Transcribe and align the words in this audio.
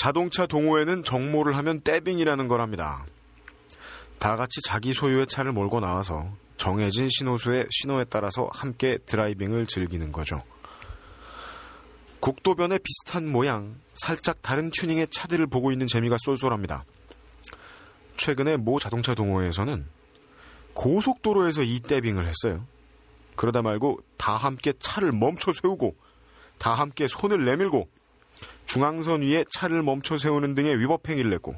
자동차 0.00 0.46
동호회는 0.46 1.04
정모를 1.04 1.58
하면 1.58 1.82
떼빙이라는 1.82 2.48
거랍니다. 2.48 3.04
다 4.18 4.34
같이 4.36 4.62
자기 4.64 4.94
소유의 4.94 5.26
차를 5.26 5.52
몰고 5.52 5.80
나와서 5.80 6.26
정해진 6.56 7.10
신호수의 7.10 7.66
신호에 7.70 8.04
따라서 8.04 8.48
함께 8.50 8.96
드라이빙을 9.04 9.66
즐기는 9.66 10.10
거죠. 10.10 10.42
국도변에 12.20 12.78
비슷한 12.78 13.30
모양, 13.30 13.76
살짝 13.92 14.40
다른 14.40 14.70
튜닝의 14.70 15.08
차들을 15.08 15.46
보고 15.48 15.70
있는 15.70 15.86
재미가 15.86 16.16
쏠쏠합니다. 16.24 16.86
최근에 18.16 18.56
모 18.56 18.78
자동차 18.78 19.14
동호회에서는 19.14 19.86
고속도로에서 20.72 21.62
이 21.62 21.78
떼빙을 21.80 22.26
했어요. 22.26 22.64
그러다 23.36 23.60
말고 23.60 24.00
다 24.16 24.34
함께 24.34 24.72
차를 24.78 25.12
멈춰 25.12 25.52
세우고 25.52 25.94
다 26.56 26.72
함께 26.72 27.06
손을 27.06 27.44
내밀고 27.44 27.99
중앙선 28.72 29.22
위에 29.22 29.44
차를 29.50 29.82
멈춰 29.82 30.16
세우는 30.16 30.54
등의 30.54 30.78
위법 30.78 31.08
행위를 31.08 31.32
했고 31.32 31.56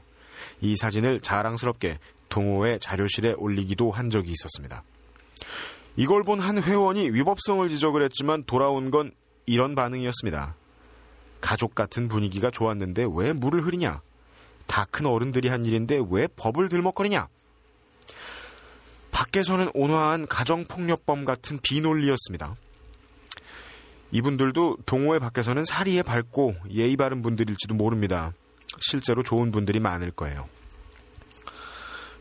이 0.63 0.75
사진을 0.77 1.21
자랑스럽게 1.21 1.99
동호회 2.31 2.79
자료실에 2.79 3.35
올리기도 3.37 3.91
한 3.91 4.09
적이 4.09 4.33
있었습니다. 4.33 4.83
이걸 5.97 6.25
본 6.25 6.41
한 6.41 6.63
회원이 6.63 7.11
위법성을 7.11 7.69
지적을 7.69 8.03
했지만 8.05 8.45
돌아온 8.45 8.91
건 8.91 9.13
이런 9.45 9.75
반응이었습니다. 9.75 10.57
가족 11.43 11.75
같은 11.75 12.09
분위기가 12.09 12.51
좋았는데 12.51 13.07
왜 13.15 13.35
물을 13.35 13.61
흐리냐? 13.61 14.01
다 14.67 14.87
큰 14.91 15.05
어른들이 15.05 15.49
한 15.49 15.67
일인데 15.67 16.01
왜 16.11 16.27
법을 16.35 16.71
들먹거리냐? 16.71 17.29
밖에서는 19.11 19.71
온화한 19.75 20.27
가정폭력범 20.29 21.27
같은 21.27 21.59
비논리였습니다. 21.63 22.57
이분들도 24.13 24.79
동호회 24.85 25.19
밖에서는 25.19 25.65
사리에 25.65 26.03
밝고 26.03 26.55
예의 26.71 26.97
바른 26.97 27.23
분들일지도 27.23 27.75
모릅니다. 27.75 28.33
실제로 28.79 29.23
좋은 29.23 29.51
분들이 29.51 29.81
많을 29.81 30.11
거예요. 30.11 30.49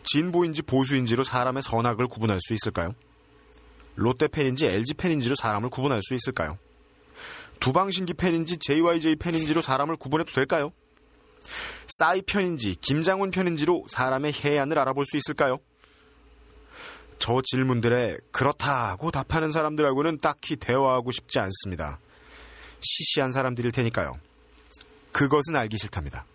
진보인지 0.04 0.64
보수인지로 0.64 1.24
사람의 1.24 1.64
선악을 1.64 2.08
구분할 2.08 2.40
수 2.42 2.54
있을까요? 2.54 2.96
롯데 3.96 4.28
팬인지 4.28 4.66
LG 4.66 4.96
팬인지로 4.96 5.36
사람을 5.36 5.70
구분할 5.70 6.00
수 6.02 6.16
있을까요? 6.16 6.58
두방신기 7.60 8.16
팬인지 8.16 8.58
JYJ 8.58 9.18
팬인지로 9.18 9.62
사람을 9.62 9.98
구분해도 9.98 10.32
될까요? 10.32 10.72
싸이 12.00 12.22
편인지 12.22 12.76
김장훈 12.82 13.32
편인지로 13.32 13.86
사람의 13.88 14.34
해안을 14.34 14.80
알아볼 14.80 15.06
수 15.06 15.18
있을까요? 15.18 15.60
저 17.22 17.40
질문들에 17.44 18.18
그렇다고 18.32 19.12
답하는 19.12 19.52
사람들하고는 19.52 20.20
딱히 20.22 20.56
대화하고 20.56 21.12
싶지 21.12 21.38
않습니다. 21.38 22.00
시시한 22.82 23.32
사람들일 23.32 23.72
테니까요. 23.72 24.20
그것은 25.12 25.56
알기 25.56 25.78
싫답니다. 25.78 26.26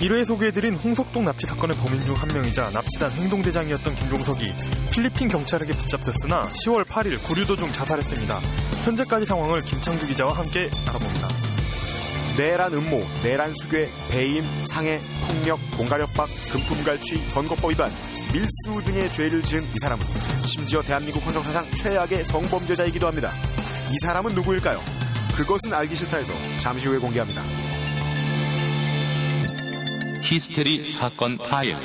일회 0.00 0.24
소개해드린 0.24 0.74
홍석동 0.74 1.24
납치 1.24 1.46
사건의 1.46 1.76
범인 1.78 2.04
중 2.04 2.16
한 2.16 2.28
명이자 2.28 2.70
납치단 2.70 3.10
행동대장이었던 3.12 3.94
김종석이 3.94 4.52
필리핀 4.90 5.28
경찰에게 5.28 5.72
붙잡혔으나 5.72 6.42
10월 6.42 6.84
8일 6.84 7.22
구류도 7.24 7.56
중 7.56 7.70
자살했습니다. 7.72 8.40
현재까지 8.84 9.26
상황을 9.26 9.62
김창규 9.62 10.06
기자와 10.06 10.32
함께 10.32 10.70
알아봅니다. 10.86 11.28
내란 12.38 12.72
음모, 12.74 13.02
내란 13.22 13.54
수괴, 13.54 13.90
배임, 14.10 14.44
상해, 14.64 15.00
폭력, 15.28 15.58
공갈협박, 15.76 16.28
금품갈취, 16.52 17.24
선거법 17.26 17.70
위반, 17.70 17.90
밀수 18.32 18.82
등의 18.84 19.10
죄를 19.10 19.42
지은 19.42 19.62
이 19.62 19.78
사람은 19.80 20.04
심지어 20.44 20.82
대한민국 20.82 21.24
헌정사상 21.26 21.70
최악의 21.70 22.24
성범죄자이기도 22.24 23.06
합니다. 23.06 23.32
이 23.90 23.94
사람은 24.04 24.34
누구일까요? 24.34 24.78
그것은 25.36 25.72
알기 25.72 25.94
싫다에서 25.96 26.32
잠시 26.58 26.88
후에 26.88 26.98
공개합니다. 26.98 27.42
히스테리 30.26 30.84
사건 30.84 31.38
파일. 31.38 31.76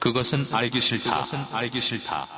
그것은 0.00 0.42
알기 0.52 0.82
싫다. 0.82 1.10
그것은 1.10 1.42
알기 1.54 1.80
싫다. 1.80 2.28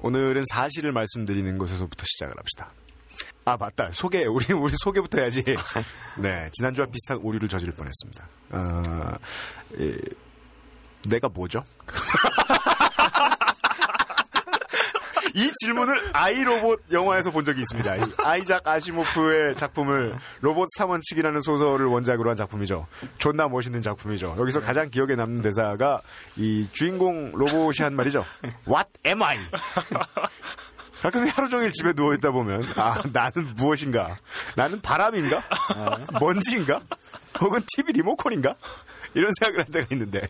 오늘은 0.00 0.44
사실을 0.50 0.90
말씀드리는 0.90 1.56
것에서부터 1.58 2.04
시작을 2.04 2.34
합시다. 2.36 2.72
아 3.44 3.56
맞다 3.56 3.90
소개 3.92 4.24
우리 4.24 4.52
우리 4.52 4.72
소개부터 4.82 5.20
해야지. 5.20 5.44
네 6.18 6.50
지난주와 6.52 6.88
비슷한 6.88 7.18
오류를 7.18 7.48
저지를 7.48 7.72
뻔했습니다. 7.74 8.28
어, 8.50 9.14
에, 9.78 9.96
내가 11.08 11.28
뭐죠? 11.28 11.64
이 15.34 15.50
질문을 15.62 16.10
아이로봇 16.12 16.82
영화에서 16.90 17.30
본 17.30 17.44
적이 17.44 17.60
있습니다. 17.62 17.96
이 17.96 18.00
아이작 18.18 18.66
아시모프의 18.66 19.56
작품을 19.56 20.16
로봇 20.40 20.68
3원칙이라는 20.78 21.42
소설을 21.42 21.86
원작으로 21.86 22.30
한 22.30 22.36
작품이죠. 22.36 22.86
존나 23.18 23.48
멋있는 23.48 23.82
작품이죠. 23.82 24.36
여기서 24.38 24.60
가장 24.60 24.90
기억에 24.90 25.14
남는 25.14 25.42
대사가 25.42 26.00
이 26.36 26.68
주인공 26.72 27.32
로봇이 27.34 27.76
한 27.80 27.94
말이죠. 27.94 28.24
What 28.68 28.88
am 29.06 29.22
I? 29.22 29.38
가끔 31.02 31.26
하루 31.28 31.48
종일 31.48 31.72
집에 31.72 31.94
누워 31.94 32.12
있다 32.12 32.30
보면, 32.30 32.62
아, 32.76 33.00
나는 33.10 33.54
무엇인가? 33.56 34.18
나는 34.54 34.82
바람인가? 34.82 35.42
먼지인가? 36.20 36.80
혹은 37.40 37.60
TV 37.74 37.94
리모컨인가? 37.94 38.54
이런 39.14 39.30
생각을 39.40 39.64
한 39.64 39.72
때가 39.72 39.86
있는데, 39.92 40.28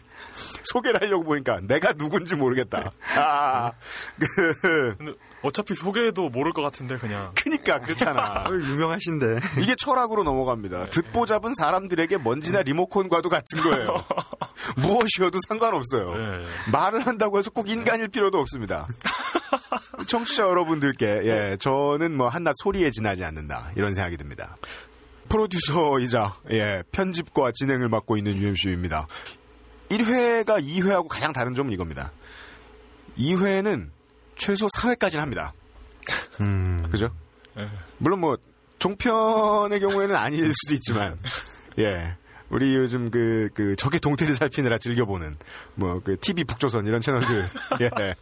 소개를 0.64 1.00
하려고 1.02 1.24
보니까 1.24 1.60
내가 1.62 1.92
누군지 1.92 2.36
모르겠다. 2.36 2.92
아, 3.16 3.72
그, 4.18 5.16
어차피 5.42 5.74
소개도 5.74 6.28
모를 6.28 6.52
것 6.52 6.62
같은데 6.62 6.98
그냥. 6.98 7.32
그니까, 7.34 7.80
그렇잖아. 7.80 8.44
유명하신데. 8.50 9.40
이게 9.60 9.74
철학으로 9.74 10.22
넘어갑니다. 10.22 10.86
듣보 10.86 11.26
잡은 11.26 11.54
사람들에게 11.54 12.18
먼지나 12.18 12.62
리모컨과도 12.62 13.28
같은 13.28 13.62
거예요. 13.62 14.04
무엇이어도 14.76 15.38
상관없어요. 15.48 16.14
네. 16.14 16.42
말을 16.72 17.06
한다고 17.06 17.38
해서 17.38 17.50
꼭 17.50 17.68
인간일 17.68 18.08
필요도 18.08 18.38
없습니다. 18.38 18.86
청취자 20.06 20.44
여러분들께, 20.44 21.06
예, 21.24 21.56
저는 21.60 22.16
뭐 22.16 22.28
한낱 22.28 22.54
소리에 22.62 22.90
지나지 22.90 23.24
않는다. 23.24 23.70
이런 23.76 23.94
생각이 23.94 24.16
듭니다. 24.16 24.56
프로듀서이자, 25.30 26.34
예, 26.50 26.82
편집과 26.92 27.52
진행을 27.54 27.88
맡고 27.88 28.18
있는 28.18 28.36
UMC입니다. 28.36 29.06
1회가 29.88 30.62
2회하고 30.62 31.08
가장 31.08 31.32
다른 31.32 31.54
점은 31.54 31.72
이겁니다. 31.72 32.12
2회는 33.16 33.88
최소 34.36 34.66
4회까지는 34.66 35.18
합니다. 35.18 35.54
그죠? 36.90 37.10
물론 37.98 38.20
뭐, 38.20 38.36
종편의 38.78 39.80
경우에는 39.80 40.16
아닐 40.16 40.52
수도 40.52 40.74
있지만, 40.74 41.18
예. 41.78 42.16
우리 42.48 42.74
요즘 42.74 43.10
그, 43.10 43.48
그, 43.54 43.76
적의 43.76 44.00
동태를 44.00 44.34
살피느라 44.34 44.78
즐겨보는, 44.78 45.36
뭐, 45.76 46.00
그, 46.02 46.16
TV 46.18 46.44
북조선 46.44 46.86
이런 46.86 47.00
채널들, 47.00 47.48
예. 47.80 48.14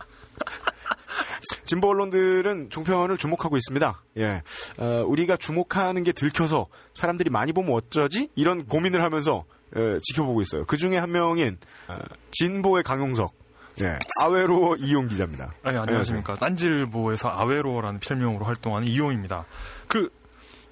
진보 1.65 1.91
언론들은 1.91 2.71
종편을 2.71 3.17
주목하고 3.17 3.57
있습니다. 3.57 4.03
예. 4.19 4.43
어, 4.79 5.05
우리가 5.07 5.37
주목하는 5.37 6.03
게 6.03 6.13
들켜서 6.13 6.67
사람들이 6.95 7.31
많이 7.31 7.53
보면 7.53 7.73
어쩌지? 7.75 8.31
이런 8.35 8.67
고민을 8.67 9.03
하면서, 9.03 9.45
예, 9.77 9.99
지켜보고 10.03 10.43
있어요. 10.43 10.65
그 10.65 10.77
중에 10.77 10.97
한 10.97 11.13
명인, 11.13 11.59
어, 11.89 11.99
진보의 12.33 12.83
강용석, 12.85 13.35
예. 13.83 13.99
아웨로 14.23 14.77
이용 14.81 15.09
기자입니다. 15.09 15.53
아니, 15.63 15.77
안녕하십니까. 15.79 16.35
딴질보에서 16.35 17.29
아웨로라는 17.29 18.01
필명으로 18.01 18.45
활동하는 18.45 18.89
이용입니다. 18.89 19.45
그, 19.87 20.11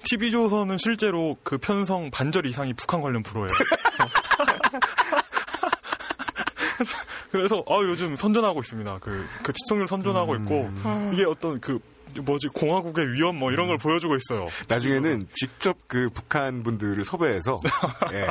TV조선은 0.09 0.77
실제로 0.77 1.37
그 1.43 1.57
편성 1.57 2.11
반절 2.11 2.45
이상이 2.45 2.73
북한 2.73 3.01
관련 3.01 3.23
프로예요. 3.23 3.49
그래서, 7.31 7.63
아, 7.67 7.79
요즘 7.81 8.15
선전하고 8.15 8.61
있습니다. 8.61 8.99
그, 8.99 9.25
그 9.43 9.53
시청률 9.55 9.87
선전하고 9.87 10.35
있고, 10.35 10.69
이게 11.13 11.25
어떤 11.25 11.59
그, 11.59 11.79
뭐지, 12.21 12.47
공화국의 12.49 13.13
위험 13.13 13.37
뭐 13.37 13.51
이런 13.51 13.67
걸 13.67 13.77
보여주고 13.77 14.15
있어요. 14.15 14.47
나중에는 14.67 15.27
직접 15.33 15.77
그 15.87 16.09
북한 16.13 16.63
분들을 16.63 17.03
섭외해서 17.03 17.59
예. 18.13 18.27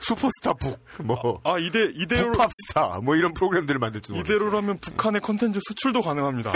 슈퍼스타 0.00 0.54
북, 0.54 0.78
뭐 1.02 1.40
아, 1.44 1.58
이대, 1.58 1.90
이대로, 1.94 2.32
북팝스타 2.32 3.00
뭐 3.02 3.16
이런 3.16 3.34
프로그램들을 3.34 3.78
만들지 3.78 4.12
모르겠어요. 4.12 4.36
이대로라면 4.36 4.78
북한의 4.78 5.20
컨텐츠 5.20 5.58
수출도 5.68 6.00
가능합니다. 6.02 6.52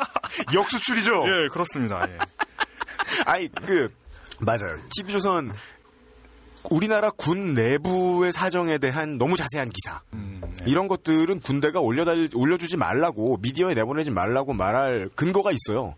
역수출이죠. 0.54 1.24
예, 1.26 1.48
그렇습니다. 1.48 2.06
예. 2.08 2.18
아니 3.26 3.48
그 3.66 3.92
맞아요. 4.40 4.78
TV조선 4.96 5.52
우리나라 6.70 7.10
군 7.10 7.54
내부의 7.54 8.32
사정에 8.32 8.78
대한 8.78 9.18
너무 9.18 9.36
자세한 9.36 9.70
기사 9.70 10.00
음, 10.12 10.40
네. 10.42 10.64
이런 10.66 10.88
것들은 10.88 11.40
군대가 11.40 11.80
올려달 11.80 12.28
올려주지 12.34 12.76
말라고 12.76 13.38
미디어에 13.38 13.74
내보내지 13.74 14.10
말라고 14.10 14.52
말할 14.54 15.10
근거가 15.14 15.50
있어요. 15.52 15.94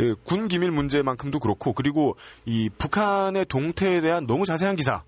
예, 0.00 0.12
군 0.24 0.48
기밀 0.48 0.70
문제만큼도 0.72 1.38
그렇고 1.38 1.72
그리고 1.72 2.16
이 2.44 2.68
북한의 2.78 3.46
동태에 3.46 4.00
대한 4.00 4.26
너무 4.26 4.44
자세한 4.44 4.76
기사 4.76 5.02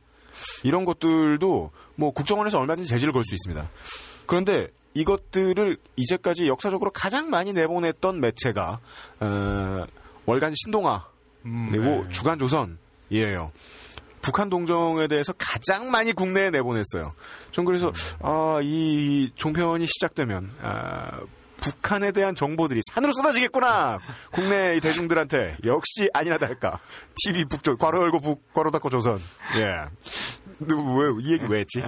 이런 0.63 0.85
것들도 0.85 1.71
뭐 1.97 2.11
국정원에서 2.13 2.59
얼마든지 2.59 2.89
제지를 2.89 3.13
걸 3.13 3.25
수 3.25 3.35
있습니다. 3.35 3.69
그런데 4.27 4.69
이것들을 4.95 5.77
이제까지 5.97 6.49
역사적으로 6.49 6.91
가장 6.91 7.29
많이 7.29 7.53
내보냈던 7.53 8.21
매체가 8.21 8.81
어, 9.21 9.87
월간 10.25 10.55
신동아 10.57 11.07
음, 11.45 11.69
그리고 11.71 12.05
네. 12.05 12.09
주간 12.11 12.39
조선이에요. 12.39 13.53
북한 14.27 14.49
동정에 14.51 15.07
대해서 15.07 15.33
가장 15.39 15.89
많이 15.91 16.13
국내에 16.13 16.51
내보냈어요. 16.51 17.13
전 17.53 17.65
그래서 17.65 17.93
아, 18.21 18.59
이 18.61 19.31
종편이 19.37 19.87
시작되면 19.87 20.51
아, 20.63 21.21
북한에 21.61 22.11
대한 22.11 22.35
정보들이 22.35 22.81
산으로 22.93 23.13
쏟아지겠구나. 23.13 24.01
국내 24.33 24.77
이 24.77 24.81
대중들한테 24.81 25.57
역시 25.65 26.11
아니나 26.13 26.39
다를까. 26.39 26.81
TV 27.25 27.45
북조 27.45 27.77
괄호 27.77 28.03
열고 28.03 28.21
북 28.21 28.53
괄호 28.53 28.73
닫고 28.73 28.91
조선. 28.91 29.21
예. 29.57 29.85
왜이 30.61 31.33
얘기 31.33 31.45
왜 31.49 31.61
했지? 31.61 31.83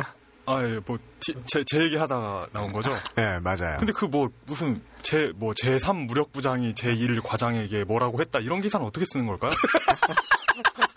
아, 0.46 0.62
예, 0.64 0.81
뭐, 0.87 0.96
티- 1.20 1.35
제, 1.44 1.62
제 1.67 1.82
얘기 1.82 1.96
하다가 1.96 2.46
나온 2.55 2.73
거죠? 2.73 2.90
예, 3.19 3.38
맞아요. 3.43 3.76
근데 3.79 3.93
그 3.93 4.06
뭐, 4.06 4.31
무슨, 4.46 4.81
제, 5.02 5.31
뭐, 5.37 5.52
제3 5.52 6.06
무력부장이 6.06 6.73
제1 6.73 7.23
과장에게 7.23 7.85
뭐라고 7.85 8.19
했다, 8.23 8.38
이런 8.38 8.61
기사는 8.61 8.87
어떻게 8.87 9.05
쓰는 9.12 9.26
걸까요? 9.26 9.50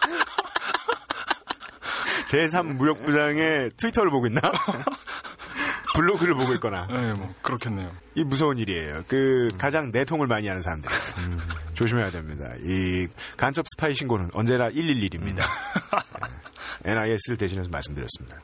제3 2.31 2.75
무력부장의 2.75 3.71
트위터를 3.75 4.09
보고 4.09 4.25
있나? 4.27 4.39
블로그를 5.95 6.33
보고 6.33 6.53
있거나. 6.53 6.87
네, 6.87 7.13
뭐, 7.13 7.33
그렇겠네요. 7.41 7.91
이 8.15 8.23
무서운 8.23 8.57
일이에요. 8.57 9.03
그 9.09 9.49
가장 9.57 9.91
내통을 9.91 10.27
많이 10.27 10.47
하는 10.47 10.61
사람들 10.61 10.89
조심해야 11.73 12.09
됩니다. 12.11 12.49
이 12.63 13.07
간첩 13.35 13.65
스파이 13.73 13.93
신고는 13.93 14.29
언제나 14.33 14.69
111입니다. 14.69 15.43
NIS를 16.85 17.35
대신해서 17.37 17.69
말씀드렸습니다. 17.69 18.41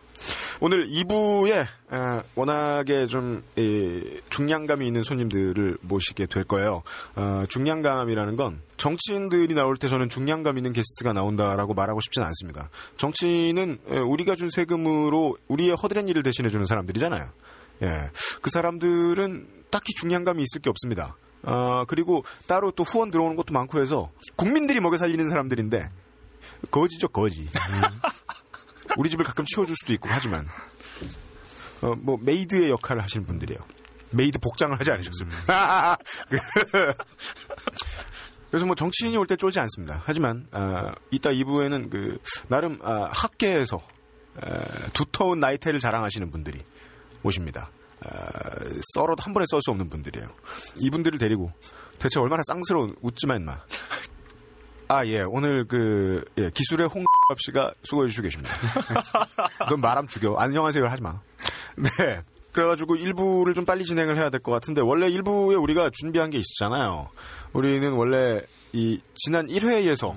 오늘 0.59 0.89
2부에 0.89 1.65
어, 1.89 2.21
워낙에 2.35 3.07
좀 3.07 3.43
이, 3.55 4.21
중량감이 4.29 4.85
있는 4.85 5.03
손님들을 5.03 5.77
모시게 5.81 6.25
될 6.25 6.43
거예요. 6.43 6.83
어, 7.15 7.43
중량감이라는 7.49 8.35
건 8.35 8.61
정치인들이 8.77 9.53
나올 9.53 9.77
때 9.77 9.87
저는 9.87 10.09
중량감 10.09 10.57
있는 10.57 10.73
게스트가 10.73 11.13
나온다라고 11.13 11.73
말하고 11.73 12.01
싶진 12.01 12.23
않습니다. 12.23 12.69
정치인은 12.97 13.79
에, 13.89 13.97
우리가 13.99 14.35
준 14.35 14.49
세금으로 14.49 15.37
우리의 15.47 15.75
허드렛 15.75 16.07
일을 16.09 16.23
대신해 16.23 16.49
주는 16.49 16.65
사람들이잖아요. 16.65 17.29
예, 17.83 18.09
그 18.41 18.49
사람들은 18.49 19.47
딱히 19.69 19.93
중량감이 19.93 20.41
있을 20.43 20.61
게 20.61 20.69
없습니다. 20.69 21.15
아, 21.43 21.85
그리고 21.87 22.23
따로 22.47 22.71
또 22.71 22.83
후원 22.83 23.11
들어오는 23.11 23.35
것도 23.35 23.53
많고 23.53 23.79
해서 23.79 24.11
국민들이 24.35 24.79
먹여 24.79 24.97
살리는 24.97 25.29
사람들인데 25.29 25.89
거지죠 26.71 27.07
거지. 27.09 27.41
음. 27.41 27.47
우리 28.97 29.09
집을 29.09 29.23
가끔 29.23 29.45
치워줄 29.45 29.75
수도 29.75 29.93
있고 29.93 30.09
하지만 30.11 30.47
어, 31.81 31.95
뭐 31.95 32.17
maid의 32.21 32.69
역할을 32.71 33.01
하시는 33.01 33.25
분들이에요. 33.25 33.59
메이드 34.11 34.39
복장을 34.39 34.77
하지 34.77 34.91
않으셨습니다. 34.91 35.97
그래서 38.49 38.65
뭐 38.65 38.75
정치인이 38.75 39.15
올때 39.17 39.35
쫄지 39.35 39.59
않습니다. 39.59 40.01
하지만 40.05 40.47
아, 40.51 40.93
이따 41.11 41.29
2부에는 41.29 41.89
그 41.89 42.17
나름 42.47 42.79
아, 42.81 43.09
학계에서 43.11 43.81
에, 44.43 44.89
두터운 44.93 45.39
나이테를 45.39 45.79
자랑하시는 45.79 46.31
분들이 46.31 46.63
오십니다. 47.23 47.69
아, 48.05 48.09
썰어도 48.93 49.21
한 49.21 49.33
번에 49.33 49.45
썰 49.49 49.61
수 49.61 49.71
없는 49.71 49.89
분들이에요. 49.89 50.27
이분들을 50.77 51.19
데리고 51.19 51.51
대체 51.99 52.19
얼마나 52.19 52.41
쌍스러운 52.47 52.95
웃지마 53.01 53.35
임마. 53.35 53.59
아, 54.89 55.05
예. 55.05 55.21
오늘 55.21 55.65
그, 55.65 56.23
예, 56.37 56.49
기술의 56.49 56.87
홍 56.87 57.03
씨가 57.45 57.73
수고해 57.83 58.07
주시고 58.09 58.23
계십니다. 58.23 58.55
넌 59.69 59.81
말함 59.81 60.07
죽여. 60.07 60.35
안녕하세요. 60.35 60.87
하지 60.87 61.01
마. 61.01 61.19
네. 61.75 62.21
그래가지고 62.53 62.95
1부를 62.95 63.53
좀 63.53 63.65
빨리 63.65 63.83
진행을 63.83 64.15
해야 64.17 64.29
될 64.29 64.39
것 64.39 64.51
같은데, 64.51 64.81
원래 64.81 65.09
1부에 65.11 65.61
우리가 65.61 65.89
준비한 65.93 66.29
게 66.29 66.37
있었잖아요. 66.39 67.09
우리는 67.53 67.91
원래 67.93 68.41
이, 68.71 68.99
지난 69.13 69.47
1회에서 69.47 70.15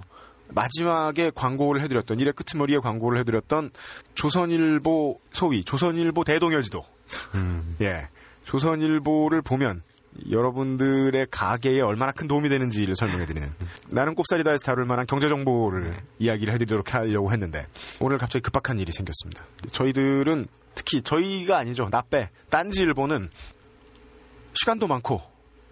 마지막에 0.48 1.32
광고를 1.34 1.82
해드렸던, 1.82 2.18
1회 2.18 2.34
끄트머리에 2.36 2.78
광고를 2.78 3.18
해드렸던 3.18 3.70
조선일보 4.14 5.20
소위, 5.32 5.64
조선일보 5.64 6.24
대동여지도. 6.24 6.84
예. 7.82 8.08
조선일보를 8.44 9.42
보면 9.42 9.82
여러분들의 10.30 11.26
가게에 11.30 11.80
얼마나 11.80 12.12
큰 12.12 12.26
도움이 12.26 12.48
되는지를 12.48 12.96
설명해드리는 12.96 13.48
나는 13.90 14.14
꼽사리다에서 14.14 14.62
다룰 14.64 14.84
만한 14.84 15.06
경제 15.06 15.28
정보를 15.28 15.96
이야기를 16.18 16.52
해드리도록 16.54 16.94
하려고 16.94 17.32
했는데 17.32 17.66
오늘 18.00 18.18
갑자기 18.18 18.42
급박한 18.42 18.78
일이 18.78 18.92
생겼습니다. 18.92 19.44
저희들은 19.72 20.48
특히 20.74 21.02
저희가 21.02 21.58
아니죠. 21.58 21.88
나빼 21.90 22.30
딴지일보는 22.50 23.30
시간도 24.54 24.88
많고 24.88 25.22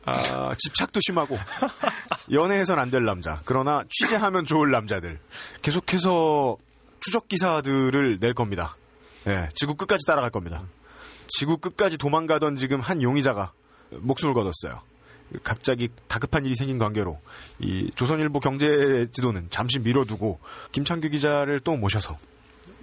아, 0.04 0.54
집착도 0.56 1.00
심하고 1.04 1.36
연애해선 2.32 2.78
안 2.78 2.90
될 2.90 3.04
남자 3.04 3.40
그러나 3.44 3.84
취재하면 3.90 4.46
좋을 4.46 4.70
남자들 4.70 5.18
계속해서 5.62 6.56
추적 7.00 7.28
기사들을 7.28 8.18
낼 8.20 8.32
겁니다. 8.34 8.76
예, 9.26 9.48
지구 9.54 9.74
끝까지 9.74 10.06
따라갈 10.06 10.30
겁니다. 10.30 10.62
지구 11.26 11.58
끝까지 11.58 11.98
도망가던 11.98 12.56
지금 12.56 12.80
한 12.80 13.02
용의자가 13.02 13.52
목숨을 13.90 14.34
거뒀어요. 14.34 14.80
갑자기 15.42 15.88
다급한 16.06 16.46
일이 16.46 16.54
생긴 16.54 16.78
관계로 16.78 17.20
이 17.58 17.90
조선일보 17.94 18.40
경제 18.40 19.06
지도는 19.12 19.48
잠시 19.50 19.78
미뤄두고 19.78 20.40
김창규 20.72 21.10
기자를 21.10 21.60
또 21.60 21.76
모셔서 21.76 22.18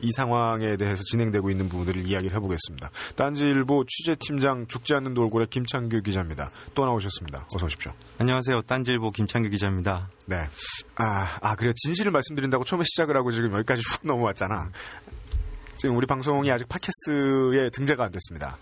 이 0.01 0.11
상황에 0.11 0.77
대해서 0.77 1.01
진행되고 1.03 1.49
있는 1.49 1.69
부분들을 1.69 2.05
이야기를 2.05 2.35
해보겠습니다. 2.35 2.91
딴지일보 3.15 3.85
취재팀장 3.87 4.67
죽지 4.67 4.93
않는 4.93 5.13
돌고래 5.13 5.45
김창규 5.49 6.01
기자입니다. 6.01 6.51
또 6.75 6.85
나오셨습니다. 6.85 7.47
어서 7.53 7.65
오십시오. 7.65 7.93
안녕하세요. 8.19 8.63
딴지일보 8.63 9.11
김창규 9.11 9.49
기자입니다. 9.49 10.09
네. 10.27 10.47
아, 10.95 11.37
아, 11.41 11.55
그래. 11.55 11.71
진실을 11.75 12.11
말씀드린다고 12.11 12.65
처음에 12.65 12.83
시작을 12.83 13.15
하고 13.15 13.31
지금 13.31 13.53
여기까지 13.53 13.81
훅 13.87 14.07
넘어왔잖아. 14.07 14.69
지금 15.77 15.95
우리 15.95 16.05
방송이 16.05 16.51
아직 16.51 16.67
팟캐스트에 16.67 17.69
등재가 17.71 18.03
안 18.03 18.11
됐습니다. 18.11 18.57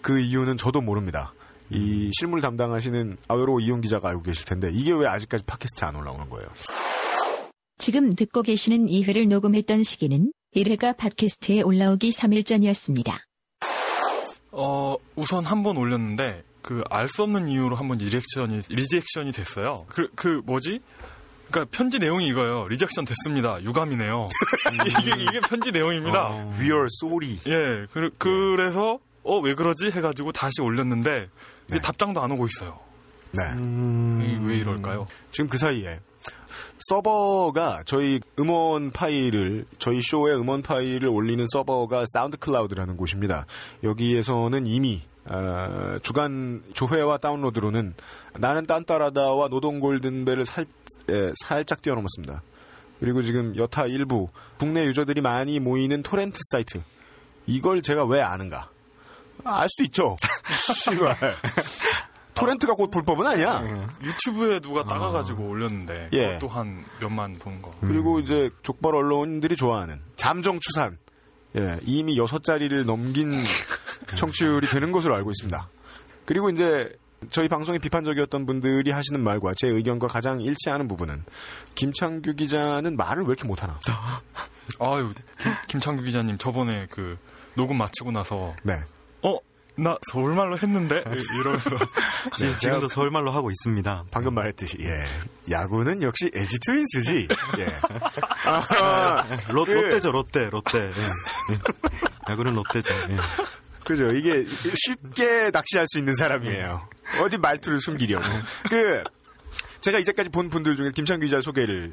그 0.00 0.18
이유는 0.18 0.56
저도 0.56 0.80
모릅니다. 0.80 1.34
이 1.70 2.10
실물 2.18 2.40
담당하시는 2.40 3.16
아웨로 3.28 3.60
이용 3.60 3.80
기자가 3.80 4.08
알고 4.08 4.22
계실 4.22 4.44
텐데 4.44 4.70
이게 4.72 4.92
왜 4.92 5.06
아직까지 5.06 5.44
팟캐스트에 5.44 5.86
안 5.88 5.96
올라오는 5.96 6.28
거예요? 6.28 6.48
지금 7.78 8.14
듣고 8.14 8.42
계시는 8.42 8.86
2회를 8.86 9.28
녹음했던 9.28 9.82
시기는 9.84 10.32
1회가 10.54 10.96
팟캐스트에 10.96 11.62
올라오기 11.62 12.10
3일 12.10 12.44
전이었습니다. 12.44 13.16
어, 14.52 14.96
우선 15.16 15.44
한 15.44 15.62
번 15.62 15.76
올렸는데, 15.76 16.42
그, 16.62 16.82
알 16.90 17.08
수 17.08 17.22
없는 17.22 17.46
이유로 17.48 17.76
한 17.76 17.88
번 17.88 17.98
reaction이, 17.98 18.62
rejection이 18.68 19.32
됐어요. 19.32 19.86
그, 19.88 20.08
그, 20.16 20.42
뭐지? 20.44 20.80
그니까 21.50 21.66
편지 21.70 21.98
내용이 21.98 22.26
이거예요. 22.28 22.66
rejection 22.68 23.04
됐습니다. 23.04 23.62
유감이네요. 23.62 24.26
이게, 25.02 25.22
이게 25.22 25.40
편지 25.40 25.70
내용입니다. 25.72 26.30
We 26.58 26.66
are 26.66 26.86
sorry. 27.00 27.38
예, 27.46 27.86
그, 27.92 28.10
그래서, 28.18 28.98
어, 29.22 29.38
왜 29.38 29.54
그러지? 29.54 29.90
해 29.92 30.00
가지고 30.00 30.32
다시 30.32 30.60
올렸는데, 30.62 31.28
이제 31.70 31.78
네. 31.78 31.82
답장도 31.82 32.20
안 32.20 32.32
오고 32.32 32.46
있어요. 32.46 32.78
네. 33.30 33.42
이게 34.24 34.38
왜 34.44 34.56
이럴까요? 34.58 35.06
지금 35.30 35.48
그 35.48 35.56
사이에 35.56 36.00
서버가 36.88 37.84
저희 37.86 38.20
음원 38.40 38.90
파일을 38.90 39.66
저희 39.78 40.00
쇼의 40.02 40.36
음원 40.36 40.62
파일을 40.62 41.08
올리는 41.08 41.46
서버가 41.52 42.06
사운드 42.12 42.36
클라우드라는 42.36 42.96
곳입니다. 42.96 43.46
여기에서는 43.84 44.66
이미 44.66 45.02
어, 45.26 45.98
주간 46.02 46.62
조회와 46.74 47.18
다운로드로는 47.18 47.94
나는 48.38 48.66
딴따라다와 48.66 49.48
노동 49.48 49.78
골든벨을 49.78 50.44
살, 50.44 50.64
에, 51.08 51.32
살짝 51.46 51.82
뛰어넘었습니다. 51.82 52.42
그리고 52.98 53.22
지금 53.22 53.54
여타 53.56 53.86
일부 53.86 54.28
국내 54.58 54.84
유저들이 54.86 55.20
많이 55.20 55.60
모이는 55.60 56.02
토렌트 56.02 56.38
사이트 56.50 56.82
이걸 57.46 57.80
제가 57.82 58.04
왜 58.06 58.20
아는가? 58.22 58.70
알 59.44 59.68
수도 59.68 59.84
있죠. 59.84 60.16
씨발. 60.50 61.16
토렌트가 62.34 62.74
곧 62.74 62.90
불법은 62.90 63.26
아니야. 63.26 63.88
유튜브에 64.02 64.60
누가 64.60 64.84
따가가지고 64.84 65.48
올렸는데, 65.48 66.08
예. 66.12 66.26
그것도 66.34 66.48
한 66.48 66.84
몇만 67.00 67.34
본 67.34 67.60
거. 67.60 67.70
그리고 67.80 68.18
이제 68.20 68.50
족발 68.62 68.94
언론들이 68.94 69.56
좋아하는 69.56 70.00
잠정추산 70.16 70.98
예, 71.56 71.78
이미 71.82 72.16
여섯 72.16 72.42
자리를 72.42 72.84
넘긴 72.84 73.32
청취율이 74.16 74.68
되는 74.68 74.92
것으로 74.92 75.14
알고 75.16 75.30
있습니다. 75.30 75.68
그리고 76.24 76.48
이제 76.50 76.90
저희 77.28 77.48
방송이 77.48 77.78
비판적이었던 77.78 78.46
분들이 78.46 78.90
하시는 78.90 79.20
말과 79.20 79.52
제 79.56 79.66
의견과 79.68 80.08
가장 80.08 80.40
일치하는 80.40 80.88
부분은 80.88 81.24
김창규 81.74 82.34
기자는 82.34 82.96
말을 82.96 83.24
왜 83.24 83.28
이렇게 83.28 83.46
못하나? 83.46 83.78
아유, 84.80 85.12
김, 85.38 85.52
김창규 85.68 86.02
기자님 86.04 86.38
저번에 86.38 86.86
그, 86.90 87.18
녹음 87.56 87.78
마치고 87.78 88.12
나서, 88.12 88.54
네. 88.62 88.80
어, 89.22 89.38
나 89.76 89.96
서울말로 90.12 90.58
했는데? 90.58 91.02
이- 91.06 91.38
이러면서. 91.40 91.70
지- 92.36 92.56
지금도 92.58 92.88
서울말로 92.88 93.30
하고 93.30 93.50
있습니다. 93.50 94.04
방금 94.10 94.34
말했듯이 94.34 94.76
예 94.80 95.04
야구는 95.50 96.02
역시 96.02 96.30
LG 96.34 96.58
트윈스지. 96.66 97.28
예. 97.58 97.66
아하, 98.44 99.24
롯, 99.48 99.64
그- 99.66 99.72
롯데죠, 99.72 100.12
롯데, 100.12 100.50
롯데. 100.50 100.78
예. 100.78 101.02
예. 101.54 101.58
야구는 102.30 102.54
롯데죠. 102.54 102.92
예. 103.10 103.16
그죠. 103.84 104.12
이게 104.12 104.44
쉽게 104.74 105.50
낚시할 105.52 105.86
수 105.88 105.98
있는 105.98 106.14
사람이에요. 106.14 106.86
어디 107.22 107.38
말투를 107.38 107.80
숨기려고. 107.80 108.24
그, 108.68 109.02
제가 109.80 109.98
이제까지 109.98 110.28
본 110.28 110.48
분들 110.48 110.76
중에 110.76 110.90
김창규 110.94 111.24
기자 111.24 111.40
소개를 111.40 111.92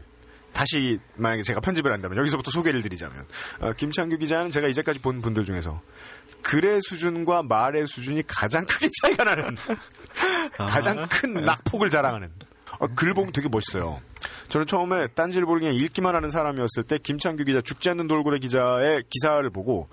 다시 0.54 1.00
만약에 1.16 1.44
제가 1.44 1.60
편집을 1.60 1.92
한다면 1.92 2.18
여기서부터 2.18 2.52
소개를 2.52 2.82
드리자면 2.82 3.26
어, 3.60 3.72
김창규 3.74 4.18
기자는 4.18 4.52
제가 4.52 4.68
이제까지 4.68 5.00
본 5.00 5.22
분들 5.22 5.46
중에서 5.46 5.82
글의 6.48 6.80
수준과 6.82 7.44
말의 7.44 7.88
수준이 7.88 8.24
가장 8.26 8.66
크게 8.66 8.90
차이가 9.02 9.26
나는 9.26 9.58
가장 10.56 11.06
큰 11.10 11.34
낙폭을 11.34 11.90
자랑하는 11.90 12.32
어, 12.80 12.88
글 12.96 13.14
보면 13.14 13.34
되게 13.34 13.50
멋있어요. 13.50 14.02
저는 14.48 14.66
처음에 14.66 15.08
딴지일보를 15.08 15.60
그냥 15.60 15.76
읽기만 15.76 16.16
하는 16.16 16.30
사람이었을 16.30 16.84
때 16.88 17.00
김창규 17.00 17.44
기자 17.44 17.60
죽지 17.60 17.90
않는 17.90 18.08
돌고래 18.08 18.40
기자의 18.40 19.04
기사를 19.10 19.50
보고 19.50 19.90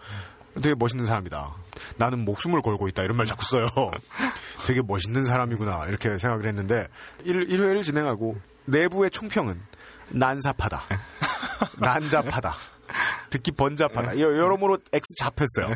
되게 0.63 0.77
멋있는 0.77 1.07
사람이다. 1.07 1.55
나는 1.97 2.25
목숨을 2.25 2.63
걸고 2.63 2.87
있다. 2.87 3.03
이런 3.03 3.17
말 3.17 3.27
자꾸 3.27 3.45
써요. 3.47 3.67
되게 4.65 4.81
멋있는 4.81 5.25
사람이구나. 5.25 5.87
이렇게 5.89 6.19
생각을 6.19 6.47
했는데 6.47 6.87
1, 7.25 7.49
1회를 7.49 7.83
진행하고 7.83 8.37
내부의 8.67 9.11
총평은 9.11 9.61
난삽하다. 10.11 10.83
난잡하다. 11.79 12.57
듣기 13.31 13.51
번잡하다. 13.53 14.21
여- 14.21 14.37
여러모로 14.37 14.79
X 14.93 15.15
잡혔어요. 15.19 15.75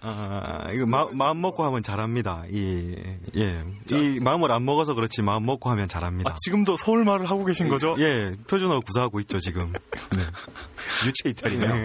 아, 0.00 0.68
이거 0.72 0.86
마, 0.86 1.06
마음 1.12 1.40
먹고 1.40 1.64
하면 1.64 1.82
잘합니다. 1.82 2.44
이, 2.50 2.94
예. 3.36 3.64
이 3.90 4.20
마음을 4.20 4.52
안 4.52 4.64
먹어서 4.64 4.94
그렇지 4.94 5.22
마음 5.22 5.44
먹고 5.44 5.70
하면 5.70 5.88
잘합니다. 5.88 6.30
아, 6.30 6.36
지금도 6.44 6.76
서울 6.76 7.04
말을 7.04 7.28
하고 7.28 7.44
계신 7.44 7.68
거죠? 7.68 7.96
예, 7.98 8.32
표준어 8.46 8.80
구사하고 8.80 9.18
있죠, 9.20 9.40
지금. 9.40 9.72
네. 9.72 10.22
유체 11.06 11.30
이탈이네요. 11.30 11.84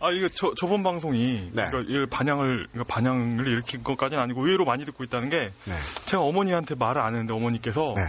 아, 0.00 0.10
이거 0.10 0.28
저, 0.34 0.52
저번 0.54 0.82
방송이 0.82 1.50
네. 1.52 1.64
이걸, 1.88 2.06
반향을, 2.06 2.68
이거 2.74 2.84
반향을 2.84 3.46
일으킨 3.46 3.82
것까지는 3.82 4.22
아니고 4.22 4.44
의외로 4.44 4.66
많이 4.66 4.84
듣고 4.84 5.02
있다는 5.02 5.30
게 5.30 5.50
네. 5.64 5.74
제가 6.04 6.22
어머니한테 6.22 6.74
말을 6.74 7.00
안 7.00 7.14
했는데 7.14 7.32
어머니께서 7.32 7.94
네. 7.96 8.02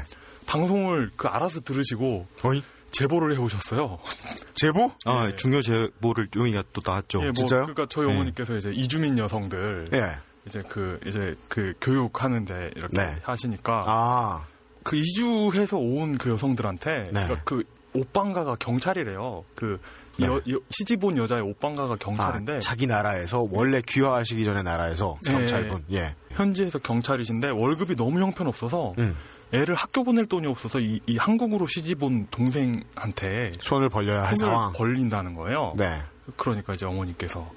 방송을 0.45 1.11
그 1.15 1.29
알아서 1.29 1.61
들으시고 1.61 2.27
어이? 2.43 2.61
제보를 2.93 3.33
해 3.33 3.37
오셨어요. 3.37 3.99
제보? 4.55 4.91
아, 5.05 5.31
중요 5.35 5.61
제보를 5.61 6.27
용이가 6.35 6.63
또 6.73 6.81
나왔죠. 6.85 7.19
예, 7.21 7.25
뭐 7.25 7.33
진짜요? 7.33 7.61
그러니까 7.61 7.87
저희 7.89 8.07
네. 8.07 8.13
어머니께서 8.13 8.55
이제 8.55 8.71
이주민 8.71 9.17
여성들 9.17 9.89
예. 9.93 10.11
이제 10.45 10.61
그 10.67 10.99
이제 11.05 11.35
그 11.47 11.73
교육하는데 11.81 12.71
이렇게 12.75 12.97
네. 12.97 13.15
하시니까 13.23 13.81
아, 13.85 14.45
그 14.83 14.95
이주해서 14.95 15.77
온 15.77 16.17
그 16.17 16.29
여성들한테 16.29 17.03
네. 17.05 17.11
그러니까 17.11 17.41
그 17.43 17.63
오빵가가 17.93 18.55
경찰이래요. 18.59 19.45
그 19.55 19.79
네. 20.17 20.27
여- 20.27 20.41
여- 20.49 20.59
시집 20.71 21.03
온 21.03 21.17
여자의 21.17 21.41
오빵가가 21.43 21.95
경찰인데 21.97 22.55
아, 22.55 22.59
자기 22.59 22.85
나라에서 22.87 23.47
원래 23.51 23.81
귀화하시기 23.87 24.43
전에 24.43 24.61
나라에서 24.63 25.17
네. 25.25 25.33
경찰분. 25.33 25.85
예. 25.91 26.15
현지에서 26.31 26.79
경찰이신데 26.79 27.49
월급이 27.49 27.95
너무 27.95 28.19
형편없어서 28.21 28.95
음. 28.97 29.15
애를 29.53 29.75
학교 29.75 30.03
보낼 30.03 30.25
돈이 30.25 30.47
없어서 30.47 30.79
이, 30.79 30.99
이 31.05 31.17
한국으로 31.17 31.67
시집 31.67 32.01
온 32.01 32.27
동생한테 32.31 33.51
손을 33.59 33.87
벌려야 33.89 34.23
할 34.23 34.35
상황. 34.35 34.73
벌린다는 34.73 35.35
거예요. 35.35 35.73
네. 35.77 36.01
그러니까 36.37 36.73
이제 36.73 36.85
어머니께서 36.85 37.49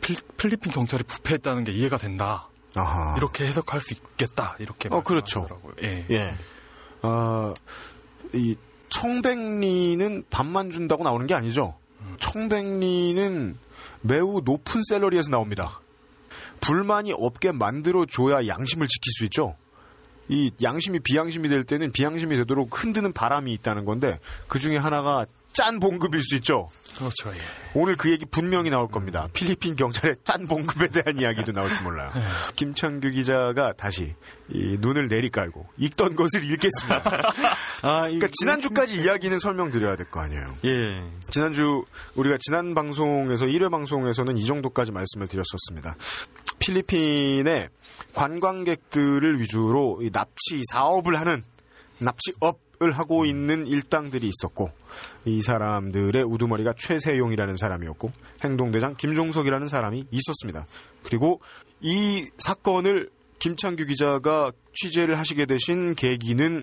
필, 0.00 0.16
필리핀 0.36 0.70
경찰이 0.72 1.02
부패했다는 1.02 1.64
게 1.64 1.72
이해가 1.72 1.96
된다. 1.96 2.48
아하. 2.76 3.14
이렇게 3.16 3.46
해석할 3.46 3.80
수 3.80 3.94
있겠다. 3.94 4.56
이렇게 4.60 4.88
어, 4.92 5.02
그렇죠. 5.02 5.48
예. 5.82 6.06
예. 6.10 6.34
어, 7.02 7.52
이 8.32 8.56
청백리는 8.90 10.24
밥만 10.30 10.70
준다고 10.70 11.02
나오는 11.02 11.26
게 11.26 11.34
아니죠. 11.34 11.76
청백리는 12.20 13.58
매우 14.02 14.40
높은 14.44 14.82
셀러리에서 14.84 15.30
나옵니다. 15.30 15.80
불만이 16.60 17.12
없게 17.12 17.52
만들어줘야 17.52 18.46
양심을 18.46 18.86
지킬 18.86 19.10
수 19.18 19.24
있죠. 19.24 19.56
이 20.28 20.50
양심이 20.62 21.00
비양심이 21.00 21.48
될 21.48 21.64
때는 21.64 21.92
비양심이 21.92 22.36
되도록 22.36 22.82
흔드는 22.82 23.12
바람이 23.12 23.52
있다는 23.52 23.84
건데 23.84 24.18
그 24.48 24.58
중에 24.58 24.76
하나가 24.76 25.26
짠 25.54 25.78
봉급일 25.78 26.20
수 26.20 26.34
있죠. 26.36 26.68
그렇죠. 26.98 27.30
예. 27.30 27.38
오늘 27.74 27.96
그 27.96 28.10
얘기 28.10 28.24
분명히 28.26 28.70
나올 28.70 28.88
겁니다. 28.88 29.28
필리핀 29.32 29.76
경찰의 29.76 30.16
짠 30.24 30.46
봉급에 30.48 30.88
대한 30.88 31.18
이야기도 31.18 31.52
나올지 31.52 31.80
몰라요. 31.82 32.10
김창규 32.56 33.10
기자가 33.12 33.72
다시 33.72 34.14
이 34.50 34.76
눈을 34.80 35.06
내리깔고 35.06 35.66
읽던 35.78 36.16
것을 36.16 36.44
읽겠습니다. 36.44 37.02
아, 37.86 38.08
이, 38.08 38.16
그러니까 38.18 38.28
지난주까지 38.32 39.02
이야기는 39.02 39.38
설명드려야 39.38 39.96
될 39.96 40.06
거 40.06 40.20
아니에요. 40.20 40.56
예. 40.64 41.02
지난주 41.30 41.84
우리가 42.14 42.38
지난 42.40 42.74
방송에서 42.74 43.44
1회 43.44 43.70
방송에서는 43.70 44.38
이 44.38 44.46
정도까지 44.46 44.92
말씀을 44.92 45.28
드렸었습니다. 45.28 45.94
필리핀의 46.58 47.68
관광객들을 48.14 49.38
위주로 49.40 49.98
이 50.02 50.10
납치 50.10 50.62
사업을 50.70 51.18
하는 51.20 51.44
납치업을 51.98 52.92
하고 52.92 53.26
있는 53.26 53.66
일당들이 53.66 54.30
있었고 54.30 54.70
이 55.26 55.42
사람들의 55.42 56.22
우두머리가 56.22 56.74
최세용이라는 56.78 57.56
사람이었고 57.56 58.12
행동대장 58.42 58.94
김종석이라는 58.96 59.68
사람이 59.68 60.06
있었습니다. 60.10 60.66
그리고 61.02 61.40
이 61.80 62.26
사건을 62.38 63.10
김창규 63.40 63.84
기자가 63.86 64.52
취재를 64.74 65.18
하시게 65.18 65.44
되신 65.44 65.94
계기는 65.94 66.62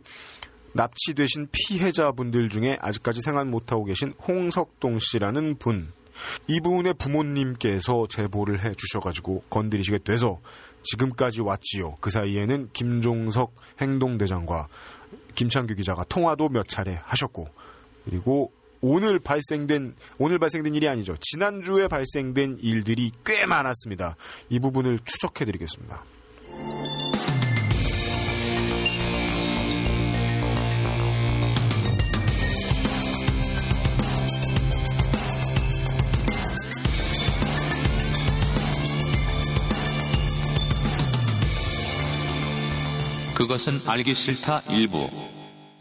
납치되신 0.73 1.49
피해자분들 1.51 2.49
중에 2.49 2.77
아직까지 2.81 3.21
생활 3.21 3.45
못하고 3.45 3.85
계신 3.85 4.13
홍석동 4.27 4.99
씨라는 4.99 5.57
분. 5.57 5.91
이분의 6.47 6.95
부모님께서 6.95 8.07
제보를 8.07 8.63
해 8.63 8.73
주셔가지고 8.75 9.43
건드리시게 9.49 9.99
돼서 9.99 10.39
지금까지 10.83 11.41
왔지요. 11.41 11.95
그 11.99 12.09
사이에는 12.09 12.69
김종석 12.73 13.55
행동대장과 13.79 14.67
김창규 15.35 15.75
기자가 15.75 16.03
통화도 16.05 16.49
몇 16.49 16.67
차례 16.67 16.99
하셨고, 17.03 17.47
그리고 18.05 18.51
오늘 18.81 19.19
발생된, 19.19 19.95
오늘 20.17 20.39
발생된 20.39 20.73
일이 20.75 20.87
아니죠. 20.87 21.15
지난주에 21.21 21.87
발생된 21.87 22.57
일들이 22.61 23.11
꽤 23.25 23.45
많았습니다. 23.45 24.15
이 24.49 24.59
부분을 24.59 24.99
추적해 25.05 25.45
드리겠습니다. 25.45 26.03
그것은 43.41 43.77
알기 43.87 44.13
싫다 44.13 44.61
일부. 44.69 45.09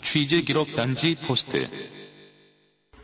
취재 0.01 0.41
기록 0.41 0.75
단지 0.75 1.15
포스트. 1.27 1.69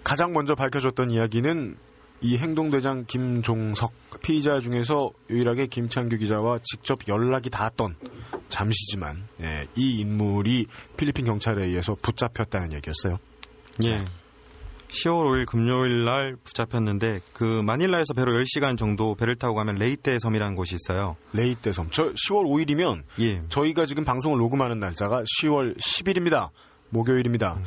가장 0.03 0.33
먼저 0.33 0.55
밝혀졌던 0.55 1.11
이야기는 1.11 1.77
이 2.23 2.39
행동대장 2.39 3.05
김종석 3.07 3.93
피의자 4.23 4.61
중에서 4.61 5.11
유일하게 5.29 5.67
김창규 5.67 6.17
기자와 6.17 6.61
직접 6.63 7.01
연락이 7.07 7.51
닿았던 7.51 7.97
잠시지만 8.49 9.29
예, 9.43 9.69
이 9.77 10.01
인물이 10.01 10.69
필리핀 10.97 11.27
경찰에 11.27 11.63
의해서 11.67 11.95
붙잡혔다는 12.01 12.73
얘기였어요. 12.73 13.19
예. 13.85 14.07
10월 14.89 15.27
5일 15.27 15.47
금요일 15.47 16.05
날 16.05 16.37
붙잡혔는데 16.43 17.21
그 17.33 17.63
마닐라에서 17.63 18.15
배로 18.15 18.33
10시간 18.33 18.79
정도 18.79 19.15
배를 19.15 19.37
타고 19.37 19.55
가면 19.55 19.77
레이떼 19.77 20.19
섬이라는 20.19 20.55
곳이 20.55 20.77
있어요. 20.77 21.17
레이떼 21.33 21.73
섬. 21.73 21.91
저 21.91 22.13
10월 22.13 22.47
5일이면 22.47 23.03
예. 23.21 23.43
저희가 23.49 23.87
지금 23.87 24.05
방송을 24.05 24.39
녹음하는 24.39 24.79
날짜가 24.81 25.25
10월 25.41 25.77
10일입니다. 25.79 26.51
목요일입니다. 26.91 27.59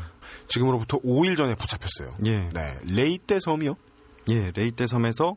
지금으로부터 0.47 0.99
5일 0.99 1.37
전에 1.37 1.55
붙잡혔어요. 1.55 2.11
예. 2.25 2.49
네, 2.53 2.79
레이떼 2.83 3.39
섬이요. 3.41 3.75
예, 4.29 4.51
레이떼 4.55 4.87
섬에서 4.87 5.35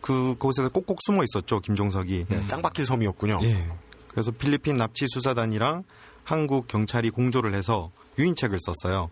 그곳에서 0.00 0.68
꼭꼭 0.68 0.98
숨어 1.06 1.22
있었죠, 1.24 1.60
김종석이. 1.60 2.26
네, 2.28 2.46
짱박힐 2.46 2.86
섬이었군요. 2.86 3.40
예. 3.42 3.68
그래서 4.08 4.30
필리핀 4.30 4.76
납치 4.76 5.06
수사단이랑 5.08 5.84
한국 6.24 6.68
경찰이 6.68 7.10
공조를 7.10 7.54
해서 7.54 7.90
유인책을 8.18 8.58
썼어요. 8.60 9.10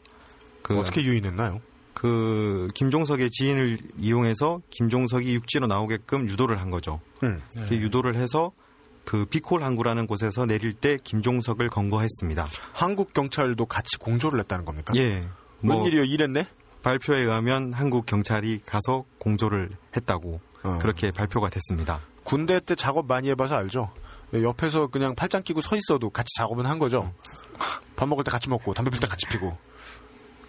그 0.63 0.79
어떻게 0.81 1.03
유인했나요? 1.03 1.61
그 1.97 2.69
김종석의 2.75 3.31
지인을 3.31 3.79
이용해서 3.99 4.61
김종석이 4.69 5.33
육지로 5.33 5.67
나오게끔 5.67 6.29
유도를 6.29 6.61
한 6.61 6.71
거죠. 6.71 7.01
음. 7.23 7.41
그 7.71 7.75
유도를 7.75 8.17
해서 8.17 8.53
그 9.07 9.25
비콜 9.25 9.63
항구라는 9.63 10.07
곳에서 10.07 10.45
내릴 10.45 10.75
때 10.75 10.99
김종석을 11.03 11.71
검거했습니다. 11.71 12.49
한국 12.75 13.15
경찰도 13.15 13.65
같이 13.65 13.97
공조를 13.97 14.41
했다는 14.41 14.67
겁니까? 14.67 14.93
예. 14.95 15.23
뭐 15.61 15.77
웬일이요? 15.77 16.05
이랬네? 16.05 16.47
발표에 16.83 17.21
의하면 17.21 17.73
한국 17.73 18.05
경찰이 18.05 18.61
가서 18.67 19.07
공조를 19.19 19.71
했다고 19.97 20.41
어. 20.65 20.79
그렇게 20.83 21.11
발표가 21.11 21.49
됐습니다. 21.49 22.01
군대 22.25 22.61
때 22.61 22.75
작업 22.75 23.07
많이 23.07 23.31
해봐서 23.31 23.55
알죠. 23.55 23.91
옆에서 24.35 24.89
그냥 24.89 25.15
팔짱 25.15 25.45
끼고 25.45 25.63
서 25.63 25.77
있어도 25.77 26.11
같이 26.11 26.29
작업은 26.37 26.67
한 26.67 26.79
거죠. 26.79 27.15
밥 27.97 28.07
먹을 28.07 28.23
때 28.23 28.31
같이 28.31 28.51
먹고 28.51 28.75
담배 28.75 28.91
필 28.91 29.01
때 29.01 29.07
같이 29.07 29.27
피고. 29.29 29.57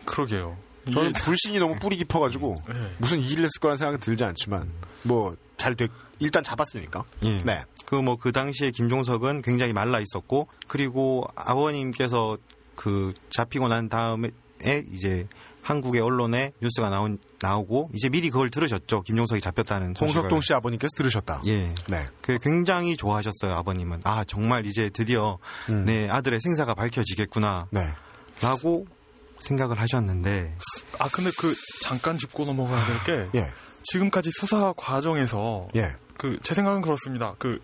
그러게요. 0.03 0.66
저는 0.91 1.13
불신이 1.13 1.60
너무 1.60 1.77
뿌리 1.79 1.98
깊어가지고 1.98 2.63
네. 2.67 2.96
무슨 2.98 3.20
일을 3.22 3.44
했을 3.44 3.60
거라는 3.60 3.77
생각은 3.77 4.00
들지 4.00 4.24
않지만 4.24 4.70
뭐잘 5.03 5.75
돼, 5.75 5.88
일단 6.20 6.44
잡았으니까. 6.44 7.03
예. 7.24 7.41
네. 7.44 7.63
그 7.86 8.01
뭐 8.01 8.17
그 8.17 8.32
당시에 8.34 8.72
김종석은 8.72 9.41
굉장히 9.44 9.72
말라 9.74 10.00
있었고 10.01 10.48
그리고 10.67 11.25
아버님께서 11.36 12.38
그 12.75 13.13
잡히고 13.29 13.70
난 13.70 13.88
다음에 13.89 14.29
이제 14.91 15.27
한국의 15.62 16.01
언론에 16.01 16.51
뉴스가 16.62 16.89
나온 16.89 17.17
나오고 17.41 17.91
이제 17.94 18.10
미리 18.10 18.29
그걸 18.29 18.50
들으셨죠. 18.50 19.01
김종석이 19.03 19.41
잡혔다는 19.41 19.94
소식을. 19.96 20.15
홍석동 20.22 20.41
씨 20.41 20.53
아버님께서 20.53 20.89
들으셨다. 20.98 21.41
예. 21.46 21.74
네. 21.89 22.06
그 22.22 22.38
굉장히 22.39 22.96
좋아하셨어요, 22.98 23.53
아버님은. 23.53 24.01
아, 24.03 24.24
정말 24.25 24.65
이제 24.65 24.89
드디어 24.89 25.38
음. 25.70 25.86
내 25.86 26.10
아들의 26.10 26.39
생사가 26.41 26.74
밝혀지겠구나. 26.74 27.67
네. 27.72 27.89
라고 28.41 28.86
생각을 29.39 29.79
하셨는데 29.79 30.56
아 31.00 31.08
근데 31.10 31.29
그 31.38 31.53
잠깐 31.82 32.17
짚고 32.17 32.46
넘어가야 32.46 32.86
될게 32.86 33.29
예. 33.39 33.51
지금까지 33.84 34.32
수사 34.34 34.74
과정에서 34.75 35.67
예. 35.75 35.96
그제 36.17 36.53
생각은 36.53 36.82
그렇습니다. 36.82 37.36
그 37.38 37.60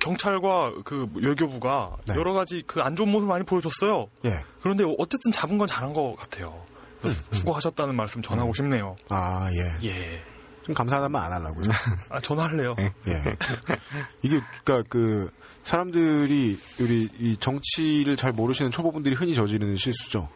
경찰과 0.00 0.72
그 0.84 1.08
외교부가 1.14 1.96
네. 2.06 2.14
여러 2.14 2.32
가지 2.34 2.62
그 2.66 2.80
안 2.82 2.94
좋은 2.96 3.08
모습 3.10 3.28
많이 3.28 3.44
보여줬어요. 3.44 4.08
예. 4.24 4.40
그런데 4.62 4.84
어쨌든 4.98 5.32
잡은 5.32 5.56
건 5.58 5.66
잘한 5.66 5.92
것 5.92 6.14
같아요. 6.16 6.64
그래서 7.00 7.20
수고하셨다는 7.32 7.94
말씀 7.94 8.20
전하고 8.20 8.52
싶네요. 8.54 8.96
아, 9.08 9.48
예. 9.82 9.88
예. 9.88 10.22
좀 10.64 10.74
감사하단 10.74 11.10
말안 11.10 11.32
하려고요. 11.44 11.70
아 12.10 12.20
전화할래요. 12.20 12.74
예. 12.80 12.92
예. 13.06 13.36
이게 14.22 14.40
그러니까 14.64 14.86
그 14.90 15.30
사람들이 15.64 16.58
우리 16.80 17.08
이 17.18 17.36
정치를 17.38 18.16
잘 18.16 18.32
모르시는 18.32 18.70
초보분들이 18.70 19.14
흔히 19.14 19.34
저지르는 19.34 19.76
실수죠. 19.76 20.28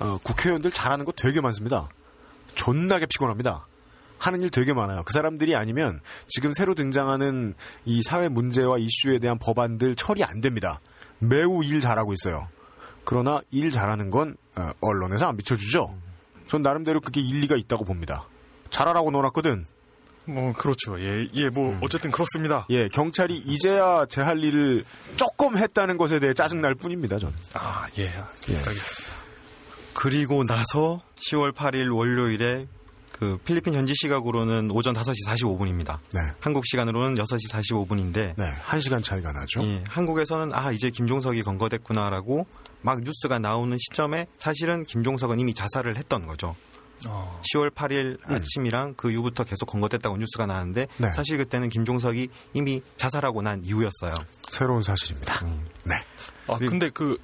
어, 0.00 0.18
국회의원들 0.24 0.70
잘하는 0.70 1.04
거 1.04 1.12
되게 1.12 1.40
많습니다. 1.40 1.88
존나게 2.54 3.06
피곤합니다. 3.06 3.66
하는 4.18 4.42
일 4.42 4.50
되게 4.50 4.74
많아요. 4.74 5.02
그 5.04 5.12
사람들이 5.14 5.56
아니면 5.56 6.00
지금 6.26 6.52
새로 6.52 6.74
등장하는 6.74 7.54
이 7.86 8.02
사회 8.02 8.28
문제와 8.28 8.76
이슈에 8.78 9.18
대한 9.18 9.38
법안들 9.38 9.94
처리 9.96 10.24
안 10.24 10.40
됩니다. 10.42 10.80
매우 11.18 11.64
일 11.64 11.80
잘하고 11.80 12.12
있어요. 12.12 12.48
그러나 13.04 13.40
일 13.50 13.70
잘하는 13.70 14.10
건 14.10 14.36
어, 14.56 14.72
언론에서 14.82 15.28
안 15.28 15.36
비춰주죠. 15.36 15.96
전 16.48 16.62
나름대로 16.62 17.00
그게 17.00 17.20
일리가 17.20 17.56
있다고 17.56 17.84
봅니다. 17.84 18.28
잘하라고 18.70 19.10
넣어놨거든. 19.10 19.64
뭐 20.26 20.52
그렇죠. 20.52 21.00
예, 21.00 21.26
예, 21.34 21.48
뭐 21.48 21.76
어쨌든 21.80 22.10
그렇습니다. 22.10 22.66
예, 22.70 22.88
경찰이 22.88 23.36
이제야 23.38 24.04
제 24.06 24.20
할 24.20 24.38
일을 24.44 24.84
조금 25.16 25.56
했다는 25.56 25.96
것에 25.96 26.20
대해 26.20 26.34
짜증 26.34 26.60
날 26.60 26.74
뿐입니다, 26.74 27.18
전. 27.18 27.32
아, 27.54 27.86
예, 27.98 28.08
알겠습니다. 28.08 29.09
그리고 30.00 30.44
나서 30.44 31.02
10월 31.16 31.52
8일 31.52 31.94
월요일에 31.94 32.66
그 33.12 33.36
필리핀 33.44 33.74
현지 33.74 33.92
시각으로는 33.94 34.70
오전 34.70 34.94
5시 34.94 35.28
45분입니다. 35.28 35.98
네. 36.14 36.20
한국 36.40 36.64
시간으로는 36.66 37.22
6시 37.22 37.50
45분인데 37.50 38.34
네, 38.34 38.44
한 38.62 38.80
시간 38.80 39.02
차이가 39.02 39.30
나죠. 39.32 39.62
예, 39.62 39.84
한국에서는 39.90 40.54
아 40.54 40.72
이제 40.72 40.88
김종석이 40.88 41.42
건거됐구나라고 41.42 42.46
막 42.80 43.00
뉴스가 43.00 43.40
나오는 43.40 43.76
시점에 43.76 44.26
사실은 44.38 44.84
김종석은 44.84 45.38
이미 45.38 45.52
자살을 45.52 45.98
했던 45.98 46.26
거죠. 46.26 46.56
어, 47.06 47.38
10월 47.52 47.70
8일 47.70 48.18
아침이랑 48.24 48.94
그 48.96 49.10
이후부터 49.10 49.44
계속 49.44 49.66
건거됐다고 49.66 50.16
뉴스가 50.16 50.46
나왔는데 50.46 50.86
네. 50.96 51.12
사실 51.12 51.36
그때는 51.36 51.68
김종석이 51.68 52.28
이미 52.54 52.80
자살하고 52.96 53.42
난 53.42 53.62
이후였어요. 53.66 54.14
새로운 54.48 54.82
사실입니다. 54.82 55.44
네. 55.84 55.96
아, 56.46 56.56
근데 56.56 56.88
그, 56.88 57.18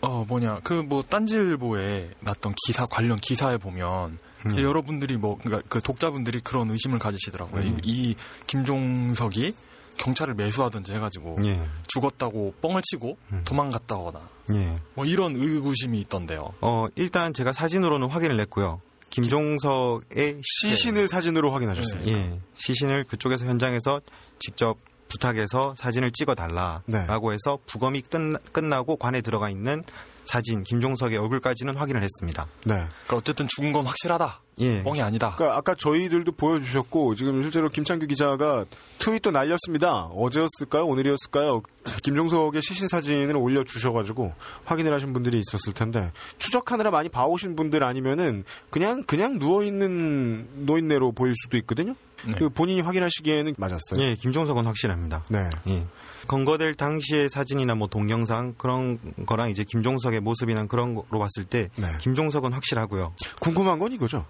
어, 0.00 0.24
뭐냐, 0.26 0.60
그 0.62 0.74
뭐, 0.74 1.02
딴지일보에 1.02 2.10
났던 2.20 2.54
기사, 2.66 2.86
관련 2.86 3.16
기사에 3.16 3.56
보면, 3.56 4.18
음. 4.46 4.58
여러분들이 4.58 5.16
뭐, 5.16 5.38
그니까 5.38 5.60
그 5.68 5.80
독자분들이 5.80 6.40
그런 6.40 6.70
의심을 6.70 6.98
가지시더라고요. 6.98 7.62
이, 7.62 7.76
이 7.82 8.16
김종석이 8.46 9.54
경찰을 9.96 10.34
매수하든지 10.34 10.92
해가지고, 10.94 11.38
예, 11.44 11.60
죽었다고 11.88 12.54
뻥을 12.60 12.82
치고 12.84 13.18
도망갔다거나, 13.44 14.20
예. 14.54 14.76
뭐 14.94 15.04
이런 15.04 15.34
의구심이 15.36 15.98
있던데요. 16.02 16.54
어 16.60 16.86
일단 16.94 17.34
제가 17.34 17.52
사진으로는 17.52 18.08
확인을 18.08 18.38
했고요. 18.40 18.80
김종석의 19.10 20.40
시신을 20.42 21.08
사진으로 21.08 21.50
확인하셨습니다. 21.50 22.10
예, 22.12 22.40
시신을 22.54 23.04
그쪽에서 23.04 23.46
현장에서 23.46 24.00
직접 24.38 24.76
부탁해서 25.08 25.74
사진을 25.76 26.12
찍어 26.12 26.34
네. 26.34 26.42
달라라고 26.42 27.32
해서 27.32 27.58
부검이 27.66 28.02
끝, 28.02 28.52
끝나고 28.52 28.96
관에 28.96 29.20
들어가 29.20 29.50
있는 29.50 29.84
사진 30.28 30.62
김종석의 30.62 31.16
얼굴까지는 31.16 31.74
확인을 31.74 32.02
했습니다. 32.02 32.46
네. 32.64 32.74
그러니까 32.74 33.16
어쨌든 33.16 33.46
죽은 33.48 33.72
건 33.72 33.86
확실하다. 33.86 34.42
예. 34.60 34.82
뻥이 34.82 35.00
아니다. 35.00 35.34
그러니까 35.36 35.56
아까 35.56 35.74
저희들도 35.74 36.32
보여주셨고 36.32 37.14
지금 37.14 37.42
실제로 37.42 37.70
김창규 37.70 38.06
기자가 38.06 38.66
트윗도 38.98 39.30
날렸습니다. 39.30 40.04
어제였을까요? 40.12 40.84
오늘이었을까요? 40.84 41.62
김종석의 42.04 42.60
시신 42.60 42.88
사진을 42.88 43.36
올려주셔가지고 43.36 44.34
확인을 44.66 44.92
하신 44.92 45.14
분들이 45.14 45.38
있었을 45.38 45.72
텐데 45.72 46.12
추적하느라 46.36 46.90
많이 46.90 47.08
봐오신 47.08 47.56
분들 47.56 47.82
아니면은 47.82 48.44
그냥 48.68 49.04
그냥 49.04 49.38
누워 49.38 49.62
있는 49.62 50.46
노인네로 50.66 51.12
보일 51.12 51.34
수도 51.36 51.56
있거든요. 51.58 51.94
네. 52.24 52.34
그 52.38 52.48
본인이 52.48 52.80
확인하시기에는 52.80 53.54
맞았어요. 53.56 54.00
예, 54.00 54.14
김종석은 54.16 54.66
확실합니다. 54.66 55.24
네. 55.28 55.48
예. 55.68 55.86
건거될 56.26 56.74
당시의 56.74 57.28
사진이나 57.28 57.74
뭐 57.74 57.88
동영상 57.88 58.54
그런 58.58 58.98
거랑 59.26 59.50
이제 59.50 59.64
김종석의 59.64 60.20
모습이나 60.20 60.66
그런 60.66 60.94
거로 60.94 61.18
봤을 61.18 61.44
때 61.44 61.68
네. 61.76 61.86
김종석은 62.00 62.52
확실하고요. 62.52 63.14
궁금한 63.40 63.78
건 63.78 63.92
이거죠. 63.92 64.26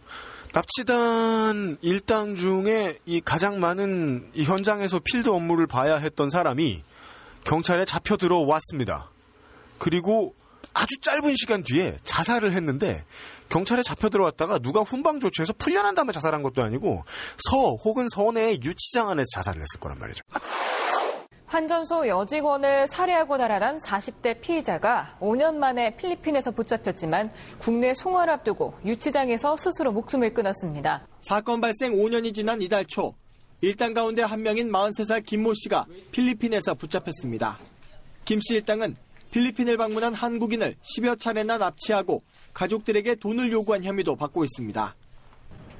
납치단 0.53 1.79
일당 1.83 2.35
중에 2.37 2.99
이 3.05 3.21
가장 3.21 3.61
많은 3.61 4.31
이 4.35 4.45
현장에서 4.45 5.01
필드 5.03 5.29
업무를 5.29 5.67
봐야 5.67 5.97
했던 5.97 6.31
사람이 6.31 6.83
경찰에 7.45 7.85
잡혀 7.85 8.17
들어왔습니다. 8.17 9.11
그리고 9.79 10.35
아주 10.75 10.99
짧은 11.01 11.35
시간 11.37 11.63
뒤에 11.63 11.99
자살을 12.05 12.53
했는데 12.53 13.05
경찰에 13.49 13.83
잡혀 13.83 14.09
들어왔다가 14.09 14.59
누가 14.59 14.81
훈방 14.83 15.21
조치해서 15.21 15.55
풀려난 15.59 15.95
다음에 15.95 16.13
자살한 16.13 16.43
것도 16.43 16.63
아니고 16.63 17.05
서 17.51 17.59
혹은 17.85 18.07
서내의 18.15 18.61
유치장 18.63 19.09
안에서 19.11 19.27
자살을 19.35 19.61
했을 19.61 19.81
거란 19.81 19.99
말이죠. 19.99 20.23
환전소 21.47 22.07
여직원을 22.09 22.87
살해하고 22.89 23.39
달아난 23.39 23.79
40대 23.79 24.39
피의자가 24.43 25.17
5년 25.21 25.55
만에 25.55 25.97
필리핀에서 25.97 26.51
붙잡혔지만 26.51 27.33
국내 27.59 27.95
송환을 27.95 28.35
앞두고 28.35 28.75
유치장에서 28.85 29.57
스스로 29.57 29.93
목숨을 29.93 30.35
끊었습니다. 30.35 31.07
사건 31.23 31.63
발생 31.63 31.95
5년이 31.95 32.35
지난 32.35 32.61
이달 32.61 32.85
초 32.85 33.15
일당 33.63 33.95
가운데 33.95 34.23
한 34.23 34.43
명인 34.43 34.71
43살 34.71 35.25
김 35.25 35.43
모 35.43 35.55
씨가 35.55 35.87
필리핀에서 36.13 36.75
붙잡혔습니다. 36.75 37.59
김 38.27 38.41
씨 38.41 38.55
일당은 38.57 38.95
필리핀을 39.31 39.77
방문한 39.77 40.15
한국인을 40.15 40.77
10여 40.83 41.19
차례나 41.21 41.59
납치하고 41.59 42.23
가족들에게 42.55 43.17
돈을 43.17 43.53
요구한 43.53 43.85
혐의도 43.85 44.17
받고 44.17 44.45
있습니다. 44.45 44.95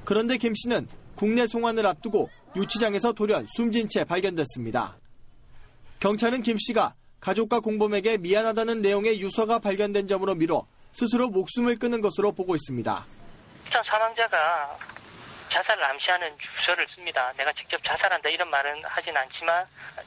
그런데 0.05 0.37
김 0.37 0.53
씨는 0.55 0.87
국내 1.15 1.47
송환을 1.47 1.85
앞두고 1.85 2.29
유치장에서 2.55 3.13
돌연 3.13 3.45
숨진 3.55 3.87
채 3.89 4.03
발견됐습니다. 4.03 4.97
경찰은 5.99 6.41
김 6.41 6.57
씨가 6.57 6.95
가족과 7.19 7.59
공범에게 7.59 8.17
미안하다는 8.17 8.81
내용의 8.81 9.19
유서가 9.19 9.59
발견된 9.59 10.07
점으로 10.07 10.35
미뤄 10.35 10.65
스스로 10.93 11.29
목숨을 11.29 11.77
끊은 11.77 12.01
것으로 12.01 12.31
보고 12.31 12.55
있습니다. 12.55 13.05
일단 13.65 13.83
사망자가 13.83 14.77
자살을 15.51 15.83
암시하는 15.83 16.29
주소를 16.37 16.87
씁니다. 16.95 17.33
내가 17.37 17.51
직접 17.53 17.79
자살한다 17.83 18.29
이런 18.29 18.49
말은 18.49 18.83
하진 18.85 19.15
않지만 19.15 19.65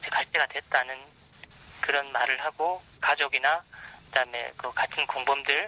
갈 0.09 0.25
때가 0.31 0.47
됐다는 0.47 0.95
그런 1.85 2.11
말을 2.11 2.39
하고 2.43 2.81
가족이나 3.01 3.61
그다음에 4.07 4.51
그 4.57 4.71
같은 4.73 5.05
공범들에게 5.07 5.61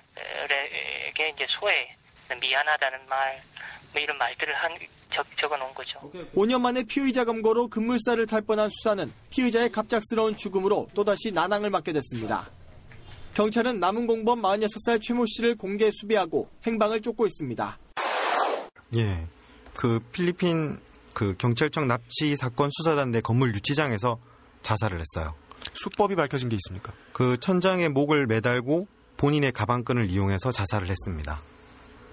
이제 1.36 1.46
소에 1.60 1.96
미안하다는 2.40 3.08
말, 3.08 3.44
뭐 3.92 4.02
이런 4.02 4.18
말들을 4.18 4.56
한 4.56 4.78
적, 5.14 5.26
적어놓은 5.40 5.74
거죠. 5.74 6.00
5년 6.36 6.62
만에 6.62 6.84
피의자 6.84 7.26
검거로 7.26 7.68
급물살을 7.70 8.26
탈 8.28 8.42
뻔한 8.42 8.70
수사는 8.70 9.12
피의자의 9.30 9.72
갑작스러운 9.72 10.36
죽음으로 10.36 10.90
또다시 10.94 11.32
난항을 11.32 11.70
맞게 11.70 11.94
됐습니다. 11.94 12.50
경찰은 13.34 13.80
남은 13.80 14.08
공범 14.08 14.42
46살 14.42 15.02
최모 15.02 15.26
씨를 15.26 15.58
공개 15.58 15.90
수배하고 15.92 16.50
행방을 16.66 17.02
쫓고 17.02 17.26
있습니다. 17.28 17.78
예. 18.96 19.28
그 19.78 20.00
필리핀 20.12 20.80
그 21.14 21.36
경찰청 21.38 21.88
납치 21.88 22.36
사건 22.36 22.70
수사단 22.72 23.12
내 23.12 23.22
건물 23.22 23.54
유치장에서 23.54 24.18
자살을 24.62 25.00
했어요. 25.00 25.36
수법이 25.76 26.16
밝혀진 26.16 26.50
게 26.50 26.56
있습니까? 26.56 26.94
그 27.14 27.38
천장에 27.38 27.90
목을 27.90 28.28
매달고 28.28 28.88
본인의 29.18 29.52
가방끈을 29.52 30.10
이용해서 30.10 30.52
자살을 30.52 30.90
했습니다. 30.90 31.42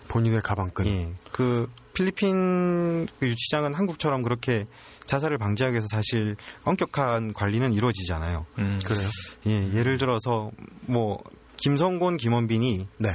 본인의 0.09 0.43
가방끈. 0.43 0.87
예. 0.87 1.13
그 1.33 1.69
필리핀 1.95 3.07
그 3.19 3.27
유치장은 3.27 3.75
한국처럼 3.75 4.23
그렇게 4.23 4.67
자살을 5.07 5.39
방지하기 5.39 5.75
위해서 5.75 5.87
사실 5.91 6.37
엄격한 6.65 7.33
관리는 7.33 7.73
이루어지지 7.73 8.13
않아요. 8.15 8.47
그래요? 8.55 9.09
예, 9.47 9.73
예를 9.75 9.99
들어서 9.99 10.51
뭐 10.87 11.23
김성곤, 11.57 12.17
김원빈이 12.17 12.89
네. 12.99 13.11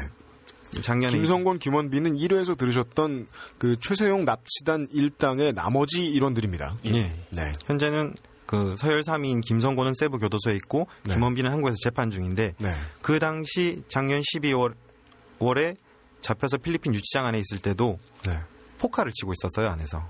작년에 0.81 1.17
김성곤, 1.17 1.59
김원빈은 1.59 2.17
1회에서 2.17 2.57
들으셨던 2.57 3.27
그 3.57 3.79
최세용 3.79 4.25
납치단 4.25 4.87
일당의 4.91 5.53
나머지 5.53 6.05
일원들입니다. 6.05 6.77
예. 6.85 7.15
네. 7.31 7.51
현재는 7.65 8.13
그 8.47 8.75
서열 8.77 9.03
3위인 9.03 9.43
김성곤은 9.45 9.93
세부 9.99 10.17
교도소에 10.17 10.55
있고 10.55 10.87
네. 11.03 11.13
김원빈은 11.13 11.51
한국에서 11.51 11.75
재판 11.83 12.09
중인데 12.09 12.55
네. 12.57 12.75
그 13.01 13.19
당시 13.19 13.83
작년 13.87 14.21
12월에 14.21 15.75
잡혀서 16.21 16.57
필리핀 16.57 16.95
유치장 16.95 17.25
안에 17.25 17.37
있을 17.39 17.59
때도 17.59 17.99
네. 18.25 18.39
포카를 18.79 19.11
치고 19.13 19.33
있었어요 19.33 19.69
안에서. 19.69 20.09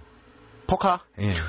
포카? 0.67 1.01
예. 1.19 1.33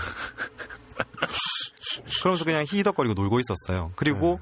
그러면서 2.20 2.44
그냥 2.44 2.64
히덕거리고 2.66 3.14
놀고 3.14 3.40
있었어요. 3.40 3.92
그리고 3.94 4.40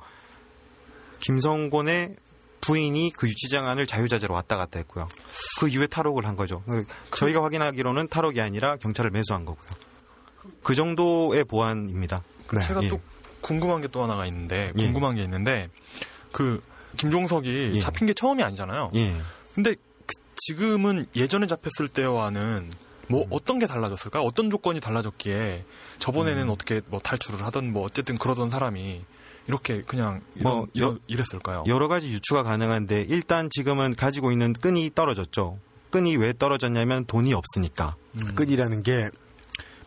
김성곤의 1.21 2.17
부인이 2.61 3.13
그 3.17 3.29
유치장 3.29 3.67
안을 3.69 3.87
자유자재로 3.87 4.35
왔다 4.35 4.57
갔다 4.57 4.79
했고요. 4.79 5.09
그 5.59 5.69
이후에 5.69 5.87
탈옥을 5.87 6.27
한 6.27 6.37
거죠. 6.37 6.63
그 6.67 6.85
저희가 7.15 7.43
확인하기로는 7.43 8.09
탈옥이 8.09 8.41
아니라 8.41 8.77
경찰을 8.77 9.11
매수한 9.11 9.45
거고요. 9.45 9.71
그 10.63 10.75
정도의 10.75 11.45
보안입니다. 11.45 12.23
네. 12.53 12.61
제가 12.61 12.83
예. 12.85 12.89
또 12.89 13.01
궁금한 13.41 13.81
게 13.83 13.89
또 13.89 14.03
하나가 14.03 14.27
있는데 14.27 14.73
예. 14.77 14.83
궁금한 14.85 15.15
게 15.15 15.23
있는데 15.25 15.67
그 16.33 16.63
김종석이 16.97 17.73
예. 17.77 17.81
잡힌 17.81 18.07
게 18.07 18.15
처음이 18.15 18.43
아니잖아요. 18.43 18.91
예. 18.95 19.15
근데 19.55 19.75
그 20.07 20.15
지금은 20.37 21.07
예전에 21.17 21.47
잡혔을 21.47 21.89
때와는 21.89 22.71
뭐 23.09 23.23
음. 23.23 23.27
어떤 23.31 23.59
게 23.59 23.67
달라졌을까? 23.67 24.21
어떤 24.23 24.51
조건이 24.51 24.81
달라졌기에 24.81 25.65
저번에는 25.99 26.43
음. 26.45 26.51
어떻게 26.51 26.81
뭐 26.89 27.01
탈출을 27.01 27.45
하던 27.47 27.73
뭐 27.73 27.85
어쨌든 27.85 28.19
그러던 28.19 28.51
사람이 28.51 29.03
이렇게 29.49 29.83
그냥 29.83 30.23
이런, 30.35 30.53
뭐 30.57 30.67
이런- 30.75 30.95
여- 30.95 30.99
이랬을까요? 31.07 31.65
여러 31.69 31.87
가지 31.87 32.11
유추가 32.11 32.43
가능한데 32.43 33.03
일단 33.09 33.49
지금은 33.51 33.95
가지고 33.95 34.33
있는 34.33 34.53
끈이 34.53 34.91
떨어졌죠. 34.95 35.59
끈이 35.91 36.17
왜 36.17 36.33
떨어졌냐면 36.37 37.05
돈이 37.07 37.33
없으니까. 37.33 37.95
끈이라는 38.35 38.83
게 38.83 39.09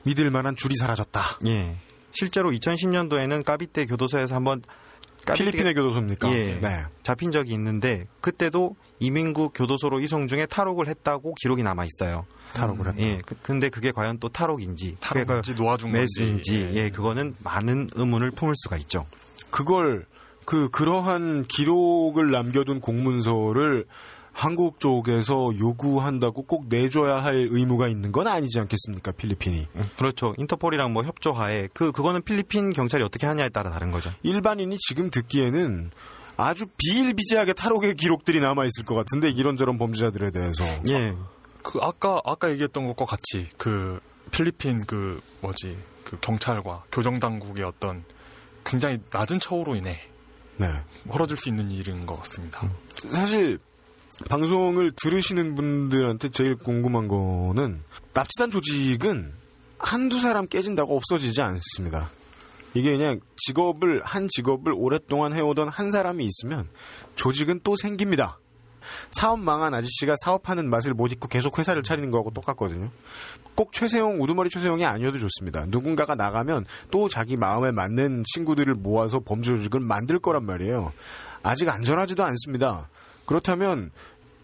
믿을 0.04 0.32
만한 0.32 0.56
줄이 0.56 0.76
사라졌다. 0.78 1.22
예. 1.48 1.76
실제로 2.19 2.51
2010년도에는 2.51 3.45
까비떼 3.45 3.86
교도소에서 3.86 4.36
한번 4.36 4.62
필리핀의 5.34 5.73
교도소입니까? 5.73 6.29
예. 6.34 6.60
네. 6.60 6.84
잡힌 7.03 7.32
적이 7.32 7.53
있는데 7.53 8.08
그때도 8.19 8.75
이민국 8.99 9.53
교도소로 9.53 10.01
이송 10.01 10.27
중에 10.27 10.45
탈옥을 10.45 10.88
했다고 10.88 11.36
기록이 11.36 11.63
남아 11.63 11.86
있어요. 11.86 12.25
탈옥을 12.53 12.88
했다. 12.89 12.99
예. 13.01 13.19
그- 13.25 13.36
근데 13.41 13.69
그게 13.69 13.91
과연 13.93 14.19
또 14.19 14.27
탈옥인지, 14.27 14.97
탈옥인지 14.99 15.53
건지. 15.88 15.99
매수인지, 16.19 16.71
예. 16.73 16.75
예. 16.86 16.89
그거는 16.89 17.36
많은 17.39 17.88
의문을 17.95 18.32
품을 18.32 18.53
수가 18.58 18.75
있죠. 18.77 19.05
그걸 19.49 20.05
그 20.45 20.69
그러한 20.71 21.45
기록을 21.47 22.32
남겨둔 22.32 22.82
공문서를 22.82 23.86
한국 24.39 24.80
쪽에서 24.80 25.52
요구한다고 25.60 26.43
꼭 26.43 26.67
내줘야 26.69 27.21
할 27.21 27.49
의무가 27.52 27.89
있는 27.89 28.13
건 28.13 28.25
아니지 28.25 28.58
않겠습니까? 28.62 29.12
필리핀이. 29.12 29.67
그렇죠. 29.97 30.34
인터폴이랑 30.38 30.93
뭐 30.93 31.04
협조하에 31.04 31.67
그 31.73 31.91
그거는 31.91 32.21
필리핀 32.21 32.71
경찰이 32.71 33.04
어떻게 33.04 33.28
하냐에 33.28 33.49
따라 33.49 33.69
다른 33.69 33.91
거죠. 33.91 34.10
일반인이 34.23 34.78
지금 34.78 35.10
듣기에는 35.10 35.91
아주 36.38 36.67
비일비재하게 36.78 37.52
탈옥의 37.52 37.95
기록들이 37.95 38.39
남아 38.39 38.63
있을 38.63 38.86
것 38.86 38.95
같은데 38.95 39.30
이런저런 39.30 39.78
범죄자들에 39.78 40.32
대해서 40.32 40.63
예. 40.89 41.13
그 41.62 41.80
아까 41.82 42.21
아까 42.23 42.49
얘기했던 42.49 42.88
것과 42.88 43.06
같이 43.06 43.49
그 43.58 43.99
필리핀 44.32 44.86
그 44.86 45.19
뭐지 45.41 45.78
그 46.06 46.17
경찰과 46.21 46.86
교정 46.93 47.19
당국의 47.19 47.65
어떤 47.65 48.06
굉장히 48.63 48.99
낮은 49.12 49.41
처우로 49.41 49.75
인해 49.75 49.97
네. 50.56 50.67
벌어질 51.10 51.36
수 51.36 51.49
있는 51.49 51.71
일인 51.71 52.06
것 52.06 52.17
같습니다. 52.19 52.69
사실 53.10 53.60
방송을 54.27 54.91
들으시는 55.01 55.55
분들한테 55.55 56.29
제일 56.29 56.55
궁금한 56.55 57.08
거는 57.08 57.82
납치단 58.13 58.51
조직은 58.51 59.34
한두 59.77 60.19
사람 60.19 60.47
깨진다고 60.47 60.95
없어지지 60.95 61.41
않습니다. 61.41 62.10
이게 62.73 62.91
그냥 62.91 63.19
직업을 63.38 64.03
한 64.03 64.27
직업을 64.29 64.73
오랫동안 64.75 65.34
해오던 65.34 65.69
한 65.69 65.91
사람이 65.91 66.25
있으면 66.25 66.67
조직은 67.15 67.62
또 67.63 67.75
생깁니다. 67.75 68.39
사업 69.12 69.39
망한 69.39 69.73
아저씨가 69.73 70.15
사업하는 70.23 70.69
맛을 70.69 70.93
못 70.93 71.12
잊고 71.12 71.27
계속 71.27 71.58
회사를 71.58 71.84
차리는 71.84 72.12
거하고 72.12 72.32
똑같거든요. 72.32 72.89
꼭 73.55 73.73
최세용 73.73 74.21
우두머리 74.21 74.49
최세용이 74.49 74.86
아니어도 74.86 75.17
좋습니다. 75.17 75.65
누군가가 75.67 76.15
나가면 76.15 76.65
또 76.91 77.10
자기 77.10 77.38
마음에 77.38 77.71
맞는 77.71 78.23
친구들을 78.34 78.73
모아서 78.75 79.19
범죄 79.19 79.51
조직을 79.55 79.79
만들 79.79 80.19
거란 80.19 80.45
말이에요. 80.45 80.93
아직 81.43 81.69
안전하지도 81.69 82.23
않습니다. 82.23 82.89
그렇다면 83.29 83.91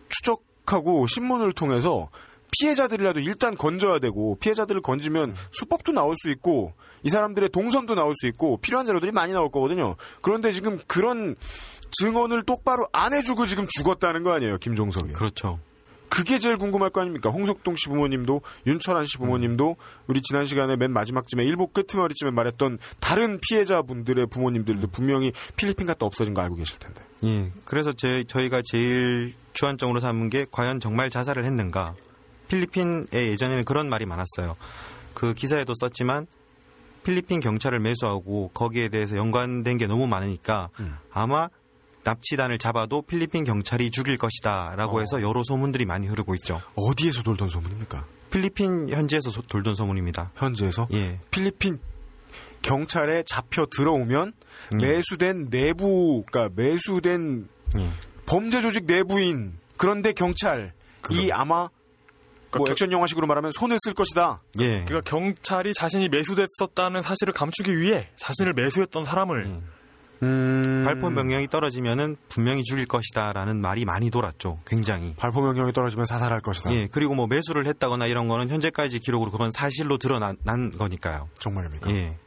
추적하고 0.09 1.07
신문을 1.07 1.53
통해서 1.53 2.09
피해자들이라도 2.51 3.19
일단 3.19 3.57
건져야 3.57 3.97
되고 3.97 4.37
피해자들을 4.39 4.81
건지면 4.81 5.35
수법도 5.53 5.91
나올 5.91 6.13
수 6.15 6.29
있고 6.29 6.73
이 7.01 7.09
사람들의 7.09 7.49
동선도 7.49 7.95
나올 7.95 8.13
수 8.15 8.27
있고 8.27 8.57
필요한 8.57 8.85
자료들이 8.85 9.11
많이 9.11 9.33
나올 9.33 9.49
거거든요. 9.49 9.95
그런데 10.21 10.51
지금 10.51 10.79
그런 10.85 11.35
증언을 11.99 12.43
똑바로 12.43 12.87
안 12.91 13.11
해주고 13.15 13.47
지금 13.47 13.65
죽었다는 13.67 14.21
거 14.21 14.33
아니에요, 14.33 14.59
김종석이. 14.59 15.13
그렇죠. 15.13 15.59
그게 16.09 16.39
제일 16.39 16.57
궁금할 16.57 16.89
거 16.89 17.01
아닙니까? 17.01 17.29
홍석동 17.29 17.75
씨 17.75 17.89
부모님도 17.89 18.41
윤철한 18.65 19.05
씨 19.05 19.17
부모님도 19.17 19.75
우리 20.07 20.21
지난 20.21 20.45
시간에 20.45 20.75
맨 20.75 20.91
마지막쯤에 20.91 21.43
일부 21.43 21.67
끄트머리쯤에 21.67 22.31
말했던 22.31 22.79
다른 22.99 23.39
피해자분들의 23.41 24.27
부모님들도 24.27 24.87
분명히 24.87 25.31
필리핀 25.55 25.87
갔다 25.87 26.05
없어진 26.05 26.33
거 26.33 26.41
알고 26.41 26.55
계실 26.55 26.79
텐데. 26.79 27.01
예. 27.23 27.51
그래서 27.65 27.93
제, 27.93 28.23
저희가 28.23 28.61
제일 28.63 29.33
주안점으로 29.53 29.99
삼은 29.99 30.29
게 30.29 30.45
과연 30.51 30.79
정말 30.79 31.09
자살을 31.09 31.45
했는가. 31.45 31.95
필리핀에 32.47 33.07
예전에는 33.13 33.65
그런 33.65 33.89
말이 33.89 34.05
많았어요. 34.05 34.55
그 35.13 35.33
기사에도 35.33 35.73
썼지만 35.75 36.25
필리핀 37.03 37.39
경찰을 37.39 37.79
매수하고 37.79 38.49
거기에 38.53 38.89
대해서 38.89 39.15
연관된 39.15 39.77
게 39.77 39.87
너무 39.87 40.07
많으니까 40.07 40.69
아마 41.11 41.49
납치단을 42.05 42.57
잡아도 42.59 43.01
필리핀 43.01 43.43
경찰이 43.43 43.91
죽일 43.91 44.17
것이다 44.17 44.75
라고 44.77 45.01
해서 45.01 45.21
여러 45.21 45.43
소문들이 45.43 45.85
많이 45.85 46.07
흐르고 46.07 46.35
있죠. 46.35 46.61
어디에서 46.75 47.23
돌던 47.23 47.49
소문입니까? 47.49 48.05
필리핀 48.29 48.89
현지에서 48.89 49.29
소- 49.31 49.41
돌던 49.41 49.75
소문입니다. 49.75 50.31
현지에서 50.35 50.87
예. 50.93 51.19
필리핀 51.31 51.77
경찰에 52.61 53.23
잡혀 53.25 53.65
들어오면 53.69 54.33
매수된 54.79 55.49
내부, 55.49 56.23
그러니까 56.29 56.53
매수된 56.55 57.47
예. 57.77 57.89
범죄 58.25 58.61
조직 58.61 58.85
내부인 58.85 59.57
그런데 59.77 60.13
경찰 60.13 60.73
이 61.11 61.31
아마 61.31 61.55
뭐 61.57 61.69
그러니까 62.63 62.71
액션 62.71 62.91
영화식으로 62.91 63.27
말하면 63.27 63.51
손을 63.51 63.77
쓸 63.83 63.93
것이다. 63.93 64.41
예. 64.59 64.83
그러니까 64.85 65.01
경찰이 65.01 65.73
자신이 65.73 66.09
매수됐었다는 66.09 67.01
사실을 67.01 67.33
감추기 67.33 67.77
위해 67.79 68.07
자신을 68.17 68.53
매수했던 68.53 69.05
사람을 69.05 69.47
예. 69.47 69.61
음... 70.23 70.83
발포 70.85 71.09
명령이 71.09 71.47
떨어지면은 71.47 72.15
분명히 72.29 72.63
죽일 72.63 72.85
것이다라는 72.85 73.61
말이 73.61 73.85
많이 73.85 74.09
돌았죠. 74.09 74.59
굉장히. 74.65 75.13
발포 75.15 75.41
명령이 75.41 75.73
떨어지면 75.73 76.05
사살할 76.05 76.41
것이다. 76.41 76.73
예, 76.73 76.87
그리고 76.91 77.15
뭐 77.15 77.27
매수를 77.27 77.67
했다거나 77.67 78.07
이런 78.07 78.27
거는 78.27 78.49
현재까지 78.49 78.99
기록으로 78.99 79.31
그건 79.31 79.51
사실로 79.51 79.97
드러난 79.97 80.37
난 80.43 80.71
거니까요. 80.71 81.29
정말입니까? 81.39 81.91
예. 81.91 82.17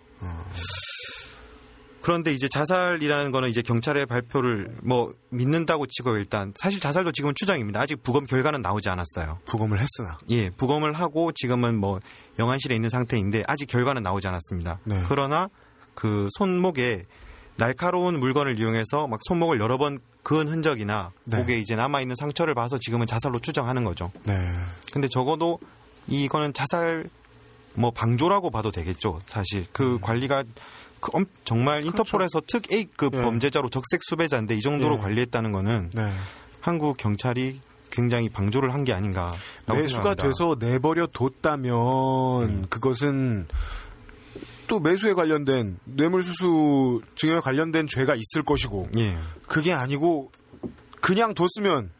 그런데 2.00 2.32
이제 2.32 2.48
자살이라는 2.48 3.32
거는 3.32 3.50
이제 3.50 3.60
경찰의 3.60 4.06
발표를 4.06 4.78
뭐 4.82 5.12
믿는다고 5.28 5.86
치고 5.86 6.16
일단 6.16 6.54
사실 6.56 6.80
자살도 6.80 7.12
지금은 7.12 7.34
추정입니다. 7.36 7.80
아직 7.80 8.02
부검 8.02 8.24
결과는 8.24 8.62
나오지 8.62 8.88
않았어요. 8.88 9.40
부검을 9.44 9.78
했으나 9.78 10.18
예, 10.30 10.48
부검을 10.48 10.94
하고 10.94 11.32
지금은 11.32 11.78
뭐 11.78 12.00
영안실에 12.38 12.74
있는 12.74 12.88
상태인데 12.88 13.42
아직 13.46 13.66
결과는 13.66 14.02
나오지 14.02 14.26
않았습니다. 14.26 14.80
네. 14.84 15.02
그러나 15.06 15.50
그 15.94 16.28
손목에 16.38 17.04
날카로운 17.58 18.18
물건을 18.20 18.58
이용해서 18.58 19.08
막 19.08 19.20
손목을 19.24 19.60
여러 19.60 19.76
번 19.78 19.98
그은 20.22 20.48
흔적이나 20.48 21.10
네. 21.24 21.38
목에 21.38 21.58
이제 21.58 21.74
남아 21.76 22.00
있는 22.00 22.14
상처를 22.16 22.54
봐서 22.54 22.78
지금은 22.78 23.06
자살로 23.06 23.40
추정하는 23.40 23.82
거죠. 23.84 24.12
네. 24.24 24.34
근데 24.92 25.08
적어도 25.08 25.58
이거는 26.06 26.52
자살 26.54 27.10
뭐 27.74 27.90
방조라고 27.90 28.50
봐도 28.50 28.70
되겠죠. 28.70 29.18
사실 29.26 29.66
그 29.72 29.98
관리가 30.00 30.44
그 31.00 31.10
엄- 31.14 31.26
정말 31.44 31.84
인터폴에서 31.84 32.42
특 32.46 32.72
A급 32.72 33.14
예. 33.14 33.22
범죄자로 33.22 33.68
적색 33.68 34.00
수배자인데 34.04 34.56
이 34.56 34.60
정도로 34.60 34.96
예. 34.96 34.98
관리했다는 34.98 35.52
거는 35.52 35.90
네. 35.94 36.12
한국 36.60 36.96
경찰이 36.96 37.60
굉장히 37.90 38.28
방조를 38.28 38.72
한 38.74 38.84
게 38.84 38.92
아닌가. 38.92 39.34
매수가 39.66 40.14
돼서 40.16 40.56
내버려 40.58 41.06
뒀다면 41.12 42.68
그것은 42.68 43.46
또 44.68 44.80
매수에 44.80 45.14
관련된 45.14 45.78
뇌물수수 45.84 47.02
증여에 47.16 47.40
관련된 47.40 47.86
죄가 47.86 48.14
있을 48.14 48.42
것이고 48.44 48.88
예. 48.98 49.16
그게 49.46 49.72
아니고 49.72 50.30
그냥 51.00 51.34
뒀으면 51.34 51.90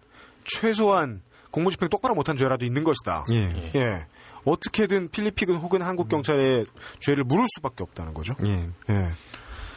최소한 0.44 1.22
공무집행 1.50 1.88
똑바로 1.88 2.14
못한 2.14 2.37
죄라도 2.37 2.64
있는 2.64 2.85
것이다. 2.85 3.24
예. 3.33 3.72
예. 3.74 4.07
어떻게든 4.44 5.11
필리핀 5.11 5.50
혹은 5.57 5.83
한국 5.83 6.09
경찰의 6.09 6.66
죄를 7.00 7.24
물을 7.24 7.44
수밖에 7.57 7.83
없다는 7.83 8.14
거죠. 8.14 8.35
예. 8.44 8.68
예. 8.90 9.09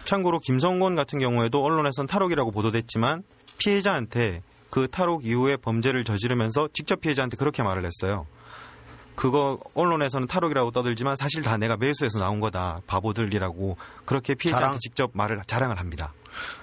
참고로 0.03 0.39
김성곤 0.39 0.95
같은 0.95 1.19
경우에도 1.19 1.63
언론에선 1.63 2.07
탈옥이라고 2.07 2.51
보도됐지만 2.51 3.23
피해자한테 3.57 4.41
그 4.69 4.87
탈옥 4.89 5.25
이후에 5.25 5.57
범죄를 5.57 6.03
저지르면서 6.03 6.69
직접 6.73 7.01
피해자한테 7.01 7.37
그렇게 7.37 7.63
말을 7.63 7.85
했어요. 7.85 8.25
그거 9.15 9.59
언론에서는 9.73 10.27
탈옥이라고 10.27 10.71
떠들지만 10.71 11.15
사실 11.15 11.41
다 11.41 11.57
내가 11.57 11.77
매수해서 11.77 12.19
나온 12.19 12.39
거다. 12.39 12.79
바보들이라고 12.87 13.77
그렇게 14.05 14.35
피해자한테 14.35 14.65
자랑. 14.65 14.79
직접 14.79 15.11
말을 15.13 15.41
자랑을 15.45 15.79
합니다. 15.79 16.13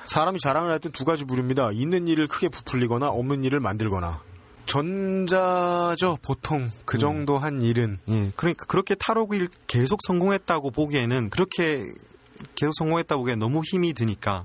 사람이 0.07 0.39
자랑을 0.41 0.71
할땐두 0.71 1.05
가지 1.05 1.25
부류입니다. 1.25 1.73
있는 1.73 2.09
일을 2.09 2.27
크게 2.27 2.49
부풀리거나 2.49 3.09
없는 3.09 3.45
일을 3.45 3.61
만들거나. 3.61 4.21
전자죠, 4.67 6.19
보통. 6.21 6.71
그 6.85 6.99
정도 6.99 7.39
한 7.39 7.63
일은. 7.63 7.99
예, 8.09 8.33
그러니까 8.37 8.67
그렇게 8.67 8.95
탈옥을 8.95 9.49
계속 9.67 9.99
성공했다고 10.07 10.71
보기에는 10.73 11.31
그렇게 11.31 11.87
계속 12.55 12.75
성공했다고 12.77 13.23
보기엔 13.23 13.39
너무 13.39 13.63
힘이 13.65 13.95
드니까 13.95 14.45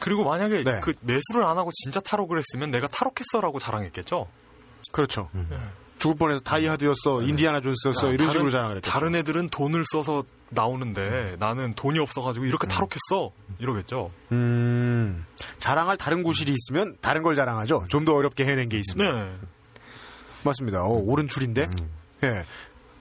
그리고 0.00 0.24
만약에 0.24 0.64
네. 0.64 0.80
그 0.80 0.92
매수를 1.00 1.44
안 1.44 1.56
하고 1.58 1.70
진짜 1.72 2.00
탈옥을 2.00 2.38
했으면 2.38 2.70
내가 2.70 2.88
탈옥했어라고 2.88 3.58
자랑했겠죠. 3.58 4.28
그렇죠. 4.92 5.28
네. 5.32 5.46
죽을 5.98 6.16
뻔해서 6.16 6.40
다이하드였어, 6.40 7.22
인디아나 7.22 7.60
존스였어, 7.60 8.08
이런 8.08 8.16
다른- 8.18 8.30
식으로 8.32 8.50
자랑을 8.50 8.76
했죠. 8.76 8.90
다른 8.90 9.14
애들은 9.14 9.48
돈을 9.48 9.84
써서 9.92 10.24
나오는데 10.50 11.36
나는 11.38 11.74
돈이 11.74 11.98
없어가지고 11.98 12.46
이렇게 12.46 12.66
탈옥했어 12.66 13.32
이러겠죠. 13.58 14.10
음, 14.32 15.24
자랑할 15.58 15.96
다른 15.96 16.22
구실이 16.22 16.52
있으면 16.52 16.96
다른 17.00 17.22
걸 17.22 17.34
자랑하죠. 17.34 17.86
좀 17.88 18.04
더 18.04 18.14
어렵게 18.14 18.44
해낸 18.44 18.68
게 18.68 18.78
있으면. 18.78 19.26
네. 19.40 19.46
맞습니다. 20.44 20.82
어, 20.82 20.88
옳은 20.88 21.28
줄인데? 21.28 21.66
예. 22.24 22.44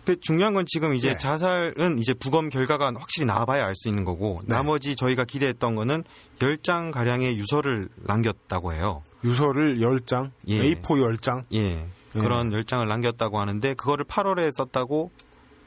그 0.06 0.20
중요한 0.20 0.54
건 0.54 0.66
지금 0.68 0.94
이제 0.94 1.10
네. 1.10 1.18
자살은 1.18 1.98
이제 2.00 2.14
부검 2.14 2.50
결과가 2.50 2.92
확실히 2.98 3.26
나와봐야 3.26 3.66
알 3.66 3.74
수 3.76 3.88
있는 3.90 4.04
거고 4.06 4.42
네. 4.46 4.54
나머지 4.56 4.96
저희가 4.96 5.24
기대했던 5.26 5.76
거는 5.76 6.04
10장 6.40 6.92
가량의 6.92 7.38
유서를 7.38 7.88
남겼다고 7.98 8.74
해요. 8.74 9.02
유서를 9.24 9.78
10장, 9.80 10.32
예. 10.50 10.76
A4 10.76 10.82
10장. 11.18 11.44
예. 11.54 11.86
그런 12.14 12.52
10장을 12.52 12.88
남겼다고 12.88 13.40
하는데 13.40 13.74
그거를 13.74 14.06
8월에 14.06 14.52
썼다고 14.56 15.12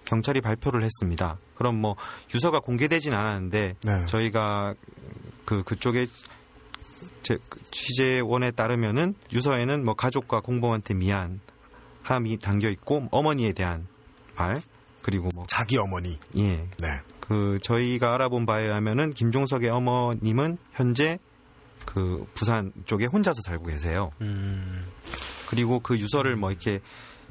경찰이 0.05 0.41
발표를 0.41 0.83
했습니다. 0.83 1.39
그럼 1.55 1.77
뭐 1.77 1.97
유서가 2.35 2.61
공개되진 2.61 3.13
않았는데 3.13 3.77
네. 3.83 4.07
저희가 4.07 4.75
그 5.45 5.63
그쪽에 5.63 6.07
제그 7.23 7.61
취재원에 7.71 8.53
따르면은 8.53 9.15
유서에는 9.33 9.85
뭐 9.85 9.95
가족과 9.95 10.41
공범한테 10.41 10.95
미안함이 10.95 12.39
담겨 12.41 12.69
있고 12.71 13.09
어머니에 13.11 13.53
대한 13.53 13.87
말 14.37 14.63
그리고 15.03 15.29
뭐 15.35 15.45
자기 15.49 15.77
어머니. 15.77 16.19
예. 16.37 16.69
네. 16.79 16.89
그 17.21 17.59
저희가 17.63 18.15
알아본 18.15 18.47
바에 18.47 18.69
하면은 18.71 19.13
김종석의 19.13 19.71
어머님은 19.71 20.59
현재 20.73 21.19
그 21.85 22.27
부산 22.35 22.73
쪽에 22.85 23.07
혼자서 23.07 23.41
살고 23.47 23.67
계세요. 23.67 24.13
그리고 25.49 25.81
그 25.81 25.99
유서를 25.99 26.37
뭐 26.37 26.51
이렇게 26.51 26.81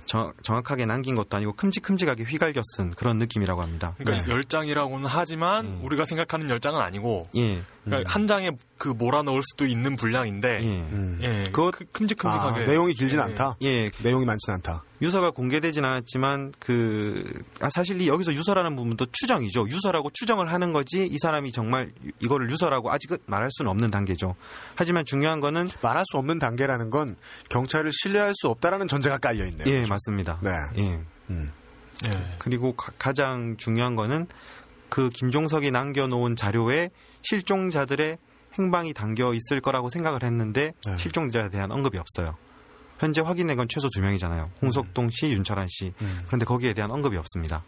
정, 0.05 0.33
정확하게 0.43 0.85
남긴 0.85 1.15
것도 1.15 1.37
아니고 1.37 1.53
큼직큼직하게 1.53 2.23
휘갈겨 2.23 2.61
쓴 2.75 2.91
그런 2.91 3.17
느낌이라고 3.17 3.61
합니다. 3.61 3.95
그러니까 3.97 4.25
네. 4.25 4.31
열 4.31 4.43
장이라고는 4.43 5.05
하지만 5.07 5.65
음. 5.65 5.79
우리가 5.83 6.05
생각하는 6.05 6.49
열 6.49 6.59
장은 6.59 6.79
아니고 6.79 7.27
예. 7.35 7.61
그러니까 7.85 8.11
한 8.11 8.27
장에 8.27 8.51
그 8.77 8.89
몰아 8.89 9.21
넣을 9.23 9.41
수도 9.43 9.65
있는 9.65 9.95
분량인데 9.95 10.49
예. 10.59 10.79
음. 10.91 11.19
예, 11.21 11.43
그것- 11.51 11.71
그 11.71 11.85
큼직큼직하게 11.91 12.63
아, 12.63 12.65
내용이 12.65 12.93
길진 12.93 13.19
예. 13.19 13.23
않다. 13.23 13.55
예. 13.61 13.89
내용이 14.03 14.25
많진 14.25 14.53
않다. 14.53 14.83
유서가 15.01 15.31
공개되진 15.31 15.85
않았지만 15.85 16.53
그 16.59 17.23
아, 17.61 17.69
사실 17.69 18.01
이 18.01 18.07
여기서 18.07 18.33
유서라는 18.33 18.75
부분도 18.75 19.05
추정이죠. 19.11 19.67
유서라고 19.69 20.09
추정을 20.13 20.51
하는 20.51 20.73
거지 20.73 21.05
이 21.05 21.17
사람이 21.19 21.51
정말 21.51 21.91
유- 22.05 22.11
이거를 22.21 22.49
유서라고 22.49 22.91
아직은 22.91 23.17
말할 23.27 23.49
수는 23.51 23.69
없는 23.71 23.91
단계죠. 23.91 24.35
하지만 24.75 25.05
중요한 25.05 25.39
거는 25.39 25.69
말할 25.81 26.03
수 26.11 26.17
없는 26.17 26.39
단계라는 26.39 26.89
건 26.89 27.15
경찰을 27.49 27.91
신뢰할 27.93 28.33
수 28.35 28.49
없다라는 28.49 28.87
전제가 28.87 29.17
깔려 29.19 29.45
있네요. 29.47 29.67
예 29.67 29.85
맞습니다. 29.85 30.39
네. 30.41 30.51
예. 30.77 30.99
예. 32.07 32.35
그리고 32.39 32.73
가, 32.73 33.13
장 33.13 33.55
중요한 33.57 33.95
거는 33.95 34.27
그 34.89 35.09
김종석이 35.09 35.71
남겨놓은 35.71 36.35
자료에 36.35 36.89
실종자들의 37.25 38.17
행방이 38.57 38.93
담겨 38.93 39.33
있을 39.33 39.59
거라고 39.61 39.89
생각을 39.89 40.23
했는데 40.23 40.73
네. 40.85 40.97
실종자에 40.97 41.49
대한 41.49 41.71
언급이 41.71 41.97
없어요. 41.97 42.37
현재 42.99 43.19
확인된 43.21 43.57
건 43.57 43.67
최소 43.67 43.89
두 43.89 44.01
명이잖아요. 44.01 44.51
홍석동 44.61 45.09
씨, 45.11 45.27
윤철한 45.27 45.67
씨. 45.69 45.91
그런데 46.27 46.45
거기에 46.45 46.73
대한 46.73 46.91
언급이 46.91 47.17
없습니다. 47.17 47.63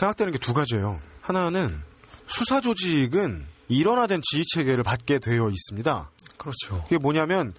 생각되는 0.00 0.32
게 0.32 0.38
두 0.38 0.52
가지예요. 0.52 1.00
하나는 1.20 1.80
수사 2.26 2.60
조직은 2.60 3.46
일원화된 3.68 4.20
지휘 4.24 4.44
체계를 4.52 4.82
받게 4.82 5.20
되어 5.20 5.48
있습니다. 5.48 6.10
그렇죠. 6.36 6.82
그게 6.82 6.98
뭐냐면 6.98 7.54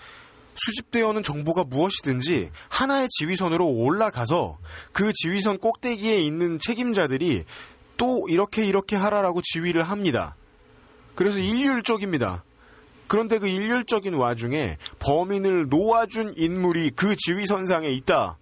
수집되어 0.55 1.07
오는 1.09 1.23
정보가 1.23 1.63
무엇이든지 1.65 2.51
하나의 2.69 3.07
지휘선으로 3.09 3.65
올라가서 3.65 4.57
그 4.91 5.11
지휘선 5.13 5.59
꼭대기에 5.59 6.21
있는 6.21 6.59
책임자들이 6.59 7.45
또 7.97 8.25
이렇게 8.29 8.65
이렇게 8.65 8.95
하라라고 8.97 9.41
지휘를 9.41 9.83
합니다. 9.83 10.35
그래서 11.15 11.39
일률적입니다. 11.39 12.43
그런데 13.07 13.39
그 13.39 13.47
일률적인 13.47 14.13
와중에 14.15 14.77
범인을 14.99 15.69
놓아준 15.69 16.33
인물이 16.37 16.91
그 16.95 17.15
지휘선상에 17.15 17.89
있다. 17.89 18.37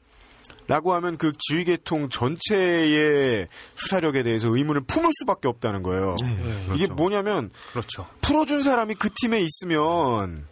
라고 0.66 0.94
하면 0.94 1.18
그 1.18 1.34
지휘계통 1.38 2.08
전체의 2.08 3.48
수사력에 3.76 4.24
대해서 4.24 4.48
의문을 4.48 4.82
품을 4.88 5.10
수밖에 5.20 5.50
없다는 5.50 5.84
거예요. 5.84 6.16
이게 6.74 6.88
뭐냐면 6.88 7.52
그렇죠. 7.72 8.08
풀어준 8.22 8.64
사람이 8.64 8.96
그 8.96 9.10
팀에 9.14 9.42
있으면 9.42 10.48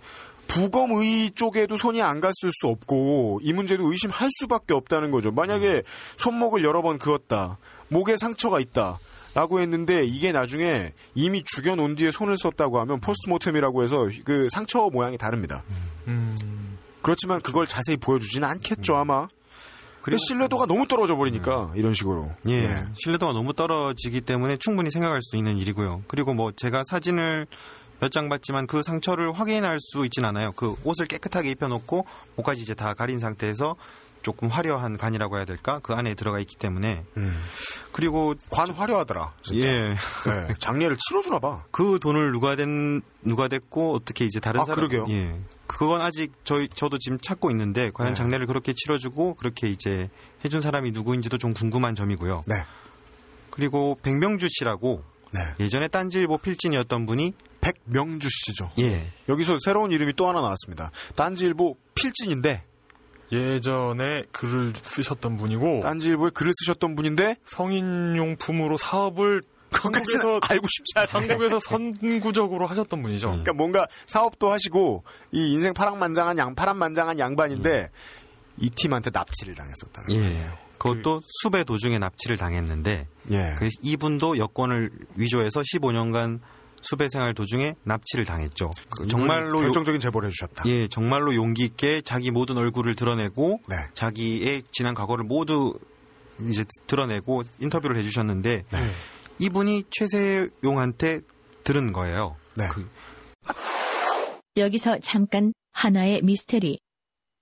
부검의 0.47 1.31
쪽에도 1.31 1.77
손이 1.77 2.01
안 2.01 2.19
갔을 2.19 2.51
수 2.51 2.67
없고 2.67 3.39
이 3.41 3.53
문제도 3.53 3.89
의심할 3.89 4.27
수밖에 4.41 4.73
없다는 4.73 5.12
거죠. 5.12 5.31
만약에 5.31 5.84
손목을 6.17 6.65
여러 6.65 6.81
번 6.81 6.97
그었다. 6.97 7.57
목에 7.88 8.17
상처가 8.17 8.60
있다. 8.60 8.99
라고 9.33 9.61
했는데 9.61 10.05
이게 10.05 10.31
나중에 10.31 10.93
이미 11.15 11.43
죽여놓은 11.43 11.95
뒤에 11.95 12.11
손을 12.11 12.37
썼다고 12.37 12.79
하면 12.81 12.99
포스트모템이라고 12.99 13.83
해서 13.83 14.09
그 14.25 14.47
상처 14.51 14.89
모양이 14.91 15.17
다릅니다. 15.17 15.63
음. 16.07 16.77
그렇지만 17.01 17.41
그걸 17.41 17.65
자세히 17.65 17.97
보여주지는 17.97 18.47
않겠죠 18.47 18.95
아마. 18.95 19.27
그리고 20.01 20.17
신뢰도가 20.27 20.65
너무 20.65 20.87
떨어져 20.87 21.15
버리니까 21.15 21.71
이런 21.75 21.93
식으로. 21.93 22.31
예. 22.47 22.61
네. 22.67 22.85
신뢰도가 22.93 23.33
너무 23.33 23.53
떨어지기 23.53 24.21
때문에 24.21 24.57
충분히 24.57 24.89
생각할 24.89 25.21
수 25.21 25.37
있는 25.37 25.57
일이고요. 25.57 26.03
그리고 26.07 26.33
뭐 26.33 26.51
제가 26.51 26.83
사진을 26.89 27.45
몇 27.99 28.09
장 28.09 28.29
봤지만 28.29 28.65
그 28.65 28.81
상처를 28.81 29.31
확인할 29.31 29.77
수 29.79 30.03
있진 30.05 30.25
않아요. 30.25 30.53
그 30.53 30.75
옷을 30.83 31.05
깨끗하게 31.05 31.51
입혀놓고 31.51 32.05
목까지 32.35 32.61
이제 32.63 32.73
다 32.73 32.95
가린 32.95 33.19
상태에서 33.19 33.75
조금 34.21 34.47
화려한 34.47 34.97
간이라고 34.97 35.38
해야 35.38 35.45
될까? 35.45 35.79
그 35.84 35.93
안에 35.93 36.13
들어가 36.13 36.39
있기 36.39 36.55
때문에. 36.55 37.03
그리고 37.91 38.36
관 38.49 38.69
화려하더라. 38.69 39.34
진짜. 39.41 39.67
예. 39.67 39.95
네, 40.25 40.53
장례를 40.60 40.97
치러주나 40.97 41.39
봐. 41.39 41.63
그 41.71 41.99
돈을 42.01 42.31
누가 42.31 42.55
된 42.55 43.01
누가 43.21 43.47
됐고 43.47 43.93
어떻게 43.93 44.25
이제 44.25 44.39
다른 44.39 44.62
아, 44.62 44.65
사람 44.65 44.75
그러게요. 44.75 45.05
예. 45.10 45.39
그건 45.67 46.01
아직 46.01 46.34
저희 46.43 46.67
저도 46.67 46.97
지금 46.97 47.17
찾고 47.19 47.49
있는데 47.51 47.91
과연 47.93 48.12
네. 48.12 48.13
장례를 48.13 48.45
그렇게 48.45 48.73
치러주고 48.73 49.36
그렇게 49.36 49.69
이제 49.69 50.10
해준 50.43 50.60
사람이 50.62 50.91
누구인지도 50.91 51.38
좀 51.38 51.53
궁금한 51.53 51.95
점이고요. 51.95 52.43
네. 52.45 52.55
그리고 53.51 53.97
백명주 54.03 54.47
씨라고 54.49 55.03
네. 55.34 55.39
예전에 55.60 55.88
딴지일보 55.88 56.39
필진이었던 56.39 57.05
분이 57.05 57.34
백명주 57.62 58.27
씨죠. 58.29 58.71
예 58.79 59.12
여기서 59.29 59.57
새로운 59.63 59.91
이름이 59.91 60.13
또 60.15 60.27
하나 60.27 60.41
나왔습니다. 60.41 60.91
딴지일보 61.15 61.77
필진인데 61.95 62.63
예전에 63.31 64.25
글을 64.31 64.73
쓰셨던 64.81 65.37
분이고 65.37 65.81
딴지일보에 65.81 66.31
글을 66.31 66.51
쓰셨던 66.59 66.95
분인데 66.95 67.37
성인용품으로 67.45 68.77
사업을 68.77 69.41
한국에서 69.71 70.39
알고 70.41 70.67
싶지 70.67 70.93
않아요. 70.95 71.07
한국에서 71.11 71.59
선구적으로 71.59 72.67
하셨던 72.67 73.01
분이죠. 73.01 73.29
그러니까 73.29 73.53
뭔가 73.53 73.87
사업도 74.05 74.51
하시고 74.51 75.03
이 75.31 75.53
인생 75.53 75.73
파랑만장한 75.73 76.37
양 76.37 76.55
파란만장한 76.55 77.19
양반인데 77.19 77.89
이 78.57 78.69
팀한테 78.69 79.11
납치를 79.13 79.55
당했었다는 79.55 80.07
거예요. 80.09 80.23
예. 80.23 80.51
그것도 80.77 81.21
수배 81.25 81.63
도중에 81.63 81.99
납치를 81.99 82.37
당했는데 82.37 83.07
예. 83.31 83.55
그 83.57 83.69
이분도 83.81 84.37
여권을 84.39 84.91
위조해서 85.15 85.61
15년간 85.61 86.39
수배 86.81 87.09
생활 87.09 87.33
도중에 87.33 87.75
납치를 87.83 88.25
당했죠. 88.25 88.71
그 88.89 89.07
정말로 89.07 89.59
요- 89.59 89.63
결정적인 89.63 89.99
제보를 90.01 90.27
해주셨다. 90.27 90.63
예, 90.67 90.87
정말로 90.87 91.33
용기 91.35 91.63
있게 91.63 92.01
자기 92.01 92.31
모든 92.31 92.57
얼굴을 92.57 92.95
드러내고 92.95 93.61
네. 93.69 93.75
자기의 93.93 94.63
지난 94.71 94.93
과거를 94.93 95.23
모두 95.25 95.73
이제 96.47 96.65
드러내고 96.87 97.43
인터뷰를 97.59 97.97
해주셨는데 97.97 98.63
네. 98.69 98.89
이분이 99.39 99.83
최세용한테 99.91 101.21
들은 101.63 101.93
거예요. 101.93 102.35
네. 102.57 102.67
그 102.71 102.89
여기서 104.57 104.99
잠깐 104.99 105.53
하나의 105.71 106.21
미스테리. 106.23 106.79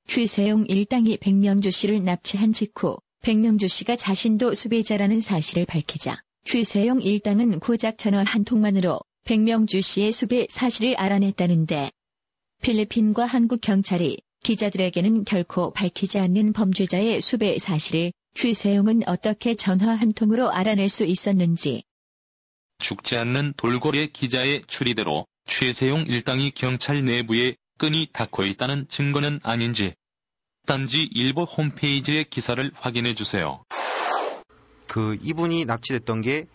최세용 0.08 0.66
일당이 0.68 1.18
백명주 1.18 1.72
씨를 1.72 2.04
납치한 2.04 2.52
직후 2.54 2.98
백명주 3.22 3.68
씨가 3.68 3.96
자신도 3.96 4.54
수배자라는 4.54 5.22
사실을 5.22 5.66
밝히자 5.66 6.22
최세용 6.46 7.02
일당은 7.02 7.60
고작 7.60 7.98
전화 7.98 8.24
한 8.24 8.44
통만으로 8.44 9.00
백명주 9.30 9.84
씨의 9.84 10.12
수배 10.12 10.48
사실을 10.50 10.96
알아냈다는데 10.98 11.92
필리핀과 12.64 13.28
한국 13.28 13.62
경찰이 13.62 14.18
기자들에게는 14.42 15.24
결코 15.24 15.72
밝히지 15.72 16.18
않는 16.18 16.52
범죄자의 16.52 17.22
수배 17.22 17.60
사실을 17.60 18.12
최세용은 18.34 19.08
어떻게 19.08 19.54
전화 19.54 19.94
한 19.94 20.14
통으로 20.14 20.50
알아낼 20.50 20.90
수 20.90 21.04
있었는지 21.04 21.84
죽지 22.80 23.18
않는 23.18 23.54
돌고래 23.56 24.08
기자의 24.08 24.64
추리대로 24.66 25.28
최세용 25.46 26.08
일당이 26.08 26.50
경찰 26.50 27.06
내부에 27.06 27.56
끈이 27.78 28.08
닿고 28.12 28.46
있다는 28.46 28.88
증거는 28.88 29.42
아닌지 29.44 29.94
딴지 30.66 31.04
일보 31.04 31.44
홈페이지의 31.44 32.24
기사를 32.32 32.72
확인해 32.74 33.14
주세요. 33.14 33.64
그 34.88 35.20
이분이 35.22 35.66
납치됐던 35.66 36.22
게 36.22 36.48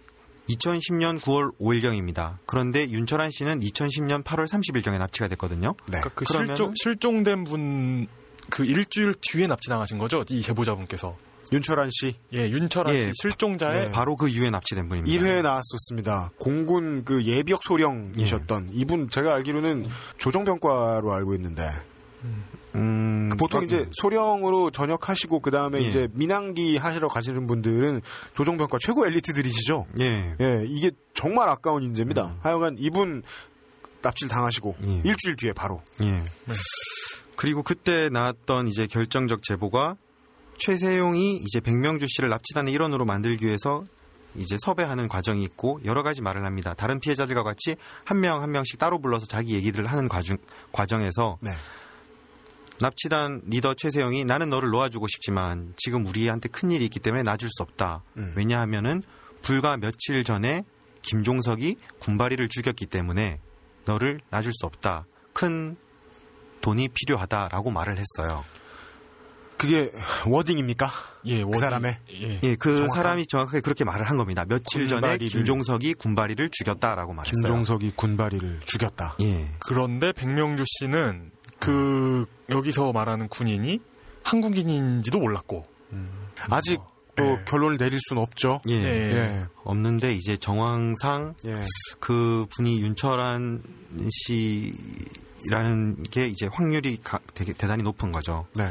2010년 0.49 1.21
9월 1.21 1.57
5일경입니다. 1.59 2.39
그런데 2.47 2.89
윤철한 2.89 3.31
씨는 3.31 3.61
2010년 3.61 4.23
8월 4.25 4.47
30일경에 4.47 4.99
납치가 4.99 5.29
됐거든요. 5.29 5.75
네. 5.87 6.01
그러니까 6.01 6.11
그 6.15 6.25
실종, 6.25 6.73
실종된 6.83 7.45
분 7.45 8.09
그 8.51 8.65
일주일 8.65 9.15
뒤에 9.21 9.47
납치당하신 9.47 9.99
거죠? 9.99 10.25
이 10.31 10.43
제보자분께서. 10.43 11.17
윤철한 11.53 11.91
씨 11.93 12.17
예, 12.33 12.49
윤철한 12.49 12.95
예, 12.95 13.05
씨 13.05 13.11
실종자의 13.21 13.87
네. 13.87 13.93
바로 13.93 14.17
그 14.17 14.29
이후에 14.29 14.49
납치된 14.49 14.89
분입니다. 14.89 15.23
1회에 15.23 15.43
나왔었습니다. 15.43 16.31
공군 16.39 17.05
그 17.05 17.23
예비역 17.23 17.63
소령이셨던 17.63 18.71
이분 18.73 19.11
제가 19.11 19.35
알기로는 19.35 19.87
조정병과로 20.17 21.13
알고 21.13 21.35
있는데 21.35 21.69
음, 22.23 22.45
보통 23.39 23.61
어, 23.61 23.63
이제 23.63 23.89
소령으로 23.93 24.71
전역하시고 24.71 25.41
그 25.41 25.51
다음에 25.51 25.81
예. 25.81 25.87
이제 25.87 26.09
민항기 26.13 26.77
하시러 26.77 27.09
가시는 27.09 27.47
분들은 27.47 28.03
조정병과 28.37 28.79
최고 28.81 29.07
엘리트들이시죠. 29.07 29.87
예. 30.01 30.35
예, 30.41 30.65
이게 30.69 30.91
정말 31.15 31.49
아까운 31.49 31.83
인재입니다. 31.83 32.37
하여간 32.41 32.77
이분 32.79 33.23
납치를 34.03 34.29
당하시고 34.29 34.77
예. 34.87 35.03
일주일 35.05 35.37
뒤에 35.37 35.53
바로 35.53 35.83
예. 36.03 36.23
그리고 37.37 37.63
그때 37.63 38.09
나왔던 38.09 38.69
이제 38.69 38.87
결정적 38.87 39.43
제보가 39.43 39.97
최세용이 40.59 41.37
이제 41.37 41.61
백명주 41.61 42.07
씨를 42.09 42.29
납치단의 42.29 42.73
일원으로 42.73 43.05
만들기 43.05 43.47
위해서 43.47 43.85
이제 44.37 44.57
섭외하는 44.59 45.09
과정이 45.09 45.43
있고 45.45 45.81
여러 45.85 46.03
가지 46.03 46.23
말을 46.23 46.45
합니다. 46.45 46.75
다른 46.75 46.99
피해자들과 46.99 47.45
같이 47.45 47.77
한 48.05 48.21
명한 48.21 48.51
명씩 48.51 48.79
따로 48.79 49.01
불러서 49.01 49.27
자기 49.27 49.55
얘기들을 49.55 49.87
하는 49.87 50.09
과정, 50.09 50.37
과정에서 50.73 51.39
네. 51.41 51.53
납치단 52.81 53.43
리더 53.47 53.75
최세용이 53.75 54.25
나는 54.25 54.51
너를 54.51 54.71
놓아주고 54.71 55.07
싶지만 55.09 55.75
지금 55.77 56.07
우리한테 56.07 56.49
큰 56.49 56.71
일이 56.71 56.85
있기 56.85 56.99
때문에 57.01 57.23
놔줄 57.23 57.49
수 57.51 57.63
없다. 57.63 58.03
음. 58.17 58.33
왜냐하면은 58.37 59.03
불과 59.43 59.77
며칠 59.77 60.25
전에 60.25 60.65
김종석이 61.03 61.77
군바리를 62.01 62.49
죽였기 62.49 62.87
때문에 62.87 63.41
너를 63.85 64.21
놔줄 64.31 64.53
수 64.55 64.67
없다. 64.67 65.07
큰 65.33 65.77
돈이 66.63 66.89
필요하다라고 66.89 67.71
말을 67.71 67.97
했어요. 67.99 68.45
그게 69.59 69.93
워딩입니까? 70.27 70.91
예, 71.27 71.43
그 71.43 71.51
워딩- 71.51 71.61
사람의? 71.61 71.99
예. 72.23 72.41
예, 72.43 72.57
그 72.57 72.87
정확한- 72.87 72.95
사람이 72.95 73.27
정확하게 73.27 73.61
그렇게 73.61 73.85
말을 73.85 74.05
한 74.09 74.17
겁니다. 74.17 74.45
며칠 74.47 74.89
전에 74.89 75.17
군바리를- 75.17 75.31
김종석이 75.31 75.95
군바리를 75.95 76.49
죽였다라고 76.51 77.13
말했어요. 77.15 77.33
김종석이 77.43 77.93
군바리를 77.97 78.61
죽였다. 78.65 79.17
예. 79.23 79.49
그런데 79.61 80.13
백명주 80.13 80.65
씨는 80.67 81.31
그 81.59 82.27
여기서 82.49 82.93
말하는 82.93 83.29
군인이 83.29 83.81
한국인인지도 84.23 85.19
몰랐고 85.21 85.67
아직 86.51 86.81
또 87.17 87.25
예. 87.25 87.45
결론을 87.47 87.79
내릴 87.79 87.99
수는 88.01 88.21
없죠. 88.23 88.61
예. 88.69 88.75
예. 88.75 89.13
예. 89.13 89.47
없는데 89.63 90.13
이제 90.13 90.37
정황상 90.37 91.35
예. 91.47 91.63
그 92.01 92.45
분이 92.57 92.81
윤철한 92.81 93.63
씨라는 95.45 96.03
게 96.11 96.27
이제 96.27 96.47
확률이 96.51 96.99
가- 97.03 97.21
되게 97.35 97.53
대단히 97.53 97.83
높은 97.83 98.11
거죠. 98.13 98.47
네. 98.55 98.69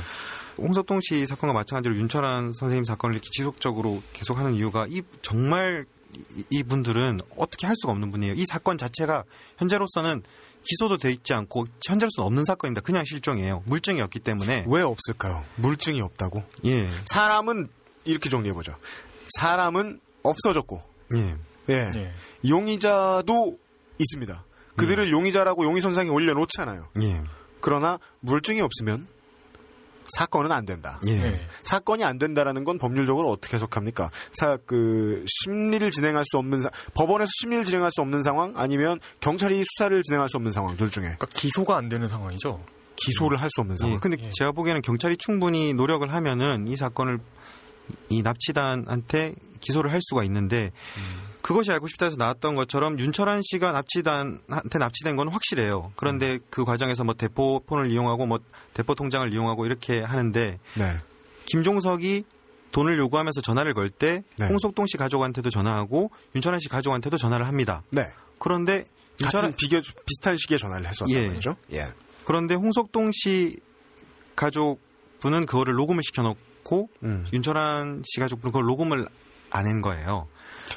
홍석동 0.57 0.99
씨 1.01 1.25
사건과 1.25 1.53
마찬가지로 1.53 1.95
윤철한 1.95 2.51
선생님 2.53 2.83
사건을 2.83 3.15
이렇게 3.15 3.27
지속적으로 3.31 4.03
계속하는 4.13 4.53
이유가 4.53 4.85
이 4.89 5.01
정말 5.21 5.85
이- 6.35 6.45
이분들은 6.49 7.19
어떻게 7.37 7.65
할 7.67 7.75
수가 7.77 7.91
없는 7.93 8.11
분이에요. 8.11 8.33
이 8.35 8.45
사건 8.45 8.77
자체가 8.77 9.23
현재로서는 9.57 10.23
기소도 10.63 10.97
돼 10.97 11.11
있지 11.11 11.33
않고 11.33 11.65
현재로서는 11.85 12.25
없는 12.25 12.45
사건입니다. 12.45 12.81
그냥 12.81 13.03
실종이에요. 13.05 13.63
물증이 13.65 13.99
없기 14.01 14.19
때문에 14.19 14.65
왜 14.67 14.81
없을까요? 14.81 15.43
물증이 15.55 15.99
없다고? 16.01 16.43
예, 16.65 16.87
사람은 17.07 17.67
이렇게 18.05 18.29
정리해 18.29 18.53
보죠. 18.53 18.75
사람은 19.39 19.99
없어졌고, 20.23 20.81
예, 21.15 21.35
예. 21.69 21.91
예. 21.95 22.13
용의자도 22.47 23.57
있습니다. 23.97 24.45
그들을 24.75 25.11
용의자라고 25.11 25.65
용의 25.65 25.81
선상에 25.81 26.09
올려놓잖아요. 26.09 26.89
예, 27.01 27.21
그러나 27.61 27.99
물증이 28.21 28.61
없으면 28.61 29.07
사건은 30.17 30.51
안 30.51 30.65
된다. 30.65 30.99
예, 31.07 31.11
예. 31.11 31.47
사건이 31.63 32.03
안 32.03 32.17
된다라는 32.19 32.63
건 32.63 32.77
법률적으로 32.77 33.31
어떻게 33.31 33.55
해석합니까? 33.55 34.09
사, 34.33 34.57
그, 34.65 35.23
심리를 35.27 35.89
진행할 35.91 36.23
수 36.25 36.37
없는, 36.37 36.61
사- 36.61 36.69
법원에서 36.93 37.29
심리를 37.41 37.63
진행할 37.65 37.91
수 37.91 38.01
없는 38.01 38.21
상황, 38.21 38.53
아니면 38.55 38.99
경찰이 39.21 39.63
수사를 39.65 40.01
진행할 40.03 40.29
수 40.29 40.37
없는 40.37 40.51
상황, 40.51 40.75
둘 40.77 40.89
중에. 40.89 41.03
그러니까 41.03 41.27
기소가 41.33 41.75
안 41.77 41.89
되는 41.89 42.07
상황이죠. 42.07 42.63
기소를 42.95 43.41
할 43.41 43.49
수 43.49 43.61
없는 43.61 43.73
예. 43.75 43.77
상황. 43.77 43.99
근데 43.99 44.17
예. 44.23 44.29
제가 44.31 44.51
보기에는 44.51 44.81
경찰이 44.81 45.17
충분히 45.17 45.73
노력을 45.73 46.11
하면은 46.13 46.67
이 46.67 46.75
사건을 46.75 47.19
이 48.09 48.21
납치단한테 48.21 49.33
기소를 49.59 49.91
할 49.91 49.99
수가 50.01 50.23
있는데 50.25 50.71
그것이 51.43 51.71
알고 51.71 51.87
싶다 51.89 52.05
해서 52.05 52.15
나왔던 52.17 52.55
것처럼 52.55 52.97
윤철한 52.97 53.41
씨가 53.43 53.73
납치단한테 53.73 54.79
납치된 54.79 55.17
건 55.17 55.27
확실해요. 55.27 55.91
그런데 55.97 56.39
그 56.49 56.63
과정에서 56.63 57.03
뭐 57.03 57.13
대포폰을 57.13 57.91
이용하고 57.91 58.25
뭐 58.25 58.39
대포 58.73 58.95
통장을 58.95 59.31
이용하고 59.31 59.65
이렇게 59.65 60.01
하는데 60.01 60.57
네. 60.75 60.95
김종석이 61.45 62.23
돈을 62.71 62.97
요구하면서 62.97 63.41
전화를 63.41 63.73
걸때 63.73 64.23
네. 64.37 64.47
홍석동 64.47 64.85
씨 64.87 64.95
가족한테도 64.95 65.49
전화하고 65.49 66.11
윤철한 66.33 66.61
씨 66.61 66.69
가족한테도 66.69 67.17
전화를 67.17 67.45
합니다. 67.45 67.83
네. 67.89 68.09
그런데 68.39 68.85
윤철한 69.21 69.51
같은 69.51 69.57
비교, 69.57 69.81
비슷한 70.05 70.37
시기에 70.37 70.57
전화를 70.57 70.87
했었단 70.87 71.13
예. 71.13 71.77
예. 71.77 71.93
그런데 72.23 72.55
홍석동 72.55 73.11
씨 73.13 73.59
가족분은 74.37 75.45
그거를 75.45 75.73
녹음을 75.73 76.03
시켜놓고 76.03 76.89
음. 77.03 77.25
윤철한 77.33 78.03
씨 78.05 78.21
가족분은 78.21 78.53
그걸 78.53 78.65
녹음을 78.65 79.07
안 79.53 79.67
한 79.67 79.81
거예요. 79.81 80.27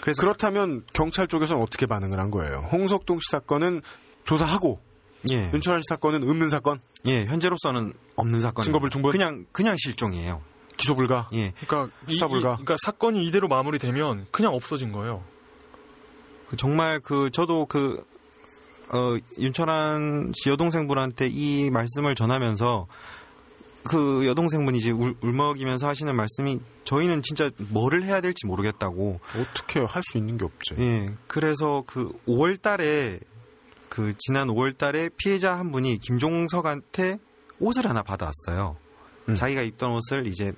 그래서 0.00 0.20
그렇다면 0.22 0.84
경찰 0.92 1.26
쪽에서는 1.26 1.60
어떻게 1.62 1.86
반응을 1.86 2.18
한 2.18 2.30
거예요? 2.30 2.68
홍석동 2.72 3.20
씨 3.20 3.30
사건은 3.30 3.82
조사하고 4.24 4.80
예, 5.30 5.50
윤철한 5.52 5.80
씨 5.82 5.84
사건은 5.88 6.28
없는 6.28 6.50
사건, 6.50 6.80
예, 7.06 7.24
현재로서는 7.24 7.92
없는 8.16 8.40
사건. 8.40 8.64
증거 8.64 8.78
불충분? 8.78 9.10
그냥 9.12 9.46
그냥 9.52 9.76
실종이에요. 9.78 10.40
기소 10.76 10.94
불가. 10.94 11.28
예, 11.32 11.52
그러니까 11.66 11.92
이, 12.06 12.12
수사 12.12 12.28
불가. 12.28 12.50
이- 12.52 12.64
그러니까 12.64 12.76
사건이 12.84 13.26
이대로 13.26 13.48
마무리되면 13.48 14.26
그냥 14.30 14.54
없어진 14.54 14.92
거예요. 14.92 15.22
그 16.48 16.56
정말 16.56 17.00
그 17.00 17.30
저도 17.30 17.66
그 17.66 18.04
어, 18.92 19.16
윤철한 19.38 20.32
씨 20.36 20.48
여동생분한테 20.50 21.28
이 21.28 21.70
말씀을 21.70 22.14
전하면서 22.14 22.86
그 23.88 24.26
여동생분이 24.26 24.78
이제 24.78 24.90
울, 24.90 25.14
울먹이면서 25.20 25.86
하시는 25.86 26.14
말씀이 26.14 26.60
저희는 26.84 27.22
진짜 27.22 27.50
뭐를 27.58 28.04
해야 28.04 28.20
될지 28.20 28.46
모르겠다고 28.46 29.20
어떻게 29.40 29.80
할 29.80 30.02
수 30.02 30.18
있는 30.18 30.38
게 30.38 30.44
없지. 30.44 30.74
예, 30.78 31.10
그래서 31.26 31.82
그 31.86 32.12
5월 32.28 32.60
달에 32.60 33.18
그 33.88 34.12
지난 34.18 34.48
5월 34.48 34.76
달에 34.76 35.08
피해자 35.16 35.58
한 35.58 35.72
분이 35.72 35.98
김종석한테 35.98 37.18
옷을 37.58 37.88
하나 37.88 38.02
받아왔어요. 38.02 38.76
음. 39.28 39.34
자기가 39.34 39.62
입던 39.62 39.90
옷을 39.92 40.26
이제 40.26 40.52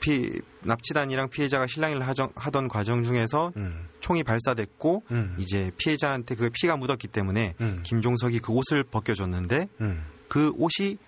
피, 0.00 0.40
납치단이랑 0.62 1.28
피해자가 1.28 1.66
실랑이를 1.66 2.06
하정, 2.06 2.30
하던 2.34 2.68
과정 2.68 3.02
중에서 3.02 3.52
음. 3.56 3.88
총이 4.00 4.22
발사됐고 4.22 5.04
음. 5.10 5.36
이제 5.38 5.70
피해자한테 5.76 6.34
그 6.34 6.50
피가 6.50 6.76
묻었기 6.76 7.08
때문에 7.08 7.54
음. 7.60 7.80
김종석이 7.82 8.38
그 8.40 8.52
옷을 8.52 8.84
벗겨줬는데 8.84 9.68
음. 9.80 10.04
그 10.28 10.52
옷이 10.56 10.98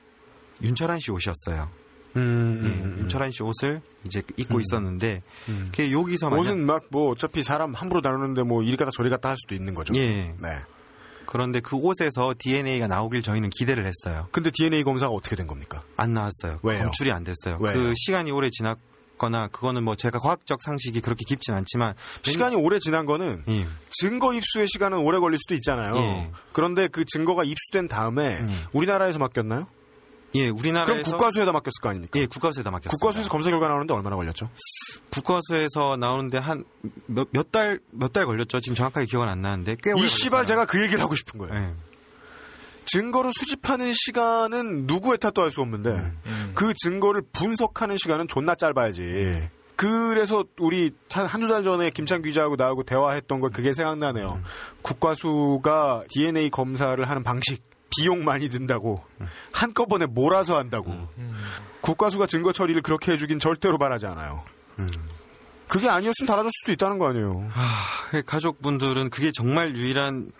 윤철한 0.63 1.01
씨 1.01 1.11
옷이었어요. 1.11 1.69
음. 2.17 2.61
예, 2.65 2.85
음. 2.85 2.97
윤철한 3.01 3.31
씨 3.31 3.43
옷을 3.43 3.81
이제 4.05 4.23
입고 4.37 4.61
있었는데 4.61 5.23
음. 5.49 5.69
그게 5.71 5.93
여기서 5.93 6.29
옷은 6.29 6.65
막 6.67 6.85
뭐 6.91 7.11
어차피 7.13 7.43
사람 7.45 7.73
함부로 7.75 8.01
다루는데 8.01 8.43
뭐 8.43 8.63
이리 8.65 8.77
갔다 8.77 8.91
저리 8.93 9.11
갔다 9.11 9.29
할 9.29 9.37
수도 9.39 9.55
있는 9.55 9.75
거죠. 9.75 9.95
예. 9.97 10.35
네. 10.41 10.59
그런데 11.27 11.61
그 11.61 11.77
옷에서 11.77 12.35
DNA가 12.37 12.89
나오길 12.89 13.23
저희는 13.23 13.51
기대를 13.51 13.87
했어요. 13.87 14.27
근데 14.33 14.51
DNA 14.51 14.83
검사가 14.83 15.13
어떻게 15.13 15.37
된 15.37 15.47
겁니까? 15.47 15.83
안 15.97 16.13
나왔어요. 16.13 16.59
왜요? 16.65 16.83
검출이 16.83 17.13
안 17.13 17.23
됐어요. 17.23 17.59
왜요? 17.61 17.73
그 17.75 17.95
시간이 17.97 18.33
오래 18.33 18.51
지났거나 18.51 19.47
그거는 19.53 19.85
뭐 19.85 19.95
제가 19.95 20.19
과학적 20.19 20.59
상식이 20.65 21.01
그렇게 21.01 21.23
깊진 21.29 21.55
않지만 21.55 21.95
시간이 22.23 22.57
오래 22.57 22.81
지난 22.81 23.07
거는 23.07 23.45
예. 23.47 23.67
증거 23.93 24.35
입수의 24.35 24.67
시간은 24.67 24.99
오래 24.99 25.21
걸릴 25.21 25.39
수도 25.39 25.55
있잖아요. 25.55 25.95
예. 25.97 26.31
그런데 26.53 26.89
그 26.89 27.05
증거가 27.05 27.45
입수된 27.45 27.87
다음에 27.87 28.39
음. 28.41 28.65
우리나라에서 28.73 29.21
맡겼나요? 29.21 29.69
예, 30.35 30.45
그럼 30.47 30.59
우리나라에서 30.59 31.11
국과수에다 31.11 31.53
맡겼을 31.53 31.81
거 31.83 31.89
아닙니까? 31.89 32.19
예, 32.21 32.27
국과수에다 32.27 32.71
맡겼어요. 32.71 32.97
국과수에서 32.99 33.29
검사 33.29 33.51
결과 33.51 33.69
나오는데 33.69 33.93
얼마나 33.95 34.17
걸렸죠? 34.17 34.49
국과수에서 35.11 35.97
나오는데 35.97 36.39
한 36.39 36.65
몇 37.09 37.51
달 37.53 37.81
몇 37.93 38.13
달 38.13 38.27
걸렸죠. 38.27 38.61
지금 38.61 38.75
정확하게 38.77 39.07
기억은 39.07 39.29
안 39.29 39.43
나는데 39.43 39.77
꽤 39.83 39.93
오래 39.93 40.03
이 40.03 40.07
씨발 40.07 40.31
걸렸어요. 40.31 40.47
제가 40.47 40.65
그 40.67 40.81
얘기를 40.83 41.01
하고 41.01 41.15
싶은 41.15 41.39
거예요. 41.39 41.55
예. 41.55 41.75
증거를 42.87 43.31
수집하는 43.33 43.93
시간은 43.95 44.87
누구의 44.87 45.19
탓도 45.19 45.43
할 45.43 45.51
수 45.51 45.61
없는데 45.61 45.91
음. 45.91 46.53
그 46.55 46.73
증거를 46.75 47.23
분석하는 47.33 47.97
시간은 47.97 48.27
존나 48.29 48.55
짧아야지. 48.55 49.49
그래서 49.77 50.45
우리 50.59 50.91
한 51.11 51.25
한두 51.27 51.49
달 51.49 51.63
전에 51.65 51.91
김창 51.91 52.21
기자하고 52.21 52.57
나하고 52.57 52.83
대화했던 52.83 53.41
거 53.41 53.49
그게 53.49 53.73
생각나네요. 53.75 54.41
국과수가 54.83 56.05
DNA 56.11 56.51
검사를 56.51 57.03
하는 57.09 57.23
방식 57.23 57.63
비용 57.91 58.25
많이 58.25 58.49
든다고 58.49 59.03
한꺼번에 59.53 60.07
몰아서 60.07 60.57
한다고. 60.59 61.09
국과수가 61.81 62.27
증거 62.27 62.53
처리를 62.53 62.83
그렇게 62.83 63.13
해주긴 63.13 63.39
절대로 63.39 63.79
바라지 63.79 64.07
않아요. 64.07 64.45
그게 65.69 65.89
아니었으면 65.89 66.27
달아줄 66.27 66.51
수도 66.53 66.73
있다는 66.73 66.99
거 66.99 67.09
아니에요. 67.09 67.49
그 68.11 68.23
가족분들은 68.23 69.11
그게 69.11 69.31
정말 69.33 69.77
유일한 69.77 70.33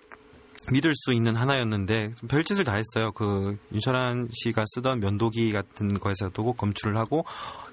믿을 0.71 0.93
수 0.93 1.13
있는 1.13 1.35
하나였는데 1.35 2.13
별짓을 2.27 2.63
다 2.63 2.73
했어요. 2.73 3.11
그 3.13 3.57
윤철한 3.73 4.29
씨가 4.31 4.65
쓰던 4.67 4.99
면도기 4.99 5.51
같은 5.53 5.99
거에서도 5.99 6.53
검출을 6.53 6.97
하고 6.97 7.25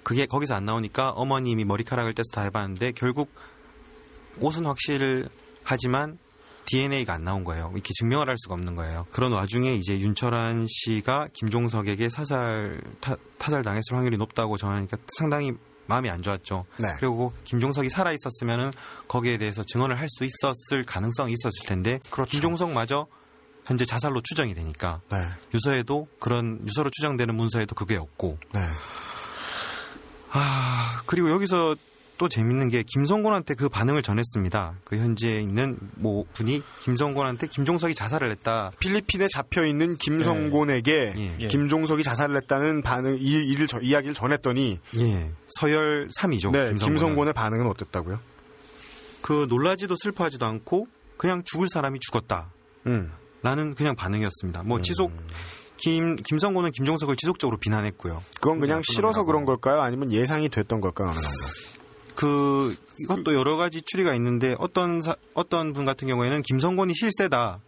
그게 0.03 0.25
거기서 0.25 0.55
안 0.55 0.65
나오니까 0.65 1.11
어머님이 1.11 1.65
머리카락을 1.65 2.15
떼서 2.15 2.31
다 2.33 2.43
해봤는데 2.43 2.93
결국 2.93 3.31
옷은 4.41 4.65
확실하지만 4.65 6.19
DNA가 6.71 7.15
안 7.15 7.25
나온 7.25 7.45
거예요. 7.45 7.71
이렇게 7.75 7.93
증명을 7.99 8.29
할 8.29 8.37
수가 8.39 8.55
없는 8.55 8.75
거예요. 8.77 9.07
그런 9.11 9.33
와중에 9.33 9.75
이제 9.75 9.99
윤철한 9.99 10.67
씨가 10.69 11.29
김종석에게 11.33 12.09
사살 12.11 12.81
타, 13.01 13.17
타살 13.39 13.63
당했을 13.63 13.97
확률이 13.97 14.17
높다고 14.19 14.59
전하니까 14.59 14.99
상당히 15.19 15.53
마음이 15.87 16.11
안 16.11 16.21
좋았죠. 16.21 16.67
네. 16.77 16.95
그리고 16.99 17.33
김종석이 17.45 17.89
살아 17.89 18.13
있었으면은 18.13 18.71
거기에 19.09 19.39
대해서 19.39 19.63
증언을 19.65 19.99
할 19.99 20.07
수 20.11 20.25
있었을 20.25 20.85
가능성이 20.85 21.33
있었을 21.33 21.67
텐데 21.67 21.99
김종석마저 22.29 23.07
현재 23.65 23.85
자살로 23.85 24.21
추정이 24.23 24.55
되니까 24.55 25.01
네. 25.11 25.19
유서에도 25.55 26.09
그런 26.19 26.61
유서로 26.67 26.91
추정되는 26.91 27.35
문서에도 27.35 27.75
그게 27.75 27.97
없고 27.97 28.39
네. 28.53 28.61
아 30.33 31.03
그리고 31.07 31.31
여기서 31.31 31.77
또 32.19 32.29
재밌는 32.29 32.69
게 32.69 32.83
김성곤한테 32.83 33.55
그 33.55 33.69
반응을 33.69 34.03
전했습니다. 34.03 34.81
그 34.85 34.97
현재 34.97 35.41
있는 35.41 35.79
뭐 35.95 36.25
분이 36.35 36.63
김성곤한테 36.83 37.47
김종석이 37.47 37.95
자살을 37.95 38.31
했다. 38.33 38.73
필리핀에 38.81 39.29
잡혀 39.33 39.65
있는 39.65 39.97
김성곤에게 39.97 41.37
예. 41.41 41.47
김종석이 41.47 42.03
자살을 42.03 42.37
했다는 42.37 42.83
반응 42.83 43.17
이 43.21 43.31
일을 43.53 43.67
저- 43.69 43.81
이야기를 43.81 44.15
전했더니 44.15 44.79
예 44.99 45.31
서열 45.61 46.09
3위죠. 46.19 46.51
네, 46.53 46.75
김성곤의 46.75 47.33
반응은 47.35 47.67
어땠다고요? 47.69 48.19
그 49.23 49.47
놀라지도 49.49 49.95
슬퍼하지도 50.03 50.45
않고 50.45 50.87
그냥 51.17 51.43
죽을 51.45 51.69
사람이 51.73 51.99
죽었다. 52.01 52.51
음. 52.87 53.13
라는 53.43 53.75
그냥 53.75 53.95
반응이었습니다. 53.95 54.65
뭐 54.65 54.81
지속 54.83 55.13
김 55.77 56.17
김성곤은 56.17 56.73
김종석을 56.73 57.15
지속적으로 57.15 57.57
비난했고요. 57.59 58.23
그건 58.41 58.59
그냥 58.59 58.83
싫어서. 58.83 59.25
그런 59.25 59.45
걸까요? 59.45 59.81
아니면 59.83 60.11
예상이 60.13 60.49
됐던 60.49 60.81
걸까요? 60.81 61.13
그 62.19 62.75
이것도 63.01 63.33
여러 63.37 63.57
가지 63.57 63.81
추리가 63.81 64.13
있는데 64.17 64.57
어떤 64.59 65.01
사- 65.01 65.15
어떤 65.35 65.73
분 65.73 65.85
같은 65.85 66.09
경우에는 66.09 66.43
김성곤이 66.43 66.93
실세다. 66.97 67.61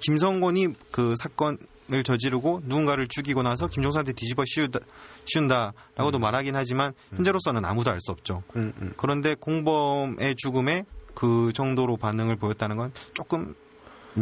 김성곤이 0.00 0.68
그 0.90 1.14
사건을 1.18 2.02
저지르고 2.02 2.62
누군가를 2.64 3.06
죽이고 3.06 3.42
나서 3.42 3.66
김종석한테 3.68 4.14
뒤집어 4.14 4.44
씌우다, 4.46 4.78
씌운다라고도 5.26 6.18
말하긴 6.18 6.56
하지만 6.56 6.94
현재로서는 7.16 7.66
아무도 7.66 7.90
알 7.90 8.00
수 8.00 8.12
없죠. 8.12 8.42
음, 8.56 8.72
음. 8.80 8.94
그런데 8.96 9.34
공범의 9.34 10.36
죽음에 10.36 10.86
그 11.14 11.52
정도로 11.54 11.98
반응을 11.98 12.36
보였다는 12.36 12.76
건 12.78 12.92
조금 13.12 13.54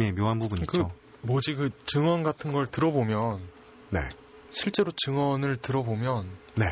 예, 0.01 0.11
묘한 0.11 0.39
부분이 0.39 0.65
그 0.65 0.75
있죠. 0.77 0.91
뭐지 1.21 1.55
그 1.55 1.69
증언 1.85 2.23
같은 2.23 2.51
걸 2.51 2.67
들어보면 2.67 3.39
네. 3.91 4.01
실제로 4.51 4.91
증언을 5.05 5.55
들어보면 5.57 6.27
네. 6.55 6.65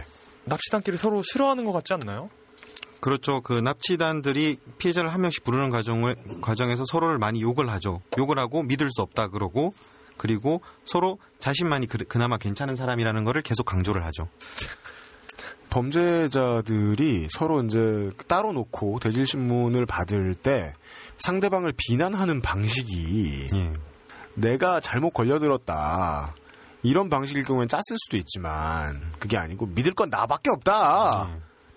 납치단끼리 0.44 0.98
서로 0.98 1.22
싫어하는 1.24 1.64
것 1.64 1.72
같지 1.72 1.94
않나요? 1.94 2.30
그렇죠. 3.04 3.42
그 3.42 3.52
납치단들이 3.52 4.56
피해자를 4.78 5.14
한 5.14 5.20
명씩 5.20 5.44
부르는 5.44 5.72
과정을 5.72 6.16
과정에서 6.40 6.86
서로를 6.90 7.18
많이 7.18 7.42
욕을 7.42 7.70
하죠. 7.70 8.00
욕을 8.18 8.40
하고 8.40 8.64
믿을 8.64 8.90
수 8.90 9.02
없다 9.02 9.28
그러고 9.28 9.74
그리고 10.16 10.62
서로 10.86 11.20
자신만이 11.40 11.88
그, 11.88 11.98
그나마 11.98 12.38
괜찮은 12.38 12.78
사람이라는 12.78 13.26
거를 13.26 13.42
계속 13.42 13.66
강조를 13.66 14.06
하죠. 14.06 14.30
범죄자들이 15.70 17.28
서로 17.30 17.62
이제 17.64 18.10
따로 18.30 18.54
놓고 18.54 19.00
대질 19.00 19.28
신문을 19.28 19.86
받을 19.86 20.34
때 20.34 20.74
상대방을 21.18 21.74
비난하는 21.76 22.42
방식이 22.42 23.50
예. 23.54 23.74
내가 24.36 24.80
잘못 24.80 25.10
걸려들었다. 25.10 26.34
이런 26.84 27.10
방식일 27.10 27.44
경우엔 27.44 27.68
짰을 27.68 27.98
수도 27.98 28.16
있지만 28.16 29.02
그게 29.20 29.36
아니고 29.36 29.66
믿을 29.66 29.94
건 29.94 30.10
나밖에 30.10 30.52
없다. 30.52 31.28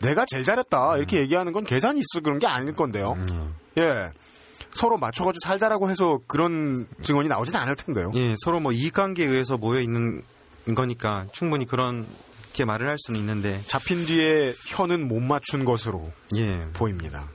내가 0.01 0.25
제일 0.27 0.45
잘했다. 0.45 0.99
이렇게 0.99 1.21
얘기하는 1.21 1.53
건 1.53 1.65
계산이 1.65 2.01
있어 2.01 2.21
그런 2.23 2.39
게 2.39 2.47
아닐 2.47 2.75
건데요. 2.75 3.17
예. 3.79 4.11
서로 4.73 4.99
맞춰가지고 4.99 5.41
살자라고 5.43 5.91
해서 5.91 6.21
그런 6.27 6.87
증언이 7.03 7.29
나오진 7.29 7.57
않을 7.57 7.77
텐데요. 7.77 8.13
예, 8.15 8.35
서로 8.45 8.61
뭐 8.61 8.73
이익관계에 8.73 9.27
의해서 9.27 9.57
모여 9.57 9.81
있는 9.81 10.23
거니까 10.75 11.27
충분히 11.33 11.65
그렇게 11.65 12.65
말을 12.67 12.89
할 12.89 12.97
수는 12.99 13.19
있는데 13.21 13.63
잡힌 13.67 14.05
뒤에 14.05 14.53
혀는 14.67 15.09
못 15.09 15.21
맞춘 15.21 15.65
것으로 15.65 16.13
예. 16.37 16.61
보입니다. 16.75 17.31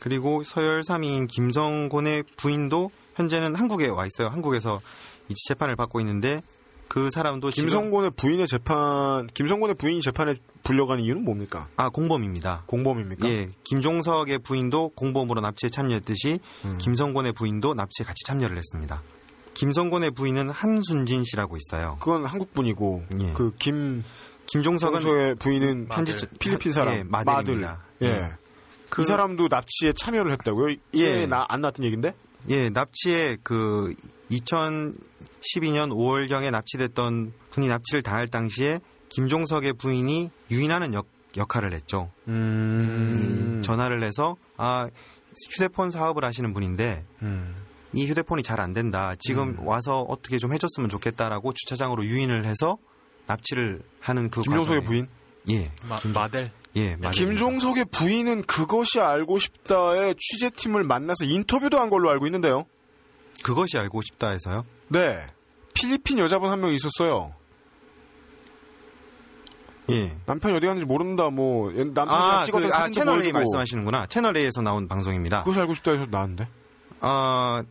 그리고 0.00 0.44
서열 0.44 0.82
3위인 0.82 1.26
김성곤의 1.28 2.24
부인도 2.36 2.90
현재는 3.14 3.54
한국에 3.54 3.88
와 3.88 4.04
있어요. 4.04 4.28
한국에서 4.28 4.82
이 5.30 5.34
재판을 5.48 5.76
받고 5.76 6.00
있는데 6.00 6.42
그 6.88 7.10
사람도 7.10 7.48
김성곤의 7.48 8.10
부인의 8.10 8.46
재판, 8.46 9.26
김성곤의 9.28 9.76
부인이 9.76 10.02
재판에 10.02 10.34
불려가는 10.64 11.04
이유는 11.04 11.24
뭡니까? 11.24 11.68
아 11.76 11.90
공범입니다. 11.90 12.64
공범입니까? 12.66 13.28
예, 13.28 13.50
김종석의 13.64 14.38
부인도 14.40 14.88
공범으로 14.90 15.40
납치에 15.40 15.70
참여했듯이 15.70 16.40
음. 16.64 16.78
김성곤의 16.78 17.34
부인도 17.34 17.74
납치에 17.74 18.04
같이 18.04 18.24
참여를 18.24 18.56
했습니다. 18.56 19.02
김성곤의 19.54 20.10
부인은 20.12 20.50
한순진 20.50 21.24
씨라고 21.24 21.56
있어요. 21.56 21.96
그건 22.00 22.24
한국 22.24 22.52
분이고 22.54 23.04
예. 23.20 23.32
그김 23.34 24.02
김종석은 24.46 25.36
부인은 25.38 25.88
현지. 25.92 26.26
필리핀 26.38 26.72
사람 26.72 26.94
예, 26.94 27.02
마들입니다. 27.04 27.68
마들. 28.00 28.06
예. 28.06 28.06
예. 28.06 28.32
그 28.90 29.04
사람도 29.04 29.48
납치에 29.48 29.92
참여를 29.92 30.32
했다고요? 30.32 30.76
예. 30.96 31.00
예, 31.22 31.26
나, 31.26 31.44
안 31.48 31.60
나왔던 31.60 31.84
얘긴데? 31.84 32.14
예, 32.50 32.68
납치에 32.68 33.38
그 33.42 33.94
2012년 34.30 35.90
5월경에 35.90 36.50
납치됐던 36.50 37.32
분이 37.50 37.68
납치를 37.68 38.02
당할 38.02 38.28
당시에 38.28 38.80
김종석의 39.14 39.74
부인이 39.74 40.30
유인하는 40.50 40.92
역, 40.94 41.06
역할을 41.36 41.72
했죠. 41.72 42.10
음. 42.28 43.62
전화를 43.64 44.02
해서 44.02 44.36
아 44.56 44.88
휴대폰 45.52 45.90
사업을 45.90 46.24
하시는 46.24 46.52
분인데 46.52 47.04
음. 47.22 47.56
이 47.92 48.06
휴대폰이 48.06 48.42
잘 48.42 48.60
안 48.60 48.74
된다. 48.74 49.14
지금 49.18 49.56
와서 49.66 50.00
어떻게 50.08 50.38
좀 50.38 50.52
해줬으면 50.52 50.88
좋겠다라고 50.90 51.52
주차장으로 51.52 52.04
유인을 52.04 52.44
해서 52.44 52.76
납치를 53.26 53.82
하는 54.00 54.30
그 54.30 54.42
김종석의 54.42 54.80
과정에- 54.80 54.84
부인? 54.86 55.08
예, 55.50 55.70
마, 55.88 55.96
마델. 56.14 56.50
예, 56.76 56.96
맞아요. 56.96 57.12
김종석의 57.12 57.84
부인은 57.92 58.42
그것이 58.42 58.98
알고 59.00 59.38
싶다의 59.38 60.16
취재팀을 60.18 60.82
만나서 60.82 61.24
인터뷰도 61.24 61.78
한 61.78 61.88
걸로 61.90 62.10
알고 62.10 62.26
있는데요. 62.26 62.64
그것이 63.44 63.78
알고 63.78 64.02
싶다 64.02 64.30
해서요. 64.30 64.64
네. 64.88 65.24
필리핀 65.74 66.18
여자분 66.18 66.50
한 66.50 66.60
명 66.60 66.72
있었어요. 66.72 67.32
예. 69.90 70.12
남편이 70.26 70.56
어디 70.56 70.66
갔는지 70.66 70.86
모른다, 70.86 71.28
뭐, 71.30 71.70
남편이 71.70 72.08
아, 72.10 72.44
찍었던 72.44 72.70
그, 72.70 72.74
아, 72.76 72.88
채널 72.88 73.22
A. 73.22 73.32
말씀하시는구나. 73.32 74.06
채널 74.06 74.36
A에서 74.36 74.62
나온 74.62 74.88
방송입니다. 74.88 75.40
그것이 75.40 75.60
알고 75.60 75.74
싶다 75.74 75.92
해서 75.92 76.06
나왔는데. 76.10 76.48
아, 77.00 77.62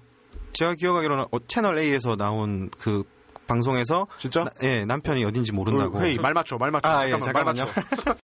제가 0.53 0.75
기억하기로는 0.75 1.25
어, 1.31 1.37
채널 1.47 1.79
A에서 1.79 2.15
나온 2.15 2.69
그 2.77 3.03
방송에서 3.47 4.05
진짜? 4.19 4.43
나- 4.43 4.51
예, 4.61 4.85
남편이 4.85 5.25
어딘지 5.25 5.51
모른다고. 5.53 5.97
어, 5.97 6.01
회의, 6.01 6.15
말 6.17 6.33
맞춰, 6.35 6.57
말 6.57 6.69
맞춰. 6.69 6.87
아, 6.87 7.05
예, 7.07 7.11
잠깐만, 7.11 7.45
말 7.45 7.55
잠깐만요. 7.55 7.73
맞춰. 8.05 8.15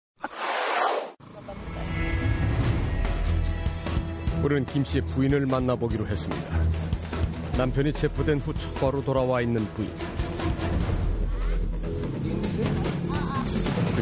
우리는 4.44 4.64
김 4.66 4.84
씨의 4.84 5.06
부인을 5.06 5.46
만나보기로 5.46 6.06
했습니다. 6.06 6.60
남편이 7.56 7.92
체포된 7.94 8.38
후 8.38 8.54
처바로 8.54 9.02
돌아와 9.02 9.40
있는 9.40 9.66
부인. 9.74 9.90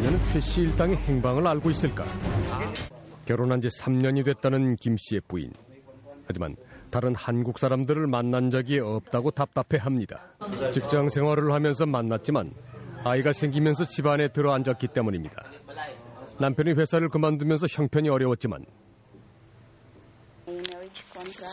그녀는 0.06 0.24
최 0.26 0.38
씨 0.40 0.60
일당의 0.62 0.96
행방을 0.98 1.44
알고 1.48 1.68
있을까? 1.70 2.04
결혼한 3.24 3.60
지 3.60 3.66
3년이 3.66 4.24
됐다는 4.24 4.76
김 4.76 4.96
씨의 4.96 5.22
부인. 5.26 5.52
하지만 6.28 6.54
다른 6.90 7.12
한국 7.16 7.58
사람들을 7.58 8.06
만난 8.06 8.52
적이 8.52 8.78
없다고 8.78 9.32
답답해 9.32 9.80
합니다. 9.82 10.20
직장 10.72 11.08
생활을 11.08 11.50
하면서 11.52 11.86
만났지만 11.86 12.52
아이가 13.02 13.32
생기면서 13.32 13.84
집안에 13.84 14.28
들어앉았기 14.28 14.86
때문입니다. 14.88 15.42
남편이 16.38 16.74
회사를 16.74 17.08
그만두면서 17.08 17.66
형편이 17.68 18.08
어려웠지만 18.08 18.64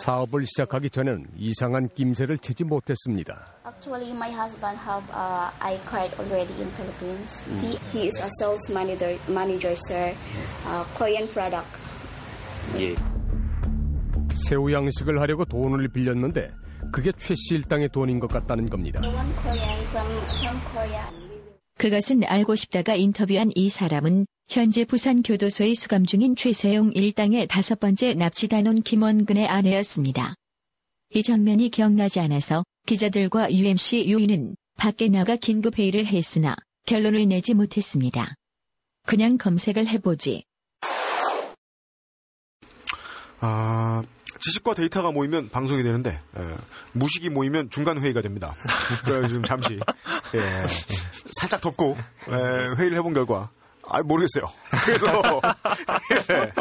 사업을 0.04 0.46
시작하기 0.46 0.90
전에는 0.90 1.28
이상한 1.38 1.90
낌새를 1.90 2.38
채지 2.40 2.64
못했습니다. 2.64 3.46
Actually, 3.66 4.12
my 4.12 4.32
husband 4.32 4.78
have 4.80 5.04
uh, 5.12 5.50
I 5.60 5.78
card 5.90 6.14
already 6.20 6.54
in 6.62 6.70
Philippines. 6.76 7.46
He, 7.62 7.78
he 7.92 8.08
is 8.08 8.20
a 8.20 8.30
sales 8.40 8.72
manager, 8.72 9.18
manager 9.30 9.76
sir, 9.76 10.14
uh, 10.68 10.84
Korean 10.98 11.28
product. 11.30 11.70
새우 14.48 14.72
양식을 14.72 15.22
하려고 15.22 15.46
돈을 15.46 15.90
빌렸는데 15.90 16.52
그게 16.92 17.12
최씨 17.16 17.56
일당의 17.56 17.90
돈인 17.90 18.20
것 18.20 18.28
같다는 18.28 18.70
겁니다. 18.70 19.00
One 19.02 19.34
Korean 19.42 19.82
from 19.88 20.08
from 20.40 20.60
Korea. 20.72 21.04
그것은 21.78 22.24
알고 22.24 22.56
싶다가 22.56 22.96
인터뷰한 22.96 23.52
이 23.56 23.70
사람은 23.70 24.26
현재 24.48 24.86
부산 24.86 25.24
교도소에 25.24 25.74
수감 25.74 26.06
중인 26.06 26.36
최세용 26.36 26.91
일당의 26.94 27.48
다섯 27.48 27.80
번째 27.80 28.14
납치단원 28.14 28.84
김원근의 28.84 29.48
아내였습니다. 29.48 30.36
이 31.16 31.24
장면이 31.24 31.70
기억나지 31.70 32.20
않아서 32.20 32.64
기자들과 32.86 33.52
UMC 33.52 34.06
유이는 34.10 34.56
밖에 34.76 35.08
나가 35.08 35.36
긴급 35.36 35.80
회의를 35.80 36.06
했으나 36.06 36.56
결론을 36.86 37.28
내지 37.28 37.54
못했습니다. 37.54 38.36
그냥 39.06 39.38
검색을 39.38 39.88
해보지. 39.88 40.44
아, 43.39 44.04
지식과 44.39 44.74
데이터가 44.74 45.12
모이면 45.12 45.50
방송이 45.50 45.84
되는데 45.84 46.12
에, 46.12 46.56
무식이 46.94 47.30
모이면 47.30 47.70
중간 47.70 48.00
회의가 48.00 48.22
됩니다. 48.22 48.56
지금 49.28 49.44
잠시 49.44 49.80
예, 50.36 50.66
살짝 51.39 51.62
덮고 51.62 51.98
에, 52.28 52.76
회의를 52.78 52.98
해본 52.98 53.14
결과 53.14 53.50
아 53.90 54.02
모르겠어요. 54.02 54.52
그래서 54.86 55.42
예, 56.12 56.52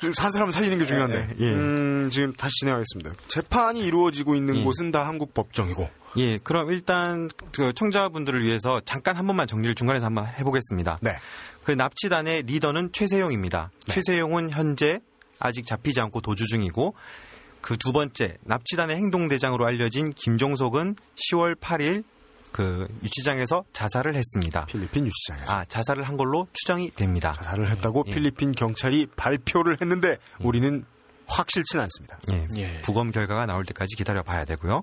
좀산 0.00 0.30
사람 0.30 0.50
살리는 0.50 0.78
게 0.78 0.84
중요한데 0.84 1.36
예. 1.40 1.52
음, 1.52 2.10
지금 2.10 2.32
다시 2.32 2.52
진행하겠습니다. 2.60 3.12
재판이 3.28 3.80
이루어지고 3.80 4.34
있는 4.34 4.56
예. 4.56 4.64
곳은 4.64 4.90
다 4.90 5.06
한국 5.06 5.34
법정이고 5.34 5.88
예, 6.16 6.38
그럼 6.38 6.70
일단 6.70 7.28
그 7.52 7.72
청자분들을 7.72 8.42
위해서 8.42 8.80
잠깐 8.84 9.16
한 9.16 9.26
번만 9.26 9.46
정리를 9.46 9.74
중간에서 9.74 10.06
한번 10.06 10.26
해보겠습니다. 10.26 10.98
네. 11.02 11.12
그 11.64 11.72
납치단의 11.72 12.44
리더는 12.44 12.92
최세용입니다. 12.92 13.70
최세용은 13.86 14.50
현재 14.50 15.00
아직 15.38 15.66
잡히지 15.66 16.00
않고 16.00 16.20
도주 16.20 16.46
중이고 16.46 16.94
그 17.60 17.76
두 17.76 17.92
번째 17.92 18.36
납치단의 18.44 18.96
행동대장으로 18.96 19.66
알려진 19.66 20.12
김종석은 20.12 20.96
10월 21.16 21.54
8일 21.56 22.04
그 22.52 22.88
유치장에서 23.02 23.64
자살을 23.72 24.14
했습니다. 24.14 24.66
필리핀 24.66 25.06
유치장에서 25.06 25.52
아 25.52 25.64
자살을 25.64 26.04
한 26.04 26.16
걸로 26.16 26.46
추정이 26.52 26.90
됩니다. 26.90 27.34
자살을 27.36 27.70
했다고 27.70 28.04
예. 28.08 28.14
필리핀 28.14 28.52
경찰이 28.52 29.06
발표를 29.16 29.78
했는데 29.80 30.18
우리는 30.40 30.84
확실치는 31.26 31.82
않습니다. 31.82 32.18
예. 32.30 32.48
예. 32.56 32.80
부검 32.82 33.10
결과가 33.10 33.46
나올 33.46 33.64
때까지 33.64 33.96
기다려 33.96 34.22
봐야 34.22 34.44
되고요. 34.44 34.82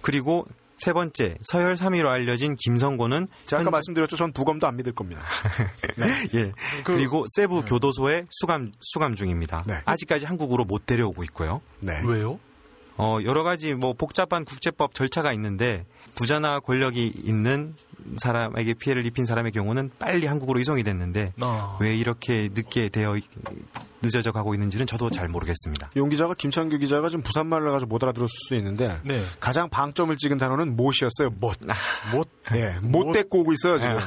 그리고 0.00 0.46
세 0.82 0.92
번째 0.92 1.36
서열 1.42 1.76
3위로 1.76 2.08
알려진 2.08 2.56
김성곤은 2.56 3.28
제가 3.46 3.62
아까 3.62 3.70
말씀드렸죠. 3.70 4.16
전 4.16 4.32
부검도 4.32 4.66
안 4.66 4.76
믿을 4.76 4.92
겁니다. 4.92 5.22
예. 6.34 6.52
그, 6.82 6.92
리고 6.92 7.24
세부 7.36 7.62
교도소에 7.62 8.26
수감 8.30 8.72
수감 8.80 9.14
중입니다. 9.14 9.62
네. 9.66 9.80
아직까지 9.84 10.26
한국으로 10.26 10.64
못 10.64 10.84
데려오고 10.86 11.22
있고요. 11.24 11.60
네. 11.78 11.92
왜요? 12.04 12.40
어, 12.96 13.18
여러 13.24 13.42
가지 13.42 13.74
뭐 13.74 13.92
복잡한 13.94 14.44
국제법 14.44 14.94
절차가 14.94 15.32
있는데 15.32 15.84
부자나 16.14 16.60
권력이 16.60 17.12
있는 17.24 17.74
사람에게 18.18 18.74
피해를 18.74 19.06
입힌 19.06 19.26
사람의 19.26 19.52
경우는 19.52 19.90
빨리 19.98 20.26
한국으로 20.26 20.60
이송이 20.60 20.82
됐는데 20.82 21.32
아. 21.40 21.76
왜 21.80 21.96
이렇게 21.96 22.48
늦게 22.52 22.88
되어 22.88 23.16
늦어져 24.02 24.32
가고 24.32 24.54
있는지는 24.54 24.86
저도 24.86 25.10
잘 25.10 25.28
모르겠습니다. 25.28 25.90
용 25.96 26.08
기자가 26.08 26.34
김창규 26.34 26.78
기자가 26.78 27.08
좀 27.08 27.22
부산 27.22 27.46
말을 27.46 27.70
가지고 27.70 27.88
못 27.88 28.02
알아들었을 28.02 28.28
수도 28.28 28.56
있는데 28.56 28.98
네. 29.04 29.24
가장 29.38 29.68
방점을 29.70 30.14
찍은 30.16 30.38
단어는 30.38 30.76
못이었어요. 30.76 31.30
못. 31.38 31.58
못. 32.12 32.28
예. 32.54 32.78
못 32.82 33.12
데리고 33.12 33.40
오고 33.40 33.52
있어요 33.52 33.78
지금. 33.78 33.98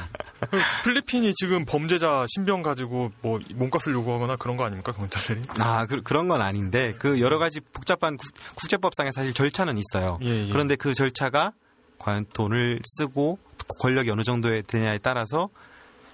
그 0.50 0.58
필리핀이 0.84 1.32
지금 1.34 1.64
범죄자 1.64 2.26
신병 2.28 2.62
가지고 2.62 3.10
뭐 3.22 3.40
몸값을 3.54 3.94
요구하거나 3.94 4.36
그런 4.36 4.56
거 4.56 4.64
아닙니까 4.64 4.92
경찰들이? 4.92 5.42
아, 5.58 5.86
그, 5.86 6.02
런건 6.12 6.42
아닌데 6.42 6.94
그 6.98 7.20
여러 7.20 7.38
가지 7.38 7.60
복잡한 7.60 8.16
국, 8.16 8.28
국제법상의 8.54 9.12
사실 9.14 9.32
절차는 9.32 9.78
있어요. 9.78 10.18
예, 10.22 10.46
예. 10.46 10.48
그런데 10.50 10.76
그 10.76 10.94
절차가 10.94 11.52
과연 11.98 12.26
돈을 12.32 12.80
쓰고 12.84 13.38
권력이 13.80 14.10
어느 14.10 14.22
정도에 14.22 14.62
되냐에 14.62 14.98
따라서 14.98 15.48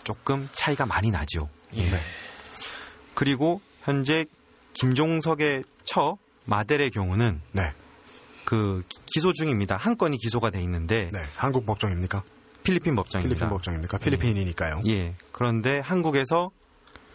조금 0.04 0.48
차이가 0.52 0.86
많이 0.86 1.10
나죠. 1.10 1.48
예. 1.76 1.90
그리고 3.14 3.60
현재 3.82 4.24
김종석의 4.74 5.64
처 5.84 6.16
마델의 6.44 6.90
경우는 6.90 7.40
네. 7.52 7.72
그 8.44 8.82
기- 8.88 8.98
기소 9.14 9.32
중입니다. 9.32 9.76
한 9.76 9.96
건이 9.96 10.16
기소가 10.18 10.50
돼 10.50 10.60
있는데 10.62 11.10
네. 11.12 11.18
한국 11.36 11.66
법정입니까? 11.66 12.22
필리핀 12.64 12.94
법정입니다. 12.96 13.34
필리핀 13.34 13.50
법정입니까? 13.50 13.98
필리핀이니까요. 13.98 14.82
예. 14.86 15.14
그런데 15.32 15.78
한국에서 15.80 16.50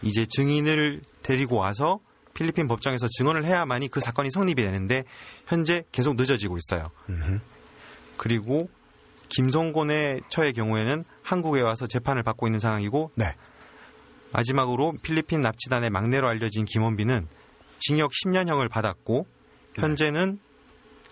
이제 0.02 0.24
증인을 0.28 1.02
데리고 1.22 1.56
와서 1.56 2.00
필리핀 2.34 2.68
법정에서 2.68 3.08
증언을 3.08 3.44
해야만이 3.44 3.88
그 3.88 4.00
사건이 4.00 4.30
성립이 4.30 4.62
되는데 4.62 5.04
현재 5.46 5.84
계속 5.90 6.16
늦어지고 6.16 6.56
있어요. 6.58 6.90
음흠. 7.08 7.40
그리고 8.16 8.68
김성곤의 9.28 10.22
처의 10.28 10.52
경우에는 10.52 11.04
한국에 11.22 11.60
와서 11.60 11.86
재판을 11.86 12.22
받고 12.22 12.46
있는 12.46 12.60
상황이고 12.60 13.10
네. 13.14 13.34
마지막으로 14.32 14.94
필리핀 15.02 15.40
납치단의 15.40 15.90
막내로 15.90 16.28
알려진 16.28 16.64
김원빈은 16.64 17.26
징역 17.80 18.10
10년형을 18.12 18.70
받았고 18.70 19.26
현재는 19.76 20.38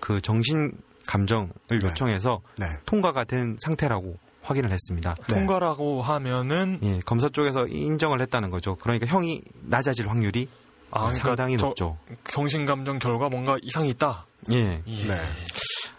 그 0.01 0.21
정신 0.21 0.73
감정을 1.07 1.49
네. 1.69 1.77
요청해서 1.83 2.43
네. 2.59 2.67
통과가 2.85 3.25
된 3.25 3.57
상태라고 3.61 4.17
확인을 4.43 4.71
했습니다. 4.71 5.15
네. 5.29 5.35
통과라고 5.35 6.03
하면은 6.03 6.79
예, 6.83 7.01
검사 7.05 7.29
쪽에서 7.29 7.67
인정을 7.67 8.21
했다는 8.23 8.51
거죠. 8.51 8.77
그러니까 8.77 9.07
형이 9.07 9.43
낮아질 9.63 10.09
확률이 10.09 10.49
아, 10.91 11.01
그러니까 11.07 11.25
상당히 11.29 11.57
저- 11.57 11.67
높죠. 11.67 11.99
정신 12.31 12.65
감정 12.65 12.99
결과 12.99 13.29
뭔가 13.29 13.57
이상이 13.63 13.89
있다. 13.91 14.27
예. 14.53 14.83
예. 14.87 15.05
네. 15.05 15.21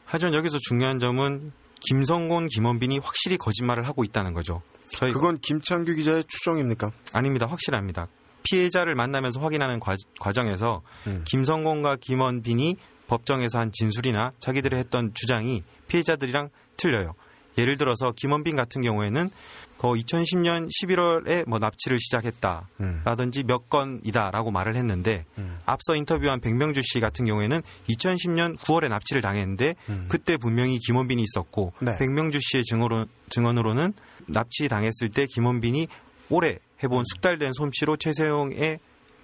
하지만 0.06 0.34
여기서 0.34 0.58
중요한 0.68 1.00
점은 1.00 1.52
김성곤, 1.82 2.48
김원빈이 2.48 3.00
확실히 3.00 3.38
거짓말을 3.38 3.88
하고 3.88 4.04
있다는 4.04 4.34
거죠. 4.34 4.62
저희 4.90 5.12
그건 5.12 5.38
김창규 5.38 5.94
기자의 5.96 6.24
추정입니까? 6.28 6.92
아닙니다. 7.12 7.46
확실합니다. 7.46 8.08
피해자를 8.44 8.96
만나면서 8.96 9.40
확인하는 9.40 9.80
과, 9.80 9.98
정에서 10.34 10.82
음. 11.08 11.24
김성곤과 11.28 11.98
김원빈이 11.98 12.78
법정에서 13.08 13.60
한 13.60 13.72
진술이나 13.72 14.34
자기들이 14.40 14.76
했던 14.78 15.12
주장이 15.14 15.64
피해자들이랑 15.88 16.50
틀려요. 16.78 17.14
예를 17.58 17.78
들어서 17.78 18.12
김원빈 18.12 18.56
같은 18.56 18.82
경우에는 18.82 19.30
그 19.78 19.88
2010년 19.88 20.68
11월에 20.70 21.48
뭐 21.48 21.60
납치를 21.60 22.00
시작했다라든지 22.00 23.44
몇 23.44 23.70
건이다라고 23.70 24.52
말을 24.52 24.76
했는데 24.76 25.26
음. 25.38 25.60
앞서 25.66 25.96
인터뷰한 25.96 26.40
백명주 26.40 26.82
씨 26.84 27.00
같은 27.00 27.26
경우에는 27.26 27.62
2010년 27.90 28.58
9월에 28.58 28.90
납치를 28.90 29.22
당했는데 29.22 29.76
그때 30.08 30.38
분명히 30.38 30.80
김원빈이 30.80 31.24
있었고 31.24 31.74
음. 31.80 31.86
네. 31.86 31.98
백명주 31.98 32.40
씨의 32.42 32.64
증언으로, 32.64 33.06
증언으로는 33.30 33.94
납치 34.28 34.68
당했을 34.68 35.10
때 35.10 35.26
김원빈이 35.26 35.88
오래 36.30 36.58
해본 36.84 37.04
숙달된 37.06 37.54
솜씨로 37.54 37.98
최세용의 37.98 38.80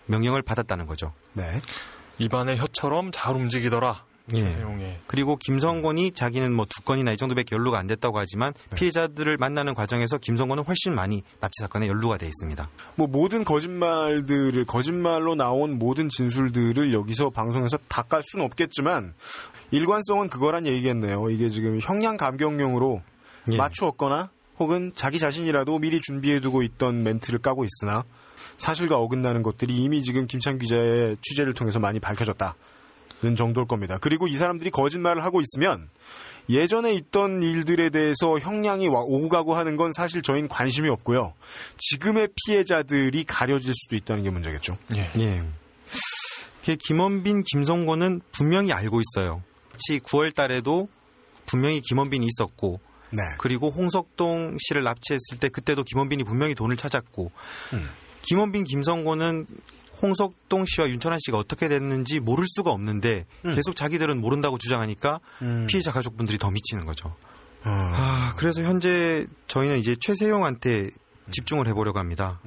명령을 0.05 0.41
받았다는 0.41 0.87
거죠. 0.87 1.13
네. 1.33 1.61
입안의 2.19 2.57
혀처럼 2.57 3.11
잘 3.11 3.35
움직이더라. 3.35 4.05
예. 4.35 4.99
그리고 5.05 5.35
김성곤이 5.35 6.11
자기는 6.11 6.53
뭐 6.53 6.65
두 6.65 6.81
건이나 6.81 7.11
이 7.11 7.17
정도밖에 7.17 7.55
연루가 7.55 7.77
안 7.77 7.87
됐다고 7.87 8.17
하지만 8.17 8.53
네. 8.69 8.75
피해자들을 8.77 9.37
만나는 9.37 9.73
과정에서 9.73 10.17
김성곤은 10.17 10.63
훨씬 10.63 10.95
많이 10.95 11.23
납치 11.41 11.61
사건에 11.61 11.87
연루가 11.87 12.17
돼 12.17 12.25
있습니다. 12.27 12.69
뭐 12.95 13.07
모든 13.07 13.43
거짓말들을 13.43 14.65
거짓말로 14.65 15.35
나온 15.35 15.77
모든 15.77 16.07
진술들을 16.09 16.93
여기서 16.93 17.29
방송에서 17.31 17.77
다 17.89 18.03
깔 18.03 18.21
수는 18.23 18.45
없겠지만 18.45 19.13
일관성은 19.71 20.29
그거란 20.29 20.67
얘기겠네요. 20.67 21.29
이게 21.29 21.49
지금 21.49 21.79
형량 21.81 22.17
감경용으로 22.17 23.01
예. 23.51 23.57
맞추었거나 23.57 24.29
혹은 24.59 24.91
자기 24.95 25.19
자신이라도 25.19 25.79
미리 25.79 25.99
준비해두고 25.99 26.63
있던 26.63 27.03
멘트를 27.03 27.39
까고 27.39 27.65
있으나 27.65 28.03
사실과 28.57 28.97
어긋나는 28.97 29.41
것들이 29.41 29.75
이미 29.75 30.01
지금 30.03 30.27
김창 30.27 30.57
기자의 30.57 31.17
취재를 31.21 31.53
통해서 31.53 31.79
많이 31.79 31.99
밝혀졌다는 31.99 32.53
정도일 33.35 33.67
겁니다. 33.67 33.97
그리고 33.99 34.27
이 34.27 34.35
사람들이 34.35 34.69
거짓말을 34.71 35.23
하고 35.23 35.41
있으면 35.41 35.89
예전에 36.49 36.93
있던 36.93 37.41
일들에 37.41 37.89
대해서 37.89 38.37
형량이 38.39 38.87
와- 38.89 38.99
오고 39.01 39.29
가고 39.29 39.55
하는 39.55 39.75
건 39.77 39.91
사실 39.93 40.21
저희는 40.21 40.49
관심이 40.49 40.89
없고요. 40.89 41.33
지금의 41.77 42.27
피해자들이 42.45 43.23
가려질 43.23 43.73
수도 43.73 43.95
있다는 43.95 44.23
게 44.23 44.29
문제겠죠. 44.29 44.77
예. 44.95 45.09
예. 45.19 45.43
그 46.65 46.75
김원빈, 46.75 47.43
김성곤은 47.43 48.21
분명히 48.31 48.71
알고 48.73 49.01
있어요. 49.01 49.41
같이 49.71 49.99
9월 49.99 50.33
달에도 50.35 50.87
분명히 51.45 51.81
김원빈이 51.81 52.25
있었고 52.27 52.79
네. 53.11 53.21
그리고 53.37 53.69
홍석동 53.69 54.57
씨를 54.59 54.83
납치했을 54.83 55.39
때 55.39 55.49
그때도 55.49 55.83
김원빈이 55.83 56.23
분명히 56.23 56.55
돈을 56.55 56.77
찾았고 56.77 57.31
김원빈, 58.23 58.63
김성곤은 58.63 59.45
홍석동 60.01 60.65
씨와 60.65 60.89
윤천한 60.89 61.19
씨가 61.23 61.37
어떻게 61.37 61.67
됐는지 61.67 62.19
모를 62.19 62.45
수가 62.47 62.71
없는데 62.71 63.25
음. 63.45 63.55
계속 63.55 63.75
자기들은 63.75 64.19
모른다고 64.19 64.57
주장하니까 64.57 65.19
피해자 65.67 65.91
가족분들이 65.91 66.37
더 66.37 66.51
미치는 66.51 66.85
거죠. 66.85 67.15
아, 67.63 68.33
그래서 68.37 68.61
현재 68.61 69.25
저희는 69.47 69.77
이제 69.77 69.95
최세용한테 69.99 70.89
집중을 71.31 71.67
해보려고 71.67 71.99
합니다. 71.99 72.41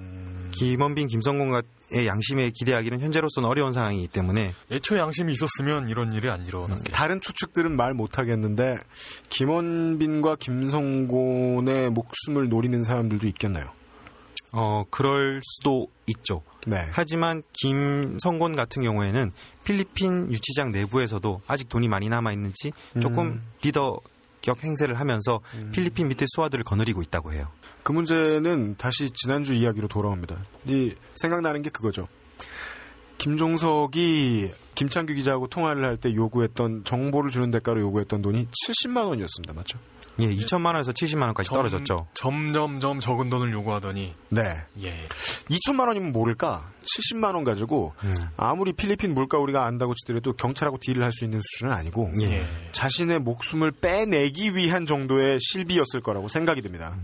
김원빈, 0.52 1.08
김성곤의 1.08 1.62
양심에 2.06 2.50
기대하기는 2.50 3.00
현재로서는 3.00 3.48
어려운 3.48 3.72
상황이기 3.72 4.08
때문에 4.08 4.52
애초에 4.70 4.98
양심이 4.98 5.32
있었으면 5.32 5.88
이런 5.88 6.12
일이 6.12 6.30
안 6.30 6.46
일어났겠죠. 6.46 6.92
다른 6.92 7.20
추측들은 7.20 7.76
말 7.76 7.94
못하겠는데 7.94 8.78
김원빈과 9.28 10.36
김성곤의 10.36 11.90
목숨을 11.90 12.48
노리는 12.48 12.82
사람들도 12.82 13.26
있겠나요? 13.28 13.70
어 14.52 14.84
그럴 14.90 15.40
수도 15.42 15.88
있죠. 16.06 16.42
네. 16.66 16.88
하지만 16.90 17.42
김성곤 17.52 18.56
같은 18.56 18.82
경우에는 18.82 19.32
필리핀 19.64 20.32
유치장 20.32 20.72
내부에서도 20.72 21.40
아직 21.46 21.68
돈이 21.68 21.88
많이 21.88 22.08
남아 22.08 22.32
있는지 22.32 22.72
조금 23.00 23.26
음. 23.26 23.42
리더 23.62 23.98
격 24.42 24.62
행세를 24.62 24.98
하면서 25.00 25.40
필리핀 25.72 26.08
밑에 26.08 26.26
수하들을 26.28 26.62
거느리고 26.64 27.02
있다고 27.02 27.32
해요. 27.32 27.48
그 27.82 27.92
문제는 27.92 28.76
다시 28.78 29.10
지난주 29.10 29.54
이야기로 29.54 29.88
돌아옵니다. 29.88 30.36
이 30.66 30.92
생각나는 31.16 31.62
게 31.62 31.70
그거죠. 31.70 32.06
김종석이 33.18 34.50
김창규 34.74 35.14
기자하고 35.14 35.48
통화를 35.48 35.84
할 35.84 35.96
때 35.96 36.14
요구했던 36.14 36.84
정보를 36.84 37.30
주는 37.30 37.50
대가로 37.50 37.80
요구했던 37.80 38.22
돈이 38.22 38.46
70만 38.46 39.06
원이었습니다. 39.06 39.54
맞죠? 39.54 39.78
예, 40.18 40.26
2천만 40.28 40.66
원에서 40.66 40.92
70만 40.92 41.22
원까지 41.22 41.50
떨어졌죠. 41.50 42.06
점점점 42.14 43.00
적은 43.00 43.28
돈을 43.28 43.52
요구하더니 43.52 44.14
네. 44.30 44.62
예. 44.82 45.06
2천만 45.50 45.88
원이면 45.88 46.12
모를까? 46.12 46.70
70만 47.12 47.34
원 47.34 47.44
가지고 47.44 47.94
아무리 48.36 48.72
필리핀 48.72 49.12
물가 49.14 49.38
우리가 49.38 49.64
안다고 49.66 49.94
치더라도 49.94 50.32
경찰하고 50.32 50.78
딜을 50.80 51.02
할 51.02 51.12
수 51.12 51.24
있는 51.24 51.40
수준은 51.42 51.72
아니고 51.72 52.12
예. 52.22 52.46
자신의 52.72 53.20
목숨을 53.20 53.72
빼내기 53.72 54.54
위한 54.56 54.86
정도의 54.86 55.38
실비였을 55.40 56.00
거라고 56.02 56.28
생각이 56.28 56.62
듭니다. 56.62 56.96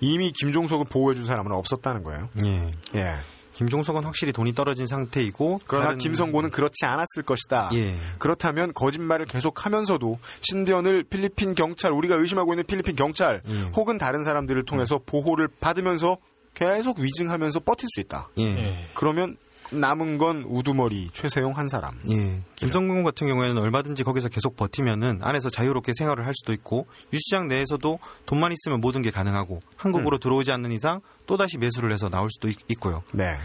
이미 0.00 0.32
김종석을 0.32 0.86
보호해준 0.90 1.24
사람은 1.24 1.52
없었다는 1.52 2.02
거예요. 2.02 2.28
예. 2.44 2.68
예. 2.96 3.14
김종석은 3.54 4.04
확실히 4.04 4.32
돈이 4.32 4.54
떨어진 4.54 4.86
상태이고 4.86 5.60
그러나 5.66 5.86
다른- 5.88 5.98
김성곤은 5.98 6.50
그렇지 6.50 6.84
않았을 6.86 7.22
것이다. 7.24 7.70
예. 7.74 7.94
그렇다면 8.18 8.72
거짓말을 8.72 9.26
계속하면서도 9.26 10.18
신대현을 10.40 11.04
필리핀 11.04 11.54
경찰 11.54 11.92
우리가 11.92 12.14
의심하고 12.16 12.52
있는 12.54 12.64
필리핀 12.66 12.96
경찰 12.96 13.42
예. 13.48 13.60
혹은 13.76 13.98
다른 13.98 14.24
사람들을 14.24 14.64
통해서 14.64 15.00
보호를 15.04 15.48
받으면서 15.60 16.16
계속 16.54 16.98
위증하면서 16.98 17.60
버틸 17.60 17.88
수 17.94 18.00
있다. 18.00 18.28
예. 18.38 18.42
예. 18.44 18.88
그러면 18.94 19.36
남은 19.72 20.18
건 20.18 20.44
우두머리 20.46 21.10
최세용 21.12 21.56
한 21.56 21.68
사람. 21.68 21.98
예. 22.10 22.40
김성곤 22.56 23.02
같은 23.04 23.26
경우에는 23.26 23.56
얼마든지 23.58 24.04
거기서 24.04 24.28
계속 24.28 24.56
버티면은 24.56 25.20
안에서 25.22 25.50
자유롭게 25.50 25.92
생활을 25.96 26.26
할 26.26 26.34
수도 26.34 26.52
있고 26.52 26.86
유시장 27.12 27.48
내에서도 27.48 27.98
돈만 28.26 28.52
있으면 28.52 28.80
모든 28.80 29.02
게 29.02 29.10
가능하고 29.10 29.60
한국으로 29.76 30.18
들어오지 30.18 30.52
않는 30.52 30.72
이상 30.72 31.00
또 31.26 31.36
다시 31.36 31.58
매수를 31.58 31.92
해서 31.92 32.08
나올 32.08 32.28
수도 32.30 32.48
있, 32.48 32.56
있고요. 32.68 33.02
네. 33.12 33.36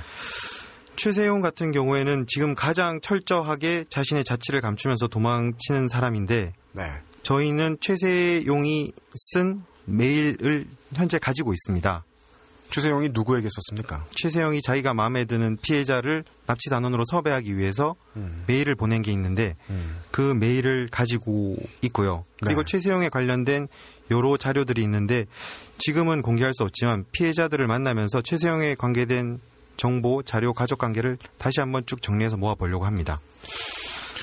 최세용 0.97 1.41
같은 1.41 1.71
경우에는 1.71 2.25
지금 2.27 2.55
가장 2.55 2.99
철저하게 3.01 3.85
자신의 3.89 4.23
자취를 4.23 4.61
감추면서 4.61 5.07
도망치는 5.07 5.87
사람인데 5.87 6.53
네. 6.73 6.91
저희는 7.23 7.77
최세용이 7.81 8.91
쓴 9.15 9.63
메일을 9.85 10.65
현재 10.95 11.19
가지고 11.19 11.53
있습니다. 11.53 12.03
최세용이 12.69 13.09
누구에게 13.13 13.47
썼습니까? 13.49 14.05
최세용이 14.11 14.61
자기가 14.61 14.93
마음에 14.93 15.25
드는 15.25 15.57
피해자를 15.61 16.23
납치 16.45 16.69
단원으로 16.69 17.03
섭외하기 17.09 17.57
위해서 17.57 17.95
메일을 18.47 18.75
보낸 18.75 19.01
게 19.01 19.11
있는데 19.11 19.55
그 20.11 20.33
메일을 20.33 20.87
가지고 20.91 21.57
있고요. 21.81 22.25
그리고 22.43 22.63
네. 22.63 22.71
최세용에 22.71 23.09
관련된 23.09 23.67
여러 24.11 24.37
자료들이 24.37 24.81
있는데 24.83 25.25
지금은 25.77 26.21
공개할 26.21 26.53
수 26.53 26.63
없지만 26.63 27.05
피해자들을 27.11 27.65
만나면서 27.67 28.21
최세용에 28.21 28.75
관계된 28.75 29.39
정보, 29.77 30.23
자료, 30.23 30.53
가족 30.53 30.79
관계를 30.79 31.17
다시 31.37 31.59
한번 31.59 31.85
쭉 31.85 32.01
정리해서 32.01 32.37
모아보려고 32.37 32.85
합니다. 32.85 33.19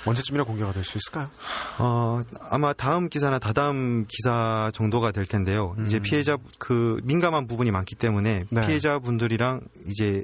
언제쯤이나 0.04 0.44
공개가 0.44 0.72
될 0.72 0.84
수 0.84 0.98
있을까요? 0.98 1.30
어, 1.78 2.22
아마 2.50 2.72
다음 2.72 3.08
기사나 3.08 3.38
다다음 3.38 4.06
기사 4.08 4.70
정도가 4.74 5.12
될 5.12 5.26
텐데요. 5.26 5.74
이제 5.84 5.98
피해자 6.00 6.36
그 6.58 7.00
민감한 7.04 7.46
부분이 7.46 7.70
많기 7.70 7.94
때문에 7.94 8.40
음. 8.40 8.46
네. 8.50 8.66
피해자분들이랑 8.66 9.60
이제 9.86 10.22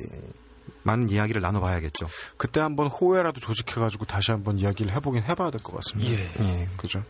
많은 0.83 1.11
이야기를 1.11 1.41
나눠봐야겠죠. 1.43 2.09
그때 2.37 2.61
한번 2.61 2.87
호회라도 2.87 3.41
조직해가지고 3.41 4.07
다시 4.07 4.31
한번 4.31 4.59
이야기를 4.59 4.93
해보긴 4.95 5.23
해봐야 5.23 5.51
될 5.51 5.61
것 5.63 5.75
같습니다. 5.77 6.11
예. 6.13 6.31
예. 6.41 6.69
그죠? 6.77 7.03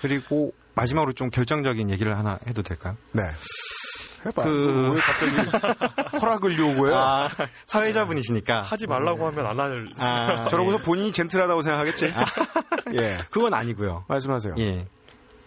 그리고 0.00 0.52
마지막으로 0.74 1.12
좀 1.12 1.30
결정적인 1.30 1.90
얘기를 1.90 2.16
하나 2.18 2.38
해도 2.46 2.62
될까요? 2.62 2.96
네. 3.12 3.22
해봐. 4.24 4.42
그- 4.42 4.92
왜 4.94 5.00
갑자기 5.00 6.16
허락을 6.20 6.58
요구해요? 6.58 6.96
아, 6.96 7.28
사회자분이시니까 7.66 8.62
하지 8.62 8.86
말라고 8.86 9.26
하면 9.26 9.46
안 9.46 9.58
할. 9.60 9.88
아, 9.98 10.48
저러고서 10.48 10.78
본인이 10.78 11.12
젠틀하다고 11.12 11.62
생각하겠지? 11.62 12.12
예. 12.94 13.18
그건 13.30 13.54
아니고요. 13.54 14.04
말씀하세요. 14.08 14.54
예. 14.58 14.86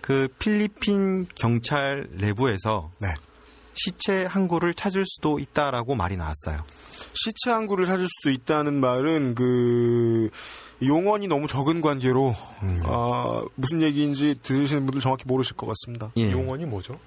그 0.02 0.28
필리핀 0.40 1.28
경찰 1.36 2.08
내부에서 2.12 2.92
네. 3.00 3.08
시체 3.74 4.26
한 4.26 4.48
구를 4.48 4.74
찾을 4.74 5.04
수도 5.06 5.40
있다라고 5.40 5.96
말이 5.96 6.16
나왔어요. 6.18 6.60
시체 7.14 7.52
한 7.52 7.66
구를 7.68 7.86
찾을 7.86 8.06
수도 8.08 8.30
있다는 8.30 8.76
말은 8.80 9.36
그 9.36 10.30
용언이 10.84 11.28
너무 11.28 11.48
적은 11.48 11.82
관계로 11.82 12.36
아, 12.84 13.42
무슨 13.56 13.82
얘기인지 13.82 14.40
들으시는 14.44 14.86
분들 14.86 15.02
정확히 15.02 15.24
모르실 15.26 15.56
것 15.56 15.66
같습니다. 15.68 16.12
예. 16.18 16.32
용언이 16.32 16.66
뭐죠? 16.66 17.00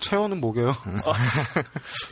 체어는 0.00 0.40
뭐게요? 0.40 0.74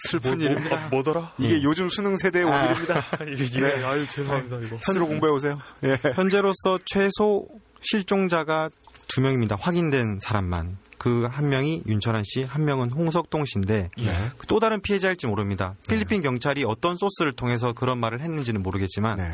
슬픈 0.09 0.39
뭐, 0.39 0.47
일입니다. 0.47 0.77
뭐, 0.77 0.89
뭐더라? 0.91 1.33
이게 1.39 1.63
요즘 1.63 1.89
수능 1.89 2.17
세대의 2.17 2.45
오늘입니다. 2.45 3.05
이게, 3.33 3.45
이게 3.45 3.65
아유 3.85 4.07
죄송합니다 4.09 4.59
이거. 4.61 4.79
스스로 4.83 5.07
공부해 5.07 5.33
오세요. 5.33 5.61
예. 5.85 5.99
현재로서 6.15 6.79
최소 6.85 7.47
실종자가 7.81 8.71
두 9.09 9.21
명입니다. 9.21 9.57
확인된 9.61 10.19
사람만. 10.21 10.79
그 11.05 11.29
한 11.29 11.51
명이 11.51 11.83
윤철한 11.87 12.23
씨, 12.25 12.45
한 12.45 12.65
명은 12.65 12.91
홍석동 12.91 13.45
씨인데 13.45 13.91
네. 13.95 14.13
그또 14.39 14.59
다른 14.59 14.81
피해자일지 14.81 15.27
모릅니다. 15.27 15.77
필리핀 15.87 16.23
경찰이 16.23 16.65
어떤 16.65 16.97
소스를 16.97 17.33
통해서 17.35 17.75
그런 17.75 17.99
말을 17.99 18.23
했는지는 18.23 18.63
모르겠지만 18.63 19.19
네. 19.19 19.31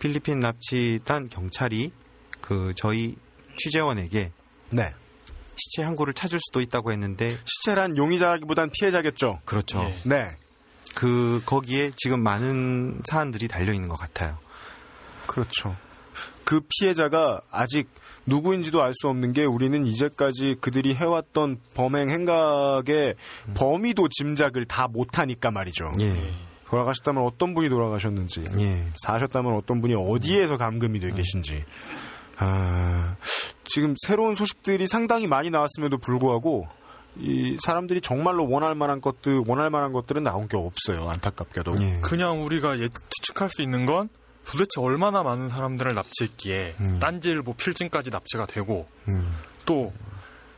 필리핀 0.00 0.40
납치단 0.40 1.28
경찰이 1.28 1.92
그 2.40 2.72
저희 2.74 3.14
취재원에게 3.56 4.32
네. 4.70 4.92
시체 5.56 5.82
한 5.82 5.96
구를 5.96 6.14
찾을 6.14 6.38
수도 6.40 6.60
있다고 6.60 6.92
했는데 6.92 7.36
시체란 7.44 7.96
용의자라기보단 7.96 8.70
피해자겠죠. 8.70 9.40
그렇죠. 9.44 9.82
예. 9.82 9.96
네. 10.04 10.30
그 10.94 11.42
거기에 11.44 11.90
지금 11.96 12.20
많은 12.20 13.00
사안들이 13.08 13.48
달려 13.48 13.72
있는 13.72 13.88
것 13.88 13.96
같아요. 13.96 14.38
그렇죠. 15.26 15.76
그 16.44 16.60
피해자가 16.68 17.40
아직 17.50 17.88
누구인지도 18.26 18.82
알 18.82 18.92
수 18.94 19.08
없는 19.08 19.32
게 19.32 19.44
우리는 19.44 19.86
이제까지 19.86 20.56
그들이 20.60 20.94
해왔던 20.94 21.60
범행 21.74 22.10
행각의 22.10 23.16
범위도 23.54 24.08
짐작을 24.08 24.64
다 24.66 24.88
못하니까 24.88 25.50
말이죠. 25.50 25.92
예. 26.00 26.32
돌아가셨다면 26.68 27.22
어떤 27.22 27.54
분이 27.54 27.68
돌아가셨는지, 27.68 28.44
예. 28.58 28.84
사셨다면 29.04 29.54
어떤 29.54 29.80
분이 29.80 29.94
어디에서 29.94 30.56
감금이 30.56 30.98
되어 30.98 31.14
계신지. 31.14 31.64
아, 32.38 33.16
지금 33.64 33.94
새로운 34.06 34.34
소식들이 34.34 34.86
상당히 34.86 35.26
많이 35.26 35.50
나왔음에도 35.50 35.98
불구하고 35.98 36.68
이 37.16 37.56
사람들이 37.60 38.00
정말로 38.00 38.48
원할 38.48 38.74
만한 38.74 39.00
것들, 39.00 39.44
원할 39.46 39.70
만한 39.70 39.92
것들은 39.92 40.24
나온 40.24 40.48
게 40.48 40.56
없어요. 40.56 41.08
안타깝게도. 41.08 41.76
예. 41.80 42.00
그냥 42.00 42.44
우리가 42.44 42.78
예, 42.80 42.88
추측할 42.88 43.50
수 43.50 43.62
있는 43.62 43.86
건 43.86 44.08
도대체 44.44 44.80
얼마나 44.80 45.22
많은 45.22 45.48
사람들을 45.48 45.94
납치했기에 45.94 46.76
딴지일보 47.00 47.54
필진까지 47.54 48.10
납치가 48.10 48.46
되고 48.46 48.86
음. 49.08 49.34
또 49.64 49.92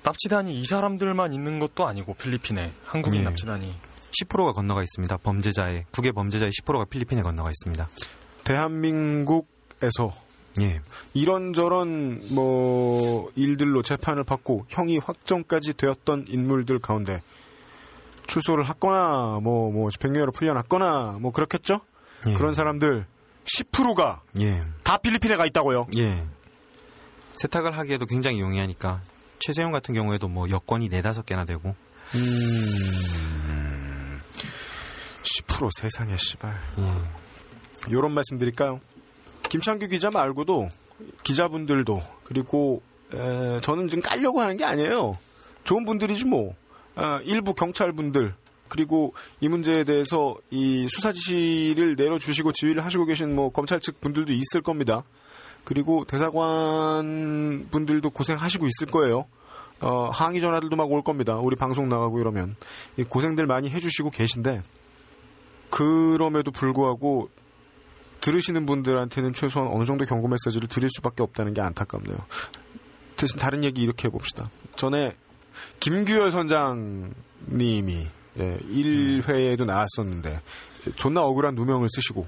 납치단이 0.02 0.58
이 0.60 0.64
사람들만 0.64 1.32
있는 1.32 1.58
것도 1.60 1.86
아니고 1.86 2.14
필리핀에 2.14 2.72
한국인 2.84 3.20
예. 3.20 3.24
납치단이 3.24 3.74
10%가 4.22 4.52
건너가 4.52 4.82
있습니다. 4.82 5.16
범죄자의 5.18 5.84
국외 5.92 6.12
범죄자의 6.12 6.50
10%가 6.50 6.84
필리핀에 6.86 7.22
건너가 7.22 7.50
있습니다. 7.50 7.88
대한민국에서 8.44 10.14
예. 10.60 10.80
이런저런 11.14 12.22
뭐 12.34 13.30
일들로 13.36 13.82
재판을 13.82 14.24
받고 14.24 14.66
형이 14.68 14.98
확정까지 14.98 15.74
되었던 15.74 16.26
인물들 16.28 16.78
가운데 16.78 17.22
출소를 18.26 18.68
했거나 18.68 19.40
뭐뭐 19.42 19.90
집행유예로 19.90 20.32
풀려났거나 20.32 21.18
뭐 21.20 21.32
그렇겠죠? 21.32 21.80
예. 22.28 22.34
그런 22.34 22.54
사람들 22.54 23.06
10%가 23.44 24.22
예. 24.40 24.62
다 24.82 24.96
필리핀에 24.96 25.36
가 25.36 25.46
있다고요. 25.46 25.86
예. 25.98 26.24
세탁을 27.34 27.76
하기에도 27.76 28.06
굉장히 28.06 28.40
용이하니까 28.40 29.02
최세용 29.38 29.70
같은 29.70 29.94
경우에도 29.94 30.26
뭐 30.28 30.48
여권이 30.48 30.88
네다섯 30.88 31.26
개나 31.26 31.44
되고 31.44 31.76
10% 35.22 35.70
세상에 35.78 36.16
씨발. 36.16 36.58
요런 37.90 38.12
말씀 38.12 38.38
드릴까요? 38.38 38.80
김창규 39.48 39.88
기자 39.88 40.10
말고도 40.10 40.70
기자분들도 41.22 42.02
그리고 42.24 42.82
에, 43.12 43.60
저는 43.60 43.88
지금 43.88 44.02
깔려고 44.02 44.40
하는 44.40 44.56
게 44.56 44.64
아니에요. 44.64 45.18
좋은 45.64 45.84
분들이지 45.84 46.26
뭐. 46.26 46.54
아, 46.94 47.20
일부 47.24 47.54
경찰분들 47.54 48.34
그리고 48.68 49.12
이 49.40 49.48
문제에 49.48 49.84
대해서 49.84 50.36
이 50.50 50.88
수사 50.88 51.12
지시를 51.12 51.94
내려주시고 51.96 52.52
지휘를 52.52 52.84
하시고 52.84 53.04
계신 53.04 53.34
뭐 53.34 53.50
검찰 53.50 53.80
측 53.80 54.00
분들도 54.00 54.32
있을 54.32 54.62
겁니다. 54.62 55.04
그리고 55.64 56.04
대사관 56.04 57.68
분들도 57.70 58.10
고생하시고 58.10 58.66
있을 58.66 58.86
거예요. 58.90 59.26
어, 59.80 60.08
항의 60.12 60.40
전화들도 60.40 60.74
막 60.76 60.90
올 60.90 61.02
겁니다. 61.02 61.36
우리 61.36 61.54
방송 61.54 61.88
나가고 61.88 62.18
이러면 62.18 62.56
이 62.96 63.04
고생들 63.04 63.46
많이 63.46 63.68
해주시고 63.68 64.10
계신데 64.10 64.62
그럼에도 65.70 66.50
불구하고 66.50 67.28
들으시는 68.20 68.66
분들한테는 68.66 69.32
최소한 69.32 69.70
어느 69.72 69.84
정도 69.84 70.04
경고 70.04 70.28
메시지를 70.28 70.68
드릴 70.68 70.88
수밖에 70.90 71.22
없다는 71.22 71.54
게 71.54 71.60
안타깝네요. 71.60 72.16
대신 73.16 73.38
다른 73.38 73.64
얘기 73.64 73.82
이렇게 73.82 74.08
해봅시다. 74.08 74.50
전에 74.76 75.16
김규열 75.80 76.32
선장님이 76.32 78.06
예, 78.38 78.58
1회에도 78.58 79.64
나왔었는데 79.64 80.40
존나 80.96 81.22
억울한 81.22 81.54
누명을 81.54 81.88
쓰시고 81.90 82.26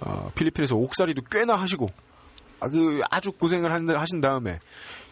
어, 0.00 0.30
필리핀에서 0.34 0.76
옥살이도 0.76 1.22
꽤나 1.30 1.54
하시고 1.56 1.86
아, 2.60 2.68
그 2.68 3.00
아주 3.10 3.32
고생을 3.32 3.72
한- 3.72 3.88
하신 3.88 4.20
다음에 4.20 4.58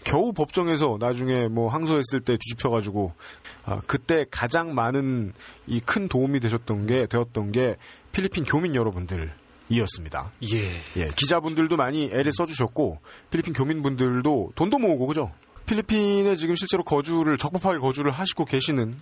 겨우 0.05 0.33
법정에서 0.33 0.99
나중에 1.01 1.49
뭐 1.49 1.69
항소했을 1.69 2.21
때 2.21 2.37
뒤집혀가지고 2.37 3.13
아, 3.65 3.81
그때 3.87 4.27
가장 4.31 4.75
많은 4.75 5.33
이 5.67 5.81
큰 5.81 6.09
도움이 6.09 6.41
되셨던 6.41 6.87
게 6.87 7.07
되었던 7.07 7.53
게 7.53 7.77
필리핀 8.13 8.45
교민 8.45 8.75
여러분들 8.75 9.33
이었습니다. 9.69 10.33
예. 10.53 10.81
예, 10.97 11.09
기자분들도 11.17 11.77
많이 11.77 12.05
애를 12.13 12.33
써주셨고 12.33 12.99
필리핀 13.31 13.53
교민분들도 13.53 14.53
돈도 14.55 14.79
모으고 14.79 15.07
그죠? 15.07 15.33
필리핀에 15.67 16.37
지금 16.37 16.55
실제로 16.55 16.85
거주를 16.85 17.39
적법하게 17.39 17.79
거주를 17.79 18.13
하시고 18.13 18.45
계시는 18.45 18.95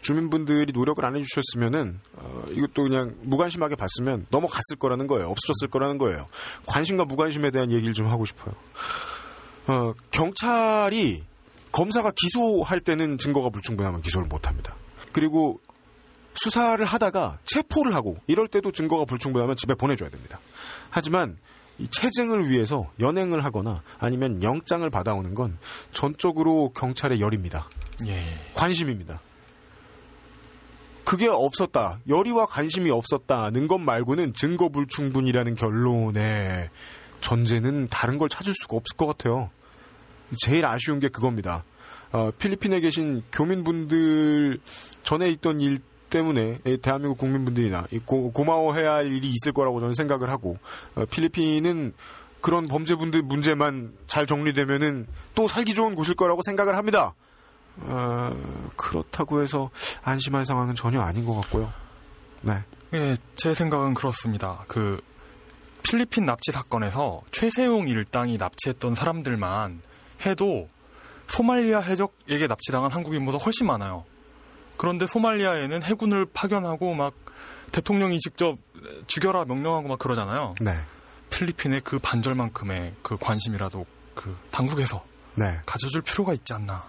주민분들이 0.00 0.72
노력을 0.72 1.04
안 1.04 1.16
해주셨으면은 1.16 2.00
어, 2.14 2.44
이것도 2.50 2.82
그냥 2.82 3.14
무관심하게 3.22 3.76
봤으면 3.76 4.26
넘어갔을 4.30 4.76
거라는 4.78 5.06
거예요. 5.06 5.28
없어졌을 5.28 5.68
거라는 5.68 5.98
거예요. 5.98 6.26
관심과 6.66 7.04
무관심에 7.04 7.50
대한 7.50 7.70
얘기를 7.70 7.94
좀 7.94 8.08
하고 8.08 8.24
싶어요. 8.24 8.54
어, 9.68 9.94
경찰이 10.10 11.22
검사가 11.70 12.10
기소할 12.16 12.80
때는 12.80 13.18
증거가 13.18 13.48
불충분하면 13.50 14.02
기소를 14.02 14.26
못합니다. 14.26 14.74
그리고 15.12 15.60
수사를 16.34 16.84
하다가 16.84 17.38
체포를 17.44 17.94
하고 17.94 18.16
이럴 18.26 18.48
때도 18.48 18.72
증거가 18.72 19.04
불충분하면 19.04 19.56
집에 19.56 19.74
보내줘야 19.74 20.08
됩니다. 20.10 20.40
하지만 20.90 21.38
이 21.78 21.88
체증을 21.88 22.48
위해서 22.48 22.90
연행을 23.00 23.44
하거나 23.44 23.82
아니면 23.98 24.42
영장을 24.42 24.88
받아오는 24.88 25.34
건 25.34 25.58
전적으로 25.92 26.72
경찰의 26.74 27.20
열입니다. 27.20 27.68
예. 28.06 28.22
관심입니다. 28.54 29.20
그게 31.04 31.26
없었다. 31.26 31.98
열의와 32.08 32.46
관심이 32.46 32.90
없었다는 32.90 33.66
것 33.66 33.78
말고는 33.78 34.34
증거 34.34 34.68
불충분이라는 34.68 35.56
결론에 35.56 36.70
전제는 37.20 37.88
다른 37.88 38.18
걸 38.18 38.28
찾을 38.28 38.54
수가 38.54 38.76
없을 38.76 38.96
것 38.96 39.06
같아요. 39.06 39.50
제일 40.38 40.64
아쉬운 40.66 41.00
게 41.00 41.08
그겁니다. 41.08 41.64
어, 42.12 42.30
필리핀에 42.38 42.80
계신 42.80 43.22
교민분들 43.32 44.60
전에 45.02 45.30
있던 45.30 45.60
일 45.60 45.78
때문에 46.10 46.58
이 46.66 46.76
대한민국 46.78 47.18
국민분들이나 47.18 47.86
이 47.92 47.98
고, 47.98 48.32
고마워해야 48.32 48.94
할 48.94 49.06
일이 49.06 49.28
있을 49.28 49.52
거라고 49.52 49.80
저는 49.80 49.94
생각을 49.94 50.30
하고 50.30 50.58
어, 50.94 51.04
필리핀은 51.06 51.94
그런 52.40 52.66
범죄분들 52.66 53.22
문제만 53.22 53.92
잘 54.06 54.26
정리되면은 54.26 55.06
또 55.34 55.48
살기 55.48 55.74
좋은 55.74 55.94
곳일 55.94 56.14
거라고 56.14 56.42
생각을 56.42 56.76
합니다. 56.76 57.14
어, 57.78 58.36
그렇다고 58.76 59.42
해서 59.42 59.70
안심할 60.02 60.44
상황은 60.44 60.74
전혀 60.74 61.00
아닌 61.00 61.24
것 61.24 61.34
같고요. 61.36 61.72
네. 62.42 62.62
예, 62.92 63.16
제 63.36 63.54
생각은 63.54 63.94
그렇습니다. 63.94 64.64
그 64.66 65.00
필리핀 65.82 66.24
납치 66.24 66.52
사건에서 66.52 67.22
최세용 67.30 67.88
일당이 67.88 68.36
납치했던 68.36 68.94
사람들만 68.94 69.80
해도 70.26 70.68
소말리아 71.28 71.80
해적에게 71.80 72.46
납치당한 72.48 72.90
한국인보다 72.90 73.38
훨씬 73.38 73.66
많아요. 73.66 74.04
그런데 74.80 75.06
소말리아에는 75.06 75.82
해군을 75.82 76.24
파견하고 76.32 76.94
막 76.94 77.12
대통령이 77.70 78.18
직접 78.18 78.56
죽여라 79.08 79.44
명령하고 79.44 79.88
막 79.88 79.98
그러잖아요. 79.98 80.54
네. 80.58 80.74
필리핀의 81.28 81.82
그 81.82 81.98
반절만큼의 81.98 82.94
그 83.02 83.18
관심이라도 83.18 83.84
그 84.14 84.34
당국에서 84.50 85.04
네. 85.34 85.60
가져줄 85.66 86.00
필요가 86.00 86.32
있지 86.32 86.54
않나. 86.54 86.82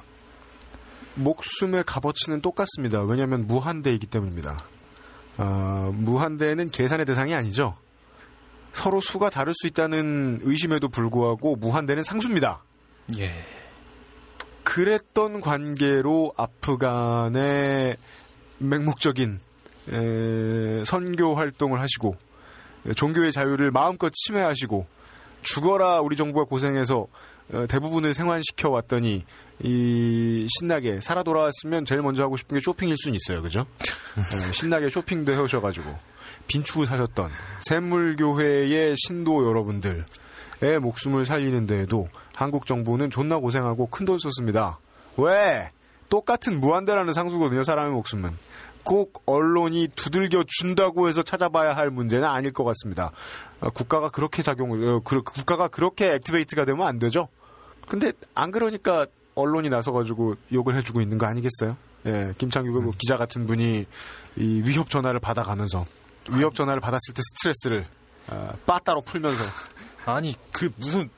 목숨의 1.15 1.83
값어치는 1.83 2.39
똑같습니다. 2.39 3.03
왜냐하면 3.03 3.45
무한대이기 3.45 4.07
때문입니다. 4.07 4.57
어, 5.37 5.91
무한대는 5.93 6.69
계산의 6.69 7.05
대상이 7.05 7.35
아니죠. 7.35 7.75
서로 8.71 9.01
수가 9.01 9.29
다를 9.29 9.53
수 9.53 9.67
있다는 9.67 10.39
의심에도 10.43 10.87
불구하고 10.87 11.57
무한대는 11.57 12.03
상수입니다. 12.03 12.63
예. 13.17 13.60
그랬던 14.63 15.41
관계로 15.41 16.33
아프간의 16.37 17.97
맹목적인 18.59 19.39
에, 19.89 20.83
선교 20.85 21.35
활동을 21.35 21.79
하시고 21.79 22.15
종교의 22.95 23.31
자유를 23.31 23.71
마음껏 23.71 24.11
침해하시고 24.13 24.87
죽어라 25.41 26.01
우리 26.01 26.15
정부가 26.15 26.45
고생해서 26.45 27.07
어, 27.53 27.65
대부분을 27.67 28.13
생환시켜 28.13 28.69
왔더니 28.69 29.25
이 29.63 30.47
신나게 30.59 31.01
살아 31.01 31.23
돌아왔으면 31.23 31.85
제일 31.85 32.01
먼저 32.01 32.23
하고 32.23 32.37
싶은 32.37 32.57
게 32.57 32.61
쇼핑일 32.63 32.95
수는 32.97 33.17
있어요, 33.17 33.41
그죠? 33.41 33.65
에, 34.17 34.51
신나게 34.51 34.89
쇼핑도 34.89 35.33
해오셔가지고 35.33 35.95
빈축을 36.47 36.85
사셨던 36.85 37.29
샘물교회의 37.67 38.95
신도 38.97 39.47
여러분들의 39.47 40.79
목숨을 40.81 41.25
살리는 41.25 41.67
데에도 41.67 42.09
한국 42.41 42.65
정부는 42.65 43.09
존나 43.09 43.37
고생하고 43.37 43.87
큰 43.87 44.05
돈 44.05 44.17
썼습니다. 44.19 44.79
왜? 45.17 45.71
똑같은 46.09 46.59
무한대라는 46.59 47.13
상수거든요, 47.13 47.63
사람의 47.63 47.91
목숨은. 47.93 48.35
꼭 48.83 49.21
언론이 49.27 49.89
두들겨 49.95 50.43
준다고 50.47 51.07
해서 51.07 51.21
찾아봐야 51.21 51.75
할 51.75 51.91
문제는 51.91 52.27
아닐 52.27 52.51
것 52.51 52.63
같습니다. 52.63 53.11
어, 53.59 53.69
국가가 53.69 54.09
그렇게 54.09 54.41
작용을, 54.41 54.83
어, 54.87 54.99
그, 55.03 55.21
국가가 55.21 55.67
그렇게 55.67 56.13
액티베이트가 56.13 56.65
되면 56.65 56.87
안 56.87 56.97
되죠? 56.97 57.27
근데 57.87 58.11
안 58.33 58.51
그러니까 58.51 59.05
언론이 59.35 59.69
나서가지고 59.69 60.35
욕을 60.51 60.75
해주고 60.77 60.99
있는 61.01 61.17
거 61.17 61.27
아니겠어요? 61.27 61.77
예, 62.07 62.33
김창규 62.37 62.73
그 62.73 62.91
기자 62.97 63.17
같은 63.17 63.45
분이 63.45 63.85
이 64.37 64.63
위협 64.65 64.89
전화를 64.89 65.19
받아가면서 65.19 65.85
위협 66.31 66.55
전화를 66.55 66.81
받았을 66.81 67.13
때 67.13 67.21
스트레스를 67.21 67.83
어, 68.27 68.51
빠따로 68.65 69.01
풀면서 69.01 69.43
아니 70.05 70.35
그 70.51 70.71
무슨 70.77 71.09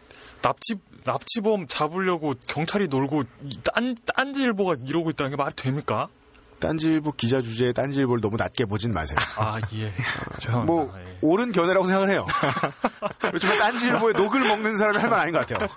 납치 0.41 0.75
납치범 1.05 1.67
잡으려고 1.67 2.33
경찰이 2.47 2.87
놀고 2.87 3.23
이딴 3.43 3.95
딴지일보가 4.15 4.75
이러고 4.85 5.09
있다는 5.11 5.31
게 5.31 5.35
말이 5.37 5.53
됩니까? 5.55 6.07
딴지일보 6.59 7.11
기자 7.13 7.41
주제에 7.41 7.73
딴지일보를 7.73 8.21
너무 8.21 8.37
낮게 8.37 8.65
보진 8.65 8.93
마세요. 8.93 9.17
아 9.37 9.59
예. 9.73 9.91
죄송합니다. 10.39 10.63
뭐 10.63 10.93
예. 10.97 11.17
옳은 11.21 11.51
견해라고 11.51 11.85
생각을 11.87 12.09
해요. 12.11 12.25
그렇지만 13.19 13.57
딴지일보에 13.57 14.13
녹을 14.13 14.39
먹는 14.47 14.77
사람이 14.77 14.97
할 14.97 15.09
말 15.09 15.19
아닌 15.19 15.33
것 15.33 15.45
같아요. 15.45 15.67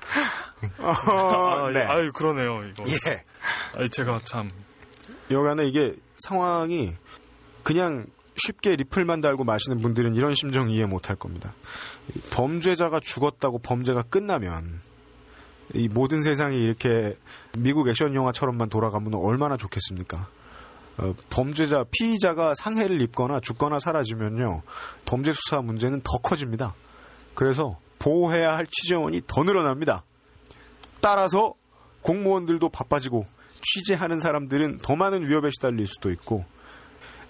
어, 0.79 0.93
아, 1.67 1.71
네. 1.73 1.81
예. 1.81 1.85
아유 1.85 2.13
그러네요 2.13 2.63
이거. 2.69 2.85
예. 2.89 3.25
아니 3.77 3.91
제가 3.91 4.21
참 4.25 4.49
여간에 5.33 5.67
이게 5.67 5.95
상황이 6.19 6.95
그냥 7.65 8.07
쉽게 8.37 8.77
리플만 8.77 9.21
달고 9.23 9.43
마시는 9.45 9.81
분들은 9.83 10.15
이런 10.15 10.35
심정 10.35 10.71
이해 10.71 10.87
못할 10.87 11.17
겁니다. 11.17 11.53
이 12.15 12.21
범죄자가 12.31 13.01
죽었다고 13.01 13.59
범죄가 13.59 14.03
끝나면 14.03 14.81
이 15.75 15.89
모든 15.89 16.23
세상이 16.23 16.63
이렇게 16.63 17.17
미국 17.59 17.89
액션 17.89 18.15
영화처럼만 18.15 18.69
돌아가면 18.69 19.15
얼마나 19.15 19.57
좋겠습니까? 19.57 20.29
어, 20.99 21.15
범죄자, 21.29 21.85
피의자가 21.91 22.55
상해를 22.55 23.01
입거나 23.03 23.41
죽거나 23.41 23.79
사라지면요, 23.79 24.63
범죄 25.05 25.33
수사 25.33 25.61
문제는 25.61 26.01
더 26.03 26.19
커집니다. 26.19 26.75
그래서 27.35 27.79
보호해야 27.99 28.57
할 28.57 28.67
취재원이 28.67 29.23
더 29.27 29.43
늘어납니다. 29.43 30.05
따라서 31.01 31.55
공무원들도 32.03 32.69
바빠지고 32.71 33.27
취재하는 33.61 34.21
사람들은 34.21 34.79
더 34.79 34.97
많은 34.97 35.29
위협에 35.29 35.51
시달릴 35.51 35.87
수도 35.87 36.11
있고 36.11 36.45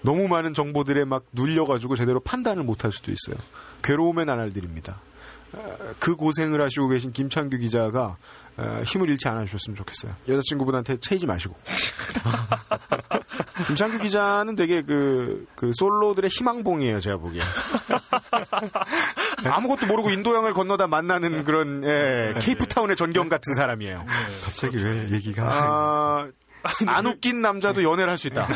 너무 0.01 0.27
많은 0.27 0.53
정보들에 0.53 1.05
막 1.05 1.25
눌려가지고 1.33 1.95
제대로 1.95 2.19
판단을 2.19 2.63
못할 2.63 2.91
수도 2.91 3.11
있어요. 3.11 3.43
괴로움의 3.83 4.25
나날들입니다. 4.25 5.01
어, 5.53 5.77
그 5.99 6.15
고생을 6.15 6.61
하시고 6.61 6.87
계신 6.89 7.11
김창규 7.11 7.57
기자가 7.57 8.17
어, 8.57 8.81
힘을 8.85 9.09
잃지 9.09 9.27
않아 9.27 9.45
주셨으면 9.45 9.75
좋겠어요. 9.75 10.15
여자친구분한테 10.27 10.97
채이지 10.99 11.25
마시고. 11.27 11.55
김창규 13.67 13.99
기자는 13.99 14.55
되게 14.55 14.81
그, 14.81 15.45
그 15.55 15.71
솔로들의 15.75 16.29
희망봉이에요, 16.29 16.99
제가 16.99 17.17
보기에. 17.17 17.41
아무것도 19.49 19.85
모르고 19.87 20.09
인도양을 20.09 20.53
건너다 20.53 20.87
만나는 20.87 21.43
그런, 21.43 21.83
예, 21.83 22.33
케이프타운의 22.39 22.95
전경 22.95 23.29
같은 23.29 23.53
사람이에요. 23.55 24.05
갑자기 24.43 24.83
왜 24.83 25.09
얘기가 25.11 25.43
아, 25.45 26.27
안 26.87 27.05
웃긴 27.05 27.41
남자도 27.41 27.83
연애를 27.83 28.09
할 28.09 28.17
수 28.17 28.27
있다. 28.27 28.47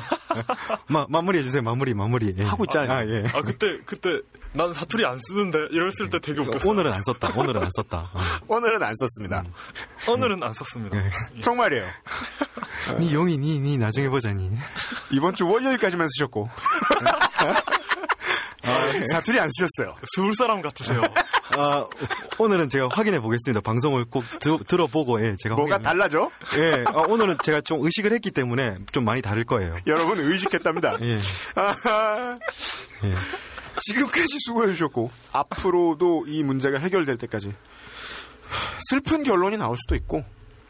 마, 0.88 1.06
마무리해 1.10 1.44
주세요. 1.44 1.62
마무리 1.62 1.94
마무리. 1.94 2.34
예. 2.38 2.44
하고 2.44 2.64
있잖아요. 2.66 2.92
아, 2.92 3.06
예. 3.06 3.24
아 3.34 3.42
그때 3.44 3.80
그때 3.86 4.20
난 4.54 4.74
사투리 4.74 5.06
안 5.06 5.18
쓰는데 5.20 5.68
이랬을 5.72 6.10
때 6.10 6.20
되게 6.20 6.42
웃겼어. 6.42 6.70
오늘은 6.70 6.92
안 6.92 7.02
썼다. 7.04 7.32
오늘은 7.40 7.64
안 7.64 7.70
썼다. 7.74 7.98
어. 8.14 8.20
오늘은 8.48 8.84
안 8.84 8.94
썼습니다. 8.98 9.44
오늘은 10.10 10.44
안 10.44 10.54
썼습니다. 10.54 10.98
정말이에요. 11.42 11.86
니 13.00 13.14
용이 13.14 13.38
니, 13.38 13.60
니 13.60 13.78
나중에 13.78 14.10
보자니. 14.10 14.52
이번 15.12 15.36
주 15.36 15.48
월요일까지만 15.48 16.08
쓰셨고. 16.18 16.50
아, 18.64 18.92
사투리 19.12 19.40
안 19.40 19.50
쓰셨어요. 19.58 19.96
서울 20.16 20.36
사람 20.36 20.62
같으세요. 20.62 21.02
아, 21.58 21.86
오늘은 22.38 22.70
제가 22.70 22.90
확인해 22.92 23.20
보겠습니다. 23.20 23.62
방송을 23.62 24.06
꼭 24.06 24.24
드, 24.40 24.58
들어보고, 24.68 25.22
예, 25.26 25.36
제가. 25.40 25.56
뭐가 25.56 25.76
확인- 25.76 25.84
달라져? 25.84 26.30
예, 26.58 26.84
아, 26.88 27.00
오늘은 27.08 27.38
제가 27.44 27.62
좀 27.62 27.84
의식을 27.84 28.12
했기 28.14 28.32
때문에 28.32 28.76
좀 28.92 29.06
많이 29.06 29.22
다를 29.22 29.46
거예요. 29.46 29.78
여러분 29.88 30.20
의식했답니다. 30.20 30.98
예. 31.02 31.20
아하. 31.56 32.38
예. 33.06 33.16
지금까지 33.80 34.38
수고해 34.46 34.68
주셨고 34.74 35.12
앞으로도 35.32 36.26
이 36.28 36.44
문제가 36.44 36.78
해결될 36.78 37.18
때까지 37.18 37.54
슬픈 38.90 39.24
결론이 39.24 39.58
나올 39.58 39.78
수도 39.78 39.96
있고 39.96 40.24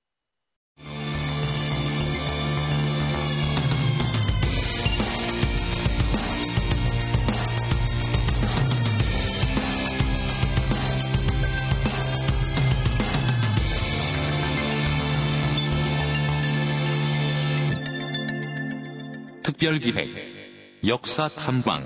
특별기획 19.56 20.82
역사 20.86 21.28
탐방 21.30 21.86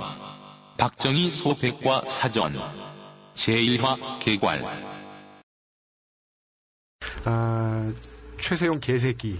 박정희 0.78 1.30
소백과 1.30 2.04
사전 2.08 2.54
제1화 3.36 4.18
개괄 4.20 4.66
아, 7.26 7.92
최세용 8.40 8.80
개새끼. 8.80 9.38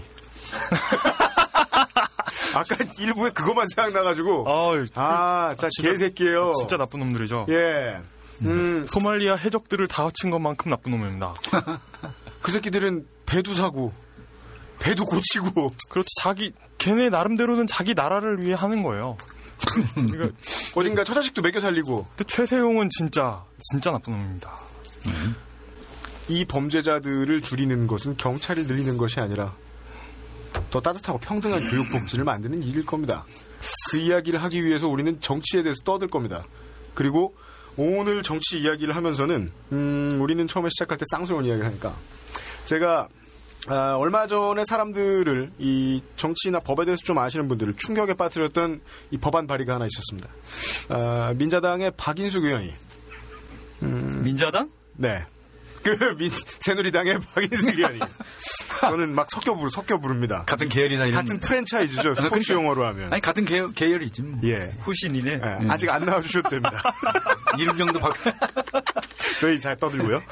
아까 2.54 2.76
일부에 2.98 3.30
그것만 3.30 3.66
생각나가지고. 3.74 4.44
아, 4.46 4.74
아, 4.94 5.54
자, 5.56 5.68
진짜- 5.70 5.90
개새끼예요 5.92 6.52
진짜 6.58 6.76
나쁜 6.76 7.00
놈들이죠. 7.00 7.46
예. 7.48 8.00
음, 8.42 8.86
소말리아 8.86 9.34
해적들을 9.36 9.86
다 9.88 10.04
합친 10.04 10.30
것만큼 10.30 10.70
나쁜 10.70 10.92
놈입니다. 10.92 11.34
그 12.42 12.52
새끼들은 12.52 13.06
배도 13.26 13.54
사고, 13.54 13.92
배도 14.78 15.04
고치고, 15.06 15.74
그렇지 15.88 16.08
자기 16.20 16.52
걔네 16.80 17.10
나름대로는 17.10 17.66
자기 17.66 17.94
나라를 17.94 18.42
위해 18.42 18.54
하는 18.54 18.82
거예요. 18.82 19.16
그러니까 19.94 20.36
어딘가 20.74 21.04
처자식도 21.04 21.42
먹여 21.42 21.60
살리고, 21.60 22.06
근데 22.16 22.24
최세용은 22.24 22.88
진짜 22.90 23.44
진짜 23.70 23.92
나쁜 23.92 24.14
놈입니다. 24.14 24.58
이 26.28 26.44
범죄자들을 26.46 27.42
줄이는 27.42 27.86
것은 27.86 28.16
경찰이 28.16 28.64
늘리는 28.64 28.96
것이 28.96 29.20
아니라 29.20 29.54
더 30.70 30.80
따뜻하고 30.80 31.18
평등한 31.18 31.70
교육 31.70 31.90
복지를 31.90 32.24
만드는 32.24 32.62
일일 32.62 32.86
겁니다. 32.86 33.24
그 33.90 33.98
이야기를 33.98 34.42
하기 34.42 34.64
위해서 34.64 34.88
우리는 34.88 35.20
정치에 35.20 35.62
대해서 35.62 35.82
떠들 35.84 36.08
겁니다. 36.08 36.44
그리고 36.94 37.34
오늘 37.76 38.22
정치 38.22 38.58
이야기를 38.60 38.96
하면서는 38.96 39.52
음, 39.72 40.18
우리는 40.20 40.46
처음에 40.46 40.68
시작할 40.70 40.98
때 40.98 41.04
쌍소연 41.10 41.44
이야기를 41.44 41.66
하니까 41.66 41.94
제가 42.64 43.08
아, 43.68 43.96
얼마 43.96 44.26
전에 44.26 44.64
사람들을 44.64 45.52
이 45.58 46.02
정치나 46.16 46.60
법에 46.60 46.84
대해서 46.84 47.02
좀 47.04 47.18
아시는 47.18 47.48
분들을 47.48 47.74
충격에 47.76 48.14
빠뜨렸던 48.14 48.80
이 49.10 49.18
법안 49.18 49.46
발의가 49.46 49.74
하나 49.74 49.86
있었습니다. 49.86 50.28
아, 50.88 51.34
민자당의 51.36 51.92
박인숙 51.96 52.44
의원이 52.44 52.72
민자당? 53.80 54.70
네. 54.96 55.24
그, 55.82 56.14
민, 56.18 56.30
새누리당의 56.60 57.18
의원이. 57.36 57.98
저는 58.80 59.14
막 59.14 59.28
섞여 59.30 59.54
부르, 59.54 59.70
섞여 59.70 59.98
부릅니다. 59.98 60.44
같은 60.46 60.68
계열이나 60.68 61.06
이런. 61.06 61.16
같은 61.16 61.38
프랜차이즈죠. 61.40 62.14
스포츠 62.14 62.28
그러니까. 62.30 62.54
용어로 62.54 62.86
하면. 62.86 63.12
아니 63.12 63.20
같은 63.20 63.44
계열, 63.44 63.72
계열이지. 63.72 64.22
뭐. 64.22 64.40
예. 64.44 64.72
후신이네. 64.80 65.30
예, 65.32 65.64
예. 65.64 65.68
아직 65.68 65.90
안 65.90 66.04
나와 66.04 66.20
주셔도 66.20 66.48
됩니다. 66.48 66.82
이름 67.58 67.76
정도 67.76 67.98
바 67.98 68.10
저희 69.40 69.58
잘 69.60 69.76
떠들고요. 69.76 70.22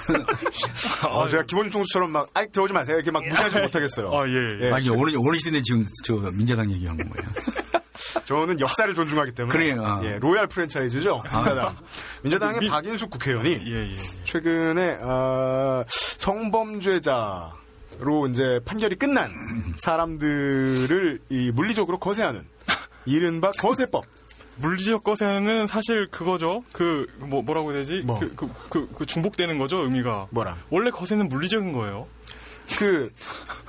어, 1.10 1.28
제가 1.28 1.44
기본 1.44 1.70
총수처럼 1.70 2.10
막, 2.12 2.28
아이, 2.34 2.46
들어오지 2.50 2.72
마세요. 2.72 2.96
이렇게 2.96 3.10
막 3.10 3.26
무시하지 3.26 3.60
못하겠어요. 3.60 4.12
아 4.12 4.28
예. 4.28 4.66
예. 4.66 4.72
아니 4.72 4.88
어느 4.90 5.10
어느 5.16 5.36
시대에 5.38 5.62
지금 5.62 5.86
저 6.04 6.14
민자당 6.14 6.70
얘기한 6.72 6.96
거예요. 6.96 7.28
저는 8.24 8.60
역사를 8.60 8.92
존중하기 8.94 9.32
때문에. 9.32 9.52
그래요, 9.56 9.84
아. 9.84 10.00
예, 10.04 10.18
로얄 10.18 10.46
프랜차이즈죠. 10.46 11.22
민자당. 11.32 11.76
민자당의 12.22 12.60
민- 12.60 12.70
박인숙 12.70 13.10
국회의원이 13.10 13.62
예, 13.66 13.90
예. 13.90 13.96
최근에 14.24 14.98
어, 15.02 15.84
성범죄자 15.88 17.52
로 18.00 18.28
이제 18.28 18.60
판결이 18.64 18.94
끝난 18.94 19.32
사람들을 19.78 21.18
이 21.30 21.50
물리적으로 21.52 21.98
거세하는 21.98 22.44
이른바 23.06 23.50
거세법. 23.52 24.04
물리적 24.60 25.04
거세는 25.04 25.66
사실 25.68 26.06
그거죠. 26.10 26.62
그 26.72 27.06
뭐 27.18 27.42
뭐라고 27.42 27.70
해야 27.72 27.78
되지? 27.80 28.02
뭐? 28.04 28.18
그, 28.20 28.34
그, 28.34 28.48
그, 28.68 28.88
그 28.94 29.06
중복되는 29.06 29.56
거죠, 29.58 29.78
의미가. 29.78 30.28
뭐라? 30.30 30.56
원래 30.70 30.90
거세는 30.90 31.28
물리적인 31.28 31.72
거예요. 31.72 32.06
그 32.78 33.10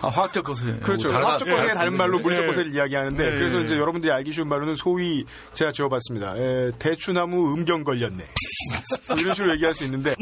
아, 0.02 0.08
화학적 0.10 0.44
것에. 0.46 0.78
그렇죠. 0.82 1.10
다르다- 1.10 1.24
화학적 1.26 1.48
거세의 1.48 1.74
다른 1.76 1.96
말로 1.98 2.20
예. 2.20 2.24
거세를 2.48 2.74
이야기하는데 2.74 3.26
예. 3.26 3.30
그래서 3.32 3.62
이제 3.62 3.78
여러분들이 3.78 4.12
알기 4.12 4.32
쉬운 4.34 4.48
말로는 4.50 4.76
소위 4.76 5.26
제가 5.54 5.72
지어봤습니다. 5.72 6.36
에, 6.38 6.72
대추나무 6.80 7.54
음경 7.54 7.84
걸렸네. 7.84 8.24
이런 9.20 9.34
식으로 9.34 9.54
얘기할 9.54 9.74
수 9.74 9.84
있는데 9.86 10.16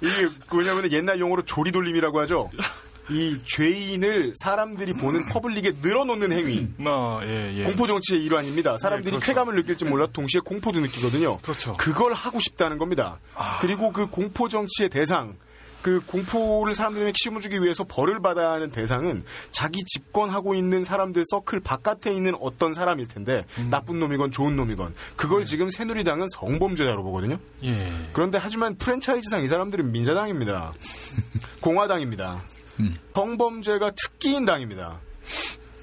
이게 0.00 0.28
뭐냐면 0.50 0.90
옛날 0.92 1.18
용어로 1.20 1.42
조리돌림이라고 1.44 2.20
하죠. 2.20 2.50
이 3.08 3.38
죄인을 3.46 4.32
사람들이 4.42 4.92
보는 4.94 5.26
퍼블릭에 5.28 5.74
늘어놓는 5.80 6.32
행위. 6.32 6.66
나, 6.76 7.20
예, 7.22 7.56
예. 7.58 7.62
공포 7.62 7.86
정치의 7.86 8.24
일환입니다. 8.24 8.78
사람들이 8.78 9.12
네, 9.12 9.18
그렇죠. 9.18 9.26
쾌감을 9.32 9.54
느낄지 9.54 9.84
몰라 9.84 10.06
동시에 10.12 10.40
공포도 10.44 10.80
느끼거든요. 10.80 11.38
그렇죠. 11.38 11.76
그걸 11.76 12.14
하고 12.14 12.40
싶다는 12.40 12.78
겁니다. 12.78 13.20
그리고 13.60 13.92
그 13.92 14.06
공포 14.06 14.48
정치의 14.48 14.88
대상 14.88 15.36
그 15.86 16.00
공포를 16.04 16.74
사람들에게 16.74 17.12
심어주기 17.14 17.62
위해서 17.62 17.84
벌을 17.84 18.18
받아야 18.18 18.50
하는 18.50 18.72
대상은 18.72 19.22
자기 19.52 19.84
집권하고 19.84 20.56
있는 20.56 20.82
사람들 20.82 21.22
서클 21.30 21.60
바깥에 21.60 22.12
있는 22.12 22.34
어떤 22.40 22.74
사람일 22.74 23.06
텐데 23.06 23.44
나쁜 23.70 24.00
놈이건 24.00 24.32
좋은 24.32 24.56
놈이건 24.56 24.96
그걸 25.14 25.46
지금 25.46 25.70
새누리당은 25.70 26.26
성범죄자로 26.34 27.04
보거든요. 27.04 27.38
예. 27.62 27.92
그런데 28.12 28.36
하지만 28.36 28.74
프랜차이즈상 28.74 29.44
이 29.44 29.46
사람들은 29.46 29.92
민자당입니다. 29.92 30.72
공화당입니다. 31.62 32.42
성범죄가 33.14 33.92
특기인 33.92 34.44
당입니다. 34.44 35.00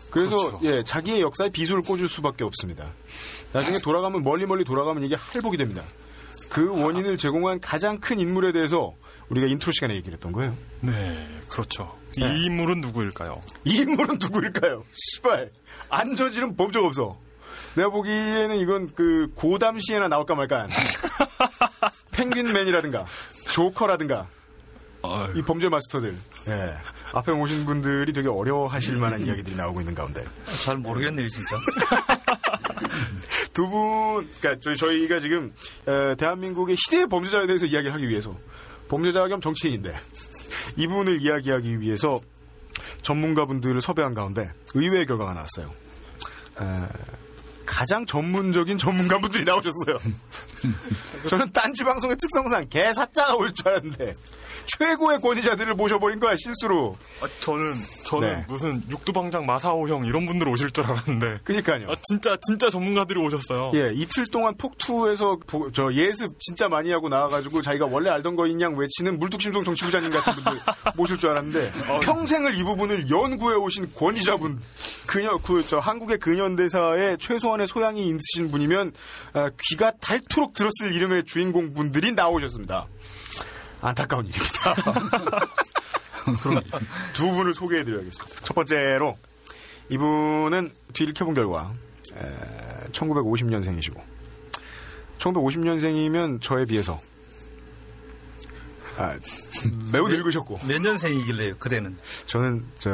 그래서 0.09 0.59
예 0.63 0.83
자기의 0.83 1.21
역사에 1.21 1.47
비수를 1.47 1.81
꽂을 1.81 2.09
수밖에 2.09 2.43
없습니다. 2.43 2.91
나중에 3.53 3.77
돌아가면 3.77 4.21
멀리 4.21 4.45
멀리 4.45 4.65
돌아가면 4.65 5.03
이게 5.03 5.15
할복이 5.15 5.55
됩니다. 5.55 5.81
그 6.49 6.69
원인을 6.69 7.15
제공한 7.15 7.61
가장 7.61 7.99
큰 7.99 8.19
인물에 8.19 8.51
대해서 8.51 8.95
우리가 9.33 9.47
인트로 9.47 9.71
시간에 9.71 9.95
얘기를 9.95 10.13
했던 10.13 10.31
거예요. 10.31 10.55
네, 10.81 11.27
그렇죠. 11.47 11.97
네. 12.17 12.37
이 12.37 12.45
인물은 12.45 12.81
누구일까요? 12.81 13.41
이 13.65 13.77
인물은 13.77 14.17
누구일까요? 14.19 14.83
씨발 14.91 15.49
안 15.89 16.15
저지른 16.15 16.55
범죄가 16.55 16.85
없어. 16.85 17.17
내가 17.75 17.89
보기에는 17.89 18.57
이건 18.57 18.93
그 18.93 19.31
고담 19.35 19.79
시에나 19.79 20.07
나올까 20.07 20.35
말까 20.35 20.63
한 20.63 20.69
펭귄맨이라든가 22.13 23.05
조커라든가 23.49 24.27
이 25.35 25.41
범죄 25.41 25.69
마스터들 25.69 26.15
예. 26.47 26.73
앞에 27.13 27.31
오신 27.31 27.65
분들이 27.65 28.13
되게 28.13 28.29
어려워하실 28.29 28.97
만한 28.97 29.25
이야기들이 29.25 29.55
나오고 29.55 29.81
있는 29.81 29.95
가운데 29.95 30.23
잘 30.63 30.77
모르겠네요, 30.77 31.27
진짜. 31.29 31.57
두 33.53 33.69
분, 33.69 34.27
그러니까 34.39 34.59
저희, 34.61 34.75
저희가 34.75 35.19
지금 35.19 35.53
에, 35.87 36.15
대한민국의 36.15 36.75
희대의 36.75 37.07
범죄자에 37.07 37.45
대해서 37.45 37.65
이야기를 37.65 37.93
하기 37.93 38.07
위해서 38.09 38.35
범죄자 38.93 39.27
겸 39.27 39.41
정치인인데 39.41 39.99
이분을 40.75 41.19
이야기하기 41.19 41.79
위해서 41.79 42.19
전문가분들을 43.01 43.81
섭외한 43.81 44.13
가운데 44.13 44.51
의외의 44.75 45.07
결과가 45.07 45.33
나왔어요. 45.33 45.73
에, 46.61 46.65
가장 47.65 48.05
전문적인 48.05 48.77
전문가분들이 48.77 49.45
나오셨어요. 49.45 49.97
저는 51.27 51.49
딴지 51.51 51.83
방송의 51.83 52.17
특성상 52.17 52.67
개사자가 52.69 53.33
올 53.35 53.51
줄 53.51 53.67
알았는데 53.69 54.13
최고의 54.65 55.19
권위자들을 55.21 55.73
모셔버린 55.75 56.19
거야 56.19 56.35
실수로. 56.35 56.95
아, 57.21 57.27
저는 57.41 57.73
저는 58.05 58.27
네. 58.33 58.45
무슨 58.47 58.83
육두방장 58.89 59.45
마사오 59.45 59.87
형 59.87 60.05
이런 60.05 60.25
분들 60.25 60.47
오실 60.47 60.71
줄 60.71 60.85
알았는데. 60.85 61.39
그니까요. 61.43 61.91
아, 61.91 61.95
진짜 62.03 62.37
진짜 62.41 62.69
전문가들이 62.69 63.19
오셨어요. 63.19 63.71
예, 63.75 63.91
이틀 63.93 64.25
동안 64.27 64.55
폭투에서 64.57 65.37
보- 65.47 65.71
저 65.71 65.91
예습 65.93 66.39
진짜 66.39 66.69
많이 66.69 66.91
하고 66.91 67.09
나와가지고 67.09 67.61
자기가 67.61 67.85
원래 67.87 68.09
알던 68.09 68.35
거인 68.35 68.59
양 68.61 68.75
외치는 68.75 69.19
물뚝심송 69.19 69.63
정치부장님 69.63 70.11
같은 70.11 70.33
분들 70.33 70.61
모실 70.95 71.17
줄 71.17 71.29
알았는데 71.31 71.71
평생을 72.01 72.57
이 72.57 72.63
부분을 72.63 73.09
연구해 73.09 73.55
오신 73.57 73.93
권위자분 73.95 74.61
그녀 75.05 75.37
그 75.37 75.63
저 75.65 75.79
한국의 75.79 76.17
근현대사에 76.19 77.17
최소한의 77.17 77.67
소양이 77.67 78.07
있으신 78.07 78.51
분이면 78.51 78.91
아, 79.33 79.49
귀가 79.69 79.91
닳도록 80.01 80.53
들었을 80.53 80.93
이름의 80.93 81.23
주인공 81.23 81.73
분들이 81.73 82.11
나오셨습니다. 82.11 82.87
안타까운 83.83 84.25
일입니다. 84.25 84.73
그럼 86.41 86.63
두 87.13 87.29
분을 87.29 87.53
소개해드려야겠습니다. 87.53 88.41
첫 88.43 88.53
번째로 88.53 89.17
이분은 89.89 90.73
뒤를 90.93 91.13
켜본 91.13 91.33
결과 91.35 91.73
1950년생이시고 92.93 94.01
1950년생이면 95.17 96.41
저에 96.41 96.65
비해서 96.65 97.01
아, 98.97 99.17
매우 99.91 100.07
늙으셨고 100.07 100.59
몇 100.67 100.81
년생이길래요, 100.81 101.57
그대는? 101.57 101.97
저는 102.27 102.65
저 102.77 102.91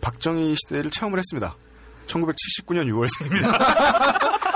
박정희 0.00 0.54
시대를 0.56 0.90
체험을 0.90 1.18
했습니다. 1.18 1.54
1979년 2.06 2.86
6월생입니다. 2.88 4.55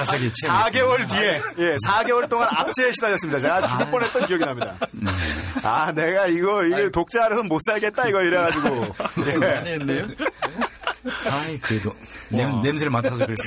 아삭하게 0.00 0.30
4개월 0.46 1.08
뒤에, 1.08 1.40
예, 1.58 1.76
4개월 1.86 2.28
동안 2.28 2.48
압제에 2.50 2.92
시달렸습니다. 2.92 3.38
제가 3.38 3.66
죽을 3.66 3.90
뻔했던 3.90 4.26
기억이 4.26 4.44
납니다. 4.44 4.74
아, 5.62 5.92
내가 5.92 6.26
이거, 6.26 6.64
이거 6.64 6.88
독자 6.90 7.24
안에서 7.26 7.42
못 7.44 7.60
살겠다, 7.66 8.08
이거 8.08 8.22
이래 8.22 8.38
가지고. 8.38 8.94
예. 9.26 9.72
했네요. 9.72 10.06
아이, 11.30 11.58
그래도 11.60 11.92
냄, 12.30 12.60
냄새를 12.62 12.90
맡아서 12.90 13.16
그래도. 13.16 13.42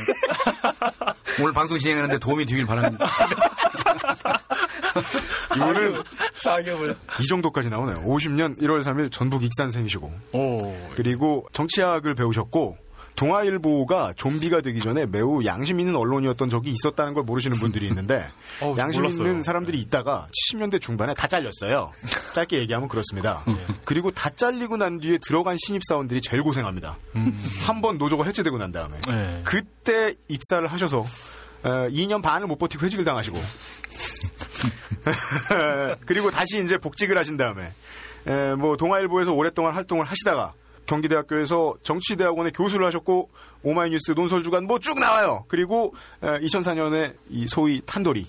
오늘 1.41 1.53
방송 1.53 1.77
진행하는데 1.77 2.19
도움이 2.19 2.45
되길 2.45 2.65
바랍니다. 2.65 3.05
이분은 5.55 6.03
4개월. 6.43 6.95
이 7.19 7.27
정도까지 7.27 7.69
나오네요. 7.69 8.03
50년 8.05 8.59
1월 8.61 8.83
3일 8.83 9.11
전북 9.11 9.43
익산생이시고. 9.43 10.11
오. 10.33 10.75
그리고 10.95 11.45
정치학을 11.53 12.15
배우셨고, 12.15 12.77
동아일보가 13.19 14.13
좀비가 14.15 14.61
되기 14.61 14.79
전에 14.79 15.05
매우 15.05 15.43
양심 15.43 15.81
있는 15.81 15.97
언론이었던 15.97 16.49
적이 16.49 16.71
있었다는 16.71 17.13
걸 17.13 17.23
모르시는 17.23 17.57
분들이 17.57 17.85
있는데 17.87 18.25
저 18.61 18.77
양심 18.77 19.01
몰랐어요. 19.01 19.27
있는 19.27 19.43
사람들이 19.43 19.77
있다가 19.81 20.29
70년대 20.49 20.79
중반에 20.79 21.13
다 21.13 21.27
잘렸어요. 21.27 21.91
짧게 22.33 22.59
얘기하면 22.59 22.87
그렇습니다. 22.87 23.43
그리고 23.83 24.09
다 24.11 24.29
잘리고 24.29 24.77
난 24.77 24.99
뒤에 24.99 25.17
들어간 25.27 25.57
신입 25.59 25.81
사원들이 25.85 26.21
제일 26.21 26.43
고생합니다. 26.43 26.97
한 27.65 27.79
번 27.81 27.97
노조가 27.97 28.25
해체되고 28.25 28.57
난 28.57 28.71
다음에 28.73 28.97
네. 29.07 29.41
그때 29.45 30.13
입사를 30.27 30.65
하셔서 30.67 31.05
어, 31.63 31.69
2년 31.89 32.21
반을 32.21 32.47
못 32.47 32.57
버티고 32.57 32.85
회직을 32.85 33.05
당하시고 33.05 33.37
그리고 36.05 36.29
다시 36.31 36.61
이제 36.63 36.77
복직을 36.77 37.17
하신 37.17 37.35
다음에 37.37 37.71
에, 38.27 38.55
뭐 38.55 38.75
동아일보에서 38.77 39.33
오랫동안 39.33 39.73
활동을 39.73 40.05
하시다가 40.05 40.53
경기대학교에서 40.89 41.75
정치대학원에 41.83 42.49
교수를 42.51 42.85
하셨고 42.87 43.29
오마이뉴스 43.63 44.11
논설주간 44.11 44.65
뭐 44.65 44.79
쭉 44.79 44.99
나와요. 44.99 45.45
그리고 45.47 45.93
2004년에 46.21 47.13
이 47.29 47.45
소위 47.47 47.81
탄도리 47.85 48.25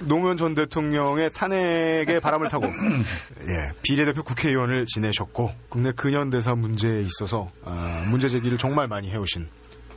노무현 0.00 0.36
전 0.36 0.54
대통령의 0.54 1.32
탄핵의 1.32 2.20
바람을 2.20 2.48
타고 2.50 2.66
예, 3.48 3.72
비례대표 3.82 4.22
국회의원을 4.22 4.86
지내셨고 4.86 5.50
국내 5.68 5.90
근현대사 5.92 6.54
문제에 6.54 7.00
있어서 7.02 7.50
아, 7.64 8.04
문제 8.08 8.28
제기를 8.28 8.58
정말 8.58 8.86
많이 8.86 9.10
해오신 9.10 9.48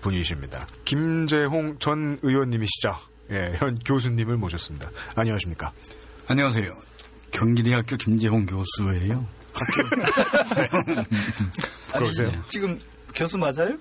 분이십니다. 0.01 0.65
김재홍 0.85 1.77
전 1.77 2.17
의원님이시죠. 2.23 2.95
예, 3.31 3.53
현 3.57 3.77
교수님을 3.85 4.37
모셨습니다. 4.37 4.89
안녕하십니까? 5.15 5.71
안녕하세요. 6.27 6.65
경기대학교 7.29 7.95
김재홍 7.97 8.47
교수예요. 8.47 9.27
그러세요? 11.93 12.31
지금 12.47 12.79
교수 13.15 13.37
맞아요? 13.37 13.77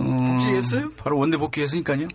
음, 0.00 0.16
복지했어요? 0.38 0.90
바로 0.96 1.18
원대 1.18 1.36
복귀했으니까요. 1.36 2.08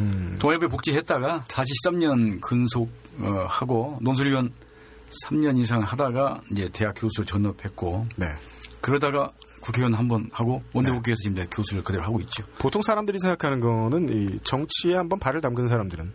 음, 0.00 0.36
동아일보에 0.40 0.68
복지했다가 0.68 1.44
다시 1.48 1.70
13년 1.84 2.40
근속 2.40 2.90
어, 3.20 3.46
하고 3.48 3.98
논술위원 4.02 4.52
3년 5.24 5.58
이상 5.58 5.80
하다가 5.82 6.40
이제 6.52 6.68
대학 6.72 6.94
교수 6.96 7.24
전업했고 7.24 8.06
네. 8.16 8.26
그러다가 8.80 9.30
국회의원 9.62 9.94
한 9.94 10.08
번 10.08 10.28
하고 10.32 10.62
원대 10.72 10.90
네. 10.90 10.96
복귀해서 10.96 11.18
지금 11.22 11.46
교수를 11.50 11.82
그대로 11.84 12.02
하고 12.04 12.18
있죠. 12.20 12.44
보통 12.58 12.82
사람들이 12.82 13.18
생각하는 13.18 13.60
거는 13.60 14.08
이 14.08 14.38
정치에 14.42 14.94
한번 14.96 15.18
발을 15.18 15.40
담근 15.40 15.68
사람들은 15.68 16.12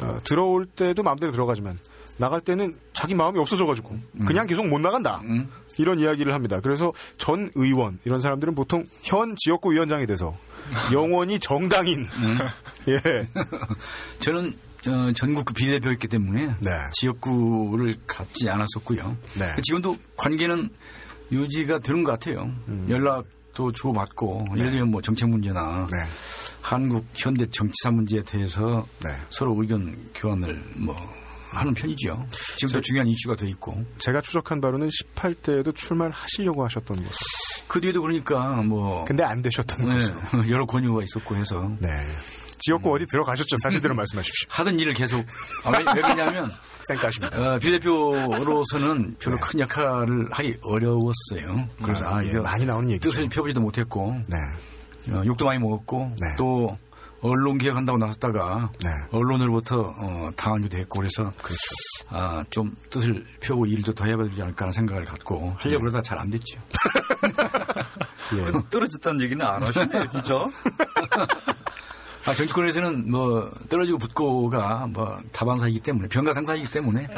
어, 0.00 0.20
들어올 0.24 0.66
때도 0.66 1.02
마음대로 1.02 1.32
들어가지만 1.32 1.78
나갈 2.16 2.40
때는 2.40 2.74
자기 2.92 3.14
마음이 3.14 3.38
없어져가지고 3.38 3.96
그냥 4.26 4.46
계속 4.46 4.66
못 4.68 4.80
나간다 4.80 5.20
음. 5.24 5.48
이런 5.78 5.98
이야기를 5.98 6.34
합니다. 6.34 6.60
그래서 6.60 6.92
전 7.16 7.50
의원 7.54 7.98
이런 8.04 8.20
사람들은 8.20 8.54
보통 8.54 8.84
현 9.02 9.34
지역구 9.36 9.72
위원장이 9.72 10.06
돼서 10.06 10.36
영원히 10.92 11.38
정당인 11.38 12.06
예 12.88 13.26
저는 14.20 14.54
어, 14.86 15.12
전국구 15.12 15.54
비례대표였기 15.54 16.08
때문에 16.08 16.46
네. 16.58 16.70
지역구를 16.94 17.96
갖지 18.06 18.50
않았었고요. 18.50 19.16
네. 19.34 19.54
지금도 19.62 19.96
관계는 20.16 20.70
유지가 21.30 21.78
되는 21.78 22.02
것 22.02 22.12
같아요. 22.12 22.52
연락도 22.88 23.70
주고받고 23.72 24.46
예를 24.56 24.70
들면 24.72 24.90
뭐 24.90 25.00
정책 25.00 25.28
문제나 25.28 25.86
네. 25.90 25.98
한국 26.60 27.06
현대 27.14 27.46
정치사 27.48 27.90
문제에 27.92 28.22
대해서 28.22 28.86
네. 29.04 29.10
서로 29.30 29.56
의견 29.60 29.96
교환을 30.14 30.62
뭐 30.76 30.96
하는 31.58 31.74
편이죠. 31.74 32.26
지금도 32.56 32.80
중요한 32.80 33.06
이슈가 33.08 33.36
돼 33.36 33.48
있고. 33.48 33.84
제가 33.98 34.20
추적한 34.20 34.60
바로는 34.60 34.88
18대에도 34.88 35.74
출마를 35.74 36.12
하시려고 36.12 36.64
하셨던 36.64 36.96
것으로 36.96 37.16
그 37.68 37.80
뒤에도 37.80 38.02
그러니까 38.02 38.62
뭐 38.62 39.04
근데 39.04 39.22
안 39.22 39.40
되셨던 39.42 39.88
네, 39.88 39.94
것으로 39.94 40.48
여러 40.50 40.66
권유가 40.66 41.02
있었고 41.02 41.36
해서. 41.36 41.70
네. 41.78 41.88
지역구 42.64 42.94
어디 42.94 43.06
들어가셨죠? 43.06 43.56
사실대로 43.60 43.94
말씀하십시오. 43.94 44.46
하던 44.52 44.78
일을 44.78 44.92
계속. 44.92 45.24
아, 45.64 45.70
왜, 45.70 45.78
왜 45.78 46.00
그러냐면 46.00 46.48
쌩까십니다. 46.86 47.54
어, 47.54 47.58
비대표로서는 47.58 49.16
별로 49.18 49.36
큰 49.38 49.60
역할을 49.60 50.28
하기 50.30 50.56
어려웠어요. 50.62 51.68
그래서 51.82 52.06
아, 52.06 52.24
예, 52.24 52.28
이거 52.28 52.42
많이 52.42 52.64
나오는 52.64 52.88
얘기죠. 52.90 53.10
뜻을 53.10 53.28
펴보지도 53.28 53.60
못했고 53.60 54.16
네. 54.28 55.12
어, 55.12 55.22
욕도 55.26 55.44
많이 55.44 55.58
먹었고 55.58 56.14
네. 56.20 56.36
또 56.38 56.78
언론 57.22 57.56
개혁한다고 57.56 57.98
나섰다가 57.98 58.70
네. 58.82 58.90
언론으로부터 59.12 59.94
어, 59.96 60.30
당하기도 60.36 60.76
했고 60.78 60.98
그래서 61.00 61.32
그렇죠. 61.40 61.60
아, 62.08 62.44
좀 62.50 62.74
뜻을 62.90 63.24
펴고 63.40 63.64
일도 63.66 63.94
더 63.94 64.04
해야 64.04 64.16
되지 64.16 64.42
않을까 64.42 64.64
하는 64.64 64.72
생각을 64.72 65.04
갖고 65.04 65.40
네. 65.40 65.54
하려고 65.58 65.80
그러다 65.82 66.02
잘 66.02 66.18
안 66.18 66.28
됐죠. 66.30 66.60
예. 68.36 68.44
떨어졌다는 68.70 69.20
얘기는 69.22 69.44
안 69.44 69.62
하시네요, 69.62 70.10
진짜. 70.10 70.34
아, 72.24 72.32
정치권에서는 72.34 73.10
뭐 73.10 73.50
떨어지고 73.68 73.98
붙고가 73.98 74.86
뭐 74.88 75.20
다반사이기 75.32 75.80
때문에 75.80 76.06
병가상사이기 76.08 76.70
때문에 76.70 77.08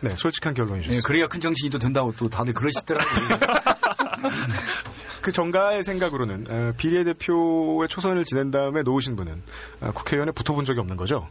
네, 0.00 0.10
솔직한 0.10 0.52
결론이셨어요. 0.52 0.96
예, 0.96 1.00
그래야 1.00 1.26
큰 1.28 1.40
정치인이 1.40 1.70
또 1.70 1.78
된다고 1.78 2.12
또 2.18 2.28
다들 2.28 2.52
그러시더라고요. 2.52 3.38
그 5.22 5.32
정가의 5.32 5.84
생각으로는 5.84 6.46
어, 6.50 6.72
비례대표의 6.76 7.88
초선을 7.88 8.24
지낸 8.24 8.50
다음에 8.50 8.82
놓으신 8.82 9.16
분은 9.16 9.42
어, 9.80 9.92
국회의원에 9.94 10.32
붙어본 10.32 10.64
적이 10.64 10.80
없는 10.80 10.96
거죠? 10.96 11.28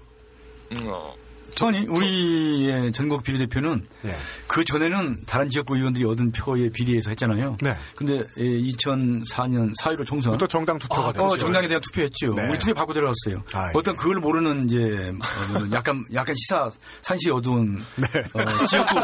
아니 1.59 1.85
우리의 1.85 2.91
전국 2.93 3.23
비례대표는 3.23 3.85
예. 4.05 4.15
그 4.47 4.63
전에는 4.63 5.23
다른 5.27 5.49
지역구 5.49 5.75
의원들이 5.75 6.05
얻은 6.05 6.31
표에 6.31 6.69
비례해서 6.69 7.09
했잖아요. 7.09 7.57
네. 7.61 7.75
근데 7.95 8.23
2004년 8.37 9.73
4.15 9.77 10.05
총선 10.05 10.37
또 10.37 10.47
정당 10.47 10.79
투표가 10.79 11.09
아, 11.09 11.11
됐죠. 11.11 11.25
어, 11.25 11.37
정당에 11.37 11.67
대한 11.67 11.81
투표했죠. 11.81 12.33
네. 12.35 12.47
우리 12.47 12.57
투표 12.57 12.73
받고 12.73 12.93
들어갔어요. 12.93 13.43
아, 13.53 13.67
예. 13.67 13.71
어떤 13.77 13.95
그걸 13.95 14.19
모르는 14.19 14.69
이제 14.69 15.11
어, 15.53 15.67
약간 15.73 16.05
약간 16.13 16.33
시사 16.35 16.69
산시 17.01 17.29
어두운 17.29 17.77
네. 17.97 18.07
어, 18.33 18.65
지역구 18.65 18.95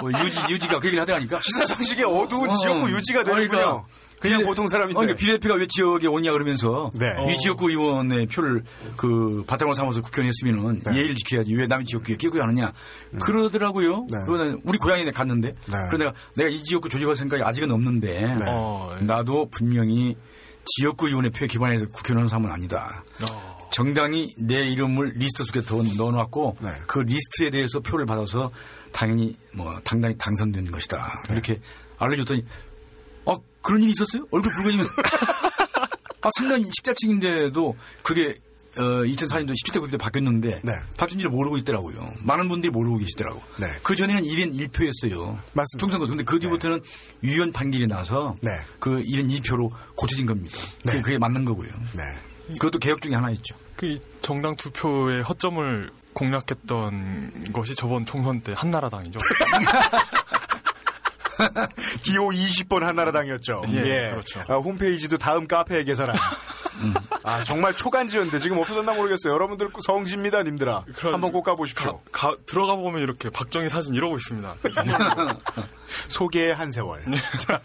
뭐 0.00 0.12
유지 0.24 0.40
유지가 0.48 0.78
그 0.78 0.86
얘기를 0.86 1.02
하더라니까. 1.02 1.40
시사상식의 1.42 2.04
어두운 2.04 2.50
어, 2.50 2.54
지역구 2.54 2.90
유지가 2.92 3.24
되는군요. 3.24 3.48
그러니까. 3.48 3.86
그냥 4.20 4.38
비례- 4.38 4.48
보통 4.48 4.68
사람인데. 4.68 4.96
어, 4.96 5.00
그러니까 5.00 5.18
비례대표가 5.18 5.54
왜 5.56 5.66
지역에 5.66 6.06
오냐 6.06 6.30
그러면서 6.32 6.90
네. 6.94 7.06
이 7.32 7.38
지역구 7.38 7.70
의원의 7.70 8.26
표를 8.26 8.62
그 8.96 9.42
바탕으로 9.46 9.74
삼아서 9.74 10.02
국회의원 10.02 10.28
했으면은 10.32 10.80
네. 10.80 10.90
음. 10.90 10.94
예의를 10.96 11.14
지켜야지 11.16 11.54
왜 11.54 11.66
남의 11.66 11.86
지역구에 11.86 12.16
끼고 12.16 12.40
하느냐 12.40 12.72
그러더라고요. 13.22 14.06
네. 14.10 14.18
그러다 14.26 14.58
우리 14.64 14.78
고향에 14.78 15.10
갔는데 15.10 15.48
네. 15.52 15.76
그래서 15.90 15.96
내가 15.98 16.12
내가 16.36 16.48
이 16.50 16.62
지역구 16.62 16.88
조직할 16.88 17.16
생각이 17.16 17.42
아직은 17.42 17.70
없는데 17.70 18.34
네. 18.36 18.44
어, 18.48 18.94
예. 19.00 19.04
나도 19.04 19.48
분명히 19.50 20.16
지역구 20.64 21.08
의원의 21.08 21.30
표에 21.30 21.48
기반해서 21.48 21.86
국회의원 21.88 22.18
하는 22.20 22.28
사람은 22.28 22.50
아니다. 22.50 23.02
어. 23.32 23.58
정당이 23.72 24.34
내 24.38 24.66
이름을 24.66 25.12
리스트 25.14 25.44
속에 25.44 25.62
더 25.62 25.80
넣어놨고 25.82 26.56
네. 26.60 26.68
그 26.86 26.98
리스트에 26.98 27.50
대해서 27.50 27.80
표를 27.80 28.04
받아서 28.04 28.50
당연히 28.92 29.36
뭐 29.54 29.78
당당히 29.84 30.16
당선된 30.18 30.70
것이다. 30.72 31.22
네. 31.28 31.34
이렇게 31.34 31.56
알려줬더니 31.98 32.44
아 33.30 33.38
그런 33.62 33.82
일이 33.82 33.92
있었어요? 33.92 34.26
얼굴 34.30 34.52
붉어지면서 34.52 34.90
아 36.22 36.28
상당히 36.36 36.64
식자층인데도 36.70 37.76
그게 38.02 38.38
어, 38.76 39.02
2004년도 39.02 39.52
17대 39.52 39.80
국회 39.80 39.90
때 39.92 39.96
바뀌었는데 39.96 40.60
네. 40.62 40.72
바뀐 40.96 41.18
지를 41.18 41.30
모르고 41.30 41.58
있더라고요. 41.58 42.08
많은 42.22 42.48
분들이 42.48 42.70
모르고 42.70 42.98
계시더라고. 42.98 43.40
네. 43.58 43.66
그 43.82 43.96
전에는 43.96 44.22
1인 44.22 44.54
1표였어요. 44.54 45.36
맞습니다. 45.54 45.78
총선거. 45.78 46.06
근데 46.06 46.22
그 46.22 46.38
뒤부터는 46.38 46.80
유연 47.24 47.52
판결이 47.52 47.88
나서 47.88 48.36
네. 48.42 48.50
그 48.78 49.02
1인 49.02 49.28
2표로 49.40 49.70
고쳐진 49.96 50.26
겁니다. 50.26 50.56
네. 50.84 50.92
그게, 50.92 51.02
그게 51.02 51.18
맞는 51.18 51.44
거고요. 51.44 51.68
네. 51.68 52.54
그것도 52.58 52.78
개혁 52.78 53.00
중에 53.02 53.14
하나였죠. 53.14 53.56
그 53.76 53.98
정당 54.22 54.54
투표의 54.56 55.22
허점을 55.22 55.90
공략했던 56.12 57.52
것이 57.52 57.74
저번 57.74 58.04
총선 58.04 58.40
때 58.40 58.52
한나라당이죠. 58.56 59.18
기호 62.02 62.28
20번 62.30 62.80
한나라당이었죠. 62.80 63.62
예, 63.72 64.10
그렇죠. 64.10 64.40
아, 64.48 64.54
홈페이지도 64.56 65.18
다음 65.18 65.46
카페에 65.46 65.84
개설한. 65.84 66.16
아, 67.24 67.44
정말 67.44 67.74
초간지였는데 67.76 68.38
지금 68.38 68.58
없어졌나 68.58 68.94
모르겠어요. 68.94 69.32
여러분들 69.34 69.68
성지입니다, 69.86 70.42
님들아. 70.42 70.84
한번 71.12 71.32
꼭 71.32 71.42
가보십시오. 71.42 72.00
가- 72.10 72.36
들어가 72.46 72.74
보면 72.76 73.02
이렇게 73.02 73.28
박정희 73.30 73.68
사진 73.68 73.94
이러고 73.94 74.16
있습니다. 74.16 74.54
소개의 76.08 76.54
한 76.54 76.70
세월. 76.70 77.02
자, 77.38 77.60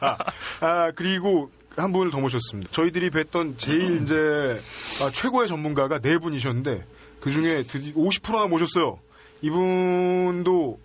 아, 0.59 0.91
그리고 0.95 1.51
한 1.77 1.91
분을 1.91 2.11
더 2.11 2.19
모셨습니다. 2.19 2.71
저희들이 2.71 3.09
뵀던 3.09 3.57
제일 3.57 4.01
이제 4.03 4.61
아, 5.01 5.09
최고의 5.11 5.47
전문가가 5.47 5.99
네 5.99 6.17
분이셨는데 6.17 6.85
그 7.21 7.31
중에 7.31 7.63
드디 7.63 7.93
50%나 7.93 8.47
모셨어요. 8.47 8.99
이분도 9.41 10.79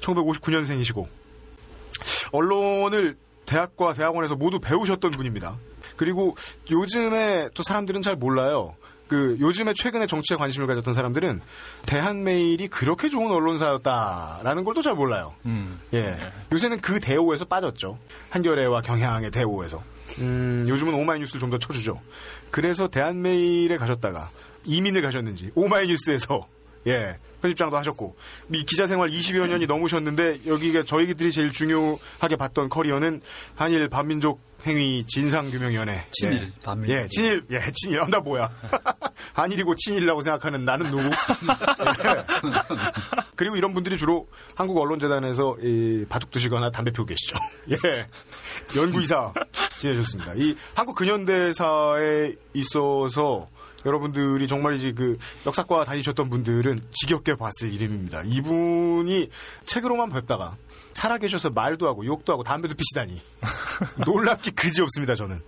1959년생이시고 0.00 1.06
언론을 2.32 3.16
대학과 3.46 3.92
대학원에서 3.92 4.36
모두 4.36 4.58
배우셨던 4.60 5.10
분입니다. 5.12 5.56
그리고 5.96 6.36
요즘에 6.70 7.50
또 7.54 7.62
사람들은 7.62 8.02
잘 8.02 8.16
몰라요. 8.16 8.74
그 9.06 9.36
요즘에 9.38 9.74
최근에 9.74 10.06
정치에 10.06 10.36
관심을 10.38 10.66
가졌던 10.66 10.94
사람들은 10.94 11.40
대한메일이 11.86 12.68
그렇게 12.68 13.10
좋은 13.10 13.30
언론사였다라는 13.30 14.64
걸 14.64 14.74
또 14.74 14.82
잘 14.82 14.94
몰라요. 14.94 15.34
음. 15.44 15.78
예. 15.92 16.16
요새는 16.52 16.80
그 16.80 17.00
대오에서 17.00 17.44
빠졌죠. 17.44 17.98
한겨레와 18.30 18.80
경향의 18.80 19.30
대오에서. 19.30 19.82
음, 20.18 20.64
요즘은 20.68 20.94
오마이뉴스를 20.94 21.38
좀 21.40 21.50
더 21.50 21.58
쳐주죠. 21.58 22.00
그래서 22.50 22.88
대한메일에 22.88 23.76
가셨다가 23.76 24.30
이민을 24.64 25.02
가셨는지 25.02 25.50
오마이뉴스에서 25.54 26.48
예 26.86 27.18
편집장도 27.44 27.76
하셨고 27.76 28.16
이 28.52 28.64
기자 28.64 28.86
생활 28.86 29.10
20여 29.10 29.46
년이 29.48 29.66
넘으셨는데 29.66 30.40
여기가 30.46 30.84
저희들이 30.84 31.30
제일 31.30 31.52
중요하게 31.52 32.36
봤던 32.36 32.70
커리어는 32.70 33.20
한일 33.54 33.88
반민족 33.88 34.40
행위 34.66 35.04
진상규명위원회. 35.04 36.06
친일, 36.10 36.34
예. 36.34 36.62
반민족. 36.62 36.96
예 36.96 37.06
친일. 37.08 37.44
예 37.50 37.60
친일. 37.74 38.00
아, 38.00 38.06
나 38.06 38.18
뭐야. 38.18 38.50
한일이고 39.34 39.74
친일이라고 39.76 40.22
생각하는 40.22 40.64
나는 40.64 40.90
누구? 40.90 41.02
예. 41.04 42.24
그리고 43.36 43.56
이런 43.56 43.74
분들이 43.74 43.98
주로 43.98 44.26
한국 44.54 44.78
언론재단에서 44.78 45.58
이 45.60 46.06
바둑 46.08 46.30
두시거나 46.30 46.70
담배 46.70 46.92
피우고 46.92 47.08
계시죠. 47.08 47.36
예. 47.84 48.08
연구이사 48.74 49.34
지내셨습니다. 49.76 50.32
이 50.36 50.56
한국 50.74 50.94
근현대사에 50.94 52.32
있어서 52.54 53.48
여러분들이 53.86 54.48
정말이지 54.48 54.94
그 54.94 55.18
역사과 55.46 55.84
다니셨던 55.84 56.30
분들은 56.30 56.78
지겹게 56.92 57.36
봤을 57.36 57.72
이름입니다. 57.72 58.22
이분이 58.24 59.28
책으로만 59.66 60.10
뵙다가 60.10 60.56
살아계셔서 60.94 61.50
말도 61.50 61.86
하고 61.86 62.06
욕도 62.06 62.32
하고 62.32 62.44
담배도 62.44 62.74
피시다니 62.74 63.20
놀랍기 64.06 64.52
그지 64.52 64.80
없습니다. 64.82 65.14
저는 65.14 65.40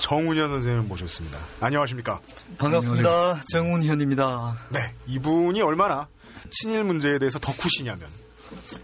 정운현 0.00 0.48
선생님을 0.48 0.88
모셨습니다. 0.88 1.38
안녕하십니까? 1.60 2.20
반갑습니다. 2.58 3.42
정운현입니다. 3.52 4.56
네, 4.70 4.94
이분이 5.06 5.62
얼마나 5.62 6.08
친일 6.50 6.84
문제에 6.84 7.18
대해서 7.18 7.38
덕후시냐면 7.38 8.08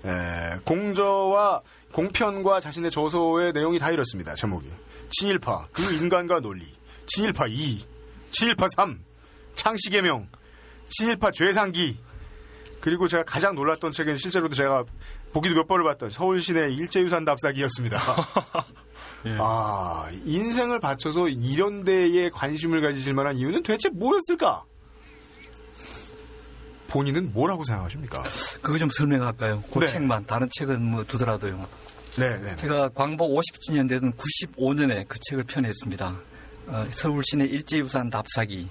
에, 0.05 0.59
공저와 0.65 1.63
공편과 1.93 2.61
자신의 2.61 2.91
저서의 2.91 3.53
내용이 3.53 3.79
다 3.79 3.91
이렇습니다. 3.91 4.35
제목이 4.35 4.69
친일파 5.11 5.69
그 5.73 5.95
인간과 5.95 6.41
논리 6.41 6.67
친일파 7.07 7.47
2 7.49 7.94
친일파 8.35 8.67
3 8.77 9.01
창시개명 9.55 10.29
친일파 10.89 11.31
죄상기 11.31 11.99
그리고 12.81 13.09
제가 13.09 13.23
가장 13.23 13.55
놀랐던 13.55 13.93
책은 13.93 14.19
실제로도 14.19 14.55
제가 14.55 14.85
보기도 15.33 15.55
몇 15.55 15.67
번을 15.67 15.85
봤던 15.85 16.11
서울시내 16.11 16.71
일제유산 16.75 17.25
답사기였습니다. 17.25 17.99
예. 19.25 19.39
아 19.41 20.11
인생을 20.27 20.81
바쳐서 20.81 21.29
이런 21.29 21.83
데에 21.83 22.29
관심을 22.29 22.83
가지실 22.83 23.15
만한 23.15 23.39
이유는 23.39 23.63
대체 23.63 23.89
뭐였을까? 23.89 24.65
본인은 26.89 27.33
뭐라고 27.33 27.65
생각하십니까? 27.65 28.23
그거 28.61 28.77
좀 28.77 28.91
설명할까요? 28.91 29.65
그 29.73 29.81
네. 29.81 29.87
책만 29.87 30.27
다른 30.27 30.49
책은 30.51 30.83
뭐 30.83 31.05
두더라도요. 31.05 31.67
네, 32.19 32.39
네. 32.39 32.57
제가 32.57 32.91
광복 32.91 33.35
50주년 33.35 33.89
되던 33.89 34.13
95년에 34.13 35.07
그 35.09 35.19
책을 35.21 35.45
펴냈습니다. 35.45 36.34
어, 36.67 36.87
서울시내 36.95 37.45
일제유산 37.47 38.11
답사기. 38.11 38.69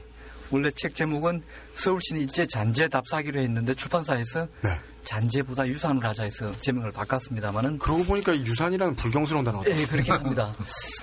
원래 0.51 0.69
책 0.75 0.95
제목은 0.95 1.41
서울시내 1.75 2.19
일제 2.21 2.45
잔재 2.45 2.87
답사기로 2.87 3.39
했는데 3.39 3.73
출판사에서 3.73 4.47
네. 4.63 4.69
잔재보다 5.03 5.67
유산으로 5.67 6.07
하자 6.07 6.23
해서 6.23 6.53
제목을 6.61 6.91
바꿨습니다만은 6.91 7.79
그러고 7.79 8.03
보니까 8.03 8.33
이 8.33 8.41
유산이라는 8.45 8.95
불경스러운 8.95 9.43
단어가 9.43 9.65
예, 9.69 9.85
그렇긴 9.85 10.13
합니다. 10.13 10.55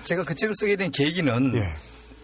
제가 0.05 0.25
그 0.25 0.35
책을 0.35 0.55
쓰게 0.57 0.77
된 0.77 0.91
계기는 0.93 1.53
예. 1.57 1.61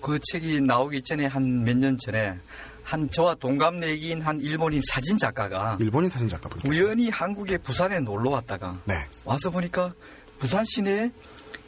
그 0.00 0.18
책이 0.30 0.60
나오기 0.62 1.02
전에 1.02 1.26
한 1.26 1.64
몇 1.64 1.76
년 1.76 1.98
전에 1.98 2.38
한 2.84 3.10
저와 3.10 3.34
동갑내기인 3.34 4.20
한 4.22 4.40
일본인 4.40 4.80
사진 4.88 5.18
작가가 5.18 5.76
일본인 5.80 6.08
사진 6.08 6.28
작가분. 6.28 6.60
우연히 6.70 7.08
한국에 7.08 7.58
부산에 7.58 7.98
놀러 8.00 8.30
왔다가 8.30 8.80
네. 8.84 8.94
와서 9.24 9.50
보니까 9.50 9.92
부산 10.38 10.64
시내에 10.64 11.10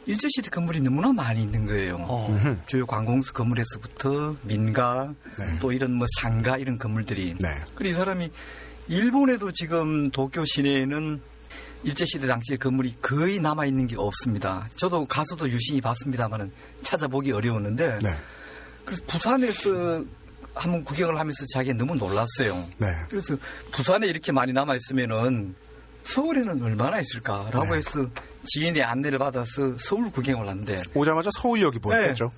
일제시대 0.09 0.49
건물이 0.49 0.81
너무나 0.81 1.13
많이 1.13 1.43
있는 1.43 1.67
거예요. 1.67 1.95
음흠. 2.29 2.57
주요 2.65 2.87
관공서 2.87 3.31
건물에서부터 3.31 4.37
민가 4.41 5.13
네. 5.37 5.45
또 5.59 5.71
이런 5.71 5.93
뭐 5.93 6.07
상가 6.19 6.57
이런 6.57 6.79
건물들이. 6.79 7.35
네. 7.39 7.47
그리고 7.75 7.91
이 7.91 7.93
사람이 7.93 8.31
일본에도 8.87 9.51
지금 9.51 10.09
도쿄 10.09 10.45
시내에는 10.45 11.21
일제시대 11.83 12.25
당시의 12.25 12.57
건물이 12.57 12.95
거의 13.03 13.39
남아있는 13.39 13.85
게 13.85 13.97
없습니다. 13.97 14.67
저도 14.75 15.05
가서도 15.05 15.47
유심히 15.47 15.79
봤습니다만은 15.79 16.51
찾아보기 16.81 17.31
어려웠는데 17.31 17.99
네. 18.01 18.09
그래서 18.85 19.03
부산에서 19.05 20.03
한번 20.55 20.83
구경을 20.85 21.19
하면서 21.19 21.45
자기가 21.53 21.77
너무 21.77 21.93
놀랐어요. 21.93 22.67
네. 22.79 22.87
그래서 23.09 23.37
부산에 23.71 24.07
이렇게 24.07 24.31
많이 24.31 24.53
남아 24.53 24.75
있으면은 24.75 25.53
서울에는 26.03 26.61
얼마나 26.63 26.99
있을까라고 26.99 27.65
네. 27.65 27.77
해서 27.77 28.07
지인의 28.45 28.83
안내를 28.83 29.19
받아서 29.19 29.75
서울 29.77 30.11
구경을 30.11 30.45
왔는데 30.45 30.77
오자마자 30.93 31.29
서울역이 31.39 31.79
보였겠죠. 31.79 32.31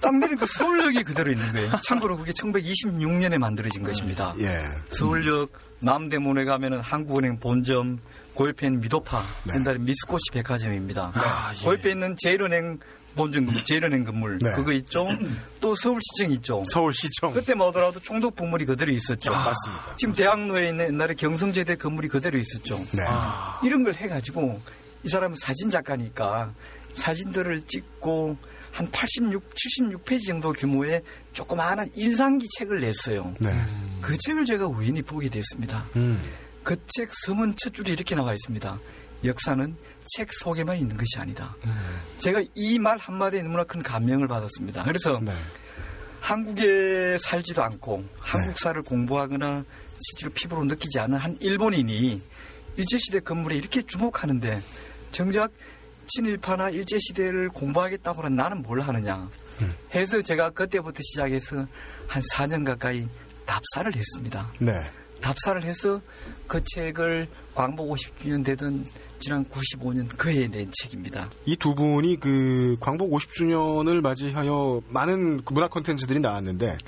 딱 0.00 0.16
내리니까 0.16 0.46
서울역이 0.46 1.02
그대로 1.04 1.32
있는 1.32 1.52
거예요. 1.52 1.70
참고로 1.82 2.16
그게 2.18 2.32
1926년에 2.32 3.38
만들어진 3.38 3.82
것입니다. 3.82 4.34
예. 4.40 4.62
서울역 4.90 5.50
남대문에 5.80 6.44
가면은 6.44 6.80
한국은행 6.80 7.38
본점 7.40 7.98
그 8.36 8.48
옆에 8.48 8.66
있는 8.66 8.80
미도파 8.80 9.24
네. 9.44 9.54
옛날에 9.54 9.78
미스코시 9.78 10.30
백화점입니다. 10.32 11.12
그 11.62 11.72
옆에 11.72 11.90
있는 11.90 12.14
제일은행 12.22 12.78
건물, 13.16 13.64
제일은행 13.64 14.04
건물 14.04 14.38
네. 14.38 14.52
그거 14.52 14.72
있죠. 14.72 15.08
또 15.60 15.74
서울시청 15.74 16.30
있죠. 16.34 16.62
서울시청. 16.72 17.32
그때만 17.32 17.68
하더라도 17.68 17.98
총독 18.00 18.36
건물이 18.36 18.64
그대로 18.66 18.92
있었죠. 18.92 19.30
맞습니다. 19.32 19.96
지금 19.96 20.14
대학로에 20.14 20.68
있는 20.68 20.86
옛날에 20.88 21.14
경성제대 21.14 21.76
건물이 21.76 22.08
그대로 22.08 22.38
있었죠. 22.38 22.76
네. 22.94 23.02
이런 23.64 23.82
걸 23.82 23.94
해가지고 23.94 24.60
이 25.02 25.08
사람은 25.08 25.36
사진 25.40 25.70
작가니까 25.70 26.52
사진들을 26.94 27.62
찍고 27.62 28.36
한 28.72 28.90
86, 28.90 29.42
76페이지 29.54 30.26
정도 30.26 30.52
규모의 30.52 31.02
조그마한 31.32 31.88
일상기 31.94 32.46
책을 32.58 32.80
냈어요. 32.80 33.34
네. 33.40 33.50
그 34.02 34.16
책을 34.18 34.44
제가 34.44 34.66
우연히 34.66 35.00
보게 35.00 35.30
됐습니다. 35.30 35.86
음. 35.96 36.22
그책 36.62 37.10
서문 37.24 37.54
첫 37.56 37.72
줄이 37.72 37.92
이렇게 37.92 38.14
나와 38.14 38.32
있습니다. 38.34 38.78
역사는 39.24 39.76
책 40.14 40.32
속에만 40.32 40.76
있는 40.76 40.96
것이 40.96 41.18
아니다. 41.18 41.54
제가 42.18 42.42
이 42.54 42.78
말 42.78 42.98
한마디에 42.98 43.42
너무나 43.42 43.64
큰 43.64 43.82
감명을 43.82 44.28
받았습니다. 44.28 44.84
그래서 44.84 45.18
네. 45.22 45.32
한국에 46.20 47.16
살지도 47.18 47.62
않고 47.62 48.04
한국사를 48.18 48.80
공부하거나 48.82 49.64
실제로 49.98 50.32
피부로 50.32 50.64
느끼지 50.64 50.98
않은 51.00 51.16
한 51.18 51.36
일본인이 51.40 52.20
일제시대 52.76 53.20
건물에 53.20 53.56
이렇게 53.56 53.82
주목하는데 53.82 54.60
정작 55.12 55.52
친일파나 56.08 56.70
일제시대를 56.70 57.48
공부하겠다고 57.48 58.22
하는 58.22 58.36
나는 58.36 58.62
뭘 58.62 58.80
하느냐 58.80 59.28
해서 59.94 60.20
제가 60.22 60.50
그때부터 60.50 61.00
시작해서 61.02 61.66
한 62.06 62.22
4년 62.34 62.64
가까이 62.64 63.06
답사를 63.46 63.92
했습니다. 63.94 64.50
네. 64.58 64.72
답사를 65.20 65.62
해서 65.62 66.00
그 66.46 66.60
책을 66.74 67.26
광복 67.54 67.88
50주년 67.90 68.44
되던 68.44 68.86
지난 69.18 69.44
95년 69.46 70.08
그 70.16 70.30
해에 70.30 70.48
낸 70.48 70.70
책입니다. 70.72 71.30
이 71.46 71.56
두 71.56 71.74
분이 71.74 72.20
그 72.20 72.76
광복 72.80 73.10
50주년을 73.12 74.00
맞이하여 74.00 74.82
많은 74.88 75.42
그 75.44 75.52
문화 75.52 75.68
콘텐츠들이 75.68 76.20
나왔는데 76.20 76.78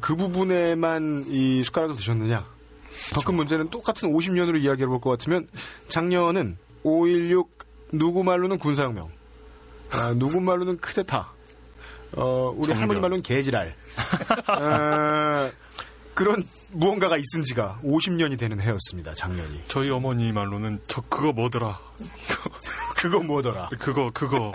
그 0.00 0.16
부분에만 0.16 1.24
이 1.28 1.62
숟가락을 1.64 1.96
드셨느냐? 1.96 2.46
더 3.14 3.20
큰 3.22 3.34
문제는 3.34 3.68
똑같은 3.70 4.12
50년으로 4.12 4.60
이야기해 4.60 4.86
볼 4.86 5.00
것 5.00 5.10
같으면 5.10 5.48
작년은 5.88 6.56
5.16 6.84 7.46
누구 7.94 8.22
말로는 8.24 8.58
군사혁명, 8.58 9.10
아, 9.90 10.14
누구 10.14 10.40
말로는 10.40 10.78
크데타, 10.78 11.30
어, 12.12 12.52
우리 12.56 12.72
할머니 12.72 13.00
말로는 13.00 13.22
개지랄. 13.22 13.74
아, 14.46 15.50
그런 16.14 16.42
무언가가 16.72 17.16
있은 17.16 17.44
지가 17.44 17.80
50년이 17.84 18.38
되는 18.38 18.60
해였습니다, 18.60 19.14
작년이. 19.14 19.62
저희 19.68 19.90
어머니 19.90 20.32
말로는 20.32 20.80
저 20.88 21.02
그거 21.02 21.32
뭐더라. 21.32 21.78
그거 22.96 23.20
뭐더라. 23.20 23.68
그거 23.78 24.10
그거. 24.12 24.52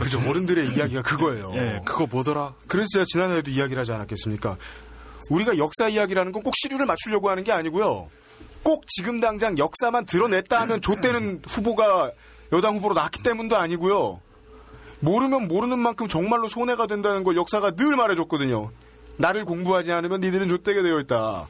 그죠. 0.00 0.20
어른들의 0.26 0.74
이야기가 0.76 1.02
그거예요. 1.02 1.52
예, 1.54 1.80
그거 1.84 2.06
뭐더라. 2.06 2.54
그래서 2.68 2.86
제가 2.92 3.04
지난해에도 3.06 3.50
이야기를 3.50 3.78
하지 3.80 3.92
않았겠습니까? 3.92 4.56
우리가 5.30 5.58
역사 5.58 5.88
이야기라는 5.88 6.32
건 6.32 6.42
꼭 6.42 6.54
시류를 6.56 6.86
맞추려고 6.86 7.28
하는 7.28 7.44
게 7.44 7.52
아니고요. 7.52 8.08
꼭 8.62 8.84
지금 8.88 9.20
당장 9.20 9.58
역사만 9.58 10.06
드러냈다 10.06 10.60
하면 10.60 10.80
좆되는 10.80 11.42
후보가 11.46 12.12
여당 12.52 12.76
후보로 12.76 12.94
나왔기 12.94 13.22
때문도 13.22 13.56
아니고요. 13.56 14.20
모르면 15.00 15.48
모르는 15.48 15.78
만큼 15.78 16.08
정말로 16.08 16.48
손해가 16.48 16.86
된다는 16.86 17.24
걸 17.24 17.36
역사가 17.36 17.72
늘 17.72 17.94
말해줬거든요. 17.96 18.70
나를 19.18 19.44
공부하지 19.44 19.92
않으면 19.92 20.20
니들은 20.20 20.48
좆되게 20.48 20.82
되어 20.82 20.98
있다. 21.00 21.48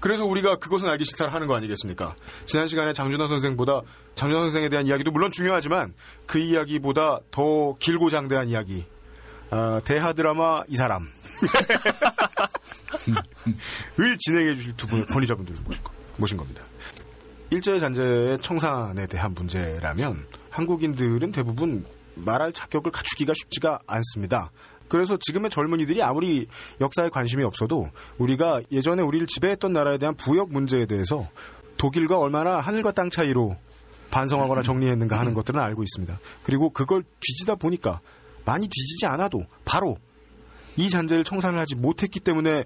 그래서 0.00 0.24
우리가 0.24 0.56
그것은 0.56 0.88
알기 0.88 1.04
싫다를 1.04 1.32
하는 1.34 1.46
거 1.48 1.56
아니겠습니까? 1.56 2.14
지난 2.46 2.66
시간에 2.68 2.92
장준하 2.92 3.26
선생보다 3.28 3.82
장준하 4.14 4.42
선생에 4.44 4.68
대한 4.68 4.86
이야기도 4.86 5.10
물론 5.10 5.30
중요하지만 5.32 5.92
그 6.26 6.38
이야기보다 6.38 7.18
더 7.32 7.74
길고 7.78 8.08
장대한 8.10 8.48
이야기. 8.48 8.84
아, 9.50 9.80
대하 9.84 10.12
드라마 10.12 10.62
이 10.68 10.76
사람. 10.76 11.08
을 13.98 14.16
진행해 14.18 14.54
주실 14.56 14.76
두 14.76 14.86
분의 14.86 15.06
권위자분들을 15.06 15.60
모신, 15.64 15.82
거- 15.82 15.92
모신 16.16 16.36
겁니다. 16.36 16.62
일제 17.50 17.78
잔재의 17.80 18.38
청산에 18.40 19.06
대한 19.06 19.34
문제라면 19.34 20.26
한국인들은 20.50 21.32
대부분 21.32 21.84
말할 22.14 22.52
자격을 22.52 22.92
갖추기가 22.92 23.32
쉽지가 23.34 23.80
않습니다. 23.86 24.50
그래서 24.88 25.16
지금의 25.20 25.50
젊은이들이 25.50 26.02
아무리 26.02 26.46
역사에 26.80 27.08
관심이 27.08 27.44
없어도 27.44 27.90
우리가 28.18 28.62
예전에 28.72 29.02
우리를 29.02 29.26
지배했던 29.26 29.72
나라에 29.72 29.98
대한 29.98 30.14
부역 30.14 30.50
문제에 30.52 30.86
대해서 30.86 31.28
독일과 31.76 32.18
얼마나 32.18 32.58
하늘과 32.58 32.92
땅 32.92 33.10
차이로 33.10 33.56
반성하거나 34.10 34.62
정리했는가 34.62 35.18
하는 35.18 35.34
것들은 35.34 35.60
알고 35.60 35.82
있습니다. 35.82 36.18
그리고 36.42 36.70
그걸 36.70 37.04
뒤지다 37.20 37.56
보니까 37.56 38.00
많이 38.44 38.66
뒤지지 38.66 39.06
않아도 39.06 39.44
바로 39.64 39.98
이 40.76 40.90
잔재를 40.90 41.24
청산을 41.24 41.58
하지 41.58 41.74
못했기 41.74 42.20
때문에 42.20 42.64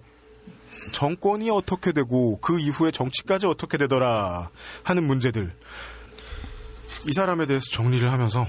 정권이 0.93 1.51
어떻게 1.51 1.93
되고 1.93 2.39
그 2.41 2.61
이후에 2.61 2.91
정치까지 2.91 3.47
어떻게 3.47 3.79
되더라 3.79 4.51
하는 4.83 5.05
문제들 5.05 5.55
이 7.09 7.13
사람에 7.13 7.47
대해서 7.47 7.65
정리를 7.71 8.11
하면서 8.11 8.47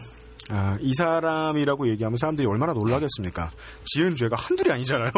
아, 0.49 0.77
이 0.81 0.93
사람이라고 0.93 1.87
얘기하면 1.89 2.17
사람들이 2.17 2.47
얼마나 2.47 2.73
놀라겠습니까? 2.73 3.51
지은 3.85 4.15
죄가 4.15 4.35
한둘이 4.35 4.71
아니잖아요. 4.71 5.11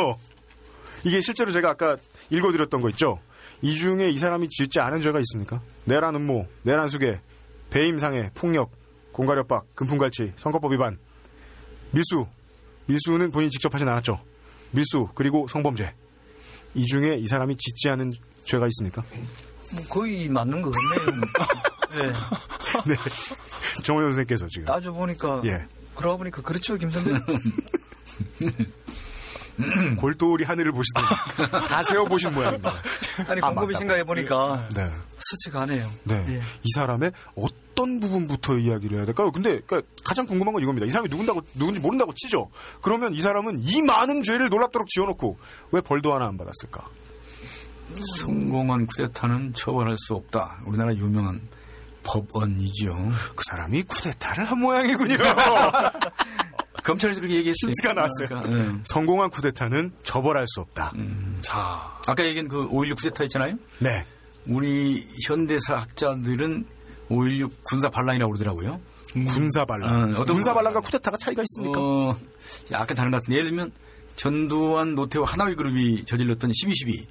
이게 1.04 1.20
실제로 1.22 1.52
제가 1.52 1.72
아까 1.72 1.98
읽어드렸던 2.30 2.82
거 2.82 2.90
있죠? 2.90 3.20
이 3.62 3.76
중에 3.76 4.10
이 4.10 4.18
사람이 4.18 4.50
짓지 4.50 4.80
않은 4.80 5.02
죄가 5.02 5.20
있습니까? 5.20 5.62
내란 5.86 6.16
음모, 6.16 6.48
내란 6.64 6.90
수괴, 6.90 7.20
배임상해, 7.70 8.32
폭력, 8.34 8.72
공갈협박, 9.12 9.76
금품갈취, 9.76 10.34
선거법 10.36 10.74
위반, 10.74 10.98
밀수, 11.92 12.28
밀수는 12.88 13.32
본인이 13.32 13.50
직접 13.50 13.74
하진 13.74 13.88
않았죠. 13.88 14.20
밀수, 14.72 15.10
그리고 15.16 15.48
성범죄. 15.48 15.94
이 16.76 16.86
중에 16.86 17.16
이 17.16 17.28
사람이 17.28 17.56
짓지 17.56 17.90
않은 17.90 18.12
죄가 18.44 18.68
있습니까? 18.68 19.04
뭐 19.72 19.84
거의 19.88 20.28
맞는 20.28 20.62
것 20.62 20.72
같네요. 20.72 21.22
네. 21.96 22.94
네. 22.94 22.96
정원 23.84 24.06
선생님께서 24.06 24.48
지금. 24.48 24.66
따져 24.66 24.92
보니까 24.92 25.42
예. 25.46 25.66
그러고 25.96 26.20
보니까 26.20 26.42
그렇죠 26.42 26.76
김 26.78 26.90
선배. 26.90 27.12
골똘히 29.98 30.44
하늘을 30.44 30.74
보시더니 30.74 31.06
다 31.70 31.82
세어보신 31.84 32.34
모양입니다. 32.34 32.74
아니 33.28 33.40
아, 33.42 33.48
곰곰이 33.48 33.68
맞다. 33.68 33.80
생각해 33.80 34.04
보니까 34.04 34.68
네. 34.76 34.92
스치가네요. 35.18 35.90
네. 36.04 36.26
예. 36.28 36.42
이 36.64 36.68
사람의 36.76 37.12
어떤 37.36 38.00
부분부터 38.02 38.58
이야기를 38.58 38.98
해야 38.98 39.06
될까요? 39.06 39.32
근데 39.32 39.62
그러니까 39.62 39.82
가장 40.04 40.26
궁금한 40.26 40.54
건 40.54 40.62
이겁니다. 40.62 40.86
이 40.86 40.90
사람이 40.90 41.08
누군다고 41.10 41.42
누군지 41.54 41.80
모른다고 41.80 42.14
치죠. 42.14 42.50
그러면 42.82 43.14
이 43.14 43.22
사람은 43.22 43.60
이 43.62 43.82
많은 43.82 44.24
죄를 44.24 44.50
놀랍도록 44.50 44.90
지어놓고 44.90 45.38
왜 45.72 45.80
벌도 45.82 46.14
하나 46.14 46.28
안 46.28 46.38
받았을까? 46.38 46.86
성공한 48.18 48.86
쿠데타는 48.88 49.54
처벌할 49.54 49.96
수 49.98 50.16
없다. 50.16 50.60
우리나라 50.66 50.94
유명한 50.96 51.40
법언이죠. 52.06 52.94
그 53.36 53.44
사람이 53.50 53.84
쿠데타를 53.84 54.46
한 54.46 54.60
모양이군요. 54.60 55.18
검찰에서 56.84 57.20
그렇게 57.20 57.38
얘기했어요. 57.38 57.70
힌트가 57.72 57.94
나왔어요. 57.94 58.28
그러니까, 58.28 58.52
예. 58.54 58.80
성공한 58.86 59.30
쿠데타는 59.32 59.92
처벌할 60.04 60.46
수 60.48 60.62
없다. 60.62 60.94
자, 61.42 62.00
아까 62.08 62.24
얘기한 62.24 62.48
그 62.48 62.70
5.16 62.70 62.96
쿠데타 62.98 63.24
있잖아요. 63.26 63.58
네. 63.80 64.06
우리 64.46 65.08
현대사 65.26 65.78
학자들은 65.78 66.66
5.16 67.10 67.52
군사 67.64 67.90
반란이라고 67.90 68.34
그러더라고요. 68.34 68.80
군사 69.28 69.66
반란. 69.66 70.16
어, 70.16 70.20
어떤 70.20 70.36
군사 70.36 70.54
반란과 70.54 70.82
쿠데타가 70.82 71.18
차이가 71.18 71.42
있습니까? 71.42 71.80
어, 71.80 72.18
약간 72.72 72.96
다른 72.96 73.12
것 73.12 73.18
같은데 73.18 73.40
예를 73.40 73.50
들면 73.50 73.72
전두환, 74.16 74.96
노태우, 74.96 75.24
하나위 75.26 75.56
그룹이 75.56 76.06
저질렀던 76.06 76.52
12.12. 76.52 77.06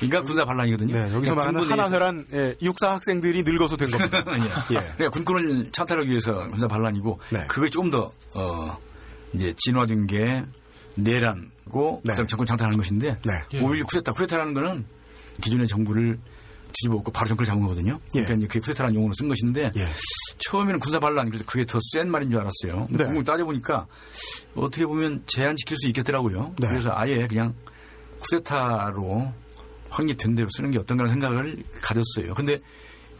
그러니까 0.00 0.22
군사 0.22 0.44
반란이거든요. 0.44 0.92
네, 0.94 1.00
여기서 1.14 1.34
그러니까 1.34 1.52
말하는 1.52 1.70
하나회란 1.70 2.26
예, 2.32 2.54
육사 2.62 2.92
학생들이 2.92 3.42
늙어서 3.42 3.76
된 3.76 3.90
겁니다. 3.90 4.24
예. 4.72 4.76
예. 4.76 4.80
그러니까 4.96 5.10
군권을 5.10 5.70
찬탈하기 5.72 6.08
위해서 6.08 6.32
군사 6.48 6.66
반란이고 6.66 7.20
네. 7.30 7.44
그게 7.46 7.68
조금 7.68 7.90
더 7.90 8.10
어, 8.34 8.78
이제 9.34 9.52
진화된 9.56 10.06
게 10.06 10.44
내란고 10.94 12.00
네. 12.04 12.12
그다음 12.12 12.26
정권 12.26 12.46
창탈하는 12.46 12.76
것인데 12.78 13.16
네. 13.24 13.58
5.16 13.60 13.86
쿠데타 13.86 14.12
쿠데타라는 14.12 14.54
거는 14.54 14.84
기존의 15.42 15.68
정부를 15.68 16.18
뒤집어 16.72 16.96
엎고 16.96 17.10
바로 17.12 17.28
정권을 17.28 17.46
잡은 17.46 17.62
거거든요. 17.62 17.98
예. 18.14 18.22
그러니까 18.22 18.34
이제 18.34 18.46
그게 18.46 18.60
쿠데타라는 18.60 18.94
용어로 18.94 19.12
쓴 19.14 19.28
것인데 19.28 19.70
처음에는 20.38 20.80
군사 20.80 20.98
반란 20.98 21.26
그래서 21.28 21.44
그게 21.46 21.64
더 21.66 21.78
센 21.92 22.10
말인 22.10 22.30
줄 22.30 22.40
알았어요. 22.40 22.86
근데 22.86 22.98
네. 22.98 23.04
궁금을 23.04 23.24
따져보니까 23.24 23.86
어떻게 24.54 24.86
보면 24.86 25.22
제한시킬 25.26 25.76
수 25.76 25.88
있겠더라고요. 25.88 26.54
네. 26.58 26.68
그래서 26.68 26.90
아예 26.94 27.26
그냥 27.26 27.54
쿠데타로 28.20 29.32
확립된 29.90 30.34
대로 30.34 30.48
쓰는 30.56 30.70
게 30.70 30.78
어떤가라는 30.78 31.20
생각을 31.20 31.62
가졌어요. 31.82 32.34
근데 32.34 32.58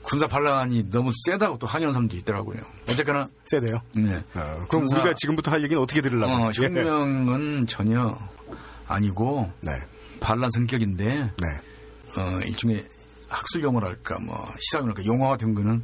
군사 0.03 0.27
반란이 0.27 0.89
너무 0.91 1.11
세다고 1.27 1.59
또 1.59 1.67
항의하는 1.67 1.93
사람도 1.93 2.17
있더라고요. 2.19 2.59
어쨌거나 2.89 3.29
세대요. 3.45 3.81
네. 3.97 4.23
그럼 4.33 4.67
군사- 4.69 4.97
우리가 4.99 5.15
지금부터 5.15 5.51
할 5.51 5.63
얘기는 5.63 5.81
어떻게 5.83 6.01
들으려고? 6.01 6.33
어, 6.33 6.51
예. 6.59 6.65
혁명은 6.65 7.67
전혀 7.67 8.17
아니고 8.87 9.51
네. 9.61 9.73
반란 10.21 10.51
성격인데 10.53 11.33
어, 12.19 12.41
일종의 12.45 12.85
학술 13.29 13.63
용어랄까 13.63 14.19
뭐 14.21 14.37
시사 14.59 14.79
용어랄까 14.79 15.05
용어가 15.05 15.37
된 15.37 15.55
거는 15.55 15.83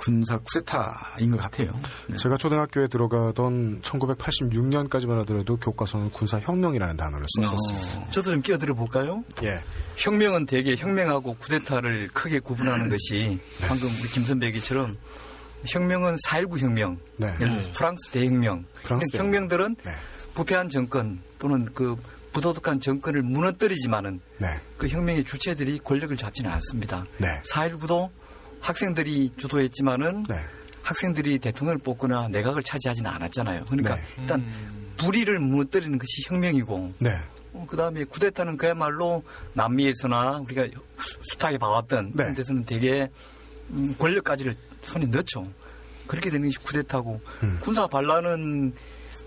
군사 0.00 0.38
쿠데타인 0.38 1.30
것 1.30 1.40
같아요. 1.40 1.74
네. 2.06 2.16
제가 2.16 2.38
초등학교에 2.38 2.88
들어가던 2.88 3.82
1986년까지만 3.82 5.18
하더라도 5.20 5.58
교과서는 5.58 6.10
군사 6.10 6.40
혁명이라는 6.40 6.96
단어를 6.96 7.26
썼었습니다. 7.36 8.10
저도 8.10 8.30
좀 8.30 8.40
끼어들어 8.40 8.74
볼까요? 8.74 9.22
예. 9.42 9.62
혁명은 9.96 10.46
대개 10.46 10.74
혁명하고 10.74 11.34
쿠데타를 11.34 12.08
크게 12.14 12.38
구분하는 12.38 12.88
것이 12.88 13.38
방금 13.68 13.88
우리 13.88 14.08
김 14.08 14.24
선배 14.24 14.46
얘기처럼 14.46 14.96
혁명은 15.66 16.16
4.19 16.26 16.58
혁명, 16.60 16.98
네. 17.18 17.26
예를 17.34 17.50
들어서 17.50 17.70
프랑스 17.72 18.10
대혁명, 18.10 18.64
프랑스 18.82 19.14
혁명들은 19.14 19.76
네. 19.84 19.90
부패한 20.32 20.70
정권 20.70 21.20
또는 21.38 21.68
그 21.74 21.96
부도덕한 22.32 22.80
정권을 22.80 23.20
무너뜨리지만은 23.20 24.22
네. 24.38 24.46
그 24.78 24.88
혁명의 24.88 25.24
주체들이 25.24 25.80
권력을 25.84 26.16
잡지는 26.16 26.50
않습니다. 26.52 27.04
네. 27.18 27.42
4.19도 27.52 28.08
학생들이 28.60 29.32
주도했지만은 29.36 30.24
네. 30.24 30.36
학생들이 30.82 31.38
대통령을 31.38 31.78
뽑거나 31.78 32.28
내각을 32.28 32.62
차지하지는 32.62 33.10
않았잖아요. 33.10 33.64
그러니까 33.66 33.96
네. 33.96 34.02
일단 34.18 34.44
불의를 34.96 35.38
무너뜨리는 35.38 35.98
것이 35.98 36.22
혁명이고 36.26 36.94
네. 36.98 37.10
그 37.66 37.76
다음에 37.76 38.04
쿠데타는 38.04 38.56
그야말로 38.56 39.22
남미에서나 39.54 40.38
우리가 40.38 40.68
숱하게 41.22 41.58
봐왔던 41.58 42.04
네. 42.06 42.12
그런 42.14 42.34
데서는 42.34 42.64
되게 42.64 43.08
음, 43.70 43.94
권력까지를 43.98 44.54
손에 44.82 45.06
넣죠. 45.06 45.46
그렇게 46.06 46.30
되는 46.30 46.48
것이 46.48 46.58
쿠데타고 46.58 47.20
음. 47.42 47.58
군사 47.60 47.86
반란은 47.86 48.72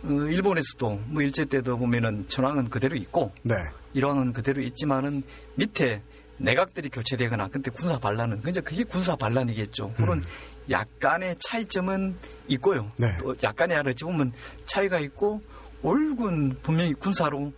어, 0.03 0.07
일본에서도 0.07 1.01
뭐 1.07 1.21
일제 1.21 1.45
때도 1.45 1.77
보면은 1.77 2.27
천황은 2.27 2.69
그대로 2.69 2.95
있고 2.95 3.31
네. 3.43 3.55
일왕은 3.93 4.33
그대로 4.33 4.61
있지만은 4.61 5.23
밑에 5.55 6.01
내각들이 6.37 6.89
교체되거나 6.89 7.47
근데 7.49 7.71
군사 7.71 7.97
반란은 7.99 8.41
근데 8.41 8.61
그게 8.61 8.83
군사 8.83 9.15
반란이겠죠. 9.15 9.93
그런 9.95 10.23
약간의 10.69 11.35
차이점은 11.39 12.15
있고요. 12.49 12.81
음. 12.81 12.89
네. 12.97 13.07
또 13.19 13.35
약간의 13.41 13.77
어찌 13.85 14.03
보면 14.03 14.33
차이가 14.65 14.99
있고 14.99 15.41
올군 15.81 16.57
분명히 16.61 16.93
군사로 16.93 17.51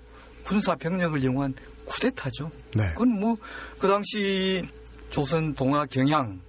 군사 0.44 0.76
병력을 0.76 1.22
이용한 1.22 1.54
쿠데타죠. 1.86 2.52
네. 2.76 2.90
그건 2.90 3.10
뭐 3.20 3.38
그 3.80 3.88
당시 3.88 4.64
조선 5.10 5.54
동아 5.54 5.86
경향 5.86 6.40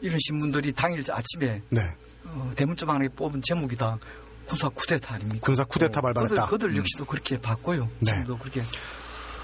이런 0.00 0.18
신문들이 0.26 0.72
당일 0.72 1.04
아침에 1.10 1.62
네. 1.68 1.80
어, 2.24 2.50
대문점 2.56 2.88
안에 2.90 3.08
뽑은 3.08 3.42
제목이다. 3.42 3.98
군사 4.46 4.68
쿠데타 4.70 5.14
아닙니까? 5.14 5.40
군사 5.44 5.64
쿠데타 5.64 6.00
발발했다. 6.00 6.46
그들, 6.46 6.68
그들 6.70 6.76
역시도 6.78 7.04
그렇게 7.04 7.38
봤고요. 7.40 7.88
네. 8.00 8.10
지금도 8.12 8.38
그렇게 8.38 8.62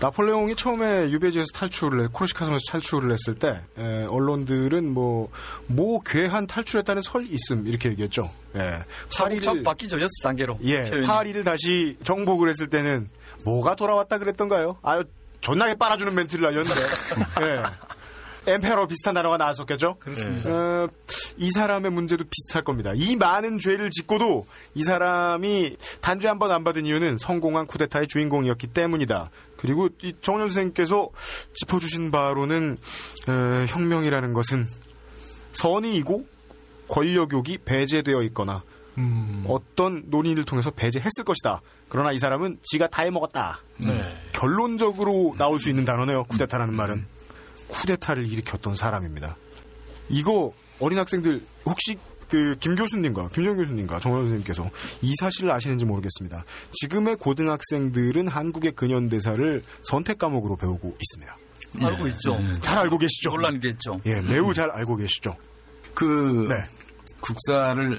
나폴레옹이 0.00 0.56
처음에 0.56 1.10
유배지에서 1.10 1.46
탈출을 1.54 2.04
해, 2.04 2.08
코르시카 2.12 2.44
섬에서 2.44 2.60
탈출을 2.70 3.12
했을 3.12 3.34
때, 3.34 3.62
에, 3.78 4.04
언론들은 4.04 4.92
뭐, 4.92 5.30
모 5.66 6.00
괴한 6.00 6.46
탈출했다는 6.46 7.02
설 7.02 7.26
있음, 7.30 7.66
이렇게 7.66 7.88
얘기했죠. 7.90 8.30
예. 8.56 8.84
차곡차곡 9.08 9.64
바뀌죠. 9.64 9.96
여섯 9.96 10.10
단계로. 10.22 10.58
예. 10.64 10.84
표현이. 10.84 11.06
파리를 11.06 11.44
다시 11.44 11.96
정복을 12.04 12.50
했을 12.50 12.66
때는, 12.68 13.08
뭐가 13.44 13.74
돌아왔다 13.74 14.18
그랬던가요? 14.18 14.76
아유, 14.82 15.02
존나게 15.40 15.74
빨아주는 15.76 16.14
멘트를 16.14 16.44
날렸는데, 16.44 16.80
예. 17.42 17.62
엠페러 18.46 18.86
비슷한 18.86 19.14
단어가 19.14 19.36
나왔었겠죠? 19.36 19.96
그렇습니다. 19.98 20.50
어, 20.50 20.88
이 21.36 21.50
사람의 21.50 21.90
문제도 21.90 22.24
비슷할 22.24 22.62
겁니다. 22.64 22.92
이 22.94 23.16
많은 23.16 23.58
죄를 23.58 23.90
짓고도 23.90 24.46
이 24.74 24.82
사람이 24.82 25.76
단죄 26.00 26.28
한 26.28 26.38
번 26.38 26.50
안 26.50 26.64
받은 26.64 26.86
이유는 26.86 27.18
성공한 27.18 27.66
쿠데타의 27.66 28.06
주인공이었기 28.08 28.68
때문이다. 28.68 29.30
그리고 29.56 29.88
이 30.02 30.14
정원 30.20 30.46
선생님께서 30.48 31.08
짚어주신 31.54 32.10
바로는 32.10 32.76
에, 33.28 33.66
혁명이라는 33.66 34.32
것은 34.32 34.66
선의이고 35.54 36.26
권력욕이 36.88 37.58
배제되어 37.64 38.22
있거나 38.24 38.62
어떤 39.46 40.04
논의를 40.06 40.44
통해서 40.44 40.70
배제했을 40.70 41.24
것이다. 41.24 41.60
그러나 41.88 42.12
이 42.12 42.18
사람은 42.18 42.58
지가 42.62 42.86
다 42.88 43.02
해먹었다. 43.02 43.60
네. 43.78 44.16
결론적으로 44.32 45.34
나올 45.38 45.60
수 45.60 45.68
있는 45.68 45.84
단어네요. 45.84 46.24
쿠데타라는 46.24 46.74
말은. 46.74 47.06
쿠데타를 47.68 48.26
일으켰던 48.26 48.74
사람입니다. 48.74 49.36
이거 50.08 50.52
어린 50.80 50.98
학생들 50.98 51.42
혹시 51.64 51.96
그 52.28 52.56
김 52.58 52.74
교수님과 52.74 53.28
김정 53.28 53.56
교수님과 53.56 54.00
정원 54.00 54.22
선생님께서 54.22 54.68
이 55.00 55.14
사실을 55.20 55.50
아시는지 55.52 55.84
모르겠습니다. 55.86 56.44
지금의 56.72 57.16
고등학생들은 57.16 58.26
한국의 58.28 58.72
근현대사를 58.72 59.62
선택 59.82 60.18
과목으로 60.18 60.56
배우고 60.56 60.96
있습니다. 61.00 61.38
알고 61.86 62.06
있죠. 62.08 62.36
잘 62.60 62.78
알고 62.78 62.98
계시죠? 62.98 63.30
논란이 63.30 63.60
됐죠. 63.60 64.00
예, 64.06 64.20
매우 64.22 64.52
잘 64.54 64.70
알고 64.70 64.96
계시죠. 64.96 65.36
그 65.94 66.46
네. 66.48 66.54
국사를 67.20 67.98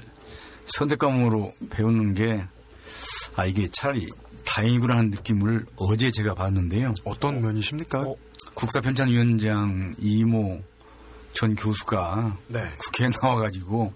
선택 0.66 0.98
과목으로 0.98 1.54
배우는 1.70 2.14
게 2.14 2.46
아 3.36 3.44
이게 3.46 3.68
차라리 3.70 4.08
다행이구나 4.44 4.96
하는 4.96 5.10
느낌을 5.10 5.64
어제 5.76 6.10
제가 6.10 6.34
봤는데요. 6.34 6.92
어떤 7.04 7.40
면이십니까? 7.40 8.04
국사 8.54 8.80
편찬위원장 8.80 9.94
이모 9.98 10.60
전 11.32 11.54
교수가 11.54 12.36
네. 12.48 12.60
국회에 12.78 13.08
나와가지고 13.22 13.92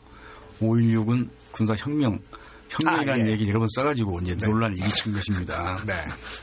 5.16은 0.60 1.28
군사 1.50 1.74
혁명 1.74 2.20
혁명이라는 2.68 3.24
아, 3.24 3.26
예. 3.26 3.32
얘기를 3.32 3.50
여러 3.50 3.58
번 3.60 3.68
써가지고 3.74 4.20
이제 4.20 4.34
논란을 4.34 4.78
일으킨 4.78 5.12
것입니다. 5.12 5.78
네. 5.86 5.94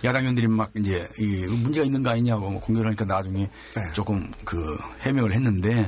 야당 0.03 0.21
의원들이 0.21 0.47
막 0.47 0.71
이제 0.77 1.07
이 1.17 1.45
문제가 1.47 1.85
있는 1.85 2.03
거 2.03 2.11
아니냐고 2.11 2.49
뭐 2.49 2.61
공격을 2.61 2.87
하니까 2.87 3.05
나중에 3.05 3.49
네. 3.75 3.81
조금 3.93 4.31
그 4.45 4.77
해명을 5.01 5.33
했는데 5.33 5.87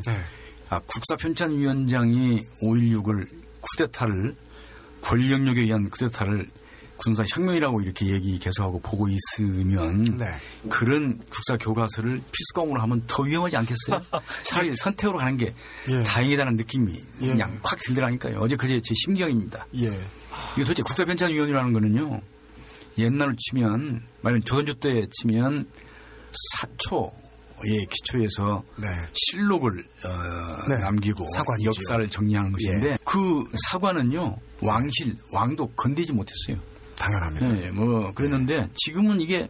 아, 0.69 0.79
국사 0.79 1.15
편찬위원장이 1.17 2.41
5.16을 2.63 3.27
쿠데타를 3.61 4.33
권력력에 5.01 5.61
의한 5.61 5.89
쿠데타를 5.89 6.47
군사 7.03 7.23
혁명이라고 7.27 7.81
이렇게 7.81 8.07
얘기 8.07 8.37
계속하고 8.37 8.79
보고 8.81 9.07
있으면 9.07 10.03
네. 10.17 10.25
그런 10.69 11.17
국사 11.29 11.57
교과서를 11.57 12.17
필수 12.19 12.53
과목으로 12.53 12.79
하면 12.81 13.03
더 13.07 13.23
위험하지 13.23 13.57
않겠어요? 13.57 14.01
차라리 14.45 14.75
선택으로 14.75 15.17
가는 15.17 15.35
게 15.35 15.51
예. 15.89 16.03
다행이다는 16.03 16.55
느낌이 16.57 17.03
예. 17.21 17.27
그냥 17.27 17.59
확 17.63 17.79
들더라니까요. 17.87 18.39
어제 18.39 18.55
그제 18.55 18.79
제 18.81 18.93
심경입니다. 18.93 19.65
예. 19.77 19.87
이거 19.87 20.63
도대체 20.63 20.83
국사편찬위원회라는 20.83 21.73
거는요. 21.73 22.21
옛날로 22.99 23.33
치면 23.35 24.03
말하면 24.21 24.43
조선조 24.43 24.75
때 24.75 25.07
치면 25.09 25.67
사초의 26.59 27.87
기초에서 27.89 28.63
네. 28.77 28.87
실록을 29.13 29.71
어, 30.05 30.67
네. 30.69 30.77
남기고 30.81 31.25
사관이지요. 31.35 31.69
역사를 31.69 32.07
정리하는 32.09 32.51
것인데 32.51 32.89
예. 32.91 32.97
그 33.03 33.43
사관은요 33.69 34.37
왕실 34.61 35.15
왕도 35.31 35.71
건드리지 35.75 36.13
못했어요. 36.13 36.70
당연합니다. 37.01 37.53
네, 37.53 37.71
뭐 37.71 38.13
그랬는데 38.13 38.69
지금은 38.75 39.19
이게 39.19 39.49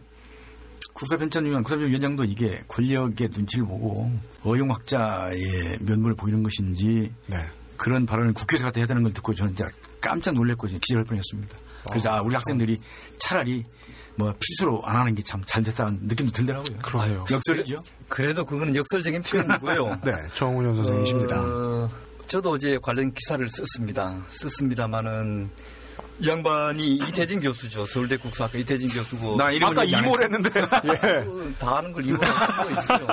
국사편찬위원, 0.94 1.62
국사편위원장도 1.62 2.24
이게 2.24 2.62
권력의 2.68 3.28
눈치를 3.32 3.64
보고 3.66 4.10
어용학자의 4.42 5.78
면모를 5.80 6.16
보이는 6.16 6.42
것인지 6.42 7.12
네. 7.26 7.36
그런 7.76 8.06
발언을 8.06 8.32
국회에서 8.32 8.64
갖다 8.66 8.80
해야 8.80 8.86
되는 8.86 9.02
걸 9.02 9.12
듣고 9.12 9.34
저는 9.34 9.54
진짜 9.56 9.70
깜짝 10.00 10.34
놀랐고 10.34 10.66
기절할 10.66 11.04
뻔했습니다. 11.04 11.56
그래서 11.88 12.10
아, 12.10 12.20
우리 12.22 12.34
학생들이 12.34 12.78
차라리 13.18 13.64
뭐 14.14 14.32
필수로 14.38 14.82
안 14.84 14.96
하는 14.96 15.14
게 15.14 15.22
참 15.22 15.42
잘 15.46 15.62
됐다는 15.62 16.00
느낌도 16.02 16.32
들더라고요. 16.32 16.78
그러네요. 16.82 17.24
역설이죠. 17.30 17.78
그래도 18.08 18.44
그거는 18.44 18.76
역설적인 18.76 19.22
표현이고요. 19.22 20.00
네, 20.04 20.12
정훈현 20.34 20.76
선생님이십니다. 20.76 21.40
어, 21.42 21.90
저도 22.28 22.50
어제 22.50 22.78
관련 22.82 23.12
기사를 23.14 23.48
썼습니다. 23.48 24.22
썼습니다마는 24.28 25.50
이 26.22 26.28
양반이 26.28 26.94
이태진 27.08 27.40
교수죠. 27.40 27.84
서울대 27.86 28.16
국사학과 28.16 28.56
이태진 28.58 28.88
교수고. 28.90 29.36
나 29.36 29.46
아까 29.46 29.82
이모를. 29.82 30.24
했는데. 30.26 30.50
예. 30.84 31.08
어, 31.26 31.52
다 31.58 31.78
아는 31.78 31.92
걸 31.92 32.04
이모로 32.06 32.24
하고 32.24 32.70
있어요. 32.70 33.06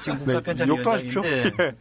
지금 0.00 0.18
네, 0.18 0.24
국사 0.24 0.40
편찬위원장인데 0.40 1.14
욕도 1.14 1.62
예. 1.62 1.72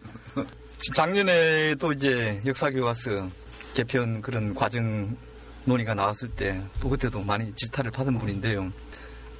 작년에도 0.93 1.91
이제 1.91 2.39
역사교과서 2.45 3.29
개편 3.73 4.21
그런 4.21 4.53
과정 4.53 5.17
논의가 5.65 5.93
나왔을 5.95 6.29
때 6.29 6.61
또 6.81 6.89
그때도 6.89 7.21
많이 7.23 7.53
질타를 7.55 7.91
받은 7.91 8.17
분인데요. 8.19 8.71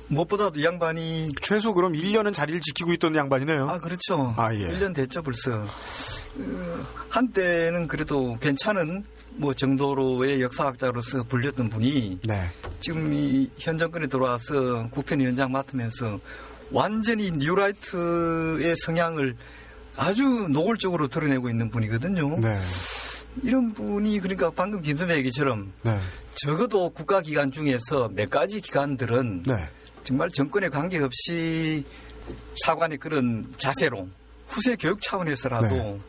무엇보다도 0.08 0.60
이 0.60 0.64
양반이 0.66 1.30
최소 1.42 1.74
그럼 1.76 1.94
1년은 1.94 2.34
자리를 2.34 2.60
지키고 2.62 2.92
있던 2.94 3.16
양반이네요. 3.16 3.70
아 3.70 3.78
그렇죠. 3.78 4.34
아, 4.38 4.52
예. 4.56 4.68
1년 4.68 4.94
됐죠 4.96 5.22
벌써. 5.22 5.54
어, 5.62 6.86
한때는 7.10 7.88
그래도 7.88 8.38
괜찮은 8.40 9.06
뭐 9.40 9.54
정도로의 9.54 10.42
역사학자로서 10.42 11.24
불렸던 11.24 11.70
분이 11.70 12.20
네. 12.24 12.50
지금 12.82 13.14
이 13.14 13.50
현 13.58 13.78
정권에 13.78 14.08
들어와서 14.08 14.90
국편위원장 14.90 15.52
맡으면서 15.52 16.20
완전히 16.72 17.32
뉴라이트의 17.32 18.76
성향을 18.86 19.36
아주 19.96 20.24
노골적으로 20.50 21.08
드러내고 21.08 21.50
있는 21.50 21.70
분이거든요. 21.70 22.38
네. 22.40 22.60
이런 23.44 23.74
분이 23.74 24.20
그러니까 24.20 24.50
방금 24.50 24.82
김선배 24.82 25.16
얘기처럼 25.18 25.72
네. 25.84 25.98
적어도 26.36 26.90
국가기관 26.90 27.52
중에서 27.52 28.10
몇 28.14 28.30
가지 28.30 28.60
기관들은 28.60 29.44
네. 29.44 29.54
정말 30.04 30.30
정권에 30.30 30.68
관계없이 30.70 31.86
사관의 32.66 32.98
그런 32.98 33.46
자세로 33.56 34.08
후세 34.48 34.76
교육 34.76 35.02
차원에서라도 35.02 35.68
네. 35.76 36.00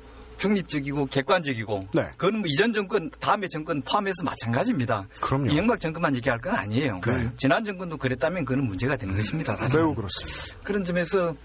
중립적이고 0.41 1.07
객관적이고 1.07 1.89
그건 2.17 2.39
뭐 2.39 2.47
이전 2.47 2.73
정권 2.73 3.11
다음의 3.21 3.49
정권 3.51 3.83
포함해서 3.83 4.25
마찬가지입니다. 4.25 5.07
그럼요. 5.21 5.51
이명박 5.51 5.79
정권만 5.79 6.17
얘기할 6.17 6.41
건 6.41 6.55
아니에요. 6.57 7.01
그 7.01 7.11
네. 7.11 7.29
지난 7.37 7.65
정권도 7.65 7.99
그랬다면 7.99 8.45
그는 8.45 8.65
문제가 8.67 8.97
되는 8.97 9.15
것입니다. 9.15 9.55
사실은. 9.57 9.85
매우 9.85 9.95
그렇습니다. 9.95 10.61
그런 10.65 10.83
점에서 10.83 11.37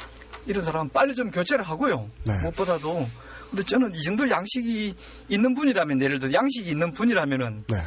이런 0.48 0.64
사람은 0.64 0.90
빨리 0.90 1.14
좀 1.14 1.30
교체를 1.30 1.64
하고요. 1.64 2.10
네. 2.24 2.40
무엇보다도 2.42 3.08
근데 3.50 3.64
저는 3.64 3.94
이 3.94 4.02
정도 4.04 4.30
양식이 4.30 4.96
있는 5.30 5.54
분이라면 5.54 6.02
예를 6.02 6.20
들어 6.20 6.34
양식이 6.34 6.70
있는 6.70 6.94
분이라면은 6.94 7.64
네. 7.68 7.78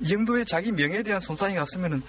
이 0.00 0.06
정도의 0.06 0.44
자기 0.44 0.70
명예에 0.70 1.02
대한 1.02 1.20
손상이 1.20 1.54
갔으면은 1.54 2.02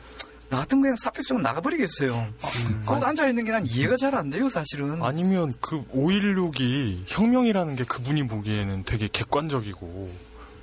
나 0.49 0.57
같은 0.57 0.81
그냥 0.81 0.95
사표 0.99 1.21
쓰고 1.21 1.39
나가버리겠어요. 1.39 2.15
음. 2.15 2.84
거기 2.85 3.05
앉아 3.05 3.27
있는 3.30 3.43
게 3.45 3.51
난 3.51 3.65
이해가 3.65 3.97
잘 3.97 4.15
안 4.15 4.30
돼요, 4.30 4.49
사실은. 4.49 5.01
아니면 5.03 5.53
그 5.59 5.84
5.16이 5.93 7.03
혁명이라는 7.07 7.76
게 7.76 7.84
그분이 7.84 8.26
보기에는 8.27 8.84
되게 8.84 9.07
객관적이고 9.11 10.09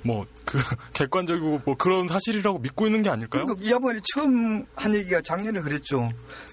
뭐 0.07 0.25
그 0.47 0.57
객관적이고 0.93 1.61
뭐 1.65 1.75
그런 1.75 2.07
사실이라고 2.07 2.59
믿고 2.59 2.87
있는 2.87 3.03
게 3.03 3.09
아닐까요? 3.09 3.45
그러니까 3.45 3.67
이 3.67 3.71
양반이 3.71 3.99
처음 4.13 4.65
한 4.75 4.95
얘기가 4.95 5.21
작년에 5.21 5.59
그랬죠. 5.59 6.09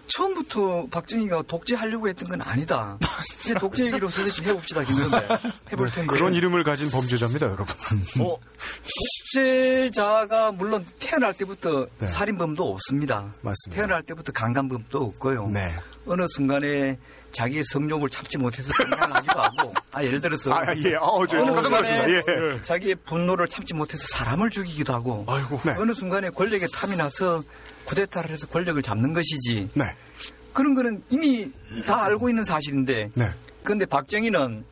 처음부터 0.09 0.89
박정희가 0.91 1.43
독재하려고 1.47 2.09
했던 2.09 2.29
건 2.29 2.43
아니다. 2.43 2.99
이제 3.41 3.55
독재 3.55 3.87
얘기로 3.87 4.09
도대체 4.11 4.45
해봅시다, 4.45 4.83
김선배. 4.83 5.17
해볼 5.73 5.91
텐데. 5.91 6.01
네, 6.01 6.07
그런 6.07 6.35
이름을 6.35 6.65
가진 6.65 6.91
범죄자입니다, 6.91 7.47
여러분. 7.47 7.67
어? 8.21 8.37
독재자가 9.33 10.53
물론 10.53 10.85
태어날 10.99 11.33
때부터 11.33 11.87
네. 12.01 12.07
살인범도 12.09 12.73
없습니다. 12.73 13.33
맞습니다. 13.43 13.77
태어날 13.77 14.03
때부터 14.03 14.33
강간범도 14.33 15.03
없고요. 15.03 15.49
네. 15.49 15.73
어느 16.07 16.27
순간에 16.29 16.99
자기의 17.33 17.65
성욕을 17.65 18.11
참지 18.11 18.39
못해서 18.39 18.73
강간하기도 18.73 19.41
하고, 19.41 19.75
아 19.93 20.05
예를 20.05 20.21
들어서 20.21 20.53
아, 20.53 20.63
예. 20.77 20.95
어, 20.95 21.27
저 21.27 21.39
어느 21.39 21.53
깜짝 21.53 21.71
놀랐습니다. 21.71 22.07
순간에 22.07 22.55
예. 22.57 22.63
자기의 22.63 22.95
분노를 23.07 23.49
참지 23.49 23.75
못해서 23.75 24.07
사람을 24.09 24.51
죽이기도 24.51 24.93
하고, 24.93 25.25
아이고. 25.27 25.61
네. 25.65 25.75
어느 25.79 25.93
순간에 25.93 26.31
권력에 26.31 26.67
탐이 26.73 26.97
나서 26.97 27.43
쿠데타를 27.87 28.31
해서 28.31 28.47
권력을 28.47 28.81
잡는 28.83 29.13
것이지. 29.13 29.71
네. 29.75 29.85
그런 30.53 30.75
거는 30.75 31.03
이미 31.11 31.51
다 31.87 32.05
알고 32.05 32.29
있는 32.29 32.45
사실인데, 32.45 33.11
네. 33.15 33.29
그런데 33.63 33.87
박정희는 33.87 34.65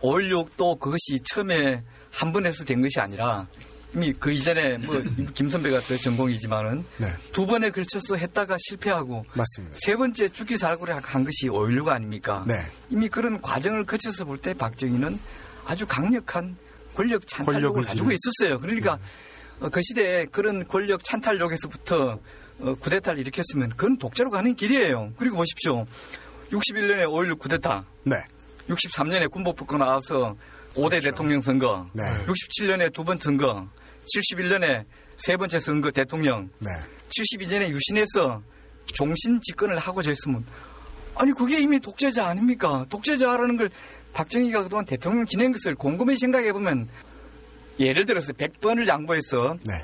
5.16도 0.00 0.80
그것이 0.80 1.20
처음에 1.24 1.82
한 2.12 2.32
번에서 2.32 2.64
된 2.64 2.82
것이 2.82 2.98
아니라 3.00 3.46
이미 3.94 4.12
그 4.14 4.32
이전에 4.32 4.78
뭐 4.78 5.02
김선배가 5.34 5.80
더 5.80 5.96
전공이지만은 5.96 6.84
네. 6.96 7.12
두 7.32 7.46
번에 7.46 7.70
걸쳐서 7.70 8.16
했다가 8.16 8.56
실패하고 8.58 9.26
맞습니다. 9.34 9.76
세 9.80 9.96
번째 9.96 10.28
죽기 10.30 10.56
살고를 10.56 10.94
한 10.96 11.24
것이 11.24 11.48
5.16 11.48 11.88
아닙니까? 11.88 12.42
네. 12.46 12.54
이미 12.90 13.08
그런 13.08 13.40
과정을 13.42 13.84
거쳐서 13.84 14.24
볼 14.24 14.38
때 14.38 14.54
박정희는 14.54 15.18
아주 15.66 15.86
강력한 15.86 16.56
권력 16.94 17.26
찬탈력을 17.26 17.82
가지고. 17.84 18.10
있었어요. 18.12 18.58
그러니까 18.60 18.98
어, 19.60 19.68
그 19.68 19.80
시대에 19.82 20.24
그런 20.26 20.66
권력 20.66 21.04
찬탈력에서부터 21.04 22.18
어, 22.60 22.74
쿠데타를 22.76 23.18
일으켰으면 23.20 23.70
그건 23.70 23.98
독재로 23.98 24.30
가는 24.30 24.54
길이에요. 24.54 25.12
그리고 25.16 25.36
보십시오. 25.36 25.84
61년에 26.50 27.04
5.16 27.06 27.38
쿠데타, 27.38 27.84
네. 28.04 28.16
63년에 28.68 29.30
군복 29.30 29.56
벗고 29.56 29.76
나와서 29.78 30.36
5대 30.74 31.02
대통령 31.02 31.40
선거, 31.42 31.86
네. 31.92 32.02
67년에 32.26 32.92
두 32.92 33.04
번 33.04 33.18
선거, 33.18 33.66
71년에 34.14 34.84
세 35.16 35.36
번째 35.36 35.60
선거 35.60 35.90
대통령, 35.90 36.50
네. 36.58 36.70
72년에 37.08 37.68
유신해서 37.68 38.42
종신 38.86 39.40
집권을 39.40 39.78
하고자 39.78 40.10
했으면 40.10 40.44
아니 41.14 41.32
그게 41.32 41.60
이미 41.60 41.78
독재자 41.78 42.26
아닙니까? 42.26 42.86
독재자라는 42.88 43.56
걸 43.56 43.70
박정희가 44.12 44.64
그동안 44.64 44.84
대통령 44.84 45.26
지낸 45.26 45.52
것을 45.52 45.74
곰곰이 45.74 46.16
생각해 46.16 46.52
보면 46.52 46.88
예를 47.78 48.06
들어서 48.06 48.32
100번을 48.32 48.86
양보해서 48.86 49.58
네. 49.64 49.74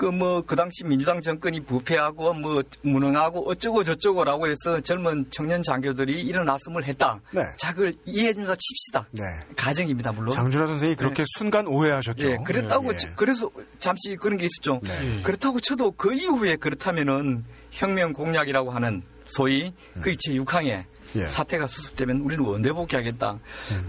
그 0.00 0.06
뭐 0.06 0.42
그 0.46 0.56
당시 0.56 0.82
민주당 0.84 1.20
정권이 1.20 1.60
부패하고 1.60 2.32
뭐 2.32 2.62
무능하고 2.82 3.50
어쩌고 3.50 3.84
저쩌고라고 3.84 4.48
해서 4.48 4.80
젊은 4.80 5.26
청년 5.30 5.62
장교들이 5.62 6.22
일어났음을 6.22 6.84
했다. 6.84 7.20
네. 7.32 7.42
자 7.58 7.72
그걸 7.74 7.92
이해해 8.06 8.32
준다 8.32 8.54
칩시다. 8.56 9.06
네. 9.12 9.22
가정입니다 9.56 10.12
물론. 10.12 10.32
장준하 10.32 10.66
선생이 10.66 10.94
그렇게 10.94 11.22
순간 11.36 11.66
오해하셨죠. 11.66 12.30
예, 12.30 12.36
그랬다고 12.44 12.94
예. 12.94 12.96
치- 12.96 13.08
그래서 13.14 13.50
잠시 13.78 14.16
그런 14.16 14.38
게 14.38 14.46
있었죠. 14.46 14.80
네. 14.82 15.20
그렇다고 15.22 15.60
쳐도 15.60 15.90
그 15.92 16.14
이후에 16.14 16.56
그렇다면은 16.56 17.44
혁명 17.70 18.14
공약이라고 18.14 18.70
하는 18.70 19.02
소위 19.26 19.72
그 20.00 20.16
제 20.16 20.32
6항에 20.32 20.84
예. 21.16 21.22
사태가 21.26 21.66
수습되면 21.66 22.20
우리는 22.20 22.42
원대 22.44 22.72
복귀하겠다. 22.72 23.38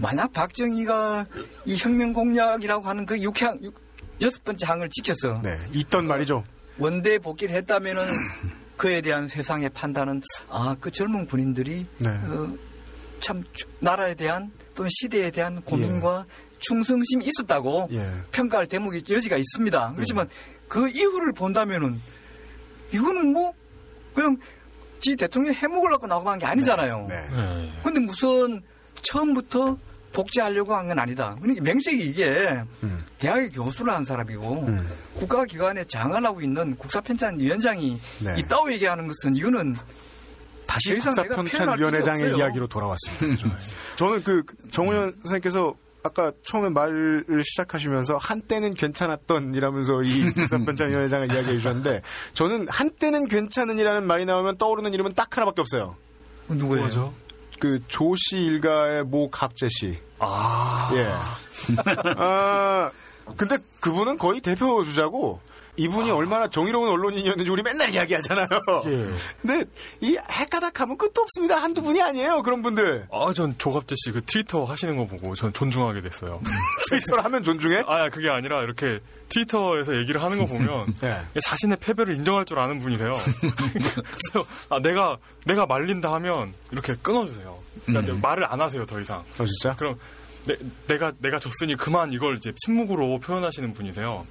만약 0.00 0.32
박정희가 0.32 1.24
이 1.66 1.76
혁명 1.76 2.12
공약이라고 2.12 2.84
하는 2.86 3.06
그 3.06 3.16
6항 3.16 3.62
육- 3.62 3.80
여섯 4.22 4.42
번째 4.44 4.66
항을 4.66 4.88
지켜서 4.90 5.40
네. 5.42 5.58
있던 5.74 6.06
말이죠. 6.06 6.44
원대 6.78 7.18
복귀를 7.18 7.54
했다면은 7.56 8.08
그에 8.76 9.00
대한 9.00 9.28
세상의 9.28 9.68
판단은 9.70 10.20
아 10.48 10.76
그 10.80 10.90
젊은 10.90 11.26
군인들이 11.26 11.86
네. 11.98 12.08
어, 12.10 12.48
참 13.20 13.42
주- 13.52 13.66
나라에 13.80 14.14
대한 14.14 14.50
또는 14.74 14.90
시대에 14.92 15.30
대한 15.30 15.60
고민과 15.62 16.24
충성심이 16.58 17.24
있었다고 17.26 17.88
예. 17.92 18.10
평가할 18.32 18.66
대목이 18.66 19.02
여지가 19.12 19.36
있습니다. 19.36 19.92
그렇지만 19.94 20.28
그 20.68 20.88
이후를 20.88 21.32
본다면은 21.32 22.00
이거는 22.92 23.32
뭐 23.32 23.52
그냥 24.14 24.36
지 25.00 25.16
대통령 25.16 25.52
해먹으려고 25.54 26.06
나간 26.06 26.38
게 26.38 26.46
아니잖아요. 26.46 27.06
네. 27.08 27.28
네. 27.30 27.72
근데 27.82 28.00
무슨 28.00 28.62
처음부터 29.02 29.76
독재하려고 30.12 30.74
한 30.74 30.86
건 30.88 30.98
아니다. 30.98 31.36
그러니까 31.40 31.62
명색이 31.64 32.04
이게 32.04 32.62
음. 32.82 33.04
대학의 33.18 33.50
교수를 33.50 33.92
한 33.92 34.04
사람이고 34.04 34.66
음. 34.66 34.88
국가기관에 35.16 35.84
장관하고 35.84 36.40
있는 36.40 36.76
국사편찬위원장이 36.76 38.00
네. 38.20 38.34
있다고 38.38 38.72
얘기하는 38.72 39.06
것은 39.08 39.36
이거는 39.36 39.74
다시 40.66 40.94
국사편찬위원회장의 40.96 42.36
이야기로 42.36 42.66
돌아왔습니다. 42.66 43.48
저는 43.96 44.22
그 44.24 44.42
정우현 44.70 45.12
선생님께서 45.24 45.74
아까 46.04 46.32
처음에 46.44 46.68
말을 46.70 47.24
시작하시면서 47.44 48.16
한때는 48.16 48.74
괜찮았던 48.74 49.54
이라면서 49.54 50.02
이 50.02 50.24
국사편찬위원회장을 50.34 51.32
이야기해 51.32 51.52
주셨는데 51.58 52.02
저는 52.34 52.66
한때는 52.68 53.28
괜찮은이라는 53.28 54.06
말이 54.06 54.24
나오면 54.24 54.58
떠오르는 54.58 54.92
이름은 54.94 55.14
딱 55.14 55.36
하나밖에 55.36 55.60
없어요. 55.60 55.96
누구예요? 56.48 57.12
그 57.62 57.80
조씨 57.86 58.38
일가의 58.38 59.04
모 59.04 59.30
갑재 59.30 59.68
씨. 59.70 59.96
아. 60.18 60.90
예. 60.94 61.06
아, 62.18 62.90
근데 63.36 63.56
그분은 63.78 64.18
거의 64.18 64.40
대표 64.40 64.84
주자고 64.84 65.38
이분이 65.76 66.10
얼마나 66.10 66.48
정의로운 66.50 66.88
언론인이었는지 66.90 67.50
우리 67.50 67.62
맨날 67.62 67.88
이야기하잖아요. 67.90 68.48
예. 68.86 69.14
근데 69.40 69.64
이 70.00 70.18
해가닥하면 70.30 70.98
끝도 70.98 71.22
없습니다. 71.22 71.62
한두 71.62 71.80
분이 71.82 72.02
아니에요. 72.02 72.42
그런 72.42 72.62
분들. 72.62 73.06
아, 73.10 73.32
전 73.34 73.56
조갑재 73.56 73.94
씨 73.96 74.12
그 74.12 74.20
트위터 74.26 74.64
하시는 74.64 74.94
거 74.96 75.06
보고 75.06 75.34
전 75.34 75.52
존중하게 75.52 76.02
됐어요. 76.02 76.40
트위터를 76.90 77.24
하면 77.24 77.42
존중해? 77.42 77.84
아, 77.86 78.10
그게 78.10 78.28
아니라 78.28 78.62
이렇게 78.62 79.00
트위터에서 79.30 79.96
얘기를 79.96 80.22
하는 80.22 80.36
거 80.38 80.44
보면 80.44 80.94
예. 81.04 81.40
자신의 81.40 81.78
패배를 81.80 82.16
인정할 82.16 82.44
줄 82.44 82.58
아는 82.58 82.78
분이세요. 82.78 83.12
그래서 83.72 84.46
아, 84.68 84.78
내가 84.80 85.16
내가 85.46 85.64
말린다 85.64 86.12
하면 86.14 86.52
이렇게 86.70 86.94
끊어주세요. 87.00 87.58
그러니까 87.86 88.14
말을 88.20 88.44
안 88.44 88.60
하세요 88.60 88.84
더 88.84 89.00
이상. 89.00 89.20
어, 89.38 89.46
진짜? 89.46 89.74
그럼 89.76 89.98
내, 90.44 90.56
내가 90.86 91.12
내가 91.18 91.38
졌으니 91.38 91.76
그만 91.76 92.12
이걸 92.12 92.36
이제 92.36 92.52
침묵으로 92.56 93.20
표현하시는 93.20 93.72
분이세요. 93.72 94.26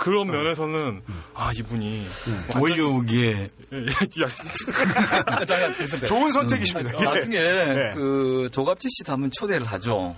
그런 0.00 0.28
면에서는 0.30 1.02
아 1.34 1.50
이분이 1.54 2.06
원료기에 2.56 3.48
좋은 6.06 6.32
선택이십니다. 6.32 7.00
예. 7.00 7.04
나중에 7.04 7.38
네. 7.38 7.92
그 7.94 8.48
조갑지 8.52 8.88
씨 8.90 9.04
다음은 9.04 9.30
초대를 9.32 9.66
하죠. 9.66 10.16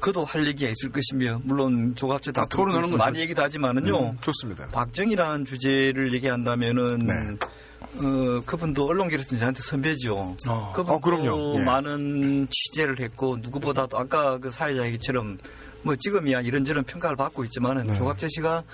그도 0.00 0.24
할 0.24 0.46
얘기가 0.46 0.70
있을 0.70 0.92
것이며 0.92 1.40
물론 1.44 1.94
조갑제 1.94 2.32
다 2.32 2.44
토론하는 2.50 2.90
건 2.90 2.98
많이. 2.98 3.20
얘기도 3.20 3.42
하지만은요. 3.42 4.10
음, 4.10 4.18
좋습니다. 4.20 4.68
박정희라는 4.68 5.44
주제를 5.46 6.12
얘기한다면은 6.12 6.98
네. 6.98 7.12
어, 7.96 8.42
그분도 8.44 8.86
언론계로서 8.86 9.36
저한테 9.38 9.62
선배죠. 9.62 10.36
그분도 10.74 10.92
어, 10.92 11.00
그럼요. 11.00 11.60
예. 11.60 11.64
많은 11.64 12.48
취재를 12.50 13.00
했고 13.00 13.38
누구보다도 13.40 13.98
아까 13.98 14.36
그 14.38 14.50
사회자 14.50 14.84
얘기처럼 14.84 15.38
뭐 15.84 15.94
지금이야 15.96 16.40
이런저런 16.40 16.84
평가를 16.84 17.16
받고 17.16 17.44
있지만은 17.44 17.86
네. 17.86 17.94
조갑재 17.94 18.28
씨가 18.30 18.64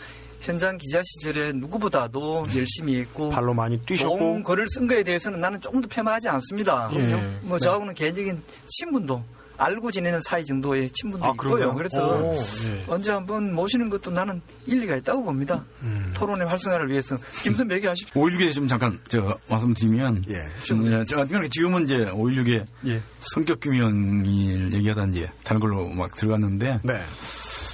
현장 0.41 0.79
기자 0.79 1.03
시절에 1.05 1.53
누구보다도 1.53 2.47
열심히 2.57 2.99
했고 3.01 3.29
발로 3.29 3.53
많이 3.53 3.79
뛰셨고. 3.85 4.19
좋은 4.19 4.43
글을 4.43 4.67
쓴 4.71 4.87
거에 4.87 5.03
대해서는 5.03 5.41
나는 5.41 5.61
조금 5.61 5.83
더 5.83 5.89
폄하하지 5.89 6.29
않습니다. 6.31 6.91
예. 6.95 7.39
뭐 7.43 7.59
저하고는 7.59 7.93
개인적인 7.93 8.43
친분도 8.67 9.23
알고 9.61 9.91
지내는 9.91 10.21
사이 10.23 10.45
정도의 10.45 10.91
친분도 10.91 11.27
아, 11.27 11.31
있고요. 11.31 11.75
그래서 11.75 12.19
오, 12.19 12.35
예. 12.69 12.85
언제 12.89 13.13
한번 13.13 13.55
모시는 13.55 13.91
것도 13.91 14.11
나는 14.11 14.41
일리가 14.67 14.97
있다고 14.97 15.23
봅니다. 15.23 15.65
음. 15.83 16.13
토론의 16.15 16.47
활성화를 16.47 16.91
위해서 16.91 17.19
김선배 17.43 17.75
얘기하십시오. 17.77 18.23
5.16에 18.23 18.55
좀 18.55 18.67
잠깐 18.67 18.99
저 19.09 19.39
말씀드리면 19.51 20.25
좀, 20.65 20.87
예, 20.87 21.05
저, 21.05 21.25
그러니까 21.27 21.49
지금은 21.51 21.85
이제 21.85 21.97
5.16의 22.07 22.65
예. 22.87 23.03
성격 23.21 23.61
규명을 23.61 24.73
얘기하다 24.73 25.07
이제 25.07 25.31
다른 25.45 25.61
걸로 25.61 25.89
막 25.91 26.15
들어갔는데 26.17 26.81
네. 26.83 27.03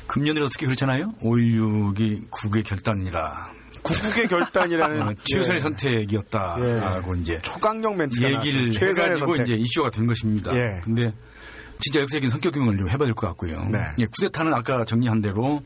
금년이라서 0.09 0.51
특히 0.53 0.67
그렇잖아요. 0.67 1.15
5.16이 1.23 2.31
국의 2.31 2.65
결단이라 2.65 3.53
국국의 3.83 4.27
결단이라는 4.27 5.03
어, 5.07 5.15
최선의 5.23 5.57
예. 5.57 5.61
선택이었다라고 5.61 7.15
이제 7.17 7.41
초강력 7.43 7.97
멘트가 7.97 8.33
얘기를 8.33 8.75
해가지고 8.75 9.37
선택. 9.37 9.43
이제 9.45 9.55
이슈가 9.55 9.91
된 9.91 10.07
것입니다. 10.09 10.53
예. 10.57 10.81
근데 10.83 11.13
진짜 11.79 12.01
역사적인 12.01 12.31
성격 12.31 12.53
규명을 12.55 12.77
좀 12.79 12.89
해봐야 12.89 13.07
될 13.07 13.15
것 13.15 13.27
같고요. 13.29 13.65
네. 13.71 13.79
예, 13.99 14.07
쿠데타는 14.07 14.53
아까 14.55 14.85
정리한 14.85 15.21
대로 15.21 15.63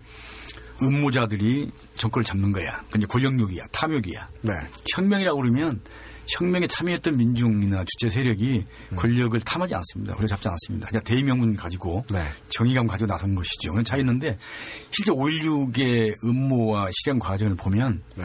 음모자들이 0.82 1.70
정권을 1.96 2.24
잡는 2.24 2.52
거야. 2.52 2.82
근데 2.90 3.06
권력욕이야, 3.06 3.66
탐욕이야. 3.72 4.26
네. 4.42 4.52
혁명이라고 4.94 5.40
그러면 5.40 5.80
혁명에 6.28 6.66
참여했던 6.68 7.16
민중이나 7.16 7.84
주체 7.86 8.08
세력이 8.08 8.64
음. 8.92 8.96
권력을 8.96 9.38
탐하지 9.40 9.74
않습니다. 9.74 10.14
권력 10.14 10.28
잡지 10.28 10.48
않습니다. 10.48 10.86
그냥 10.88 11.02
대의명분 11.02 11.56
가지고 11.56 12.04
네. 12.10 12.22
정의감 12.50 12.86
가지고 12.86 13.08
나선 13.08 13.34
것이죠. 13.34 13.72
그런 13.72 13.84
차이 13.84 14.00
있는데 14.00 14.38
실제 14.92 15.12
5.16의 15.12 16.24
음모와 16.24 16.88
실행 16.92 17.18
과정을 17.18 17.56
보면 17.56 18.02
네. 18.14 18.24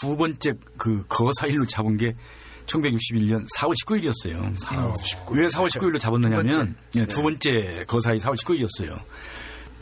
두 0.00 0.16
번째 0.16 0.52
그 0.76 1.04
거사일로 1.08 1.66
잡은 1.66 1.96
게 1.96 2.14
1961년 2.66 3.46
4월 3.58 3.74
19일이었어요. 3.84 4.56
4월 4.58 4.94
19일. 4.94 5.40
왜 5.40 5.46
4월 5.48 5.68
19일로 5.68 5.98
잡았느냐면 5.98 6.48
두 6.48 6.56
번째. 6.56 6.74
예, 6.96 7.06
두 7.06 7.22
번째 7.22 7.84
거사일 7.86 8.18
4월 8.18 8.36
19일이었어요. 8.36 8.96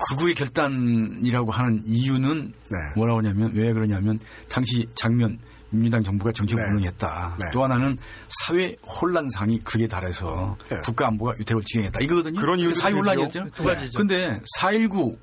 극우의 0.09 0.35
결단이라고 0.35 1.52
하는 1.52 1.82
이유는 1.85 2.52
네. 2.70 2.77
뭐라고 2.97 3.19
하냐면 3.19 3.52
왜 3.55 3.73
그러냐면 3.73 4.19
당시 4.48 4.86
장면 4.97 5.39
민주당 5.70 6.02
정부가 6.02 6.32
정책 6.32 6.56
네. 6.56 6.65
불능했다. 6.66 7.36
네. 7.40 7.47
또 7.52 7.65
하나는 7.65 7.97
사회 8.28 8.77
혼란 8.85 9.28
상이 9.31 9.61
극에 9.65 9.86
달해서 9.86 10.56
네. 10.69 10.78
국가 10.85 11.06
안보가 11.09 11.35
위태로울 11.39 11.65
지경했다. 11.65 12.01
이거거든요. 12.01 12.40
그런 12.40 12.59
이유도 12.59 12.74
사회. 12.74 12.93
혼란이었죠. 12.93 13.51
두 13.55 13.65
가지죠. 13.65 13.98
근데 13.98 14.40
4.19 14.59 15.16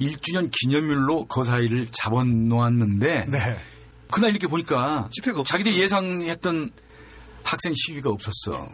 1주년 0.00 0.50
기념일로 0.52 1.26
거사일을 1.26 1.88
잡아놓았는데 1.90 3.26
네. 3.30 3.58
그날 4.10 4.30
이렇게 4.30 4.46
보니까. 4.46 5.10
자기들이 5.44 5.80
예상했던 5.80 6.70
학생 7.42 7.72
시위가 7.74 8.10
없었어. 8.10 8.68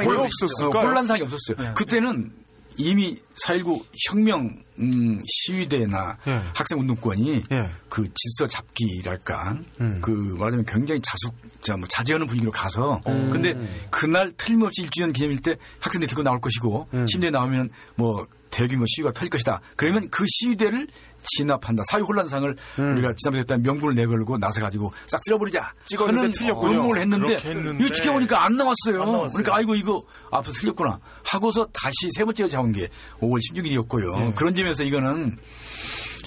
왜 0.00 0.16
없었을까요? 0.16 0.86
혼란상이 0.86 1.22
없었어요. 1.22 1.74
그때는 1.74 2.32
이미 2.76 3.20
4.19 3.44 3.84
혁명 4.08 4.62
음, 4.78 5.20
시위대나 5.26 6.16
예. 6.26 6.32
학생 6.54 6.78
운동권이 6.78 7.42
예. 7.50 7.70
그 7.88 8.08
질서 8.14 8.46
잡기랄까 8.46 9.58
음. 9.80 10.00
그 10.00 10.10
말하자면 10.10 10.64
굉장히 10.64 11.00
자숙 11.02 11.34
자, 11.60 11.76
뭐 11.76 11.86
자제하는 11.88 12.26
분위기로 12.26 12.50
가서 12.50 13.02
근데 13.04 13.54
그날 13.90 14.32
틀림없이 14.32 14.82
1주년 14.82 15.12
기념일 15.12 15.40
때 15.40 15.56
학생들이 15.80 16.08
들고 16.08 16.22
나올 16.22 16.40
것이고 16.40 16.88
음. 16.94 17.06
심지어 17.06 17.30
나오면 17.30 17.68
뭐 17.96 18.26
대규모 18.50 18.84
시위가 18.86 19.12
터질 19.12 19.28
것이다. 19.30 19.60
그러면 19.76 20.08
그 20.10 20.24
시위대를 20.26 20.88
진압한다. 21.22 21.82
사회 21.90 22.02
혼란상을 22.02 22.56
우리가 22.78 23.14
지난번에 23.16 23.40
했던 23.40 23.62
명분을 23.62 23.94
내걸고 23.94 24.38
나서 24.38 24.60
가지고 24.60 24.92
싹 25.06 25.20
쓸어버리자. 25.24 25.60
음. 25.60 25.82
찍었는데 25.84 26.18
하는 26.18 26.30
틀렸군요. 26.30 26.80
음모를 26.80 27.02
했는데, 27.02 27.36
했는데. 27.36 27.84
이거 27.84 27.94
지켜보니까 27.94 28.44
안 28.44 28.56
나왔어요. 28.56 29.02
안 29.02 29.12
나왔어요. 29.12 29.30
그러니까 29.32 29.56
아이고 29.56 29.74
이거 29.74 30.02
앞서 30.30 30.52
틀렸구나 30.52 30.98
하고서 31.24 31.66
다시 31.72 32.10
세 32.12 32.24
번째 32.24 32.48
잡은 32.48 32.72
게 32.72 32.88
5월 33.20 33.40
16일이었고요. 33.50 34.18
네. 34.18 34.32
그런 34.34 34.54
점에서 34.54 34.84
이거는 34.84 35.38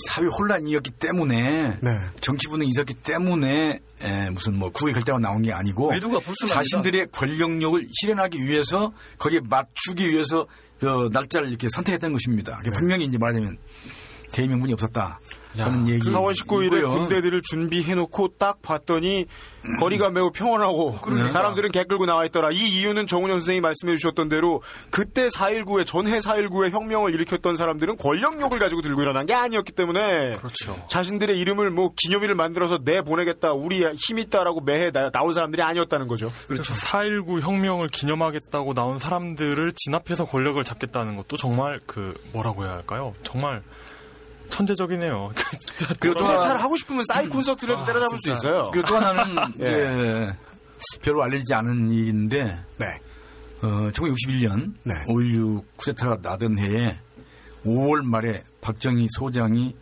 사회 0.10 0.26
혼란이었기 0.28 0.92
때문에 0.92 1.78
네. 1.80 1.92
정치 2.20 2.48
분능이 2.48 2.70
있었기 2.72 2.96
때문에 2.96 3.80
에, 4.02 4.30
무슨 4.32 4.58
뭐 4.58 4.70
국외 4.72 4.92
결정가 4.92 5.20
나온 5.20 5.44
게 5.44 5.54
아니고. 5.54 5.92
자신들의 6.48 7.08
권력력을 7.12 7.88
실현하기 8.02 8.40
위해서 8.40 8.92
거기에 9.20 9.40
맞추기 9.44 10.10
위해서 10.10 10.48
그 10.80 11.10
날짜를 11.14 11.50
이렇게 11.50 11.68
선택했던 11.70 12.12
것입니다. 12.12 12.60
네. 12.64 12.70
분명히 12.78 13.06
이제 13.06 13.18
말하자면 13.18 13.58
대의명분이 14.34 14.74
없었다 14.74 15.20
하는 15.56 15.88
얘기. 15.88 16.10
4월 16.10 16.34
19일에 16.34 16.66
이고요. 16.80 16.90
군대들을 16.90 17.42
준비해놓고 17.44 18.30
딱 18.40 18.62
봤더니 18.64 19.28
거리가 19.80 20.10
매우 20.10 20.32
평온하고 20.32 20.98
사람들은 21.30 21.72
개 21.72 21.84
끌고 21.84 22.08
나와 22.08 22.26
있더라. 22.26 22.50
이 22.52 22.56
이유는 22.58 23.06
정운영 23.06 23.38
선생님이 23.40 23.62
말씀해 23.62 23.96
주셨던 23.96 24.30
대로 24.30 24.64
그때 24.90 25.28
4.19의 25.28 25.86
전해 25.86 26.20
4.19의 26.20 26.72
혁명을 26.72 27.14
일으켰던 27.14 27.56
사람들은 27.56 27.98
권력욕을 27.98 28.58
가지고 28.58 28.82
들고 28.82 29.04
일어난 29.04 29.28
게 29.28 29.34
아니었기 29.36 29.72
때문에 29.74 30.36
그렇죠. 30.38 30.84
자신들의 30.90 31.38
이름을 31.40 31.70
뭐 31.70 31.92
기념일을 31.96 32.34
만들어서 32.34 32.80
내 32.84 33.04
보내겠다 33.04 33.54
우리 33.54 33.86
힘 33.96 34.18
있다라고 34.18 34.62
매해 34.62 34.90
나- 34.92 35.12
나온 35.12 35.36
사람들이 35.36 35.62
아니었다는 35.62 36.08
거죠. 36.08 36.32
그렇죠. 36.48 36.74
4.19 36.74 37.42
혁명을 37.42 37.90
기념하겠다고 37.90 38.74
나온 38.74 38.98
사람들을 38.98 39.72
진압해서 39.76 40.26
권력을 40.26 40.62
잡겠다는 40.64 41.16
것도 41.18 41.38
정말 41.38 41.80
그 41.86 42.14
뭐라고 42.34 42.64
해야 42.66 42.72
할까요? 42.74 43.14
정말 43.24 43.62
천재적이네요. 44.54 45.32
그리고 46.00 46.20
또 46.20 46.26
하나, 46.28 46.56
하고 46.62 46.78
싶으면 46.78 47.04
싸이 47.06 47.28
콘서트라도 47.28 47.84
때려잡을 47.86 48.20
수 48.24 48.32
있어요. 48.32 48.70
그리고 48.72 48.88
또 48.88 48.98
하나는 48.98 49.36
예. 49.62 49.66
이제 49.66 51.00
별로 51.02 51.24
알려지지 51.24 51.54
않은 51.56 51.90
일인데 51.90 52.44
네. 52.78 52.86
어, 53.64 53.90
1961년 53.92 54.74
네. 54.84 54.94
5.16 55.08 55.64
쿠데타가 55.78 56.18
나던 56.22 56.60
해에 56.60 57.00
5월 57.66 58.04
말에 58.04 58.44
박정희 58.62 59.08
소장이 59.18 59.76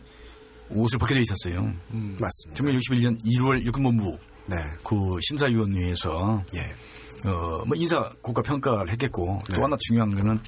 옷을 0.70 0.98
벗겨져 0.98 1.20
있었어요. 1.20 1.74
맞습니다. 1.90 2.54
1961년 2.54 3.18
1월 3.24 3.62
육군본부 3.66 4.16
네. 4.46 4.56
그 4.84 5.18
심사위원회에서 5.20 6.44
예. 6.54 7.28
어, 7.28 7.64
뭐 7.66 7.76
인사 7.76 8.08
국가 8.22 8.40
평가를 8.40 8.90
했겠고 8.92 9.42
네. 9.50 9.56
또 9.56 9.64
하나 9.64 9.76
중요한 9.78 10.10
거는 10.10 10.40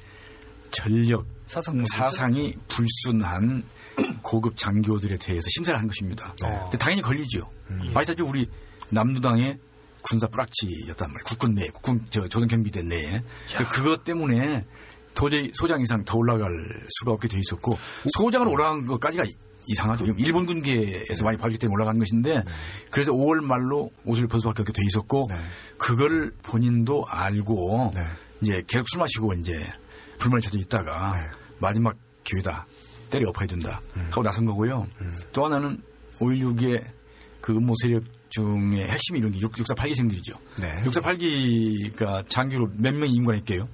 전력 0.71 1.27
사상. 1.47 1.85
사상이 1.85 2.55
불순한 2.67 3.63
고급 4.25 4.57
장교들에 4.57 5.17
대해서 5.17 5.47
심사를 5.53 5.79
한 5.79 5.85
것입니다. 5.87 6.33
어. 6.43 6.69
당연히 6.79 7.01
걸리죠. 7.03 7.47
음. 7.69 7.91
아시다시피 7.93 8.23
우리 8.23 8.47
남루당의 8.91 9.59
군사 10.01 10.27
뿌락치였단 10.27 11.07
말이에요. 11.09 11.23
국군 11.25 11.53
내, 11.53 11.67
국군 11.67 12.05
저 12.09 12.27
조선 12.27 12.47
경비대 12.47 12.81
내에. 12.81 13.21
그- 13.57 13.67
그것 13.69 14.03
때문에 14.03 14.65
도저히 15.13 15.51
소장 15.53 15.79
이상 15.81 16.03
더 16.03 16.17
올라갈 16.17 16.49
수가 16.99 17.11
없게 17.11 17.27
돼 17.27 17.37
있었고 17.39 17.77
소장으로 18.17 18.51
올라간 18.51 18.85
것까지가 18.87 19.23
이- 19.25 19.33
이상하죠. 19.67 20.05
일본 20.17 20.45
군계에서 20.45 21.23
많이 21.23 21.37
봐주기 21.37 21.57
때문에 21.59 21.73
올라간 21.75 21.97
것인데 21.99 22.43
그래서 22.91 23.11
5월 23.13 23.41
말로 23.43 23.91
옷을 24.05 24.27
벗을 24.27 24.41
수밖에 24.41 24.61
없게 24.63 24.73
돼 24.73 24.81
있었고 24.87 25.25
네. 25.29 25.35
그걸 25.77 26.31
본인도 26.43 27.03
알고 27.07 27.91
네. 27.95 28.01
이제 28.41 28.63
계속 28.67 28.87
술 28.89 28.99
마시고 28.99 29.33
이제 29.33 29.65
불만이 30.19 30.41
쳐져 30.43 30.59
있다가 30.59 31.13
네. 31.13 31.31
마지막 31.59 31.95
기회다 32.23 32.67
때려 33.19 33.29
엎어야 33.29 33.47
된다 33.47 33.81
음. 33.95 34.07
하고 34.09 34.23
나선 34.23 34.45
거고요. 34.45 34.87
또 35.33 35.45
하나는 35.45 35.81
5.16의 36.19 36.83
그 37.41 37.53
음모 37.53 37.73
세력 37.81 38.03
중에 38.29 38.87
핵심이 38.87 39.19
이런 39.19 39.31
게 39.31 39.39
6, 39.39 39.51
648기생들이죠. 39.53 40.37
네. 40.59 40.83
648기가 40.83 42.27
장교로 42.27 42.69
몇 42.73 42.93
명이 42.93 43.13
임관했게요? 43.13 43.67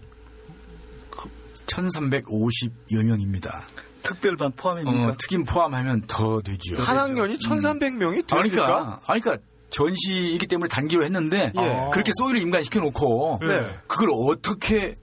1350여 1.66 3.04
명입니다. 3.04 3.62
특별반 4.04 4.52
포함입니까? 4.56 5.08
어, 5.08 5.16
특임 5.18 5.46
포함하면 5.46 6.04
더 6.08 6.42
되죠. 6.42 6.76
한 6.78 6.98
학년이 6.98 7.38
1,300명이 7.38 8.24
아, 8.24 8.36
됩니까? 8.36 8.66
그러니까, 8.66 9.02
아니, 9.08 9.22
그러니까 9.22 9.44
전시이기 9.70 10.48
때문에 10.48 10.68
단기로 10.68 11.06
했는데 11.06 11.54
예. 11.58 11.90
그렇게 11.94 12.12
소위를 12.20 12.42
임관시켜 12.42 12.82
놓고 12.82 13.40
네. 13.42 13.66
그걸 13.88 14.10
어떻게 14.12 14.96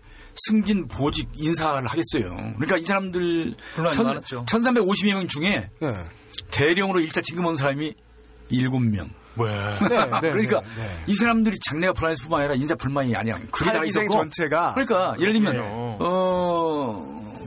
승진 0.47 0.89
보직 0.89 1.29
인사를 1.35 1.87
하겠어요. 1.87 2.55
그러니까 2.55 2.77
이 2.79 2.83
사람들 2.83 3.55
분란이 3.75 4.03
많았죠. 4.03 4.45
1350여 4.47 5.15
명 5.15 5.27
중에 5.29 5.71
네. 5.81 5.95
대령으로 6.51 7.01
일자 7.01 7.21
지금 7.21 7.47
온 7.47 7.57
사람이 7.57 7.95
7명. 8.51 9.11
왜? 9.37 9.47
네, 9.89 10.21
네, 10.21 10.31
그러니까 10.31 10.61
네, 10.61 10.83
네. 10.83 11.05
이 11.07 11.15
사람들이 11.15 11.57
장래가 11.61 11.93
불안해서 11.93 12.23
뿐만 12.23 12.41
아니라 12.41 12.55
인사 12.57 12.75
불만이 12.75 13.15
아니야. 13.15 13.39
그게 13.51 13.71
다 13.71 13.85
있었고. 13.85 14.11
전체가 14.11 14.75
그러니까 14.75 15.15
예를 15.21 15.33
들면 15.35 15.53
그렇군요. 15.53 15.99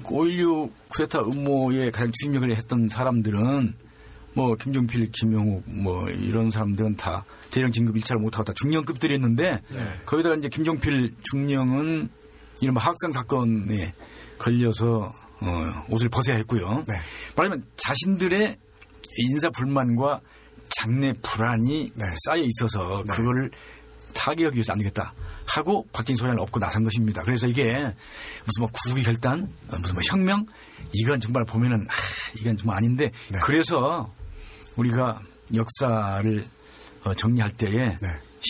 어5.16 0.04 0.72
쿠데타 0.90 1.20
음모에 1.22 1.92
가장 1.92 2.12
주임역을 2.14 2.56
했던 2.56 2.88
사람들은 2.88 3.74
뭐 4.34 4.56
김종필, 4.56 5.12
김영욱 5.12 5.64
뭐 5.66 6.10
이런 6.10 6.50
사람들은 6.50 6.96
다 6.96 7.26
대령 7.50 7.72
진급 7.72 7.96
1차를 7.98 8.20
못하고 8.20 8.46
다 8.46 8.54
중령급들이었는데 8.56 9.62
거기다가 10.06 10.36
이제 10.36 10.48
김종필 10.48 11.14
중령은 11.24 12.10
이른바 12.62 12.82
학생 12.82 13.12
사건에 13.12 13.94
걸려서 14.38 15.14
어, 15.42 15.86
옷을 15.90 16.10
벗어야 16.10 16.38
했고요. 16.38 16.86
말하자면 17.36 17.66
자신들의 17.78 18.58
인사 19.18 19.50
불만과 19.50 20.22
장래 20.70 21.14
불안이 21.22 21.92
쌓여 22.26 22.44
있어서 22.44 23.04
그거를 23.04 23.50
타개하기 24.14 24.56
위해서 24.56 24.74
안 24.74 24.78
되겠다 24.78 25.14
하고 25.48 25.86
박정희 25.92 26.18
소장을 26.18 26.40
업고 26.40 26.60
나선 26.60 26.84
것입니다. 26.84 27.24
그래서 27.24 27.48
이게 27.48 27.74
무슨 28.46 28.62
뭐 28.62 28.70
구국의 28.72 29.04
결단, 29.04 29.52
어, 29.70 29.78
무슨 29.80 29.96
뭐 29.96 30.02
혁명 30.10 30.46
이건 30.94 31.20
정말 31.20 31.44
보면은 31.46 31.86
아, 31.90 31.94
이건 32.40 32.56
정말 32.58 32.78
아닌데 32.78 33.12
그래서 33.44 34.14
우리가 34.78 35.22
역사를 35.54 36.46
어, 37.04 37.14
정리할 37.16 37.52
때에 37.52 37.98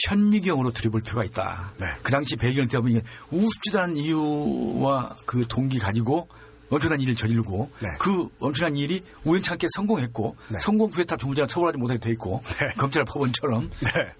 현미경으로 0.07 0.71
들여볼 0.71 1.01
필요가 1.01 1.23
있다. 1.23 1.73
그 2.01 2.11
당시 2.11 2.35
배경 2.35 2.67
때문에 2.67 3.01
우습지도 3.31 3.79
않은 3.81 3.97
이유와 3.97 5.17
그 5.25 5.45
동기 5.47 5.79
가지고 5.79 6.27
엄청난 6.69 7.01
일을 7.01 7.15
저지르고 7.15 7.69
그 7.99 8.29
엄청난 8.39 8.77
일이 8.77 9.03
우연찮게 9.25 9.67
성공했고 9.75 10.37
성공 10.61 10.89
후에 10.89 11.03
다 11.03 11.17
중부자가 11.17 11.45
처벌하지 11.47 11.77
못하게 11.77 11.99
돼 11.99 12.11
있고 12.11 12.41
검찰 12.77 13.03
법원처럼 13.03 13.69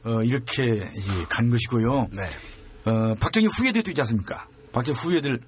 어, 0.04 0.24
이렇게 0.24 0.62
간 1.30 1.50
것이고요. 1.50 2.10
어, 2.86 3.16
박정희 3.20 3.48
후예들도 3.48 3.92
있지 3.92 4.02
않습니까? 4.02 4.48
박정희 4.74 4.98
후예들 5.00 5.40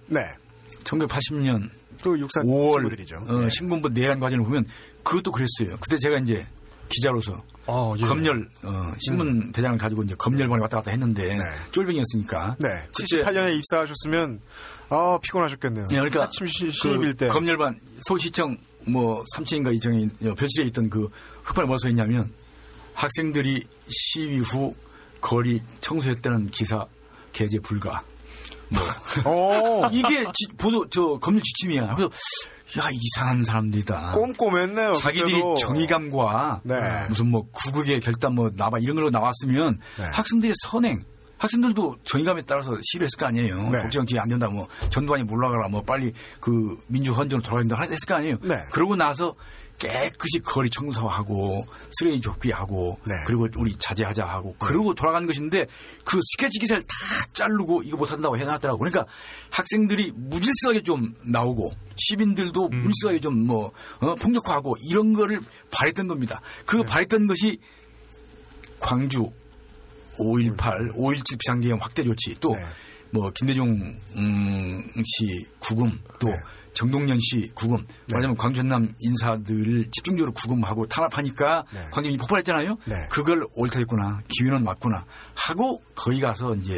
1980년 0.86 1.70
또 2.04 2.18
육사 2.18 2.42
5월 2.42 2.76
친구들이죠. 2.76 3.18
어, 3.28 3.50
신군부 3.50 3.90
내란 3.90 4.20
과정을 4.20 4.46
보면 4.46 4.66
그것도 5.04 5.32
그랬어요. 5.32 5.78
그때 5.82 5.98
제가 5.98 6.20
이제 6.20 6.46
기자로서 6.88 7.44
예. 7.98 8.06
검열 8.06 8.50
어, 8.64 8.94
신문 9.00 9.52
대장을 9.52 9.78
가지고 9.78 10.04
이제 10.04 10.16
검열반에 10.16 10.62
왔다 10.62 10.78
갔다 10.78 10.92
했는데 10.92 11.38
쫄병이었으니까 11.72 12.58
네. 12.60 12.70
78년에 13.00 13.56
입사하셨으면 13.58 14.42
아 14.90 15.18
피곤하셨겠네요. 15.22 15.86
예, 15.92 15.96
그러니까 15.96 16.24
아침 16.24 16.46
시, 16.48 16.66
그 16.66 16.72
신입일 16.72 17.14
때. 17.16 17.28
검열반 17.28 17.80
서울시청 18.02 18.58
뭐 18.88 19.24
3층인가 19.36 19.74
2층에 19.80 20.36
변실에 20.38 20.66
있던 20.68 20.90
그 20.90 21.08
흑판에 21.44 21.68
뭐써 21.68 21.88
있냐면 21.90 22.32
학생들이 22.94 23.66
시위 23.90 24.40
후 24.40 24.74
거리 25.22 25.62
청소했다는 25.82 26.50
기사 26.52 26.86
게재 27.32 27.60
불가. 27.60 28.04
뭐 29.24 29.88
이게 29.92 30.24
지- 30.34 30.48
보도 30.58 30.88
저 30.90 31.18
검열 31.20 31.42
지침이야. 31.42 31.96
그래서 31.96 32.12
야 32.80 32.88
이상한 32.92 33.44
사람들이다. 33.44 34.12
꼼꼼했네요. 34.14 34.94
자기들이 34.94 35.34
그때도. 35.34 35.56
정의감과 35.56 36.62
네. 36.64 37.06
무슨 37.08 37.30
뭐 37.30 37.48
구국의 37.52 38.00
결단 38.02 38.34
뭐 38.34 38.50
나바 38.56 38.80
이런 38.80 38.96
걸로 38.96 39.10
나왔으면 39.10 39.80
학생들의 39.98 40.54
선행 40.64 41.04
학생들도 41.38 41.98
정의감에 42.06 42.44
따라서 42.46 42.76
시위했을 42.82 43.20
거 43.20 43.26
아니에요. 43.26 43.70
네. 43.70 43.82
독재정치 43.82 44.18
안 44.18 44.30
된다 44.30 44.48
뭐 44.48 44.68
전두환이 44.90 45.24
몰라가라 45.24 45.68
뭐 45.68 45.82
빨리 45.84 46.14
그 46.40 46.78
민주 46.88 47.12
헌정으로 47.12 47.44
돌아야 47.44 47.64
된다 47.64 47.78
했을 47.82 47.98
거 48.08 48.16
아니에요. 48.16 48.38
네. 48.42 48.56
그러고 48.72 48.96
나서 48.96 49.36
깨끗이 49.90 50.40
거리 50.40 50.70
청소하고 50.70 51.66
쓰레기 51.92 52.22
좁기하고 52.22 52.98
네. 53.06 53.14
그리고 53.26 53.48
우리 53.58 53.76
자제하자 53.78 54.26
하고 54.26 54.56
그러고 54.60 54.94
돌아가는 54.94 55.26
것인데 55.26 55.66
그 56.04 56.20
스케치 56.32 56.60
기사를 56.60 56.82
다 56.84 56.96
자르고 57.34 57.84
이거 57.84 57.98
못한다고 57.98 58.38
해놨더라고. 58.38 58.80
그러니까 58.80 59.06
학생들이 59.50 60.12
무질서하게 60.16 60.84
좀 60.84 61.14
나오고 61.26 61.72
시민들도 61.96 62.70
음. 62.72 62.82
무질서하게 62.84 63.20
좀뭐 63.20 63.72
폭력화하고 64.20 64.78
이런 64.90 65.14
거를 65.14 65.42
바랬던 65.72 66.08
겁니다. 66.08 66.42
그 66.66 66.78
네. 66.78 66.86
바랬던 66.86 67.28
것이 67.28 67.60
광주 68.80 69.32
5.18, 70.20 70.96
5.17 70.96 71.40
비상대응 71.40 71.78
확대 71.80 72.04
조치 72.04 72.36
또 72.40 72.56
네. 72.56 72.62
뭐 73.12 73.32
김대중 73.32 73.96
음, 74.16 74.82
씨 75.04 75.46
구금 75.60 76.00
또 76.20 76.28
네. 76.28 76.36
정동년 76.74 77.20
씨 77.20 77.52
구금. 77.54 77.86
말하자면 78.12 78.38
광주 78.38 78.58
전남 78.58 78.94
인사들을 79.00 79.90
집중적으로 79.92 80.32
구금하고 80.34 80.86
탄압하니까 80.88 81.66
네. 81.74 81.88
광주이 81.92 82.18
폭발했잖아요. 82.18 82.78
그걸 83.10 83.46
옳다했구나. 83.56 84.22
기회는 84.28 84.64
맞구나. 84.64 85.06
하고 85.36 85.82
거기 85.96 86.20
가서 86.20 86.56
이제 86.56 86.72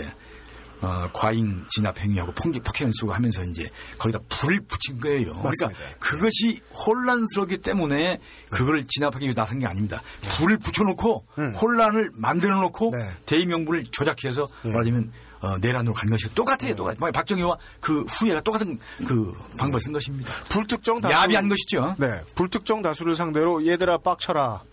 어, 0.81 1.09
과잉 1.13 1.65
진압 1.69 1.97
행위하고 1.99 2.33
폭력 2.33 2.61
폭행을 2.63 2.91
쏘고 2.93 3.13
하면서 3.13 3.43
이제 3.45 3.65
거기다 3.97 4.19
불을 4.27 4.59
붙인 4.67 4.99
거예요. 4.99 5.33
그러니까 5.35 5.69
그것이 5.99 6.59
혼란스럽기 6.85 7.59
때문에 7.59 8.19
그거를 8.49 8.83
진압하기 8.85 9.23
위해 9.25 9.33
나선 9.33 9.59
게 9.59 9.65
아닙니다. 9.65 10.01
불을 10.37 10.57
붙여놓고 10.57 11.25
혼란을 11.61 12.11
만들어 12.13 12.59
놓고 12.59 12.91
대의 13.25 13.45
명분을 13.45 13.85
조작해서 13.85 14.47
말하자면 14.63 15.11
어, 15.45 15.57
내란으로 15.59 15.93
간 15.93 16.09
것이 16.09 16.33
똑같아요. 16.33 16.75
똑같아요. 16.75 17.11
박정희와 17.11 17.57
그 17.79 18.03
후예가 18.09 18.41
똑같은 18.41 18.79
그 19.07 19.31
방법을 19.57 19.79
쓴 19.79 19.93
것입니다. 19.93 20.31
불특정 20.49 21.01
다수 21.01 21.13
야비한 21.13 21.47
것이죠. 21.47 21.95
네, 21.99 22.21
불특정 22.33 22.81
다수를 22.81 23.15
상대로 23.15 23.65
얘들아 23.65 23.99
빡쳐라, 23.99 24.63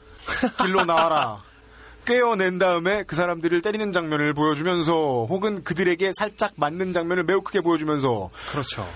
길로 0.63 0.85
나와라. 0.85 1.43
꿰어낸 2.07 2.59
다음에 2.59 3.05
그 3.05 3.15
사람들을 3.15 3.63
때리는 3.63 3.93
장면을 3.93 4.35
보여주면서 4.35 5.27
혹은 5.29 5.63
그들에게 5.63 6.11
살짝 6.19 6.53
맞는 6.57 6.93
장면을 6.93 7.23
매우 7.23 7.43
크게 7.43 7.61
보여주면서 7.61 8.31
그렇죠. 8.51 8.89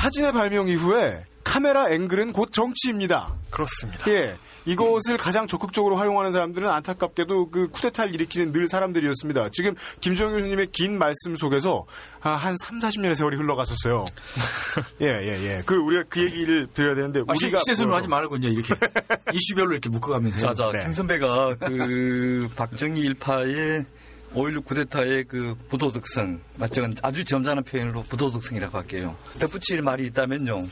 사진의 0.00 0.32
발명 0.32 0.66
이후에 0.66 1.24
카메라 1.52 1.90
앵글은 1.90 2.34
곧 2.34 2.52
정치입니다. 2.52 3.32
그렇습니다. 3.50 4.10
예. 4.10 4.36
이것을 4.66 5.16
가장 5.16 5.46
적극적으로 5.46 5.96
활용하는 5.96 6.30
사람들은 6.30 6.68
안타깝게도 6.68 7.50
그 7.50 7.68
쿠데타를 7.68 8.14
일으키는 8.14 8.52
늘 8.52 8.68
사람들이었습니다. 8.68 9.48
지금 9.50 9.74
김정일 10.02 10.36
교수님의 10.40 10.66
긴 10.72 10.98
말씀 10.98 11.36
속에서 11.36 11.86
아, 12.20 12.30
한 12.32 12.54
3, 12.62 12.78
40년의 12.80 13.14
세월이 13.14 13.36
흘러갔었어요. 13.38 14.04
예, 15.00 15.06
예, 15.06 15.42
예. 15.56 15.62
그, 15.64 15.76
우리가 15.76 16.04
그 16.10 16.20
얘기를 16.20 16.66
드려야 16.74 16.94
되는데, 16.94 17.20
아, 17.20 17.24
우리가. 17.28 17.58
시세순으로 17.60 17.92
보여서- 17.92 17.96
하지 17.96 18.08
말고 18.08 18.36
이제 18.36 18.48
이렇게 18.48 18.74
이슈별로 19.32 19.72
이렇게 19.72 19.88
묶어가면서 19.88 20.38
자, 20.38 20.52
자, 20.54 20.70
네. 20.70 20.80
김 20.82 20.92
선배가 20.92 21.54
그 21.60 22.48
박정희 22.56 23.00
일파의 23.00 23.86
5.16 24.34 24.64
쿠데타의 24.66 25.24
그 25.24 25.54
부도덕성, 25.70 26.40
맞죠? 26.56 26.86
아주 27.02 27.24
점잖은 27.24 27.62
표현으로 27.62 28.02
부도덕성이라고 28.02 28.76
할게요. 28.76 29.16
덧붙일 29.38 29.80
말이 29.80 30.04
있다면요. 30.08 30.66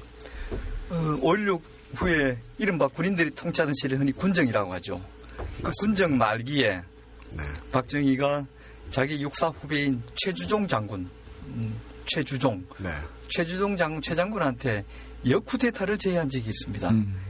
어, 0.91 1.19
5.16 1.23 1.61
후에 1.97 2.39
이른바 2.59 2.89
군인들이 2.89 3.31
통치하던 3.31 3.75
시를 3.81 4.01
흔히 4.01 4.13
군정이라고 4.13 4.73
하죠. 4.75 5.01
그 5.63 5.71
군정 5.81 6.17
말기에 6.17 6.83
박정희가 7.73 8.47
자기 8.91 9.21
육사 9.21 9.49
후배인 9.49 10.03
최주종 10.15 10.69
장군, 10.69 11.09
음, 11.49 11.75
최주종, 12.07 12.65
네. 12.79 12.91
최주종 13.29 13.77
장군, 13.77 14.01
최 14.01 14.15
장군한테 14.15 14.85
역쿠데타를 15.29 15.99
제의한 15.99 16.29
적이 16.29 16.49
있습니다. 16.49 16.89
음. 16.91 17.21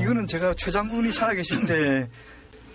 이거는 0.00 0.26
제가 0.26 0.54
최 0.56 0.70
장군이 0.70 1.12
살아계실 1.12 1.66
때 1.66 2.08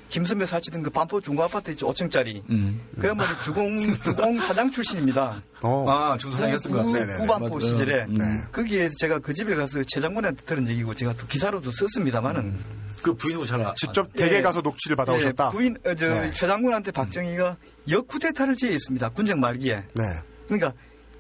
김선배 0.10 0.46
사치던 0.46 0.84
그 0.84 0.90
반포 0.90 1.20
중고 1.22 1.44
아파트 1.44 1.72
있죠 1.72 1.88
5층짜리 1.92 2.42
음. 2.50 2.80
그야말로 3.00 3.30
주공 3.44 3.78
주공 4.02 4.38
사장 4.40 4.72
출신입니다. 4.72 5.42
아, 5.62 6.18
중사장이었던 6.20 6.72
것 6.72 6.78
구- 6.84 6.92
같아요. 6.92 7.06
네네네. 7.06 7.20
구반포 7.20 7.48
맞아요. 7.58 7.60
시절에 7.60 8.06
네. 8.08 8.24
거기에 8.52 8.90
제가 9.00 9.20
그 9.20 9.34
집에 9.34 9.54
가서 9.56 9.82
최 9.88 10.00
장군한테 10.00 10.46
들은 10.46 10.68
얘기고 10.68 10.94
제가 10.96 11.14
또 11.14 11.28
기사로도 11.28 11.72
썼습니다만은 11.72 12.58
그 13.02 13.14
부인도 13.16 13.46
잘 13.46 13.62
아- 13.66 13.74
직접 13.76 14.12
댁에 14.14 14.42
가서 14.42 14.62
녹취를 14.62 14.96
받아오셨다? 14.96 15.48
예, 15.48 15.58
부인 15.58 15.78
어, 15.86 15.94
저, 15.96 16.08
네. 16.08 16.32
최 16.34 16.48
장군한테 16.48 16.92
박정희가 16.92 17.58
역쿠데타를 17.90 18.56
제의했습니다. 18.56 19.10
군정 19.10 19.40
말기에. 19.40 19.84
네. 19.94 20.04
그러니까 20.48 20.74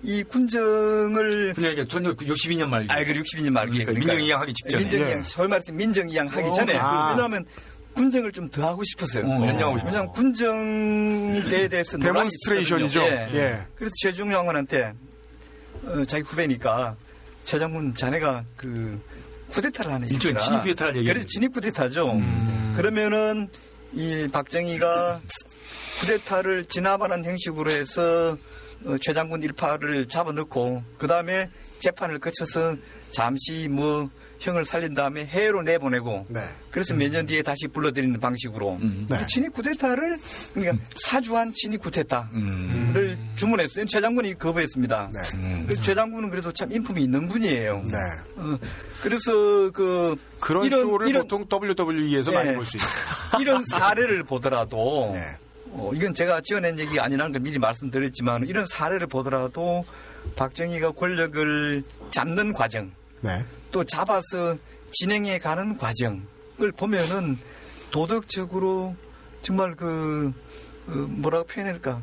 이 0.03 0.23
군정을 0.23 1.53
그러니까 1.55 1.83
1962년 1.85 2.67
말기. 2.69 2.91
아, 2.91 3.03
그 3.03 3.13
62년 3.13 3.49
말기에. 3.49 3.83
그러니까 3.83 3.93
민정이양 4.05 4.41
하기 4.41 4.53
직전에. 4.53 4.83
민정이양, 4.83 5.09
예. 5.19 5.47
말해서 5.47 5.71
민정이양 5.73 6.27
하기 6.27 6.47
어, 6.47 6.53
전에. 6.53 6.77
아. 6.77 7.09
왜냐하면 7.11 7.45
군정을 7.97 8.31
좀 8.31 8.49
더 8.49 8.67
하고 8.67 8.83
싶었어요. 8.83 9.25
어, 9.25 9.47
연장하고 9.47 9.77
싶었어. 9.79 9.85
왜냐하면 9.87 10.11
군정대에 10.13 11.67
대해서 11.67 11.97
demonstration이죠. 11.97 13.01
있었거든요. 13.03 13.37
예. 13.39 13.61
그래서 13.75 13.93
최 14.01 14.31
장군한테 14.31 14.93
어, 15.85 16.03
자기 16.05 16.23
후배니까 16.23 16.95
최 17.43 17.59
장군 17.59 17.93
자네가 17.95 18.43
그 18.55 18.99
쿠데타를 19.49 19.91
하는 19.91 20.07
일종의 20.09 20.31
일이라. 20.33 20.39
진입 20.41 20.61
쿠데타를 20.61 20.95
얘기하는 20.97 21.13
그래서 21.21 21.27
진입 21.29 21.53
쿠데타죠. 21.53 22.13
그러면은 22.75 23.49
이 23.93 24.27
박정희가 24.31 25.21
쿠데타를 26.01 26.65
진압하는 26.65 27.23
형식으로 27.25 27.71
해서 27.71 28.37
어, 28.85 28.95
최 29.01 29.13
장군 29.13 29.41
일파를 29.43 30.07
잡아넣고 30.07 30.83
그 30.97 31.07
다음에 31.07 31.49
재판을 31.79 32.19
거쳐서 32.19 32.75
잠시 33.11 33.67
뭐 33.69 34.09
형을 34.39 34.65
살린 34.65 34.93
다음에 34.93 35.25
해외로 35.25 35.61
내보내고 35.63 36.25
네. 36.29 36.41
그래서 36.71 36.93
몇 36.93 37.09
년 37.11 37.25
뒤에 37.25 37.41
다시 37.41 37.67
불러들이는 37.67 38.19
방식으로 38.19 38.77
네. 39.09 39.25
친위 39.27 39.47
쿠데타를 39.49 40.17
그러니까 40.53 40.83
사주한 40.95 41.53
친위 41.55 41.77
쿠데타를 41.77 42.27
음. 42.33 43.31
주문했어요. 43.35 43.85
최 43.85 43.99
장군이 44.01 44.37
거부했습니다. 44.37 45.11
네. 45.41 45.63
그래서 45.65 45.81
최 45.81 45.95
장군은 45.95 46.29
그래도 46.29 46.51
참 46.51 46.71
인품이 46.71 47.01
있는 47.03 47.27
분이에요. 47.27 47.83
네. 47.85 47.97
어, 48.35 48.57
그래서 49.01 49.71
그 49.71 50.15
그런 50.39 50.65
이런- 50.65 50.81
쇼를 50.81 51.07
이런- 51.07 51.27
보통 51.27 51.45
WWE에서 51.51 52.31
네. 52.31 52.37
많이 52.37 52.53
볼 52.55 52.65
수 52.65 52.77
있어요. 52.77 52.87
이런 53.41 53.63
사례를 53.65 54.23
보더라도 54.23 55.11
네. 55.13 55.23
어, 55.71 55.91
이건 55.93 56.13
제가 56.13 56.41
지어낸 56.41 56.77
얘기가 56.79 57.03
아니라는 57.03 57.31
걸 57.33 57.41
미리 57.41 57.57
말씀드렸지만 57.59 58.45
이런 58.47 58.65
사례를 58.65 59.07
보더라도 59.07 59.83
박정희가 60.35 60.91
권력을 60.91 61.83
잡는 62.09 62.53
과정 62.53 62.91
네. 63.21 63.43
또 63.71 63.83
잡아서 63.83 64.57
진행해 64.91 65.39
가는 65.39 65.77
과정을 65.77 66.71
보면은 66.75 67.37
도덕적으로 67.91 68.95
정말 69.41 69.75
그 69.75 70.33
어, 70.87 70.91
뭐라고 70.91 71.45
표현할까 71.47 72.01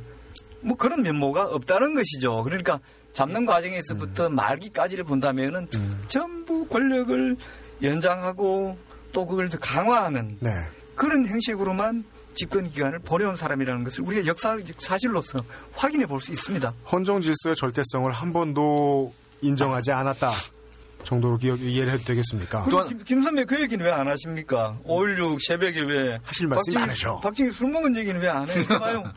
뭐 0.61 0.77
그런 0.77 1.03
면모가 1.03 1.45
없다는 1.47 1.95
것이죠. 1.95 2.43
그러니까 2.45 2.81
잡는 3.13 3.47
과정에서부터 3.47 4.29
말기까지를 4.31 5.05
본다면은 5.05 5.69
전부 6.09 6.67
권력을 6.67 7.37
연장하고 7.83 8.77
또 9.13 9.27
그걸 9.27 9.49
더 9.49 9.59
강화하는 9.59 10.39
네. 10.41 10.51
그런 10.95 11.27
형식으로만 11.27 12.05
집권 12.35 12.69
기간을 12.69 12.99
보내온 13.01 13.37
사람이라는 13.37 13.85
것을 13.85 14.03
우리가 14.05 14.27
역사적 14.27 14.81
사실로서 14.81 15.39
확인해 15.73 16.07
볼 16.07 16.21
수 16.21 16.33
있습니다. 16.33 16.73
헌정 16.91 17.21
질서의 17.21 17.55
절대성을 17.57 18.11
한 18.11 18.33
번도 18.33 19.13
인정하지 19.43 19.93
않았다 19.93 20.33
정도로 21.05 21.37
기억 21.39 21.61
이해를 21.61 21.93
해도 21.93 22.05
되겠습니까? 22.05 22.65
그리고 22.65 22.85
김, 22.89 22.99
김 23.05 23.23
선배 23.23 23.45
그 23.45 23.61
얘기는 23.61 23.85
왜 23.85 23.93
안 23.93 24.09
하십니까? 24.09 24.77
5.16 24.85 25.39
새벽에 25.47 25.81
왜 25.83 26.19
하실 26.25 26.49
말씀이 26.49 26.75
많으셔. 26.77 27.21
박정희 27.21 27.53
술 27.53 27.71
먹은 27.71 27.95
얘기는 27.97 28.21
왜 28.21 28.29
안 28.29 28.47
해요? 28.49 28.65
봐요. 28.67 29.05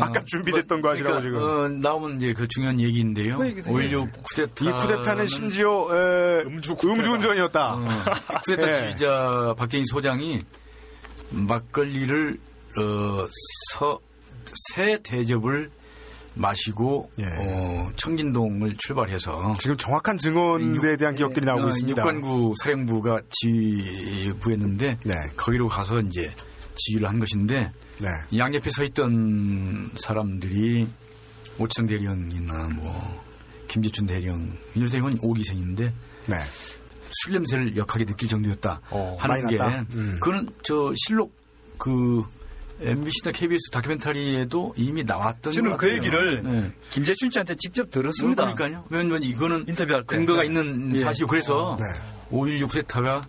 아까 0.00 0.22
준비됐던 0.24 0.80
거 0.80 0.90
하시라고 0.90 1.20
지금. 1.20 1.42
어, 1.42 1.68
나오면 1.68 2.16
이제 2.16 2.32
그 2.32 2.46
중요한 2.48 2.80
얘기인데요. 2.80 3.38
그 3.38 3.46
얘기도 3.48 3.70
5.16 3.72 4.10
쿠데타. 4.22 4.64
이 4.64 4.72
쿠데타는 4.80 5.26
심지어 5.26 5.88
에, 5.90 6.42
음주 6.46 6.76
운전이었다. 6.82 7.74
어, 7.74 7.80
쿠데타 8.44 8.68
예. 8.68 8.72
지휘자 8.72 9.54
박정희 9.58 9.84
소장이 9.86 10.40
막걸리를 11.30 12.38
어, 12.78 13.26
서, 13.72 13.98
새 14.74 14.98
대접을 15.02 15.70
마시고 16.36 17.10
예. 17.18 17.24
어, 17.24 17.90
청진동을 17.96 18.76
출발해서 18.78 19.54
지금 19.58 19.76
정확한 19.76 20.18
증언에 20.18 20.96
대한 20.98 21.16
기억들이 21.16 21.44
나오고 21.46 21.64
어, 21.64 21.68
있습니다. 21.68 22.02
육관구 22.02 22.54
사령부가 22.62 23.20
지휘부였는데 23.30 24.98
네. 25.04 25.14
거기로 25.36 25.68
가서 25.68 26.00
이제 26.00 26.30
지휘를 26.74 27.08
한 27.08 27.18
것인데 27.18 27.72
네. 27.98 28.08
양옆에 28.36 28.70
서 28.70 28.84
있던 28.84 29.90
사람들이 29.96 30.86
오치성 31.58 31.86
대령이나 31.86 32.68
뭐 32.68 33.24
김재춘 33.68 34.06
대령, 34.06 34.56
윤 34.76 34.86
대령은 34.86 35.18
5기생인데 35.18 35.92
네. 36.28 36.36
술 37.22 37.32
냄새를 37.32 37.76
역하게 37.76 38.04
느낄 38.04 38.28
정도였다 38.28 38.80
어, 38.90 39.16
하는 39.18 39.48
게? 39.48 39.58
음. 39.94 40.18
그는 40.20 40.50
저 40.62 40.92
실록 40.96 41.34
그 41.78 42.22
MBC나 42.80 43.32
KBS 43.32 43.70
다큐멘터리에도 43.70 44.74
이미 44.76 45.02
나왔던 45.04 45.52
저는 45.52 45.70
것 45.72 45.76
그. 45.78 45.92
얘기를 45.92 46.42
네. 46.42 46.72
김재춘 46.90 47.30
씨한테 47.30 47.54
직접 47.56 47.90
들었습니다. 47.90 48.42
그러니까요. 48.54 48.84
왜냐면 48.90 49.22
이거는 49.22 49.64
인터뷰할 49.68 50.02
때. 50.02 50.16
근거가 50.16 50.40
네. 50.42 50.46
있는 50.46 50.94
예. 50.94 50.98
사실이고 51.00 51.28
그래서 51.30 51.78
네. 51.80 52.00
5.16 52.30 52.68
쿠데타가 52.68 53.26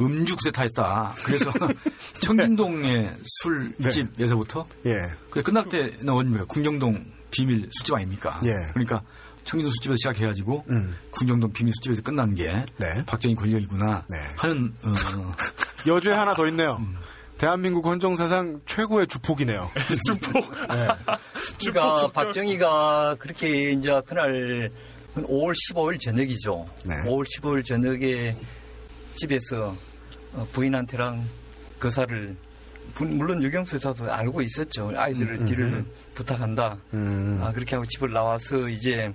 음주 0.00 0.36
쿠데타였다. 0.36 1.14
그래서 1.24 1.52
청진동의 2.22 3.12
술집에서부터 3.42 4.66
예. 4.86 5.02
그 5.30 5.42
끝날 5.42 5.64
때는 5.64 6.08
어딥니까? 6.08 6.44
궁정동 6.46 7.04
비밀 7.30 7.68
술집 7.70 7.94
아닙니까? 7.94 8.40
예. 8.44 8.52
그러니까 8.72 9.02
청진동 9.44 9.70
술집에서 9.70 9.96
시작해가지고 9.96 10.64
음. 10.70 10.94
궁정동 11.10 11.52
비밀 11.52 11.72
술집에서 11.74 12.02
끝난 12.02 12.34
게 12.34 12.64
네. 12.76 13.04
박정희 13.06 13.34
권력이구나 13.34 14.06
네. 14.08 14.16
하는 14.36 14.74
어, 14.84 14.92
여주에 15.86 16.14
하나 16.14 16.34
더 16.34 16.46
있네요. 16.48 16.80
대한민국 17.38 17.86
헌정사상 17.86 18.60
최고의 18.66 19.06
주폭이네요. 19.06 19.70
그러니까 21.60 22.08
박정희가 22.12 23.16
그렇게 23.18 23.70
이제 23.70 24.00
그날 24.06 24.70
5월 25.14 25.54
15일 25.72 26.00
저녁이죠. 26.00 26.66
네. 26.84 26.96
5월 27.04 27.24
15일 27.24 27.64
저녁에 27.64 28.36
집에서 29.14 29.76
어, 30.34 30.46
부인한테랑 30.52 31.24
거사를 31.80 32.36
부- 32.94 33.04
물론 33.06 33.42
유경수 33.42 33.76
여사도 33.76 34.12
알고 34.12 34.42
있었죠. 34.42 34.92
아이들을 34.96 35.44
뒤를 35.44 35.84
부탁한다. 36.14 36.76
음. 36.94 37.40
아, 37.42 37.52
그렇게 37.52 37.76
하고 37.76 37.86
집을 37.86 38.12
나와서 38.12 38.68
이제 38.68 39.12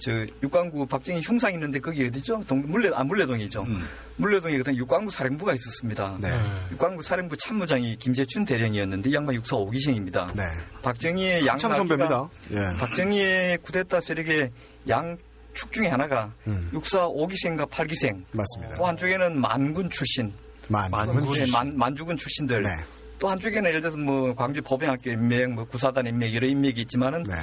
저 0.00 0.26
육광구 0.42 0.86
박정희 0.86 1.20
흉상 1.20 1.52
있는데 1.54 1.78
거기 1.78 2.06
어디죠? 2.06 2.44
동, 2.48 2.62
물레 2.66 2.90
아 2.94 3.04
물레동이죠. 3.04 3.62
음. 3.62 3.86
물레동에 4.16 4.56
그때 4.58 4.74
육광구 4.74 5.10
사령부가 5.10 5.54
있었습니다. 5.54 6.18
네. 6.20 6.28
육광구 6.72 7.02
사령부 7.02 7.36
참모장이 7.36 7.96
김재춘 7.96 8.44
대령이었는데 8.44 9.10
이 9.10 9.14
양반 9.14 9.34
육사 9.34 9.56
5기생입니다. 9.56 10.34
네. 10.36 10.44
박정희의 10.82 11.46
양참 11.46 11.74
선배입니다. 11.74 12.28
예. 12.52 12.78
박정희의 12.78 13.58
쿠데타 13.58 14.00
세력의 14.00 14.50
양 14.88 15.16
축 15.54 15.72
중에 15.72 15.88
하나가 15.88 16.30
음. 16.46 16.70
육사 16.72 17.08
5기생과 17.08 17.68
8기생 17.68 18.22
맞습니다. 18.32 18.76
또 18.76 18.86
한쪽에는 18.86 19.38
만군 19.40 19.90
출신 19.90 20.32
만군 20.68 21.24
네, 21.24 21.30
출신. 21.30 21.52
만, 21.52 21.76
만주군 21.76 22.16
출신들 22.16 22.62
네. 22.62 22.70
또 23.18 23.28
한쪽에는 23.28 23.68
예를 23.68 23.80
들어서 23.80 23.96
뭐 23.98 24.34
광주 24.34 24.62
법행학교 24.62 25.10
인맥, 25.10 25.50
뭐 25.50 25.64
구사단 25.64 26.06
인맥 26.06 26.34
여러 26.34 26.46
인맥이 26.46 26.80
있지만은 26.82 27.24
네. 27.24 27.34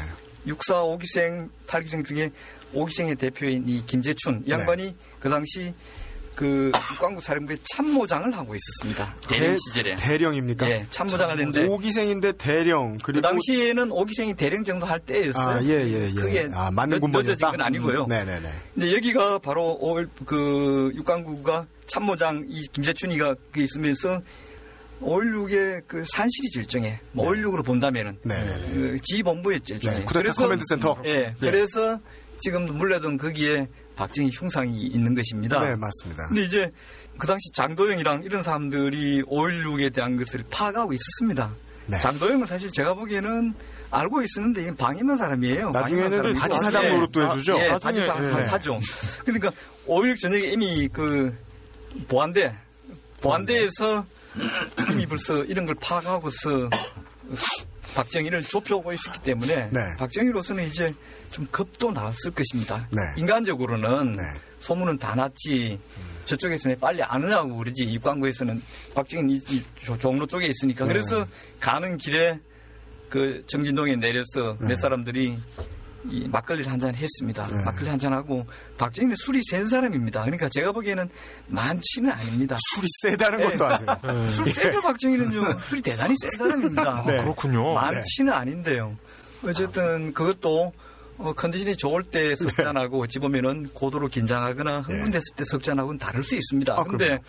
육사 0.48 0.76
5기생, 0.84 1.50
8기생 1.68 2.06
중에 2.06 2.32
5기생의 2.74 3.18
대표인 3.20 3.64
이 3.68 3.84
김재춘 3.86 4.44
이 4.46 4.52
양반이 4.52 4.96
그 5.20 5.30
당시 5.30 5.74
그 6.36 6.72
육광구 6.94 7.20
사령부의 7.20 7.58
참모장을 7.74 8.32
하고 8.38 8.54
있었습니다. 8.54 9.16
대령 9.28 9.58
시절에. 9.58 9.96
대령입니까? 9.96 10.70
예, 10.70 10.86
참모장을 10.88 11.40
했는데 11.40 11.66
오기생인데 11.66 12.34
대령 12.34 12.98
그 12.98 13.12
그리고 13.12 13.22
당시에는 13.22 13.90
5기생이 13.90 14.38
대령 14.38 14.64
정도 14.64 14.86
할 14.86 15.00
때였어요. 15.00 15.58
아, 15.58 15.64
예, 15.64 15.70
예, 15.70 16.10
예. 16.10 16.14
그게 16.14 16.48
아, 16.54 16.70
맞는 16.70 16.98
늦- 16.98 17.02
군번이었다. 17.02 17.34
늦어진 17.34 17.58
건 17.58 17.62
아니고요. 17.66 18.04
음, 18.04 18.08
네 18.10 18.24
네 18.24 18.40
네. 18.40 18.52
근데 18.76 18.94
여기가 18.94 19.40
바로 19.40 19.80
5월 19.82 20.08
그 20.28 20.92
육광구가 20.96 21.66
참모장 21.88 22.46
이 22.48 22.62
김재춘이가 22.72 23.34
그 23.52 23.62
있으면서 23.62 24.22
5.16의 25.02 25.84
그 25.88 26.04
산실이죠 26.14 26.62
일종의 26.62 27.00
뭐 27.12 27.30
5.16으로 27.32 27.64
본다면은 27.64 28.18
네. 28.24 28.36
그 28.36 28.98
지휘본부였죠 29.04 29.76
일종의 29.76 30.00
네, 30.00 30.06
쿠데타 30.06 30.34
command 30.34 30.64
center. 30.70 31.00
예, 31.06 31.36
그래서 31.40 32.00
지금 32.40 32.66
문래동 32.66 33.18
거기에 33.18 33.68
박정희 33.96 34.30
흉상이 34.32 34.88
있는 34.88 35.16
것입니다. 35.16 35.60
네, 35.60 35.76
맞습니다. 35.76 36.28
근데 36.28 36.44
이제 36.44 36.72
그 37.18 37.26
당시 37.26 37.52
장도영이랑 37.56 38.24
이런 38.24 38.44
사람들이 38.44 39.24
5.16에 39.24 39.94
대한 39.94 40.18
것을 40.18 40.44
파악하고 40.50 40.94
있었습니다. 40.94 41.52
네. 41.88 42.00
장도영은 42.00 42.46
사실 42.46 42.72
제가 42.72 42.94
보기에는 42.94 43.54
알고 43.90 44.22
있었는데 44.22 44.62
이게 44.64 44.76
방임한 44.76 45.18
사람이에요. 45.18 45.72
나중에는. 45.72 46.34
바지 46.34 46.58
사장 46.60 46.84
예. 46.86 46.90
노릇도 46.90 47.26
해주죠? 47.26 47.60
예, 47.60 47.70
바지 47.80 48.06
사장 48.06 48.26
예. 48.26 48.44
하죠. 48.44 48.80
그러니까 49.24 49.52
5.16 49.88 50.20
저녁에 50.20 50.48
이미 50.48 50.90
그 50.90 51.34
보안대, 52.08 52.54
보안대에서 53.22 54.06
이미 54.92 55.06
벌써 55.06 55.44
이런 55.46 55.66
걸 55.66 55.76
파악하고서 55.82 56.70
박정희를 57.96 58.44
좁혀오고 58.44 58.94
있었기 58.94 59.22
때문에 59.24 59.70
네. 59.72 59.80
박정희로서는 59.98 60.68
이제 60.68 60.94
좀 61.32 61.48
겁도 61.52 61.92
났을 61.92 62.32
것입니다. 62.32 62.88
네. 62.92 63.02
인간적으로는 63.18 64.12
네. 64.14 64.24
소문은 64.60 64.98
다 65.00 65.16
났지. 65.16 65.80
저쪽에서는 66.26 66.80
빨리 66.80 67.02
안 67.02 67.24
하냐고 67.24 67.56
그러지. 67.58 67.84
입광구에서는 67.86 68.62
박정희 68.94 69.34
이, 69.34 69.42
이 69.56 69.64
조- 69.76 69.98
종로 69.98 70.28
쪽에 70.28 70.46
있으니까. 70.48 70.86
네. 70.86 70.94
그래서 70.94 71.26
가는 71.60 71.98
길에 71.98 72.40
그 73.10 73.42
정진동에 73.48 73.96
내려서 73.96 74.58
몇 74.60 74.76
사람들이 74.76 75.38
이 76.10 76.28
막걸리를 76.28 76.72
한 76.72 76.80
잔 76.80 76.94
했습니다. 76.96 77.44
네. 77.48 77.64
막걸리 77.64 77.90
한 77.90 78.00
잔 78.00 78.14
하고 78.14 78.46
박정희는 78.78 79.16
술이 79.18 79.42
센 79.44 79.66
사람입니다. 79.66 80.22
그러니까 80.24 80.48
제가 80.50 80.72
보기에는 80.72 81.10
많지는 81.48 82.12
아닙니다. 82.12 82.56
술이 82.74 82.88
세다는 83.02 83.44
것도 83.52 83.66
아세요. 83.66 83.98
술 84.34 84.46
세죠 84.52 84.82
박정희는 84.82 85.32
좀 85.32 85.58
술이 85.60 85.82
대단히 85.82 86.16
센 86.22 86.30
사람입니다. 86.30 87.04
네. 87.08 87.18
그렇군요. 87.18 87.74
많지는 87.74 88.32
아닌데요. 88.32 88.96
어쨌든 89.44 90.14
그것도 90.14 90.74
어, 91.20 91.34
컨디션이 91.34 91.76
좋을 91.78 92.04
때 92.04 92.36
석잔하고 92.36 93.08
집으면은 93.08 93.70
고도로 93.74 94.08
긴장하거나 94.08 94.82
흥분됐을 94.82 95.36
때 95.36 95.44
석잔하고는 95.46 95.98
다를 95.98 96.22
수 96.24 96.36
있습니다. 96.36 96.74
아, 96.74 96.84
근데 96.84 97.06
그럼요. 97.08 97.24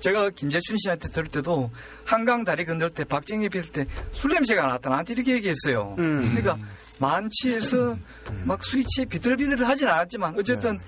제가 0.00 0.30
김재춘 0.30 0.76
씨한테 0.78 1.08
들을 1.08 1.28
때도 1.28 1.70
한강 2.04 2.44
다리 2.44 2.64
건널 2.64 2.90
때 2.90 3.04
박정희 3.04 3.48
뵀을 3.48 3.72
때 3.72 3.86
술 4.12 4.32
냄새가 4.32 4.66
났다 4.66 4.90
나한테 4.90 5.14
이렇게 5.14 5.32
얘기했어요. 5.34 5.94
음. 5.98 6.22
그러니까 6.28 6.58
만취해서 6.98 7.96
막 8.44 8.62
술이 8.62 8.84
취해 8.84 9.04
비틀비틀 9.06 9.66
하진 9.66 9.88
않았지만 9.88 10.34
어쨌든 10.38 10.78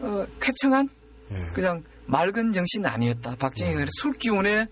어, 0.00 0.26
쾌청한 0.40 0.88
예. 1.32 1.36
그냥 1.54 1.82
맑은 2.06 2.52
정신 2.52 2.84
아니었다. 2.84 3.36
박정희가 3.36 3.80
네. 3.80 3.86
술 4.00 4.12
기운에 4.12 4.66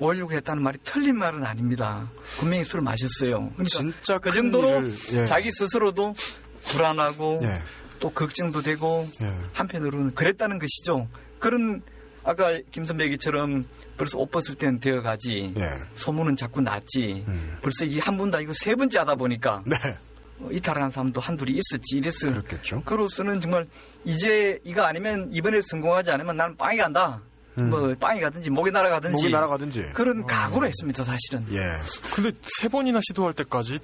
5.16을 0.00 0.32
했다는 0.32 0.62
말이 0.62 0.78
틀린 0.82 1.16
말은 1.16 1.44
아닙니다. 1.44 2.10
분명히 2.38 2.64
술을 2.64 2.82
마셨어요. 2.82 3.50
그러니까 3.54 3.64
진짜 3.64 4.18
그큰 4.18 4.32
정도로 4.50 4.82
예. 5.12 5.24
자기 5.24 5.50
스스로도 5.52 6.14
불안하고 6.68 7.38
예. 7.42 7.62
또 8.00 8.10
걱정도 8.10 8.62
되고 8.62 9.08
예. 9.20 9.32
한편으로는 9.52 10.14
그랬다는 10.14 10.58
것이죠. 10.58 11.08
그런 11.38 11.82
아까 12.24 12.58
김선배 12.70 13.04
얘기처럼 13.04 13.64
벌써 13.96 14.18
옷 14.18 14.30
벗을 14.30 14.54
때는 14.54 14.80
되어 14.80 15.02
가지 15.02 15.52
예. 15.56 15.62
소문은 15.94 16.36
자꾸 16.36 16.60
났지. 16.60 17.24
음. 17.26 17.58
벌써 17.62 17.84
이게 17.84 18.00
한 18.00 18.16
번도 18.16 18.36
아니고 18.38 18.52
세 18.54 18.74
번째 18.74 19.00
하다 19.00 19.16
보니까 19.16 19.62
네. 19.66 19.76
어, 20.40 20.48
이탈하는 20.50 20.90
사람도 20.90 21.20
한둘이 21.20 21.52
있었지. 21.52 21.96
이래서 21.96 22.28
그렇겠죠. 22.28 22.82
그로서는 22.84 23.40
정말 23.40 23.66
이제 24.04 24.58
이거 24.64 24.82
아니면 24.82 25.28
이번에 25.32 25.60
성공하지 25.62 26.10
않으면 26.12 26.36
나는 26.36 26.56
빵이 26.56 26.76
간다. 26.78 27.20
뭐 27.54 27.94
빵이 28.00 28.20
가든지 28.22 28.48
목이 28.48 28.70
날아가든지 28.70 29.14
음. 29.14 29.18
목이 29.18 29.30
날아가든지. 29.30 29.82
그런 29.92 30.24
각오로 30.24 30.66
했습니다 30.66 31.04
사실은. 31.04 31.44
예. 31.52 31.58
근데 32.14 32.32
세 32.60 32.68
번이나 32.68 32.98
시도할 33.08 33.34
때까지 33.34 33.78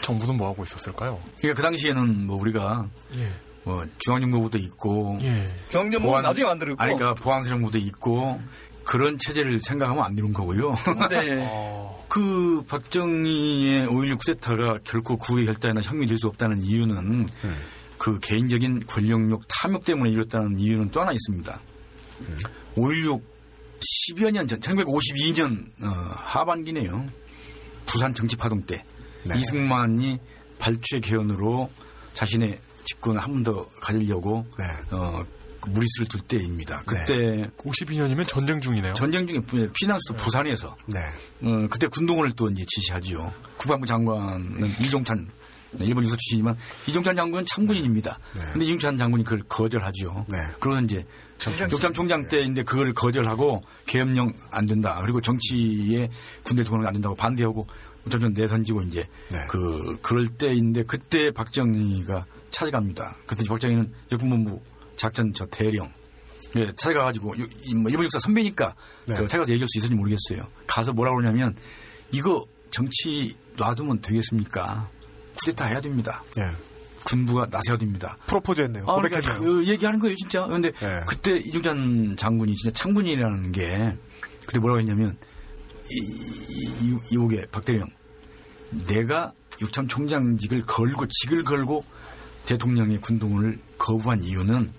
정부는 0.00 0.36
뭐 0.38 0.48
하고 0.48 0.62
있었을까요? 0.62 1.20
그러니까 1.38 1.56
그 1.60 1.62
당시에는 1.62 2.26
뭐 2.26 2.36
우리가 2.40 2.88
예. 3.16 3.30
뭐 3.64 3.84
중앙정보부도 3.98 4.58
있고 4.58 5.18
예. 5.22 5.48
경제부 5.70 6.20
나중에 6.20 6.46
만들었고. 6.46 6.82
아니 6.82 6.94
그러니까 6.94 7.22
보안사령부도 7.22 7.78
있고 7.78 8.40
그런 8.84 9.18
체제를 9.18 9.60
생각하면 9.62 10.04
안 10.04 10.14
되는 10.16 10.32
거고요. 10.32 10.74
네. 11.10 11.96
그 12.08 12.64
박정희의 12.66 13.86
5.16 13.86 14.18
쿠데타가 14.18 14.78
결코 14.82 15.16
국외 15.16 15.44
결단이나 15.44 15.80
혁명이 15.80 16.08
될수 16.08 16.26
없다는 16.26 16.62
이유는 16.62 17.28
그 17.98 18.18
개인적인 18.18 18.86
권력욕 18.86 19.42
탐욕 19.46 19.84
때문에 19.84 20.10
이뤘다는 20.10 20.58
이유는 20.58 20.90
또 20.90 21.02
하나 21.02 21.12
있습니다. 21.12 21.60
5.16 22.76 23.22
10여 23.80 24.30
년 24.30 24.46
전, 24.46 24.60
1952년 24.60 25.66
어, 25.82 25.88
하반기네요. 26.16 27.06
부산 27.86 28.14
정치파동 28.14 28.66
때 28.66 28.84
네. 29.24 29.38
이승만이 29.38 30.18
발주의 30.58 31.00
개헌으로 31.00 31.70
자신의 32.12 32.60
직권을 32.90 33.20
한 33.20 33.30
번 33.32 33.44
더 33.44 33.66
가지려고 33.80 34.46
네. 34.58 34.64
어, 34.96 35.24
그 35.60 35.68
무리수를 35.70 36.08
둘 36.08 36.20
때입니다. 36.22 36.82
그때 36.86 37.50
52년이면 37.58 38.26
전쟁 38.26 38.60
중이네요. 38.60 38.94
전쟁 38.94 39.26
중에 39.26 39.40
피난수도 39.74 40.14
부산에서 40.16 40.76
네. 40.86 40.98
어, 41.42 41.66
그때 41.70 41.86
군동을 41.86 42.32
또 42.32 42.48
이제 42.50 42.64
지시하지요. 42.66 43.32
국방부 43.58 43.86
장관은 43.86 44.74
이종찬 44.80 45.28
네, 45.72 45.86
일본 45.86 46.02
유서 46.02 46.16
출신이지만 46.16 46.56
이종찬 46.88 47.14
장군은 47.14 47.44
참군인입니다. 47.46 48.18
네. 48.34 48.40
근데 48.52 48.64
이종찬 48.66 48.96
장군이 48.98 49.22
그걸 49.22 49.42
거절하죠. 49.48 50.26
네. 50.28 50.36
그러면 50.58 50.84
이제 50.84 51.04
육참 51.70 51.92
총장 51.94 52.28
때인데 52.28 52.64
그걸 52.64 52.92
거절하고 52.92 53.62
계엄령 53.86 54.32
안 54.50 54.66
된다. 54.66 54.98
그리고 55.00 55.20
정치에 55.20 56.08
군대 56.42 56.64
동원은 56.64 56.86
안 56.88 56.92
된다고 56.94 57.14
반대하고 57.14 57.66
우선 58.04 58.32
내던지고 58.32 58.82
이제 58.82 59.06
네. 59.30 59.38
그 59.48 59.96
그럴 60.02 60.26
때인데 60.28 60.82
그때 60.84 61.30
박정희가 61.30 62.24
찾아갑니다. 62.50 63.16
그때 63.26 63.44
박정희는 63.46 63.92
육군본부 64.12 64.60
작전 64.96 65.32
저 65.32 65.46
대령 65.46 65.92
예, 66.56 66.72
찾아가가지고 66.74 67.34
뭐 67.76 67.90
일본 67.90 68.04
육사 68.04 68.18
선배니까 68.18 68.74
네. 69.06 69.14
저 69.14 69.22
찾아가서 69.22 69.52
얘기할 69.52 69.68
수 69.68 69.78
있을지 69.78 69.94
모르겠어요. 69.94 70.48
가서 70.66 70.92
뭐라고 70.92 71.18
그러냐면 71.18 71.54
이거 72.10 72.44
정치 72.70 73.36
놔두면 73.56 74.00
되겠습니까? 74.00 74.88
쿠데타 75.38 75.66
해야 75.66 75.80
됩니다. 75.80 76.22
예. 76.38 76.50
군부가 77.04 77.46
나서야 77.50 77.78
됩니다. 77.78 78.16
프로포즈 78.26 78.62
했네요. 78.62 78.84
아, 78.86 78.94
그러니까. 78.96 79.38
그 79.38 79.66
얘기하는 79.66 79.98
거예요, 79.98 80.14
진짜. 80.16 80.46
근데 80.46 80.68
예. 80.82 81.00
그때 81.06 81.36
이종찬 81.38 82.16
장군이 82.16 82.54
진짜 82.56 82.72
창군이라는 82.74 83.52
게 83.52 83.96
그때 84.44 84.58
뭐라고 84.58 84.80
했냐면 84.80 85.16
이, 85.90 85.96
이, 85.98 86.88
이, 86.88 86.96
이옥의 87.12 87.46
박대령 87.50 87.88
내가 88.86 89.32
육참 89.60 89.88
총장직을 89.88 90.66
걸고 90.66 91.06
직을 91.08 91.44
걸고 91.44 91.84
대통령의 92.46 93.00
군동을 93.00 93.58
거부한 93.78 94.22
이유는 94.22 94.72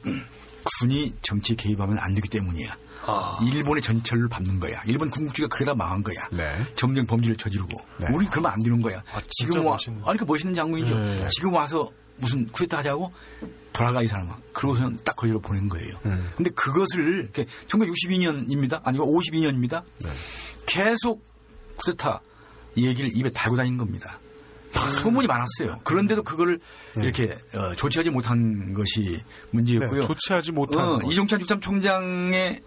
군이 0.79 1.15
정치 1.21 1.55
개입하면 1.55 1.97
안 1.99 2.13
되기 2.13 2.27
때문이야. 2.29 2.77
일본의 3.45 3.81
전철을 3.81 4.29
밟는 4.29 4.59
거야. 4.59 4.81
일본 4.85 5.09
군국주의가 5.09 5.55
그러다 5.55 5.73
망한 5.73 6.03
거야. 6.03 6.15
네. 6.31 6.65
점령 6.75 7.05
범죄를 7.07 7.35
저지르고 7.35 7.69
네. 7.99 8.07
우리 8.13 8.27
그러면 8.27 8.51
안 8.51 8.61
되는 8.61 8.79
거야. 8.79 9.01
진짜 9.27 9.53
지금 9.53 9.65
와, 9.65 9.73
멋있네. 9.73 10.01
아니 10.05 10.17
그 10.19 10.25
멋있는 10.25 10.53
장군이죠. 10.53 10.97
네. 10.97 11.27
지금 11.29 11.53
와서 11.53 11.89
무슨 12.17 12.47
쿠데타 12.49 12.77
하자고 12.77 13.11
돌아가 13.73 14.03
이 14.03 14.07
사람아. 14.07 14.37
그러고서는 14.53 14.99
딱 15.03 15.15
거기로 15.15 15.39
보낸 15.39 15.67
거예요. 15.67 15.95
음. 16.05 16.31
근데 16.35 16.51
그것을 16.51 17.21
이렇게 17.23 17.45
1962년입니다. 17.67 18.81
아니고 18.83 19.05
52년입니다. 19.19 19.83
네. 20.03 20.11
계속 20.67 21.25
쿠데타 21.77 22.21
얘기를 22.77 23.09
입에 23.15 23.31
달고 23.31 23.55
다닌 23.57 23.77
겁니다. 23.77 24.19
소문이 25.01 25.27
많았어요. 25.27 25.79
그런데도 25.83 26.23
그거를 26.23 26.59
이렇게 26.97 27.37
어, 27.53 27.73
조치하지 27.75 28.09
못한 28.09 28.73
것이 28.73 29.19
문제였고요. 29.51 30.01
네, 30.01 30.07
조치하지 30.07 30.51
못한 30.51 30.85
어, 30.85 30.99
것. 30.99 31.11
이종찬 31.11 31.41
육참 31.41 31.59
총장의 31.59 32.61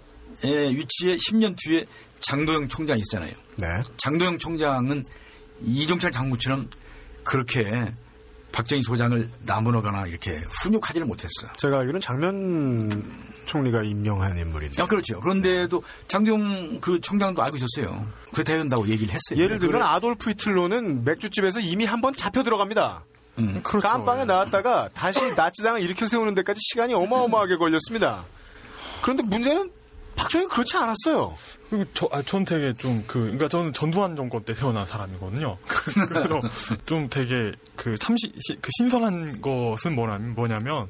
에, 0.44 0.70
위치에 0.70 1.16
10년 1.16 1.54
뒤에 1.56 1.86
장도영 2.20 2.68
총장이 2.68 3.00
있잖아요. 3.00 3.32
네. 3.56 3.66
장도영 3.98 4.38
총장은 4.38 5.04
이종찬 5.62 6.12
장군처럼 6.12 6.68
그렇게 7.22 7.92
박정희 8.52 8.82
소장을 8.82 9.28
나무너거나 9.42 10.06
이렇게 10.06 10.38
훈육하지를 10.62 11.06
못했어. 11.06 11.52
제가 11.56 11.78
알기로는 11.78 12.00
장면 12.00 13.23
총리가 13.46 13.82
임명한 13.82 14.38
인물인데. 14.38 14.82
아, 14.82 14.86
그렇죠. 14.86 15.20
그런데도 15.20 15.82
장도영 16.08 16.80
그 16.80 17.00
총장도 17.00 17.42
알고 17.42 17.56
있었어요. 17.56 18.06
된다고 18.44 18.86
얘기를 18.88 19.12
했어요. 19.14 19.42
예를 19.42 19.58
들면 19.58 19.80
그걸- 19.80 19.82
아돌프 19.82 20.30
히틀러는 20.30 21.04
맥주집에서 21.04 21.60
이미 21.60 21.84
한 21.84 22.00
번 22.00 22.14
잡혀 22.14 22.42
들어갑니다. 22.42 23.04
음. 23.38 23.60
그렇죠. 23.62 23.86
깜빵에 23.88 24.24
나왔다가 24.26 24.90
다시 24.94 25.32
나치당을 25.34 25.82
일으켜 25.82 26.06
세우는 26.06 26.34
데까지 26.36 26.60
시간이 26.62 26.94
어마어마하게 26.94 27.56
걸렸습니다. 27.56 28.24
그런데 29.02 29.22
문제는 29.24 29.70
박정희 30.16 30.46
그렇지 30.46 30.76
않았어요. 30.76 31.34
그리고 31.68 31.84
저, 31.94 32.08
아, 32.12 32.22
전 32.22 32.44
되게 32.44 32.72
좀 32.74 33.02
그, 33.08 33.18
그러니까 33.20 33.48
저는 33.48 33.72
전두환 33.72 34.14
정권 34.14 34.44
때 34.44 34.54
태어난 34.54 34.86
사람이거든요. 34.86 35.58
그래서 35.66 36.40
좀 36.86 37.08
되게 37.08 37.50
그 37.74 37.98
참시, 37.98 38.32
시- 38.38 38.56
그 38.60 38.70
신선한 38.78 39.40
것은 39.42 39.94
뭐냐면, 39.96 40.34
뭐냐면, 40.34 40.86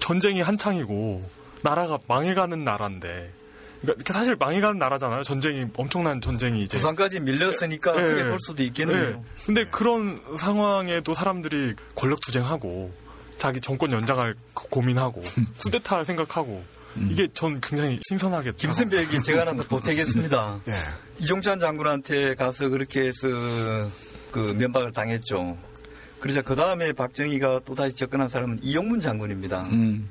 전쟁이 0.00 0.40
한창이고, 0.40 1.28
나라가 1.62 1.98
망해가는 2.06 2.62
나라인데, 2.64 3.32
그러니까 3.80 4.12
사실 4.12 4.34
망해가는 4.36 4.78
나라잖아요. 4.78 5.22
전쟁이, 5.22 5.66
엄청난 5.76 6.20
전쟁이 6.20 6.62
이제. 6.64 6.76
부산까지 6.78 7.20
밀렸으니까 7.20 7.96
예. 7.96 8.02
그게 8.02 8.28
볼 8.28 8.38
수도 8.40 8.62
있겠네요. 8.64 8.98
예. 9.00 9.22
근데 9.46 9.64
그런 9.64 10.20
상황에도 10.36 11.14
사람들이 11.14 11.74
권력 11.94 12.20
투쟁하고, 12.20 12.92
자기 13.38 13.60
정권 13.60 13.92
연장할 13.92 14.34
고- 14.54 14.68
고민하고, 14.68 15.22
쿠데타를 15.62 16.04
생각하고, 16.04 16.64
이게 17.10 17.28
전 17.32 17.60
굉장히 17.60 18.00
신선하게. 18.08 18.52
김선배에게 18.56 19.22
제가 19.22 19.42
하나 19.42 19.54
더 19.54 19.62
보태겠습니다. 19.68 20.60
예. 20.68 20.72
이종찬 21.22 21.60
장군한테 21.60 22.34
가서 22.34 22.68
그렇게 22.70 23.02
해서 23.06 23.28
그 24.32 24.54
면박을 24.58 24.92
당했죠. 24.92 25.56
그러자 26.18 26.42
그 26.42 26.56
다음에 26.56 26.92
박정희가 26.92 27.60
또 27.64 27.76
다시 27.76 27.94
접근한 27.94 28.28
사람은 28.28 28.58
이영문 28.62 29.00
장군입니다. 29.00 29.62
음. 29.70 30.10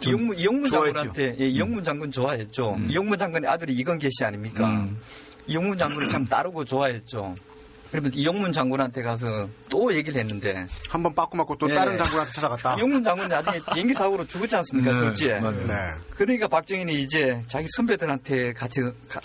좀 0.00 0.12
이영문, 0.14 0.38
이영문. 0.38 0.70
장군한테 0.70 1.36
예, 1.40 1.46
이영문 1.48 1.84
장군 1.84 2.10
좋아했죠. 2.10 2.76
이영문 2.88 3.18
장군의 3.18 3.48
아들이 3.50 3.74
이건계 3.74 4.08
씨 4.10 4.24
아닙니까? 4.24 4.68
음. 4.68 4.98
이영문 5.46 5.78
장군을 5.78 6.08
참 6.08 6.24
따르고 6.26 6.64
좋아했죠. 6.64 7.34
그러면 7.90 8.12
이영문 8.14 8.52
장군한테 8.52 9.02
가서 9.02 9.48
또 9.68 9.92
얘기를 9.92 10.20
했는데 10.20 10.66
한 10.88 11.02
번 11.02 11.12
빠꾸 11.14 11.36
맞고 11.36 11.56
또 11.56 11.68
예. 11.70 11.74
다른 11.74 11.96
장군한테 11.96 12.32
찾아갔다. 12.32 12.76
이영문 12.76 13.02
장군이 13.02 13.28
나중에 13.28 13.58
비행기 13.74 13.94
사고로 13.94 14.26
죽었지 14.26 14.54
않습니까? 14.56 14.92
네, 14.92 14.98
졸지에. 15.00 15.40
맞아요. 15.40 15.64
네. 15.66 15.74
그러니까 16.16 16.46
박정희는 16.46 16.94
이제 16.94 17.42
자기 17.48 17.66
선배들한테 17.76 18.52
같이 18.52 18.80
가- 19.08 19.20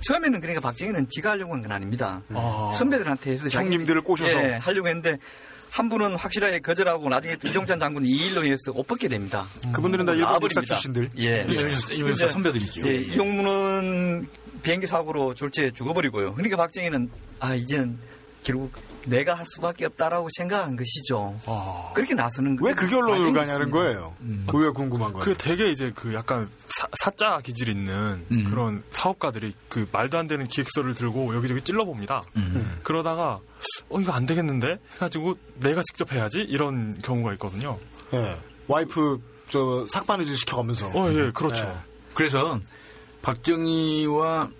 처음에는 0.00 0.40
그러니까 0.40 0.60
박정희는 0.60 1.08
지가 1.08 1.30
하려고 1.30 1.54
한 1.54 1.62
건 1.62 1.72
아닙니다. 1.72 2.22
아. 2.32 2.72
선배들한테 2.76 3.32
해서 3.32 3.48
형님들을 3.48 4.00
꼬셔서. 4.02 4.30
예, 4.32 4.54
하려고 4.54 4.88
했는데 4.88 5.18
한 5.70 5.88
분은 5.88 6.16
확실하게 6.16 6.60
거절하고 6.60 7.08
나중에 7.08 7.36
또 7.36 7.48
이종찬 7.48 7.78
장군이 7.78 8.08
이 8.08 8.26
일로 8.28 8.44
인해서 8.44 8.72
옷 8.74 8.86
벗게 8.86 9.08
됩니다. 9.08 9.46
그분들은 9.72 10.06
다 10.06 10.12
일본 10.12 10.26
나와버립니다. 10.28 10.62
출신들. 10.62 11.10
예. 11.18 11.46
일본에서 11.90 12.28
선배들이죠. 12.28 12.86
예, 12.88 12.96
이용문은 12.96 14.28
비행기 14.62 14.86
사고로 14.86 15.34
졸지에 15.34 15.70
죽어버리고요. 15.72 16.34
그러니까 16.34 16.56
박정희는 16.56 17.10
아 17.40 17.54
이제는 17.54 17.98
결국 18.42 18.72
내가 19.04 19.34
할 19.34 19.44
수밖에 19.46 19.86
없다라고 19.86 20.28
생각한 20.36 20.76
것이죠. 20.76 21.38
아. 21.46 21.90
그렇게 21.94 22.14
나서는 22.14 22.58
왜 22.60 22.72
그 22.74 22.88
결론을 22.88 23.32
가냐는. 23.32 23.70
거예요. 23.70 24.14
의외 24.52 24.70
궁금한 24.70 25.12
거예요. 25.12 25.24
그 25.24 25.34
되게 25.36 25.70
이제 25.70 25.92
그 25.94 26.12
약간 26.14 26.48
사, 27.00 27.10
자 27.12 27.40
기질 27.42 27.68
있는 27.68 28.24
음. 28.30 28.44
그런 28.50 28.82
사업가들이 28.90 29.54
그 29.68 29.88
말도 29.90 30.18
안 30.18 30.26
되는 30.26 30.46
기획서를 30.46 30.94
들고 30.94 31.34
여기저기 31.34 31.62
찔러봅니다. 31.62 32.22
음. 32.36 32.78
그러다가 32.82 33.40
어 33.90 34.00
이거 34.00 34.12
안 34.12 34.26
되겠는데 34.26 34.78
해가지고 34.94 35.36
내가 35.60 35.82
직접 35.82 36.12
해야지 36.12 36.40
이런 36.40 36.98
경우가 37.02 37.32
있거든요. 37.34 37.78
예. 38.12 38.36
와이프 38.66 39.20
저 39.48 39.86
삭바느질 39.88 40.36
시켜가면서. 40.36 40.88
어, 40.88 41.12
예, 41.12 41.30
그렇죠. 41.32 41.64
네. 41.64 41.72
그래서 42.14 42.60
박정희와 43.22 44.50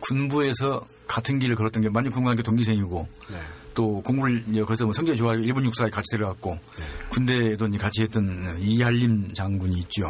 군부에서 0.00 0.84
같은 1.06 1.38
길을 1.38 1.54
걸었던 1.56 1.82
게 1.82 1.88
만년 1.88 2.12
군관학교 2.12 2.42
동기생이고 2.42 3.08
네. 3.30 3.36
또 3.74 4.02
공부를 4.02 4.42
거기서 4.64 4.84
뭐 4.84 4.92
성적이 4.92 5.16
좋아요. 5.18 5.38
일본 5.38 5.64
육사에 5.64 5.90
같이 5.90 6.10
들어갔고 6.10 6.54
네. 6.54 6.84
군대에도 7.10 7.70
같이 7.78 8.02
했던 8.02 8.56
이할림 8.58 9.32
장군이 9.34 9.78
있죠. 9.80 10.06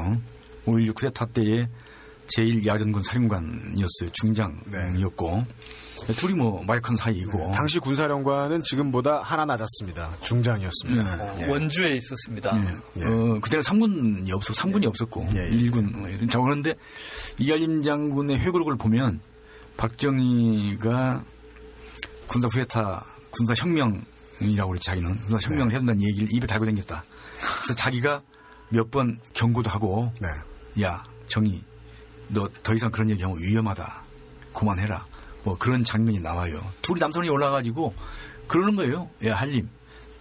5.16 0.66 0.94
쿠데타 0.94 1.26
때의 1.26 1.68
제1야전군 2.28 3.02
사령관이었어요. 3.02 4.10
중장이었고 4.12 5.44
둘이 6.16 6.34
뭐 6.34 6.62
마약한 6.64 6.96
사이이고 6.96 7.38
네. 7.38 7.52
당시 7.52 7.78
군사령관은 7.78 8.62
지금보다 8.64 9.20
하나 9.22 9.44
낮았습니다. 9.46 10.16
중장이었습니다. 10.22 11.40
예. 11.40 11.46
원주에 11.50 11.96
있었습니다. 11.96 12.50
예. 12.98 13.04
어, 13.04 13.38
그때는 13.40 13.62
3군이 13.62 14.32
없었고, 14.34 14.54
3군이 14.70 14.86
없었고, 14.86 15.28
예, 15.34 15.38
예. 15.38 15.50
1군. 15.50 15.92
뭐 15.92 16.08
이런. 16.08 16.28
자, 16.28 16.38
그런데 16.40 16.74
이할림 17.38 17.82
장군의 17.82 18.38
회고록을 18.40 18.76
보면 18.76 19.20
박정희가 19.76 21.24
군사 22.26 22.48
후에타, 22.48 23.04
군사 23.30 23.54
혁명이라고 23.54 24.68
그랬지, 24.70 24.86
자기는. 24.86 25.18
군사 25.20 25.38
네. 25.38 25.46
혁명을 25.46 25.72
해준다는 25.72 26.02
얘기를 26.02 26.28
입에 26.32 26.46
달고 26.46 26.64
다녔다. 26.66 27.04
그래서 27.62 27.74
자기가 27.74 28.20
몇 28.70 28.90
번 28.90 29.18
경고도 29.34 29.68
하고, 29.70 30.12
네. 30.20 30.82
야, 30.82 31.04
정희, 31.28 31.62
너 32.28 32.48
더 32.62 32.72
이상 32.74 32.90
그런 32.90 33.10
얘기하면 33.10 33.38
위험하다. 33.38 34.02
그만해라. 34.54 35.04
뭐 35.44 35.56
그런 35.58 35.82
장면이 35.84 36.20
나와요. 36.20 36.60
둘이 36.82 37.00
남선이 37.00 37.28
올라가지고 37.28 37.94
그러는 38.46 38.76
거예요. 38.76 39.08
야, 39.26 39.36
할림. 39.36 39.68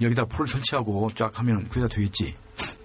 여기다 0.01 0.25
포를 0.25 0.47
설치하고 0.47 1.09
쫙 1.15 1.37
하면 1.39 1.67
그게 1.69 1.81
다 1.81 1.87
되겠지. 1.87 2.35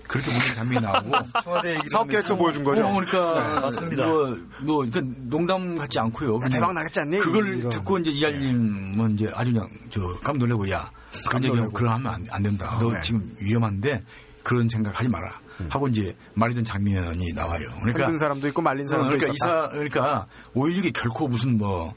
그렇게 0.06 0.30
보는 0.30 0.44
장면이 0.54 0.84
나오고. 0.86 1.10
사업 1.90 2.08
계획서 2.08 2.34
하면서- 2.34 2.38
보여준 2.38 2.64
거죠? 2.64 2.86
어, 2.86 2.92
그러니까. 2.94 3.54
네, 3.54 3.60
맞습니다. 3.60 4.06
뭐, 4.06 4.38
뭐, 4.60 4.76
그러니까 4.86 5.00
농담 5.24 5.74
같지 5.76 5.98
않고요. 5.98 6.36
야, 6.36 6.38
그냥 6.38 6.50
대박 6.50 6.72
나겠지 6.74 7.00
않니? 7.00 7.18
그걸 7.18 7.58
이런. 7.58 7.68
듣고 7.70 7.98
이제 7.98 8.10
이할림은 8.10 9.12
이제 9.14 9.28
아주 9.34 9.52
그냥 9.52 9.68
저 9.90 10.00
깜 10.22 10.38
놀래고 10.38 10.70
야, 10.70 10.90
그런 11.28 11.42
얘기하면 11.44 11.64
놀래고. 11.64 11.72
그런 11.72 11.92
하면 11.94 12.14
안, 12.14 12.26
안 12.30 12.42
된다. 12.42 12.76
어, 12.76 12.78
너 12.78 12.92
네. 12.92 13.00
지금 13.02 13.34
위험한데 13.40 14.04
그런 14.44 14.68
생각 14.68 14.98
하지 14.98 15.08
마라. 15.08 15.40
하고 15.70 15.88
이제 15.88 16.14
말이던 16.34 16.64
장면이 16.64 17.32
나와요. 17.32 17.66
그러니까 17.82 18.14
사람도 18.18 18.46
있고 18.48 18.60
말린 18.62 18.86
사람도 18.86 19.08
그러니까 19.16 19.32
있었다. 19.32 19.56
이사 19.64 19.68
그러니까 19.70 20.26
5.16이 20.54 20.92
결코 20.92 21.26
무슨 21.26 21.56
뭐 21.56 21.94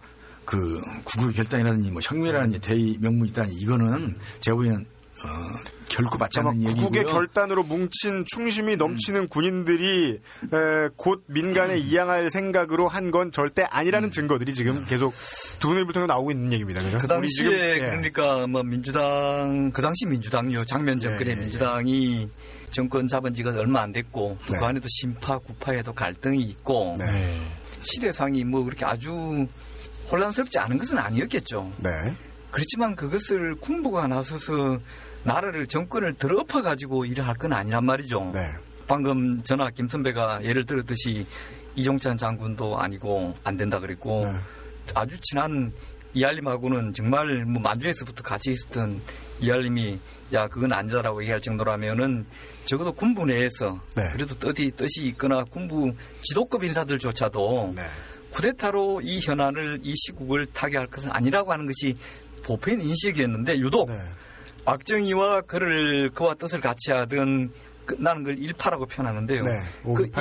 그 0.49 0.81
구국의 1.03 1.35
결단이라든지 1.35 1.91
뭐 1.91 2.01
혁명이라든지 2.03 2.59
대의 2.59 2.97
명분이 2.99 3.29
있다니 3.29 3.53
이거는 3.53 4.15
제가 4.39 4.55
보기에는 4.55 4.81
어, 4.81 5.27
결코 5.89 6.17
맞지 6.17 6.39
않는 6.39 6.61
얘기고요. 6.61 6.75
국국의 6.75 7.03
결단으로 7.03 7.61
뭉친 7.63 8.23
충심이 8.25 8.75
넘치는 8.77 9.27
군인들이 9.27 10.21
에, 10.45 10.89
곧 10.95 11.23
민간에 11.27 11.77
이양할 11.77 12.31
생각으로 12.31 12.87
한 12.87 13.11
건 13.11 13.31
절대 13.31 13.63
아니라는 13.69 14.09
증거들이 14.09 14.53
지금 14.55 14.83
계속 14.85 15.13
두 15.59 15.67
분을 15.67 15.85
통해 15.93 16.07
나오고 16.07 16.31
있는 16.31 16.53
얘기입니다. 16.53 16.81
그죠? 16.81 16.97
그 16.97 17.07
당시에 17.07 17.43
지금, 17.43 17.53
예. 17.53 17.79
그러니까 17.79 18.47
뭐 18.47 18.63
민주당 18.63 19.69
그 19.71 19.83
당시 19.83 20.07
민주당요 20.07 20.65
장면 20.65 20.99
정권의 20.99 21.27
예, 21.27 21.37
예, 21.37 21.41
민주당이 21.41 22.29
정권 22.71 23.07
잡은 23.07 23.33
지가 23.35 23.51
얼마 23.51 23.81
안 23.81 23.91
됐고 23.91 24.37
네. 24.49 24.57
그 24.57 24.65
안에도 24.65 24.87
신파 24.89 25.37
구파에도 25.39 25.93
갈등이 25.93 26.41
있고 26.41 26.95
네. 26.97 27.39
시대상이 27.81 28.43
뭐 28.45 28.63
그렇게 28.63 28.85
아주 28.85 29.47
혼란스럽지 30.11 30.59
않은 30.59 30.77
것은 30.77 30.97
아니었겠죠. 30.97 31.71
네. 31.77 31.89
그렇지만 32.51 32.95
그것을 32.95 33.55
군부가 33.55 34.07
나서서 34.07 34.79
나라를 35.23 35.67
정권을 35.67 36.13
들어엎어 36.13 36.61
가지고 36.61 37.05
일을 37.05 37.27
할 37.27 37.35
건 37.35 37.53
아니란 37.53 37.85
말이죠. 37.85 38.31
네. 38.33 38.49
방금 38.87 39.41
전화 39.43 39.69
김 39.69 39.87
선배가 39.87 40.43
예를 40.43 40.65
들었듯이 40.65 41.27
이종찬 41.75 42.17
장군도 42.17 42.79
아니고 42.79 43.33
안 43.43 43.55
된다 43.55 43.79
그랬고 43.79 44.25
네. 44.25 44.39
아주 44.95 45.17
친한 45.21 45.71
이할림하고는 46.15 46.93
정말 46.93 47.45
뭐 47.45 47.61
만주에서부터 47.61 48.23
같이 48.23 48.51
있었던 48.51 48.99
이할림이 49.41 49.99
야 50.33 50.47
그건 50.47 50.73
아니다라고 50.73 51.21
얘기할 51.21 51.39
정도라면은 51.39 52.25
적어도 52.65 52.91
군부 52.91 53.25
내에서 53.25 53.79
네. 53.95 54.03
그래도 54.13 54.33
뜻이 54.35 54.71
뜻이 54.75 55.03
있거나 55.09 55.43
군부 55.43 55.93
지도급 56.23 56.63
인사들조차도 56.63 57.73
네. 57.75 57.83
쿠데타로 58.31 59.01
이 59.03 59.19
현안을 59.19 59.79
이 59.83 59.93
시국을 59.95 60.45
타개할 60.47 60.87
것은 60.87 61.11
아니라고 61.11 61.51
하는 61.51 61.65
것이 61.65 61.97
보편 62.43 62.81
인식이었는데 62.81 63.59
유독 63.59 63.89
네. 63.89 63.99
박정희와 64.65 65.41
그를 65.41 66.09
그와 66.11 66.35
뜻을 66.35 66.61
같이 66.61 66.91
하던 66.91 67.51
그, 67.85 67.95
나는 67.97 68.23
그걸 68.23 68.37
일파라고 68.37 68.85
표현하는데요. 68.85 69.43
네, 69.43 69.59
그. 69.83 70.11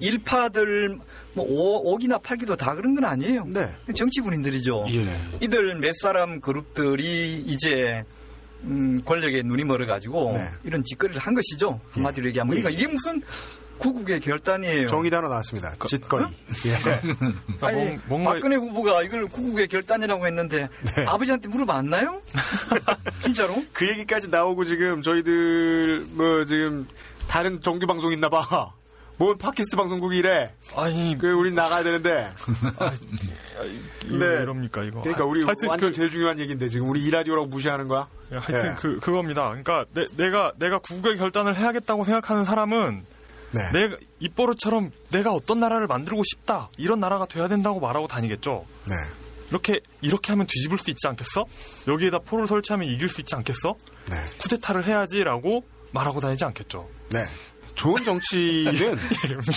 일, 0.00 0.18
파들뭐 0.24 0.98
오, 1.36 1.92
오기나 1.92 2.18
팔기도 2.18 2.56
다 2.56 2.74
그런 2.74 2.94
건 2.94 3.04
아니에요. 3.04 3.46
네. 3.52 3.70
정치 3.94 4.20
군인들이죠. 4.20 4.86
예. 4.92 5.20
이들 5.42 5.74
몇 5.74 5.94
사람 5.96 6.40
그룹들이 6.40 7.44
이제 7.46 8.02
음, 8.64 9.02
권력에 9.04 9.42
눈이 9.42 9.64
멀어가지고 9.64 10.32
네. 10.38 10.48
이런 10.64 10.82
짓거리를 10.82 11.20
한 11.20 11.34
것이죠. 11.34 11.78
한마디로 11.90 12.28
얘기하면. 12.28 12.56
예. 12.56 12.62
그러니까 12.62 12.80
이게 12.80 12.90
무슨 12.90 13.22
구국의 13.78 14.20
결단이에요. 14.20 14.88
정의 14.88 15.10
단어 15.10 15.28
나왔습니다. 15.28 15.74
짓거리. 15.86 16.24
예. 16.66 16.74
아니, 17.66 17.84
뭔- 17.84 18.00
뭔가- 18.08 18.32
박근혜 18.34 18.56
후보가 18.56 19.02
이걸 19.02 19.26
구국의 19.28 19.68
결단이라고 19.68 20.26
했는데 20.26 20.68
네. 20.96 21.04
아버지한테 21.06 21.48
물어봤나요? 21.48 22.20
진짜로? 23.22 23.62
그 23.72 23.88
얘기까지 23.88 24.28
나오고 24.28 24.64
지금 24.64 25.02
저희들 25.02 26.06
뭐 26.10 26.44
지금 26.44 26.86
다른 27.28 27.60
정규 27.62 27.86
방송 27.86 28.12
있나 28.12 28.28
봐. 28.28 28.72
뭔 29.20 29.36
팟캐스트 29.36 29.76
방송국이래. 29.76 30.54
아니, 30.76 31.18
그 31.20 31.32
우린 31.32 31.56
나가야 31.56 31.82
되는데. 31.82 32.30
이거 34.04 34.16
네. 34.16 34.26
왜 34.26 34.42
이럽니까, 34.42 34.84
이거. 34.84 35.00
그러니까 35.00 35.24
우리 35.24 35.42
하여튼 35.42 35.68
완전 35.68 35.90
그, 35.90 35.96
제일 35.96 36.08
중요한 36.10 36.38
얘기인데 36.38 36.68
지금 36.68 36.88
우리 36.88 37.02
이 37.04 37.10
라디오라고 37.10 37.48
무시하는 37.48 37.88
거야? 37.88 38.06
하여튼 38.30 38.70
예. 38.70 38.74
그, 38.78 39.00
그겁니다. 39.00 39.48
그러니까 39.48 39.86
내, 39.92 40.06
내가, 40.16 40.52
내가 40.60 40.78
국의 40.78 41.16
결단을 41.16 41.56
해야겠다고 41.56 42.04
생각하는 42.04 42.44
사람은 42.44 43.04
네. 43.50 43.70
내가 43.72 43.96
입버릇처럼 44.20 44.90
내가 45.10 45.32
어떤 45.32 45.60
나라를 45.60 45.86
만들고 45.86 46.22
싶다 46.24 46.70
이런 46.76 47.00
나라가 47.00 47.26
돼야 47.26 47.48
된다고 47.48 47.80
말하고 47.80 48.06
다니겠죠. 48.08 48.64
네. 48.88 48.94
이렇게 49.50 49.80
이렇게 50.02 50.32
하면 50.32 50.46
뒤집을 50.46 50.76
수 50.78 50.90
있지 50.90 51.06
않겠어? 51.08 51.44
여기에다 51.86 52.18
포를 52.20 52.46
설치하면 52.46 52.88
이길 52.88 53.08
수 53.08 53.20
있지 53.20 53.34
않겠어? 53.34 53.76
네. 54.10 54.16
쿠데타를 54.38 54.84
해야지라고 54.84 55.64
말하고 55.92 56.20
다니지 56.20 56.44
않겠죠. 56.44 56.88
네. 57.10 57.24
좋은 57.74 58.02
정치는 58.04 58.74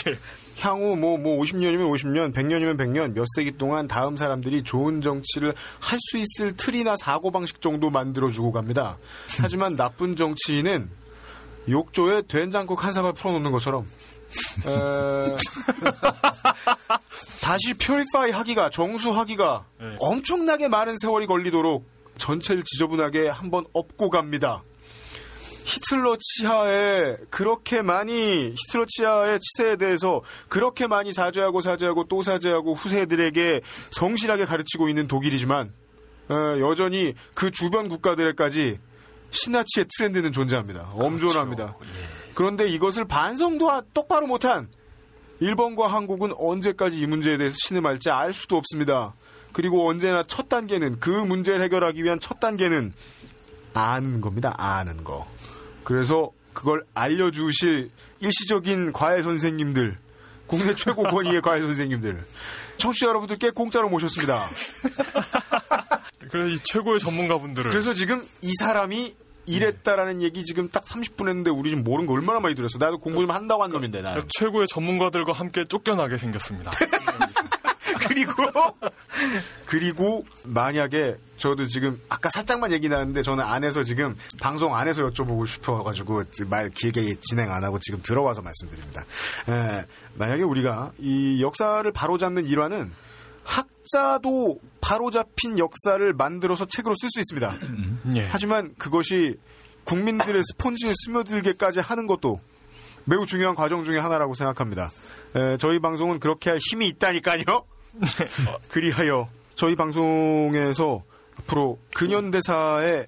예. 0.08 0.18
향후 0.60 0.96
뭐, 0.96 1.18
뭐 1.18 1.42
50년이면 1.42 1.90
50년, 1.92 2.34
100년이면 2.36 2.78
100년, 2.78 3.14
몇 3.14 3.26
세기 3.36 3.52
동안 3.58 3.88
다음 3.88 4.16
사람들이 4.16 4.62
좋은 4.64 5.02
정치를 5.02 5.56
할 5.80 6.00
수 6.00 6.18
있을 6.18 6.54
틀이나 6.56 6.96
사고 6.98 7.32
방식 7.32 7.62
정도 7.62 7.90
만들어 7.90 8.30
주고 8.30 8.52
갑니다. 8.52 8.98
하지만 9.42 9.76
나쁜 9.76 10.16
정치인은 10.16 10.90
욕조에 11.70 12.24
된장국 12.28 12.84
한 12.84 12.94
사발 12.94 13.14
풀어놓는 13.14 13.52
것처럼, 13.52 13.86
에... 14.66 15.38
다시 17.42 17.74
퓨리파이 17.74 18.32
하기가, 18.32 18.70
정수하기가 18.70 19.66
네. 19.80 19.96
엄청나게 20.00 20.68
많은 20.68 20.98
세월이 20.98 21.28
걸리도록 21.28 21.90
전체를 22.18 22.64
지저분하게 22.64 23.30
한번 23.30 23.66
엎고 23.74 24.10
갑니다. 24.10 24.64
히틀러 25.64 26.18
치하에 26.20 27.18
그렇게 27.30 27.82
많이 27.82 28.54
히틀러 28.56 28.86
치하의 28.88 29.40
치세에 29.40 29.76
대해서 29.76 30.22
그렇게 30.50 30.88
많이 30.88 31.14
사죄하고 31.14 31.62
사죄하고 31.62 32.06
또 32.06 32.24
사죄하고 32.24 32.74
후세들에게 32.74 33.62
성실하게 33.92 34.46
가르치고 34.46 34.90
있는 34.90 35.08
독일이지만 35.08 35.74
어, 36.30 36.36
여전히 36.60 37.14
그 37.34 37.52
주변 37.52 37.90
국가들에까지 37.90 38.80
신나치의 39.32 39.86
트렌드는 39.98 40.32
존재합니다. 40.32 40.90
엄존합니다. 40.94 41.76
그런데 42.34 42.68
이것을 42.68 43.06
반성도 43.06 43.70
하- 43.70 43.82
똑바로 43.94 44.28
못한 44.28 44.68
일본과 45.40 45.88
한국은 45.92 46.34
언제까지 46.38 47.00
이 47.00 47.08
문제에 47.08 47.38
대해서 47.38 47.56
신음할지 47.66 48.10
알 48.12 48.34
수도 48.34 48.58
없습니다. 48.58 49.14
그리고 49.54 49.88
언제나 49.90 50.22
첫 50.24 50.48
단계는 50.50 51.00
그 51.00 51.10
문제를 51.10 51.62
해결하기 51.64 52.04
위한 52.04 52.20
첫 52.20 52.40
단계는 52.40 52.94
아는 53.74 54.22
겁니다. 54.22 54.54
아는 54.58 55.04
거. 55.04 55.28
그래서 55.84 56.32
그걸 56.54 56.86
알려주실 56.94 57.90
일시적인 58.20 58.92
과외 58.94 59.22
선생님들, 59.24 59.98
국내 60.48 60.76
최고 60.76 61.04
권위의 61.04 61.42
과외 61.42 61.62
선생님들, 61.62 62.24
청취자 62.78 63.08
여러분들께 63.08 63.50
공짜로 63.52 63.90
모셨습니다. 63.90 64.48
그래서 66.30 66.50
이 66.50 66.60
최고의 66.64 67.00
전문가분들을 67.00 67.72
그래서 67.72 67.94
지금 67.94 68.26
이 68.42 68.52
사람이 68.60 69.16
이랬다라는 69.46 70.22
얘기 70.22 70.44
지금 70.44 70.70
딱 70.70 70.86
30분 70.86 71.28
했는데 71.28 71.50
우리 71.50 71.70
지금 71.72 71.84
모르는 71.84 72.08
거 72.08 72.14
얼마나 72.14 72.40
많이 72.40 72.56
들었어. 72.56 72.78
나도 72.78 73.00
공부 73.00 73.22
좀 73.22 73.32
한다고 73.32 73.64
한 73.64 73.72
놈인데 73.72 74.02
나. 74.02 74.20
최고의 74.38 74.68
전문가들과 74.68 75.34
함께 75.34 75.66
쫓겨나게 75.66 76.18
생겼습니다. 76.18 76.72
그리고 78.08 78.34
그리고 79.66 80.26
만약에 80.44 81.16
저도 81.38 81.66
지금 81.68 82.02
아까 82.10 82.30
살짝만 82.30 82.72
얘기 82.72 82.90
나왔는데 82.90 83.24
저는 83.24 83.44
안에서 83.44 83.84
지금 83.84 84.18
방송 84.40 84.76
안에서 84.76 85.10
여쭤보고 85.10 85.48
싶어가지고 85.48 86.24
말 86.48 86.70
길게 86.70 87.16
진행 87.22 87.52
안 87.52 87.64
하고 87.64 87.80
지금 87.80 88.02
들어와서 88.02 88.42
말씀드립니다. 88.42 89.04
에, 89.50 89.86
만약에 90.16 90.44
우리가 90.44 90.92
이 91.00 91.42
역사를 91.42 91.90
바로잡는 91.92 92.46
일화는 92.46 92.92
학자도 93.44 94.60
바로잡힌 94.82 95.58
역사를 95.58 96.14
만들어서 96.14 96.66
책으로 96.66 96.96
쓸 97.00 97.10
수 97.10 97.20
있습니다. 97.20 97.58
예. 98.16 98.28
하지만 98.30 98.74
그것이 98.78 99.38
국민들의 99.84 100.42
스폰지에 100.52 100.94
스며들게까지 101.06 101.80
하는 101.80 102.08
것도 102.08 102.40
매우 103.06 103.26
중요한 103.26 103.56
과정 103.56 103.84
중의 103.84 104.00
하나라고 104.00 104.36
생각합니다. 104.36 104.92
에, 105.36 105.58
저희 105.58 105.80
방송은 105.80 106.20
그렇게 106.20 106.50
할 106.52 106.60
힘이 106.60 106.88
있다니까요. 106.88 107.44
그리하여 108.70 109.30
저희 109.56 109.76
방송에서 109.76 111.04
앞으로 111.40 111.80
근현대사의 111.94 113.08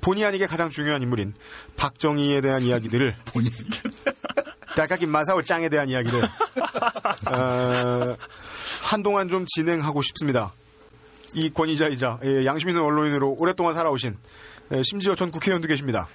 본의 0.00 0.24
아니게 0.24 0.46
가장 0.46 0.68
중요한 0.68 1.02
인물인 1.02 1.34
박정희에 1.76 2.40
대한 2.40 2.62
이야기들을 2.62 3.14
다카키 4.76 5.06
마사오 5.06 5.42
짱에 5.42 5.68
대한 5.68 5.88
이야기를 5.88 6.22
어, 7.30 8.16
한동안 8.92 9.30
좀 9.30 9.46
진행하고 9.46 10.02
싶습니다. 10.02 10.52
이 11.32 11.48
권위자이자 11.48 12.20
예, 12.24 12.44
양심 12.44 12.68
있는 12.68 12.82
언론인으로 12.82 13.36
오랫동안 13.38 13.72
살아오신 13.72 14.14
예, 14.72 14.82
심지어 14.84 15.14
전 15.14 15.30
국회의원도 15.30 15.66
계십니다. 15.66 16.08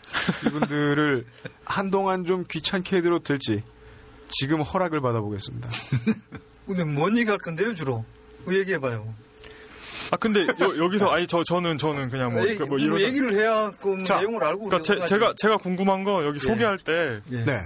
이분들을 0.45 1.25
한동안 1.65 2.23
좀 2.23 2.45
귀찮게 2.47 2.97
해드려도 2.97 3.23
될지 3.23 3.63
지금 4.27 4.61
허락을 4.61 5.01
받아보겠습니다. 5.01 5.69
근데 6.67 6.83
뭔 6.83 7.17
얘기 7.17 7.27
할 7.27 7.39
건데요, 7.39 7.73
주로? 7.73 8.05
뭐 8.45 8.53
얘기해봐요. 8.53 9.11
아 10.11 10.17
근데 10.17 10.45
여, 10.45 10.89
기서 10.89 11.09
아니 11.09 11.25
저 11.25 11.43
저는 11.43 11.79
저는 11.79 12.09
그냥 12.09 12.31
뭐, 12.31 12.47
얘기, 12.47 12.57
그뭐뭐 12.57 12.77
이런 12.77 13.01
얘기를 13.01 13.33
해야 13.33 13.71
그 13.81 13.97
내용을 14.07 14.43
알고 14.43 14.69
그러니까 14.69 14.81
제, 14.83 14.93
그래가지고. 14.93 15.19
제가 15.19 15.33
제가 15.35 15.57
궁금한 15.57 16.03
거 16.03 16.23
여기 16.25 16.35
예. 16.35 16.39
소개할 16.39 16.77
때 16.77 17.21
예. 17.31 17.43
네. 17.43 17.65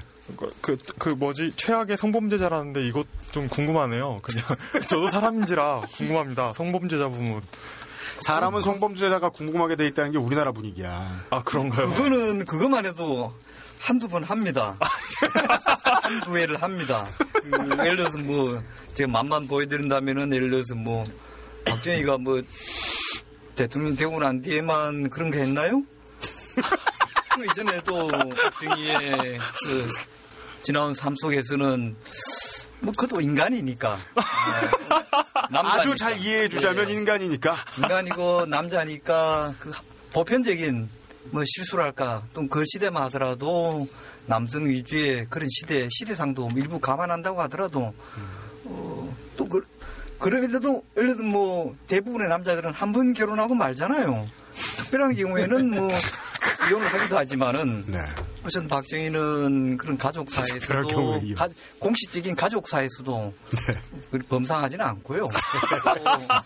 그, 0.61 0.77
그 0.97 1.09
뭐지 1.09 1.53
최악의 1.55 1.97
성범죄자라는데 1.97 2.85
이것 2.87 3.07
좀 3.31 3.47
궁금하네요. 3.47 4.19
그냥 4.21 4.45
저도 4.87 5.07
사람인지라 5.07 5.81
궁금합니다. 5.95 6.53
성범죄자 6.53 7.09
부분. 7.09 7.41
사람은 8.21 8.61
성범죄자가 8.61 9.29
궁금하게 9.29 9.75
돼 9.75 9.87
있다는 9.87 10.11
게 10.11 10.17
우리나라 10.17 10.51
분위기야. 10.51 11.25
아 11.29 11.41
그런가요? 11.43 11.89
그거는 11.93 12.45
그것만 12.45 12.85
해도 12.85 13.33
한두 13.79 14.07
번 14.07 14.23
합니다. 14.23 14.77
한두 16.03 16.37
회를 16.37 16.61
합니다. 16.61 17.07
그 17.17 17.85
예를 17.85 17.97
들어서 17.97 18.17
뭐 18.19 18.61
제가 18.93 19.09
맛만 19.11 19.47
보여드린다면은 19.47 20.33
예를 20.33 20.51
들어서 20.51 20.75
뭐 20.75 21.05
박정희가 21.65 22.17
뭐 22.19 22.41
대통령 23.55 23.95
되고 23.95 24.19
난 24.19 24.41
뒤에만 24.41 25.09
그런 25.09 25.31
거 25.31 25.39
했나요? 25.39 25.83
그 27.35 27.45
이전에도 27.45 28.07
박정희의 28.07 29.37
그 29.65 29.89
지나온 30.61 30.93
삶 30.93 31.15
속에서는 31.15 31.95
뭐 32.81 32.93
그것도 32.97 33.21
인간이니까 33.21 33.93
어, 33.93 33.97
남자니까. 35.51 35.73
아주 35.73 35.95
잘 35.95 36.17
이해해 36.19 36.47
주자면 36.49 36.89
예. 36.89 36.93
인간이니까. 36.93 37.55
인간이고 37.77 38.45
남자니까 38.47 39.53
그 39.59 39.71
보편적인 40.13 40.89
뭐 41.31 41.43
실수랄까 41.45 42.23
또 42.33 42.47
그 42.49 42.63
시대만 42.65 43.03
하더라도 43.03 43.87
남성 44.25 44.67
위주의 44.67 45.25
그런 45.29 45.47
시대 45.51 45.87
시대상도 45.91 46.49
일부 46.55 46.79
감안한다고 46.79 47.41
하더라도 47.43 47.93
어, 48.65 49.17
또 49.37 49.47
그, 49.47 49.61
그럼에도 50.19 50.83
예를 50.97 51.15
들어 51.17 51.27
뭐 51.27 51.75
대부분의 51.87 52.27
남자들은 52.29 52.73
한 52.73 52.91
번 52.91 53.13
결혼하고 53.13 53.53
말잖아요. 53.55 54.27
특별한 54.77 55.15
경우에는 55.15 55.69
뭐 55.71 55.89
이혼을 56.69 56.87
하기도 56.93 57.17
하지만은 57.17 57.83
네. 57.87 57.99
어쨌든 58.43 58.67
박정희는 58.67 59.77
그런 59.77 59.97
가족 59.97 60.27
이혼. 61.23 61.35
가- 61.35 61.47
공식적인 61.79 62.35
가족 62.35 62.67
사회에서도 62.67 63.33
그리 64.09 64.23
범상하지는 64.27 64.83
않고요. 64.83 65.27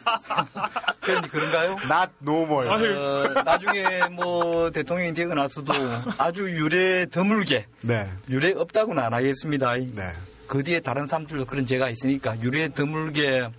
그런데 1.01 1.27
그런가요? 1.29 1.71
Not 1.85 2.11
normal. 2.21 2.67
어, 2.67 3.43
나중에 3.43 4.07
뭐 4.11 4.69
대통령이 4.71 5.13
되고 5.13 5.33
나서도 5.33 5.71
아주 6.17 6.49
유례 6.51 7.05
드물게 7.05 7.65
네. 7.83 8.09
유례 8.29 8.51
없다고는 8.53 9.01
안 9.01 9.13
하겠습니다. 9.13 9.75
네. 9.75 10.13
그 10.47 10.63
뒤에 10.63 10.79
다른 10.81 11.07
사람들도 11.07 11.45
그런 11.45 11.65
죄가 11.65 11.89
있으니까 11.89 12.39
유례 12.41 12.67
드물게 12.67 13.49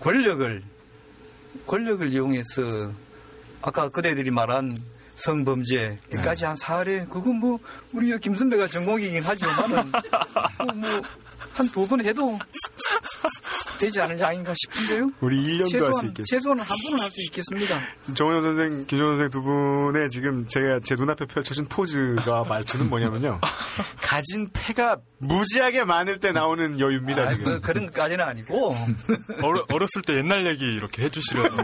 권력을 0.00 0.62
권력을 1.66 2.10
이용해서 2.12 2.92
아까 3.60 3.88
그대들이 3.88 4.30
말한 4.30 4.76
성범죄까지 5.24 6.44
한 6.44 6.56
사례? 6.56 7.04
그건 7.06 7.36
뭐 7.36 7.58
우리 7.92 8.16
김선배가 8.18 8.66
전공이긴 8.66 9.22
하지만은 9.22 9.90
뭐 10.76 10.90
한 11.54 11.68
두 11.70 11.86
번 11.86 12.04
해도 12.04 12.38
되지 13.78 14.00
않을지 14.00 14.22
아닌가 14.22 14.54
싶은데요. 14.56 15.10
우리 15.20 15.58
1년도 15.58 15.82
할 15.82 15.92
수 15.94 16.06
있겠어요. 16.06 16.24
최소한 16.24 16.60
한 16.60 16.66
번은 16.68 17.02
할 17.02 17.10
수 17.10 17.24
있겠습니다. 17.26 17.80
정원 18.14 18.42
선생, 18.42 18.86
김정원 18.86 19.16
선생 19.16 19.30
두 19.30 19.42
분의 19.42 20.08
지금 20.10 20.46
제가 20.46 20.80
제 20.84 20.94
눈앞에 20.94 21.26
펼쳐진 21.26 21.66
포즈가 21.66 22.44
말투는 22.48 22.88
뭐냐면요. 22.88 23.40
가진 24.00 24.48
패가 24.52 24.98
무지하게 25.18 25.84
많을 25.84 26.18
때 26.20 26.32
나오는 26.32 26.78
여유입니다, 26.80 27.22
아, 27.22 27.28
지금. 27.28 27.44
그, 27.44 27.60
그런 27.60 27.86
것까지는 27.86 28.24
아니고 28.24 28.74
어려, 29.42 29.64
어렸을 29.70 30.02
때 30.06 30.14
옛날 30.16 30.46
얘기 30.46 30.64
이렇게 30.64 31.02
해주시려고. 31.02 31.56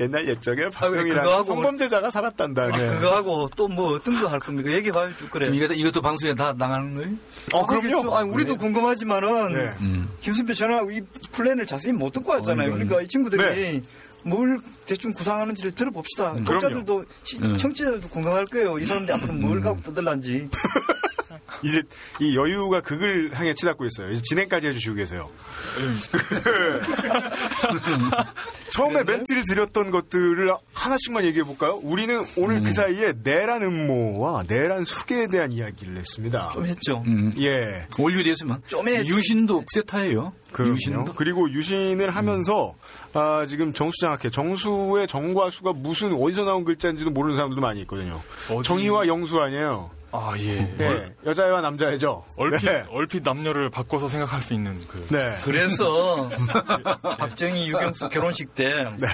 옛날 0.00 0.28
옛적에 0.28 0.56
그래, 0.56 0.70
박정희라는 0.70 1.22
그거하고 1.22 1.44
성범죄자가 1.44 2.10
살았단다. 2.10 2.64
우리 2.66 2.78
네. 2.78 2.88
그거하고 2.94 3.50
또 3.56 3.70
뭐 3.70 3.92
어떤 3.94 4.20
거 4.20 4.26
할 4.28 4.40
겁니까? 4.40 4.70
얘기해봐요, 4.72 5.14
쭉 5.16 5.30
그래. 5.30 5.46
이것도, 5.54 5.74
이것도 5.74 6.02
방송에 6.02 6.34
다 6.34 6.52
나가는 6.56 6.92
거예요? 6.94 7.10
어, 7.52 7.64
그럼 7.66 7.79
요. 7.88 8.14
아니, 8.14 8.30
우리도 8.30 8.56
궁금하지만은 8.56 9.52
네. 9.52 9.72
음. 9.80 10.08
김선배 10.20 10.54
전화 10.54 10.84
이 10.90 11.00
플랜을 11.32 11.66
자세히 11.66 11.92
못 11.92 12.12
듣고 12.12 12.32
왔잖아요. 12.32 12.70
어, 12.70 12.72
그러니까 12.72 13.00
이 13.00 13.08
친구들이 13.08 13.42
네. 13.42 13.82
뭘 14.24 14.58
대충 14.90 15.12
구상하는지를 15.12 15.70
들어봅시다. 15.72 16.32
그럼요. 16.32 16.44
독자들도 16.44 17.04
시- 17.22 17.38
음. 17.42 17.56
청취자들도 17.56 18.08
궁금할 18.08 18.44
거예요. 18.46 18.76
이 18.80 18.86
사람들이 18.86 19.16
앞으로 19.16 19.32
뭘 19.34 19.60
갖고 19.60 19.80
떠들란지. 19.82 20.48
이제 21.62 21.82
이 22.20 22.36
여유가 22.36 22.80
극을 22.80 23.30
향해 23.34 23.54
치닫고 23.54 23.86
있어요. 23.86 24.10
이제 24.12 24.22
진행까지 24.24 24.66
해주시고 24.68 24.94
계세요. 24.96 25.28
처음에 28.70 29.04
멘트를 29.04 29.44
드렸던 29.46 29.90
것들을 29.90 30.52
하나씩만 30.72 31.24
얘기해 31.24 31.44
볼까요? 31.44 31.78
우리는 31.82 32.24
오늘 32.36 32.62
그 32.62 32.72
사이에 32.72 33.12
내란 33.22 33.62
음모와 33.62 34.44
내란 34.48 34.84
수계에 34.84 35.28
대한 35.28 35.52
이야기를 35.52 35.98
했습니다. 35.98 36.50
좀 36.52 36.66
했죠. 36.66 37.02
음. 37.06 37.32
예. 37.38 37.86
올류되었으면 37.98 38.62
좀 38.66 38.88
했지. 38.88 39.12
유신도 39.12 39.64
쿠데타예요. 39.72 40.32
그럼요. 40.52 40.74
유신도. 40.74 41.14
그리고 41.14 41.48
유신을 41.50 42.10
하면서 42.10 42.74
아, 43.12 43.44
지금 43.48 43.72
정수장학회 43.72 44.30
정수 44.30 44.70
의 44.98 45.06
정과 45.06 45.50
수가 45.50 45.72
무슨 45.74 46.12
어디서 46.14 46.44
나온 46.44 46.64
글자인지도 46.64 47.10
모르는 47.10 47.36
사람들도 47.36 47.60
많이 47.60 47.80
있거든요. 47.82 48.20
어디- 48.50 48.66
정의와 48.66 49.06
영수 49.06 49.38
아니에요. 49.40 49.90
아 50.12 50.32
예. 50.38 50.54
네, 50.76 51.14
여자애와 51.24 51.60
남자애죠. 51.60 52.24
얼핏 52.36 52.66
네. 52.66 52.84
얼핏 52.90 53.22
남녀를 53.22 53.70
바꿔서 53.70 54.08
생각할 54.08 54.42
수 54.42 54.54
있는 54.54 54.80
그. 54.88 55.06
네. 55.10 55.18
그래서 55.44 56.28
박정희 57.18 57.68
유경수 57.68 58.08
결혼식 58.08 58.54
때 58.54 58.68
네. 58.98 59.06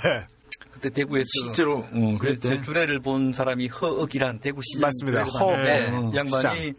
그때 0.70 0.90
대구에서 0.90 1.24
실제로, 1.44 1.78
어, 1.78 1.88
그 1.92 2.18
그랬대. 2.18 2.48
제 2.48 2.60
주례를 2.62 3.00
본 3.00 3.32
사람이 3.32 3.68
허억이란 3.68 4.40
대구 4.40 4.60
시장 4.62 4.88
맞습니다. 4.88 5.24
허- 5.24 5.56
네. 5.56 5.88
이 6.12 6.16
양반이 6.16 6.72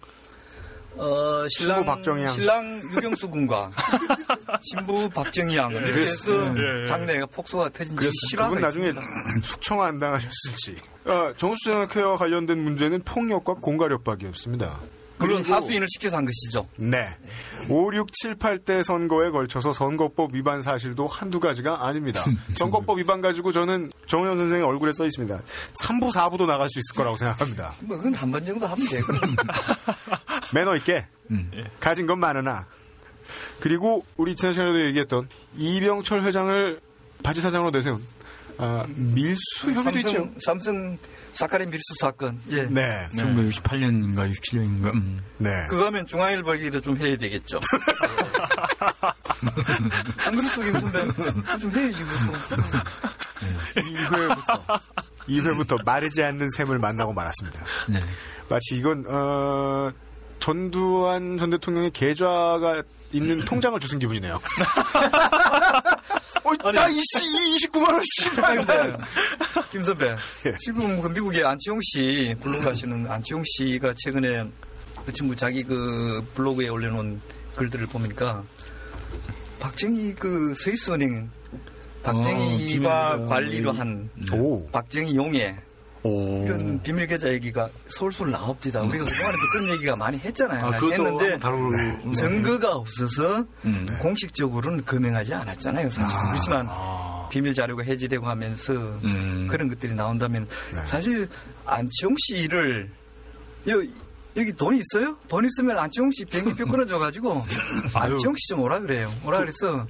어, 0.98 1.48
신랑 1.50 1.78
신부 1.78 1.86
박정희 1.92 2.24
양. 2.24 2.34
신랑 2.34 2.82
유경수 2.96 3.30
군과 3.30 3.72
신부 4.62 5.10
박정희 5.10 5.56
양 5.56 5.72
이렇게 5.72 6.02
해서 6.02 6.32
예, 6.58 6.82
예. 6.82 6.86
장례가 6.86 7.26
폭소가 7.28 7.70
터진 7.70 7.96
적이 7.96 8.10
실화가 8.30 8.60
나중에. 8.60 8.92
숙청 9.42 9.82
안 9.82 10.00
당하셨을지. 10.00 10.76
어, 11.06 11.34
정수장학회와 11.38 12.18
관련된 12.18 12.58
문제는 12.60 13.04
폭력과 13.04 13.56
공갈협박이었습니다. 13.56 14.80
물론 15.20 15.42
그리고- 15.42 15.56
하수인을 15.56 15.88
시켜서 15.90 16.18
한 16.18 16.26
것이죠. 16.26 16.68
네. 16.78 17.10
5, 17.70 17.92
6, 17.94 18.08
7, 18.14 18.36
8대 18.36 18.84
선거에 18.84 19.30
걸쳐서 19.32 19.74
선거법 19.74 20.34
위반 20.36 20.62
사실도 20.62 21.08
한두 21.08 21.40
가지가 21.40 21.88
아닙니다. 21.88 22.24
선거법 22.56 23.00
위반 23.00 23.22
가지고 23.22 23.52
저는 23.52 23.90
정현 24.06 24.38
선생의 24.38 24.64
얼굴에 24.64 24.92
써 24.92 25.06
있습니다. 25.06 25.40
3부, 25.84 26.12
4부도 26.14 26.46
나갈 26.46 26.70
수 26.70 26.80
있을 26.80 26.96
거라고 26.96 27.18
생각합니다. 27.18 27.74
뭐 27.82 27.98
그건 27.98 28.14
한 28.14 28.32
번 28.32 28.46
정도 28.46 28.68
하면 28.68 28.88
되고 28.88 29.08
매너 30.54 30.76
있게 30.78 31.06
음. 31.32 31.52
가진 31.80 32.06
건 32.08 32.20
많으나 32.20 32.68
그리고 33.60 34.06
우리 34.18 34.36
지난 34.36 34.54
시간에도 34.54 34.80
얘기했던 34.86 35.28
이병철 35.58 36.24
회장을 36.24 36.80
바지 37.24 37.42
사장으로 37.42 37.72
내세운 37.72 38.04
아, 38.60 38.86
밀수 38.96 39.72
혐의도 39.72 39.98
있죠. 40.00 40.10
삼성, 40.10 40.34
삼성 40.40 40.98
사카린 41.38 41.70
밀수 41.70 41.84
사건. 42.00 42.42
예. 42.50 42.64
네. 42.64 43.08
1968년인가 43.16 44.28
67년인가. 44.32 44.92
음. 44.94 45.24
네. 45.38 45.50
그거 45.70 45.86
하면 45.86 46.06
중앙일보 46.08 46.56
얘기도 46.56 46.82
좀 46.82 46.98
해야 46.98 47.16
되겠죠. 47.16 47.60
안 50.26 50.36
그랬어, 50.36 50.62
김 50.64 50.74
선배. 50.74 51.08
좀 51.60 51.72
해야지, 51.76 52.04
그것도. 52.04 52.34
2회부터 53.76 54.82
2회부터 55.30 55.86
마르지 55.86 56.24
않는 56.24 56.50
샘을 56.58 56.80
만나고 56.80 57.14
말았습니다. 57.14 57.64
네. 57.90 58.00
마치 58.50 58.76
이건 58.76 59.06
어, 59.08 59.92
전두환 60.40 61.38
전 61.38 61.50
대통령의 61.50 61.92
계좌가 61.92 62.84
있는 63.12 63.44
통장을 63.46 63.80
주신 63.80 64.00
기분이네요. 64.00 64.34
어, 66.44 66.72
나 66.72 66.88
이씨 66.88 67.68
29만 67.68 67.94
원 67.94 68.02
씨발. 68.04 68.66
근데, 68.66 68.98
김 69.72 69.84
선배. 69.84 70.16
예. 70.46 70.56
지금 70.60 71.02
그 71.02 71.08
미국의 71.08 71.44
안치홍 71.46 71.80
씨, 71.82 72.36
블로그 72.42 72.70
하시는 72.70 73.10
안치홍 73.10 73.44
씨가 73.46 73.94
최근에 73.98 74.46
그 75.06 75.14
친구 75.14 75.36
자기 75.36 75.64
그 75.64 76.26
블로그에 76.36 76.68
올려놓은 76.70 77.22
글들을 77.56 77.88
보니까 77.88 78.44
박정희 79.60 80.16
그 80.20 80.54
스위스 80.56 80.92
은행 80.92 81.30
박정희가 82.04 83.16
비밀 83.16 83.28
관리로 83.28 83.72
한 83.72 84.10
오. 84.32 84.68
박정희 84.68 85.16
용해 85.16 85.58
오. 86.04 86.44
이런 86.46 86.82
비밀 86.84 87.08
계좌 87.08 87.28
얘기가 87.30 87.70
솔솔 87.88 88.32
나옵니다. 88.32 88.82
우리가 88.82 89.06
그동안에도 89.06 89.38
그런 89.54 89.68
얘기가 89.76 89.96
많이 89.96 90.18
했잖아요. 90.20 90.66
아, 90.66 90.70
많이 90.72 90.92
했는데 90.92 91.32
한번 91.32 91.40
다루고. 91.40 92.12
증거가 92.14 92.76
없어서 92.76 93.46
음. 93.66 93.86
공식적으로는 94.02 94.86
금행하지 94.86 95.34
않았잖아요. 95.34 95.90
사실 95.90 96.18
그렇지만 96.30 96.68
비밀 97.30 97.54
자료가 97.54 97.84
해지되고 97.84 98.26
하면서 98.26 98.74
음. 98.74 99.48
그런 99.50 99.68
것들이 99.68 99.94
나온다면 99.94 100.48
네. 100.74 100.82
사실 100.88 101.28
안치홍 101.66 102.16
씨를 102.18 102.90
여, 103.68 103.84
여기 104.38 104.54
돈 104.54 104.76
있어요? 104.76 105.18
돈 105.28 105.44
있으면 105.46 105.78
안치홍 105.78 106.12
씨 106.12 106.24
비행기표 106.26 106.68
끊어줘가지고 106.68 107.44
안치홍 107.94 108.36
씨 108.38 108.48
좀 108.50 108.62
오라 108.62 108.80
그래요. 108.80 109.12
오라 109.26 109.40
그래서 109.40 109.86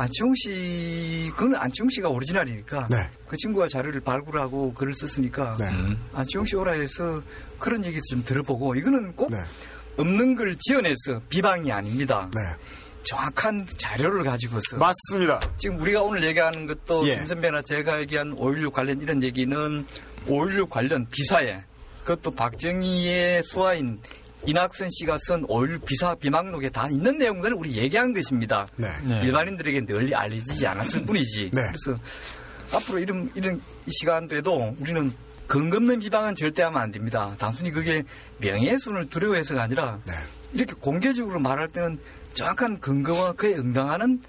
안치홍 0.00 0.34
씨 0.34 1.30
그건 1.36 1.56
안치홍 1.56 1.90
씨가 1.90 2.08
오리지널이니까 2.08 2.88
네. 2.90 3.08
그 3.28 3.36
친구가 3.36 3.68
자료를 3.68 4.00
발굴하고 4.00 4.72
글을 4.72 4.94
썼으니까 4.94 5.56
네. 5.58 5.68
음. 5.68 6.00
안치홍 6.14 6.46
씨 6.46 6.56
오라 6.56 6.72
해서 6.72 7.22
그런 7.58 7.84
얘기도 7.84 8.02
좀 8.10 8.24
들어보고 8.24 8.76
이거는 8.76 9.14
꼭 9.14 9.30
네. 9.30 9.38
없는 9.98 10.36
걸 10.36 10.56
지어내서 10.58 11.20
비방이 11.28 11.70
아닙니다. 11.70 12.30
네. 12.34 12.40
정확한 13.02 13.66
자료를 13.76 14.24
가지고서 14.24 14.76
맞습니다. 14.76 15.40
지금 15.58 15.78
우리가 15.80 16.02
오늘 16.02 16.22
얘기하는 16.24 16.66
것도 16.66 17.06
예. 17.08 17.16
김 17.16 17.26
선배나 17.26 17.62
제가 17.62 18.00
얘기한 18.00 18.36
5.16 18.36 18.72
관련 18.72 19.00
이런 19.00 19.22
얘기는 19.22 19.86
5.16 20.26 20.68
관련 20.68 21.06
비사에 21.10 21.62
그것도 22.04 22.30
박정희의 22.32 23.42
수하인 23.44 24.00
이낙선 24.46 24.88
씨가 24.90 25.18
쓴5.16 25.18 25.84
비사 25.84 26.14
비망록에 26.14 26.70
다 26.70 26.88
있는 26.88 27.18
내용들을 27.18 27.56
우리 27.56 27.76
얘기한 27.76 28.12
것입니다. 28.14 28.66
네. 28.76 28.88
네. 29.04 29.20
일반인들에게 29.22 29.82
널리 29.82 30.14
알려지지 30.14 30.66
않았을 30.66 31.04
뿐이지. 31.04 31.50
네. 31.52 31.60
그래서 31.68 32.00
앞으로 32.72 32.98
이런 32.98 33.30
이런 33.34 33.60
시간대도 33.86 34.76
우리는 34.78 35.12
근거 35.46 35.76
없는 35.78 35.98
비방은 35.98 36.36
절대 36.36 36.62
하면 36.62 36.80
안 36.80 36.90
됩니다. 36.90 37.34
단순히 37.38 37.70
그게 37.70 38.04
명예훼손을 38.38 39.10
두려워해서가 39.10 39.62
아니라 39.64 39.98
네. 40.06 40.12
이렇게 40.52 40.74
공개적으로 40.74 41.40
말할 41.40 41.68
때는 41.68 41.98
정확한 42.34 42.80
근거와 42.80 43.32
그에 43.32 43.54
응당하는 43.54 44.22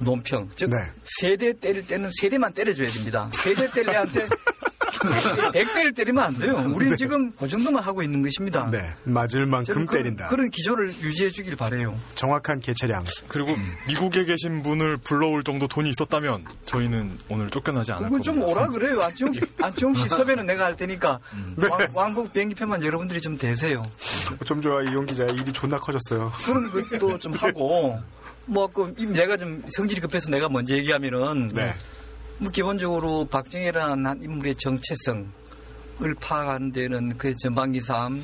논평, 0.00 0.48
즉 0.54 0.70
네. 0.70 0.76
세대 1.04 1.52
때릴 1.52 1.86
때는 1.86 2.10
세대만 2.20 2.52
때려줘야 2.52 2.88
됩니다. 2.88 3.30
세대 3.34 3.70
때릴 3.70 3.90
애한테 3.90 4.26
백 5.52 5.72
대를 5.74 5.92
때리면 5.94 6.22
안 6.24 6.38
돼요. 6.38 6.64
우리는 6.74 6.96
지금 6.96 7.32
그 7.32 7.48
정도만 7.48 7.82
하고 7.82 8.02
있는 8.02 8.22
것입니다. 8.22 8.68
네. 8.70 8.94
맞을 9.04 9.46
만큼 9.46 9.86
그런- 9.86 9.86
때린다. 9.86 10.28
그런 10.28 10.50
기조를 10.50 10.88
유지해 10.88 11.30
주길 11.30 11.56
바래요. 11.56 11.98
정확한 12.14 12.60
개체량. 12.60 13.04
그리고 13.28 13.52
미국에 13.86 14.24
계신 14.24 14.62
분을 14.62 14.96
불러올 14.98 15.44
정도 15.44 15.68
돈이 15.68 15.90
있었다면 15.90 16.44
저희는 16.66 17.18
오늘 17.28 17.50
쫓겨나지 17.50 17.92
않을 17.92 18.10
겁니다. 18.10 18.22
좀 18.24 18.42
오라 18.42 18.68
그래요. 18.68 19.00
안치홍 19.02 19.32
씨, 19.34 19.40
안치홍 19.62 19.94
씨 19.94 20.08
섭외는 20.08 20.46
내가 20.46 20.64
할 20.66 20.76
테니까 20.76 21.18
네. 21.56 21.66
왕, 21.68 21.88
왕복 21.94 22.32
비행기표만 22.32 22.82
여러분들이 22.84 23.20
좀 23.20 23.36
대세요. 23.38 23.82
좀 24.44 24.60
좋아 24.60 24.82
이용 24.82 25.06
기자 25.06 25.24
일이 25.24 25.52
존나 25.52 25.78
커졌어요. 25.78 26.32
그런 26.44 26.70
것도 26.70 27.18
좀 27.18 27.32
하고 27.34 27.98
뭐 28.46 28.66
그 28.72 28.94
내가 28.96 29.36
좀 29.36 29.62
성질이 29.76 30.00
급해서 30.00 30.30
내가 30.30 30.48
먼저 30.48 30.74
얘기하면은 30.74 31.48
네. 31.48 31.72
뭐 32.38 32.50
기본적으로 32.50 33.24
박정희라는 33.26 34.06
한 34.06 34.22
인물의 34.22 34.54
정체성을 34.56 35.26
파악하는 36.20 36.72
데는 36.72 37.18
그의 37.18 37.34
전반기 37.36 37.80
삶 37.80 38.22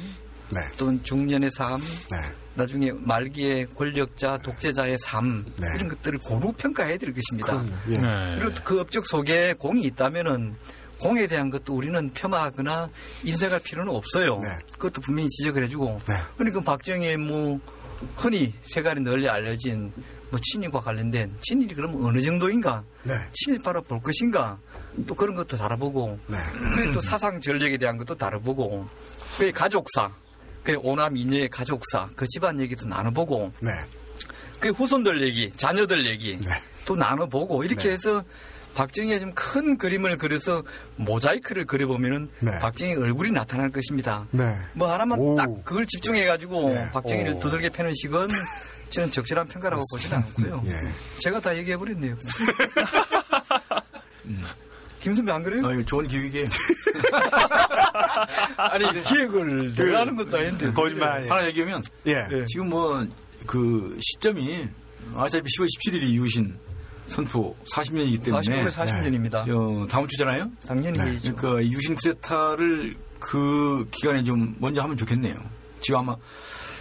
네. 0.51 0.61
또는 0.77 1.03
중년의 1.03 1.51
삶 1.51 1.81
네. 1.81 2.33
나중에 2.55 2.93
말기의 2.93 3.67
권력자 3.75 4.39
독재자의 4.39 4.99
삶 4.99 5.45
네. 5.57 5.67
이런 5.75 5.89
것들을 5.89 6.19
고루 6.21 6.53
평가해야 6.53 6.97
될 6.97 7.13
것입니다. 7.13 7.65
예. 7.89 7.99
네. 7.99 8.37
그리고 8.39 8.55
그 8.63 8.81
업적 8.81 9.05
속에 9.07 9.55
공이 9.59 9.83
있다면은 9.83 10.55
공에 11.01 11.27
대한 11.27 11.51
것도 11.51 11.75
우리는 11.75 12.11
폄하하거나 12.15 12.89
인색할 13.25 13.61
필요는 13.61 13.93
없어요. 13.93 14.39
네. 14.39 14.49
그것도 14.73 15.01
분명히 15.01 15.29
지적을 15.29 15.65
해주고. 15.65 16.03
네. 16.09 16.15
그러니까 16.37 16.61
박정희의 16.61 17.17
뭐 17.17 17.59
흔히 18.17 18.55
세간에 18.63 19.01
널리 19.01 19.29
알려진 19.29 19.93
뭐 20.31 20.39
친일과 20.41 20.81
관련된 20.81 21.35
친일이 21.41 21.75
그러면 21.75 22.05
어느 22.05 22.23
정도인가? 22.23 22.85
네. 23.05 23.15
친일파로 23.33 23.83
볼 23.83 24.03
것인가? 24.03 24.59
또 25.07 25.15
그런 25.15 25.35
것도 25.35 25.57
다뤄보고. 25.57 26.19
네. 26.27 26.37
또 26.93 27.01
사상 27.01 27.41
전력에 27.41 27.77
대한 27.77 27.97
것도 27.97 28.17
다뤄보고. 28.17 28.87
그의 29.39 29.53
가족사, 29.53 30.11
그의 30.63 30.79
오남 30.83 31.17
이녀의 31.17 31.49
가족사, 31.49 32.09
그 32.17 32.27
집안 32.27 32.61
얘기도 32.61 32.87
나눠보고. 32.87 33.53
네. 33.61 33.71
그 34.61 34.71
후손들 34.71 35.21
얘기, 35.23 35.51
자녀들 35.51 36.07
얘기 36.07 36.39
네. 36.41 36.51
또 36.87 36.97
나눠보고 36.97 37.65
이렇게 37.65 37.89
네. 37.89 37.95
해서 37.95 38.23
박정희의 38.75 39.21
좀 39.21 39.33
큰 39.35 39.79
그림을 39.79 40.17
그려서 40.19 40.63
모자이크를 40.97 41.65
그려보면은 41.65 42.29
네. 42.41 42.59
박정희 42.59 42.95
얼굴이 42.95 43.31
나타날 43.31 43.71
것입니다. 43.71 44.27
네. 44.31 44.57
뭐 44.73 44.93
하나만 44.93 45.19
오. 45.19 45.35
딱 45.37 45.49
그걸 45.65 45.87
집중해가지고 45.87 46.69
네. 46.71 46.91
박정희를 46.91 47.35
오. 47.35 47.39
두들겨 47.41 47.69
패는 47.71 47.93
식은 47.95 48.29
저는 48.95 49.11
적절한 49.11 49.49
평가라고 49.49 49.83
보지는 49.93 50.19
않고요. 50.19 50.63
예. 50.67 50.73
제가 51.19 51.41
다 51.41 51.57
얘기해 51.57 51.77
버렸네요. 51.77 52.17
김 55.01 55.15
선배 55.15 55.33
안 55.33 55.43
그래요? 55.43 55.67
아, 55.67 55.73
이거 55.73 55.83
좋은 55.85 56.07
기획이에요. 56.09 56.47
아니 58.57 59.03
기획을 59.05 59.75
내가 59.75 60.01
하는 60.01 60.17
것도 60.17 60.39
아닌데 60.39 60.71
거짓말 60.71 61.11
아니에요. 61.11 61.33
하나 61.33 61.47
얘기하면 61.47 61.83
예. 62.07 62.27
네. 62.29 62.45
지금 62.47 62.69
뭐 62.71 63.05
그 63.47 63.99
시점이 64.01 64.67
아시다시피 65.15 65.49
10월 65.49 65.67
17일이 65.67 66.13
유신 66.15 66.57
선포 67.07 67.55
40년이기 67.75 68.25
때문에 68.25 68.65
40년에 68.65 68.71
40년입니다. 68.71 69.45
저 69.47 69.87
다음 69.91 70.07
주잖아요. 70.07 70.51
당연히 70.67 70.99
네. 70.99 71.19
그러니까 71.21 71.61
이 71.61 71.71
유신 71.71 71.95
쿠데타를 71.95 72.97
그 73.21 73.87
기간에 73.91 74.25
좀 74.25 74.57
먼저 74.59 74.81
하면 74.83 74.97
좋겠네요. 74.97 75.35
지금 75.81 76.01
아마 76.01 76.17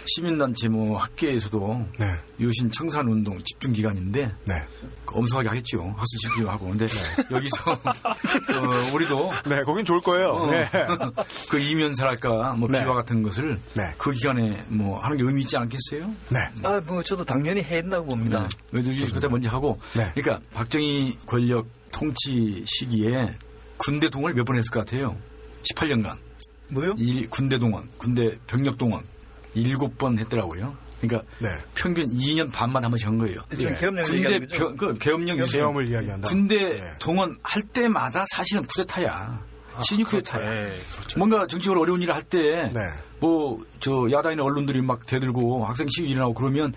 시민단체 0.06 0.68
뭐 0.68 0.98
학계에서도 0.98 1.86
네. 1.98 2.06
유신 2.40 2.70
청산 2.70 3.08
운동 3.08 3.42
집중 3.42 3.72
기간인데 3.72 4.26
네. 4.46 4.54
엄숙하게 5.06 5.48
하겠죠. 5.48 5.82
학술 5.96 6.18
집중하고. 6.20 6.66
근데 6.68 6.86
여기서 7.30 7.72
어, 7.72 8.94
우리도 8.94 9.32
네, 9.48 9.62
거긴 9.62 9.84
좋을 9.84 10.00
거예요. 10.00 10.28
어, 10.30 10.50
네. 10.50 10.68
그 11.48 11.58
이면사랄까 11.58 12.54
뭐 12.54 12.68
네. 12.68 12.82
비화 12.82 12.94
같은 12.94 13.22
것을 13.22 13.58
네. 13.74 13.82
그 13.96 14.10
기간에 14.12 14.64
뭐 14.68 14.98
하는 15.00 15.16
게 15.16 15.24
의미 15.24 15.42
있지 15.42 15.56
않겠어요? 15.56 16.12
네. 16.30 16.38
아, 16.62 16.80
뭐 16.84 17.02
저도 17.02 17.24
당연히 17.24 17.62
해야 17.62 17.80
된다고 17.80 18.06
봅니다. 18.08 18.46
유신 18.72 19.12
그때 19.12 19.28
먼저 19.28 19.48
하고. 19.50 19.78
네. 19.96 20.10
그러니까 20.14 20.40
박정희 20.52 21.18
권력 21.26 21.66
통치 21.92 22.64
시기에 22.66 23.34
군대 23.76 24.08
동원을 24.08 24.34
몇 24.34 24.44
번 24.44 24.56
했을 24.56 24.70
것 24.70 24.84
같아요. 24.84 25.16
18년간. 25.72 26.16
뭐요? 26.68 26.94
일, 26.98 27.28
군대 27.30 27.58
동원, 27.58 27.88
군대 27.98 28.36
병력 28.46 28.76
동원 28.78 29.04
일곱 29.54 29.96
번 29.98 30.18
했더라고요. 30.18 30.76
그러니까 31.00 31.30
네. 31.38 31.48
평균 31.74 32.06
2년 32.06 32.50
반만 32.50 32.82
한 32.82 32.90
번씩 32.90 33.06
한 33.06 33.18
거예요. 33.18 33.40
지금 33.50 33.72
예. 33.72 33.74
계엄령 33.76 34.04
군대? 34.04 34.38
병, 34.46 34.76
그 34.76 34.94
계엄령 34.98 35.38
유신. 35.38 35.60
계엄을 35.60 35.88
이야기한다. 35.88 36.28
군대 36.28 36.56
예. 36.56 36.80
동원 36.98 37.38
할 37.42 37.62
때마다 37.62 38.24
사실은 38.34 38.64
쿠데타야. 38.64 39.54
신이 39.80 40.04
쿠데타야. 40.04 40.48
네, 40.48 40.72
그렇죠. 40.94 41.18
뭔가 41.18 41.46
정치적으로 41.46 41.80
어려운 41.82 42.00
일을 42.00 42.14
할 42.14 42.22
때, 42.22 42.70
네. 42.72 42.80
뭐, 43.18 43.58
저, 43.80 44.08
야당이나 44.10 44.44
언론들이 44.44 44.82
막 44.82 45.04
대들고 45.04 45.64
학생 45.64 45.88
시위 45.88 46.10
일어나고 46.10 46.34
그러면, 46.34 46.72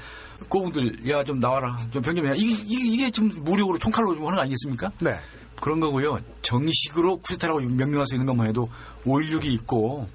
꼬분들, 0.50 1.08
야, 1.10 1.24
좀 1.24 1.40
나와라. 1.40 1.78
좀 1.92 2.02
변경해. 2.02 2.34
이게, 2.36 2.54
이게, 2.66 2.88
이게 2.88 3.12
좀 3.12 3.30
무력으로 3.44 3.78
총칼로 3.78 4.16
좀 4.16 4.26
하는 4.26 4.38
거 4.38 4.42
아니겠습니까? 4.42 4.90
네. 5.02 5.16
그런 5.62 5.80
거고요. 5.80 6.20
정식으로 6.42 7.18
쿠데타라고 7.18 7.60
명명할 7.60 8.08
수 8.08 8.16
있는 8.16 8.26
것만 8.26 8.48
해도 8.48 8.68
5.16이 9.06 9.46
있고, 9.54 10.08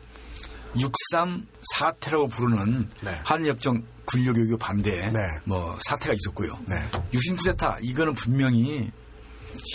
6.3 0.76 1.46
사태라고 1.74 2.28
부르는 2.28 2.88
네. 3.00 3.20
한일협정 3.24 3.82
군력외교 4.04 4.56
반대, 4.56 5.08
네. 5.10 5.20
뭐, 5.44 5.76
사태가 5.86 6.14
있었고요. 6.14 6.58
네. 6.68 6.76
유신 7.12 7.36
쿠데타, 7.36 7.78
이거는 7.80 8.14
분명히 8.14 8.90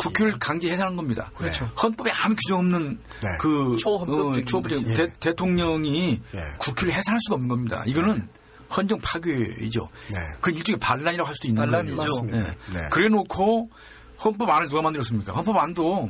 국회를 0.01 0.37
강제 0.39 0.69
해산한 0.69 0.95
겁니다. 0.95 1.31
그렇죠. 1.35 1.65
헌법에 1.81 2.11
아무 2.11 2.35
규정 2.35 2.59
없는 2.59 2.99
네. 3.21 3.27
그 3.39 3.77
초헌법적인 3.77 4.41
어, 4.41 4.45
초헌법적인 4.45 4.87
것이. 4.87 4.97
대, 4.97 5.13
대통령이 5.19 6.21
예. 6.33 6.39
국회를 6.59 6.93
해산할 6.93 7.19
수가 7.21 7.35
없는 7.35 7.47
겁니다. 7.47 7.83
이거는 7.85 8.27
헌정 8.75 8.99
파괴이죠. 8.99 9.87
네. 10.11 10.19
그 10.41 10.51
일종의 10.51 10.79
반란이라고 10.79 11.27
할 11.27 11.35
수도 11.35 11.47
있는 11.47 11.61
반란이죠. 11.61 12.25
네. 12.25 12.39
네. 12.73 12.89
그래놓고 12.91 13.69
헌법 14.23 14.49
안을 14.49 14.67
누가 14.67 14.81
만들었습니까? 14.81 15.33
헌법 15.33 15.57
안도 15.57 16.09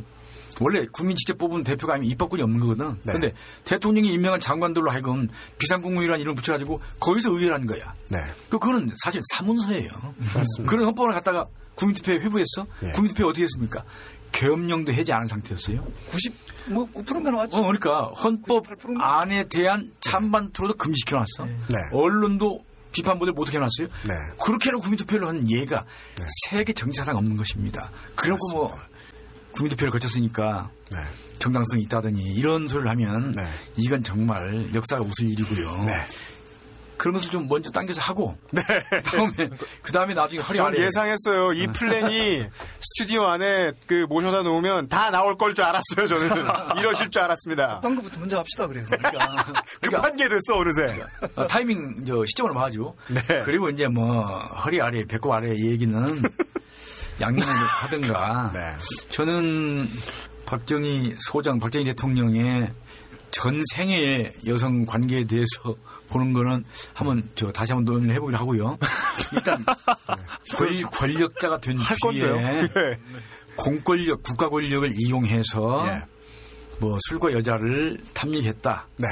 원래 0.59 0.85
국민 0.91 1.15
직접 1.15 1.38
뽑은 1.38 1.63
대표가 1.63 1.93
아니면 1.93 2.11
입법권이 2.11 2.41
없는 2.41 2.59
거거든. 2.59 2.97
네. 3.05 3.13
근데 3.13 3.34
대통령이 3.63 4.11
임명한 4.13 4.39
장관들로 4.39 4.89
하여금 4.91 5.27
비상국무위라는 5.59 6.19
이름을 6.21 6.35
붙여가지고 6.35 6.81
거기서 6.99 7.31
의결하는 7.34 7.67
거야. 7.67 7.93
네. 8.09 8.17
그 8.49 8.57
그거는 8.59 8.91
사실 9.03 9.21
사문서예요. 9.35 9.89
그런 10.67 10.85
헌법을 10.88 11.13
갖다가 11.13 11.45
국민투표에 11.75 12.15
회부했어. 12.15 12.65
예. 12.84 12.91
국민투표 12.91 13.27
어떻게 13.27 13.43
했습니까? 13.43 13.84
계엄령도 14.31 14.93
해제 14.93 15.13
안 15.13 15.19
한 15.21 15.25
상태였어요. 15.27 15.81
90, 16.09 16.34
뭐 16.69 16.88
9%가 16.93 17.31
나왔죠. 17.31 17.57
어, 17.57 17.61
그러니까 17.61 18.03
헌법 18.23 18.67
98%? 18.67 18.99
안에 18.99 19.47
대한 19.47 19.91
찬반 19.99 20.51
토론도 20.51 20.77
금지시켜놨어. 20.77 21.45
네. 21.45 21.77
언론도 21.93 22.63
비판 22.91 23.19
보도를 23.19 23.34
못 23.34 23.53
해놨어요. 23.53 23.88
네. 24.07 24.13
그렇게 24.43 24.69
해서 24.69 24.79
국민투표를 24.79 25.27
한 25.27 25.49
예가 25.49 25.85
세계 26.49 26.73
정치사상 26.73 27.15
없는 27.15 27.38
것입니다. 27.38 27.91
그리고 28.15 28.38
뭐 28.53 28.75
국민투표를 29.57 29.91
거쳤으니까 29.91 30.69
네. 30.91 30.97
정당성이 31.39 31.84
있다더니 31.84 32.21
이런 32.34 32.67
소리를 32.67 32.89
하면 32.91 33.31
네. 33.34 33.43
이건 33.75 34.03
정말 34.03 34.69
역사가 34.73 35.01
웃을 35.03 35.29
일이고요. 35.31 35.84
네. 35.84 35.91
그런 36.97 37.13
것을 37.13 37.29
좀 37.29 37.47
먼저 37.47 37.69
당겨서 37.69 38.01
하고 38.01 38.35
그다음에 38.49 39.49
그 39.84 39.91
다음에 39.91 40.15
나중에 40.15 40.41
허리 40.41 40.57
전 40.57 40.65
아래 40.65 40.84
예상했어요. 40.84 41.53
이 41.53 41.67
플랜이 41.67 42.43
스튜디오 42.81 43.25
안에 43.27 43.73
그 43.85 44.07
모셔다 44.09 44.41
놓으면 44.41 44.89
다 44.89 45.11
나올 45.11 45.38
걸 45.38 45.53
줄 45.53 45.63
알았어요. 45.63 46.07
저는 46.07 46.43
이러실 46.79 47.11
줄 47.11 47.21
알았습니다. 47.21 47.81
방금부터 47.81 48.19
먼저 48.19 48.39
합시다 48.39 48.65
그래요. 48.65 48.84
급한 49.79 50.17
게 50.17 50.27
됐어 50.27 50.57
어느새. 50.57 50.99
어, 51.35 51.45
타이밍 51.45 52.03
저 52.03 52.25
시점을 52.25 52.51
봐죠. 52.55 52.95
네. 53.09 53.43
그리고 53.45 53.69
이제 53.69 53.88
뭐 53.88 54.23
허리 54.65 54.81
아래 54.81 55.05
배꼽 55.05 55.31
아래 55.34 55.49
얘기는 55.51 56.03
양념을 57.19 57.53
하든가. 57.84 58.52
네. 58.53 58.76
저는 59.10 59.89
박정희 60.45 61.15
소장 61.18 61.60
박정희 61.60 61.85
대통령의 61.85 62.72
전 63.31 63.61
생애의 63.73 64.34
여성 64.45 64.85
관계에 64.85 65.26
대해서 65.26 65.76
보는 66.10 66.34
거는 66.34 66.64
한번 66.94 67.30
저 67.35 67.52
다시 67.52 67.73
한번 67.73 67.94
논의를 67.94 68.15
해보기로 68.15 68.38
하고요. 68.38 68.77
일단 69.34 69.64
권, 70.57 70.81
권력자가 70.91 71.60
된할 71.60 71.98
뒤에. 72.11 72.23
예. 72.23 72.99
공권력 73.56 74.23
국가 74.23 74.49
권력을 74.49 74.91
이용해서 74.98 75.85
예. 75.88 76.03
뭐 76.80 76.98
술과 77.10 77.34
여자를 77.34 77.99
탐닉했다. 78.14 78.88
네. 78.98 79.07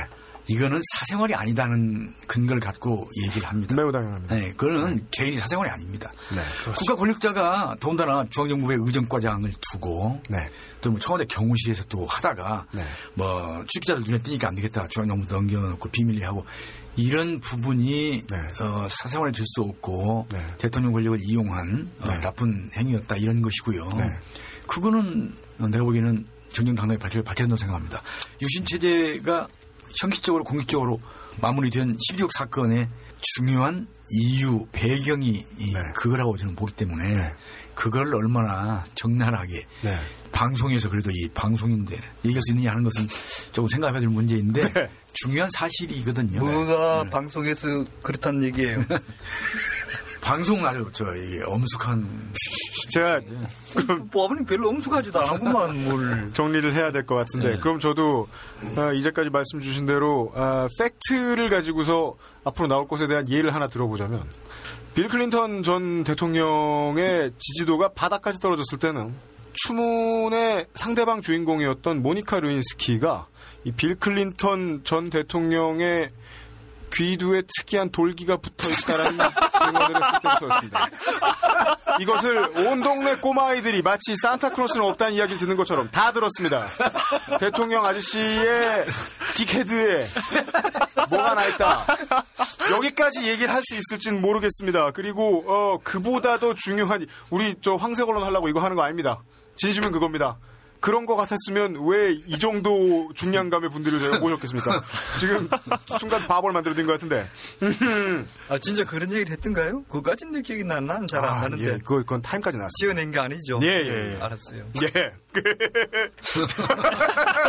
이거는 0.47 0.79
사생활이 0.93 1.33
아니다는 1.33 2.13
근거를 2.27 2.59
갖고 2.61 3.09
얘기를 3.23 3.47
합니다. 3.47 3.75
매우 3.75 3.91
당연합니다. 3.91 4.35
네, 4.35 4.53
그거는 4.53 5.07
개인이 5.11 5.37
사생활이 5.37 5.71
아닙니다. 5.71 6.11
네. 6.35 6.73
국가 6.73 6.95
권력자가 6.95 7.77
더군다나 7.79 8.25
중앙정부의 8.29 8.79
의정과장을 8.81 9.51
두고 9.71 10.21
네. 10.29 10.37
또뭐 10.81 10.99
청와대 10.99 11.25
경호실에서 11.25 11.85
또 11.85 12.05
하다가 12.05 12.67
네. 12.73 12.83
뭐 13.15 13.63
출입자들 13.67 14.03
눈에 14.03 14.21
띄니까 14.21 14.49
안 14.49 14.55
되겠다 14.55 14.85
중앙정부 14.89 15.33
넘겨놓고 15.33 15.89
비밀리 15.89 16.23
하고 16.23 16.45
이런 16.95 17.39
부분이 17.39 18.23
네. 18.29 18.37
어, 18.63 18.87
사생활이 18.89 19.33
될 19.33 19.45
수 19.45 19.61
없고 19.61 20.27
네. 20.31 20.45
대통령 20.57 20.91
권력을 20.93 21.19
이용한 21.23 21.91
어, 22.01 22.07
네. 22.07 22.19
나쁜 22.21 22.69
행위였다 22.75 23.15
이런 23.17 23.41
것이고요. 23.41 23.89
네. 23.97 24.03
그거는 24.67 25.35
어, 25.59 25.67
내가 25.67 25.83
보기에는 25.83 26.25
정정당당히 26.51 26.97
밝혀, 26.99 27.21
밝혀야 27.21 27.47
된다고 27.47 27.57
생각합니다. 27.57 28.01
유신 28.41 28.63
체제가 28.63 29.47
형식적으로 29.99 30.43
공식적으로 30.43 30.99
마무리된 31.41 31.97
12.6 31.97 32.29
사건의 32.37 32.89
중요한 33.21 33.87
이유 34.11 34.65
배경이 34.71 35.45
이 35.57 35.73
네. 35.73 35.79
그거라고 35.95 36.37
저는 36.37 36.55
보기 36.55 36.73
때문에 36.73 37.33
그걸 37.73 38.13
얼마나 38.13 38.85
적나라하게 38.95 39.65
네. 39.83 39.97
방송에서 40.31 40.89
그래도 40.89 41.11
이 41.11 41.29
방송인데 41.33 41.95
얘기할 42.25 42.41
수 42.41 42.51
있느냐 42.51 42.71
하는 42.71 42.83
것은 42.83 43.07
조금 43.51 43.67
생각해야 43.67 43.99
될 43.99 44.09
문제인데 44.09 44.73
네. 44.73 44.89
중요한 45.13 45.49
사실이거든요. 45.51 46.39
뭐가 46.39 47.03
네. 47.05 47.09
방송에서 47.09 47.85
그렇다는 48.01 48.43
얘기예요. 48.43 48.83
방송 50.25 50.65
아주 50.65 50.89
저 50.91 51.05
이게 51.15 51.43
엄숙한 51.45 52.33
제가 52.89 53.21
뭐 54.11 54.25
아버님 54.25 54.43
별로 54.45 54.69
엄숙하지도 54.69 55.19
않았구만 55.21 55.83
뭘. 55.85 56.33
정리를 56.33 56.73
해야 56.73 56.91
될 56.91 57.05
것 57.05 57.13
같은데 57.13 57.51
네. 57.51 57.59
그럼 57.59 57.79
저도 57.79 58.27
아, 58.75 58.91
이제까지 58.91 59.29
말씀 59.29 59.59
주신 59.59 59.85
대로 59.85 60.31
아, 60.35 60.67
팩트를 60.79 61.49
가지고서 61.51 62.15
앞으로 62.43 62.67
나올 62.67 62.87
것에 62.87 63.05
대한 63.05 63.29
예를 63.29 63.53
하나 63.53 63.67
들어보자면 63.67 64.23
빌 64.95 65.07
클린턴 65.09 65.61
전 65.61 66.03
대통령의 66.03 67.31
지지도가 67.37 67.89
바닥까지 67.89 68.39
떨어졌을 68.39 68.79
때는 68.79 69.13
추문의 69.53 70.65
상대방 70.73 71.21
주인공이었던 71.21 72.01
모니카 72.01 72.39
르윈스키가 72.39 73.27
이 73.65 73.71
빌 73.71 73.95
클린턴 73.95 74.81
전 74.83 75.09
대통령의 75.11 76.09
귀두에 76.95 77.41
특이한 77.41 77.89
돌기가 77.91 78.37
붙어 78.37 78.69
있다라는 78.69 79.17
증언을 79.17 79.95
했을 79.95 80.19
때부터였습니다. 80.23 80.89
이것을 81.99 82.37
온 82.67 82.81
동네 82.81 83.15
꼬마아이들이 83.17 83.81
마치 83.81 84.15
산타크로스는 84.15 84.85
없다는 84.85 85.13
이야기를 85.13 85.39
듣는 85.39 85.57
것처럼 85.57 85.89
다 85.91 86.11
들었습니다. 86.11 86.67
대통령 87.39 87.85
아저씨의 87.85 88.85
딕헤드에 89.35 90.05
뭐가 91.09 91.33
나 91.35 91.45
있다. 91.45 91.85
여기까지 92.71 93.27
얘기를 93.29 93.53
할 93.53 93.65
수 93.65 93.73
있을지는 93.75 94.21
모르겠습니다. 94.21 94.91
그리고 94.91 95.43
어 95.47 95.79
그보다도 95.83 96.53
중요한 96.53 97.07
우리 97.31 97.55
저 97.61 97.75
황색 97.75 98.07
언론 98.07 98.23
하려고 98.23 98.47
이거 98.47 98.59
하는 98.59 98.75
거 98.75 98.83
아닙니다. 98.83 99.23
진심은 99.55 99.91
그겁니다. 99.91 100.37
그런 100.85 101.07
거 101.07 101.15
같았으면 101.15 101.77
왜 101.87 102.15
이 102.27 102.37
정도 102.37 103.09
중량감의 103.15 103.71
분들을 103.71 103.99
저희가 103.99 104.19
모셨겠습니까? 104.19 104.83
지금 105.19 105.49
순간 105.97 106.27
바보를 106.27 106.53
만들어둔 106.53 106.85
것 106.85 106.91
같은데. 106.93 107.27
아 108.49 108.59
진짜 108.59 108.85
그런 108.85 109.11
얘기를 109.11 109.31
했던가요? 109.31 109.83
그거까지는 109.85 110.33
내 110.33 110.41
기억이 110.43 110.63
나. 110.63 110.79
나는 110.79 111.07
잘안 111.07 111.25
아, 111.27 111.41
나는데. 111.41 111.63
예, 111.63 111.69
그거, 111.79 111.95
그건 111.97 112.21
타임까지 112.21 112.57
나왔어요. 112.57 112.71
지어낸 112.77 113.09
게 113.09 113.17
아니죠. 113.19 113.59
예, 113.63 113.67
예, 113.67 114.13
예. 114.13 114.17
알았어요. 114.21 114.69
예. 114.83 115.13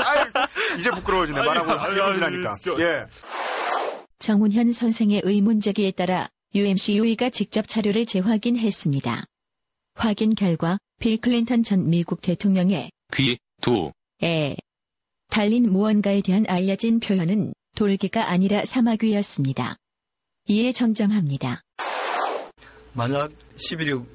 아유, 0.07 0.27
이제 0.79 0.91
부끄러워지네. 0.91 1.39
말하고 1.39 1.71
한 1.73 1.95
1분 1.95 2.15
지나니까. 2.15 2.55
예. 2.81 3.07
정운현 4.19 4.73
선생의 4.73 5.21
의문 5.25 5.61
제기에 5.61 5.91
따라 5.91 6.29
UMC 6.55 6.97
요이가 6.97 7.29
직접 7.29 7.69
자료를 7.69 8.07
재확인했습니다. 8.07 9.25
확인 9.95 10.35
결과 10.35 10.79
빌 11.01 11.21
클린턴 11.21 11.63
전 11.65 11.91
미국 11.91 12.23
대통령의 12.23 12.91
귀, 13.15 13.39
두, 13.61 13.93
에 14.23 14.57
달린 15.29 15.71
무언가에 15.71 16.23
대한 16.23 16.45
알려진 16.49 17.01
표현은 17.01 17.55
돌기가 17.77 18.29
아니라 18.31 18.65
사마귀였습니다. 18.65 19.77
이에 20.49 20.73
정정합니다. 20.73 21.63
만약 22.93 23.31
11.6 23.57 24.07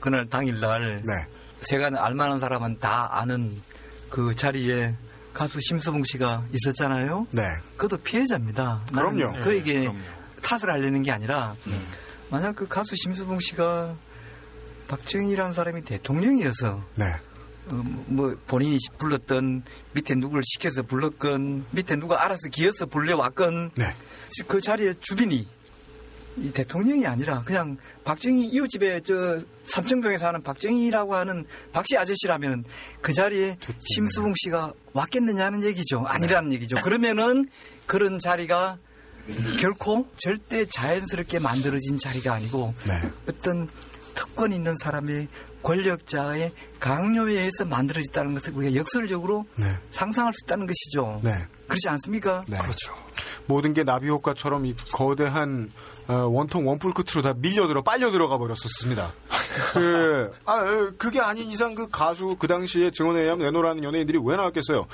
그날 0.00 0.26
당일날 0.26 1.02
네. 1.04 1.12
세간 1.60 1.96
알만한 1.96 2.38
사람은 2.38 2.78
다 2.78 3.08
아는 3.18 3.60
그 4.10 4.34
자리에 4.34 4.94
가수 5.32 5.60
심수봉 5.60 6.04
씨가 6.04 6.44
있었잖아요. 6.52 7.26
네. 7.30 7.42
그것도 7.76 8.02
피해자입니다. 8.02 8.82
그럼요. 8.92 9.32
그에게 9.42 9.80
그럼요. 9.80 9.98
탓을 10.42 10.70
하려는 10.70 11.02
게 11.02 11.10
아니라 11.10 11.56
만약 12.30 12.56
그 12.56 12.66
가수 12.66 12.94
심수봉 12.96 13.40
씨가 13.40 13.96
박정희라는 14.88 15.52
사람이 15.52 15.82
대통령이어서 15.82 16.80
네. 16.96 17.04
어, 17.70 17.82
뭐 18.06 18.36
본인이 18.46 18.78
불렀던 18.98 19.62
밑에 19.92 20.14
누구를 20.14 20.42
시켜서 20.44 20.82
불렀건 20.82 21.66
밑에 21.70 21.96
누가 21.96 22.24
알아서 22.24 22.48
기어서 22.50 22.86
불려왔건 22.86 23.70
네. 23.76 23.94
그 24.46 24.60
자리에 24.60 24.94
주빈이 25.00 25.46
이 26.40 26.52
대통령이 26.52 27.06
아니라 27.06 27.42
그냥 27.42 27.76
박정희 28.04 28.46
이웃집에 28.46 29.00
저 29.00 29.40
삼청동에 29.64 30.18
사는 30.18 30.40
박정희라고 30.40 31.14
하는 31.14 31.44
박씨 31.72 31.96
아저씨라면 31.96 32.64
그 33.00 33.12
자리에 33.12 33.56
심수봉 33.82 34.34
씨가 34.36 34.72
왔겠느냐는 34.92 35.64
얘기죠. 35.64 36.04
아니라는 36.06 36.52
얘기죠. 36.52 36.76
그러면은 36.82 37.48
그런 37.86 38.18
자리가 38.18 38.78
결코 39.60 40.08
절대 40.16 40.64
자연스럽게 40.66 41.38
만들어진 41.38 41.98
자리가 41.98 42.32
아니고 42.34 42.74
네. 42.86 43.10
어떤 43.28 43.68
특권 44.14 44.52
있는 44.52 44.74
사람의 44.80 45.28
권력자의 45.68 46.52
강요에 46.80 47.34
의해서 47.34 47.66
만들어졌다는 47.66 48.32
것을 48.32 48.54
우리가 48.56 48.74
역설적으로 48.74 49.44
네. 49.56 49.76
상상할 49.90 50.32
수 50.32 50.46
있다는 50.46 50.66
것이죠. 50.66 51.20
네. 51.22 51.46
그렇지 51.66 51.90
않습니까? 51.90 52.42
네. 52.48 52.56
그렇죠. 52.56 52.94
모든 53.46 53.74
게 53.74 53.84
나비 53.84 54.08
효과처럼 54.08 54.64
이 54.64 54.74
거대한 54.92 55.70
어, 56.06 56.14
원통 56.26 56.66
원뿔 56.66 56.94
끝으로 56.94 57.20
다 57.20 57.34
밀려들어 57.36 57.82
빨려 57.82 58.10
들어가 58.10 58.38
버렸었습니다. 58.38 59.12
그, 59.74 60.32
아, 60.46 60.90
그게 60.96 61.20
아닌 61.20 61.50
이상 61.50 61.74
그 61.74 61.86
가수 61.90 62.36
그 62.38 62.46
당시에 62.46 62.90
증언에 62.90 63.20
의하면 63.20 63.44
내노라는 63.44 63.84
연예인들이 63.84 64.18
왜 64.22 64.36
나왔겠어요? 64.36 64.86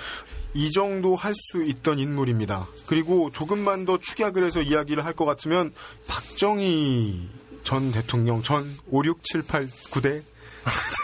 이 0.55 0.73
정도 0.73 1.15
할 1.15 1.35
수 1.35 1.63
있던 1.63 2.01
인물입니다. 2.01 2.67
그리고 2.87 3.31
조금만 3.33 3.85
더 3.85 3.99
축약을 3.99 4.45
해서 4.45 4.61
이야기를 4.61 5.05
할 5.05 5.15
것 5.15 5.25
같으면 5.25 5.73
박정희 6.09 7.29
전 7.63 7.93
대통령 7.93 8.43
전 8.43 8.77
5, 8.91 9.05
6, 9.05 9.21
7, 9.23 9.43
8, 9.43 9.69
9대 9.69 10.23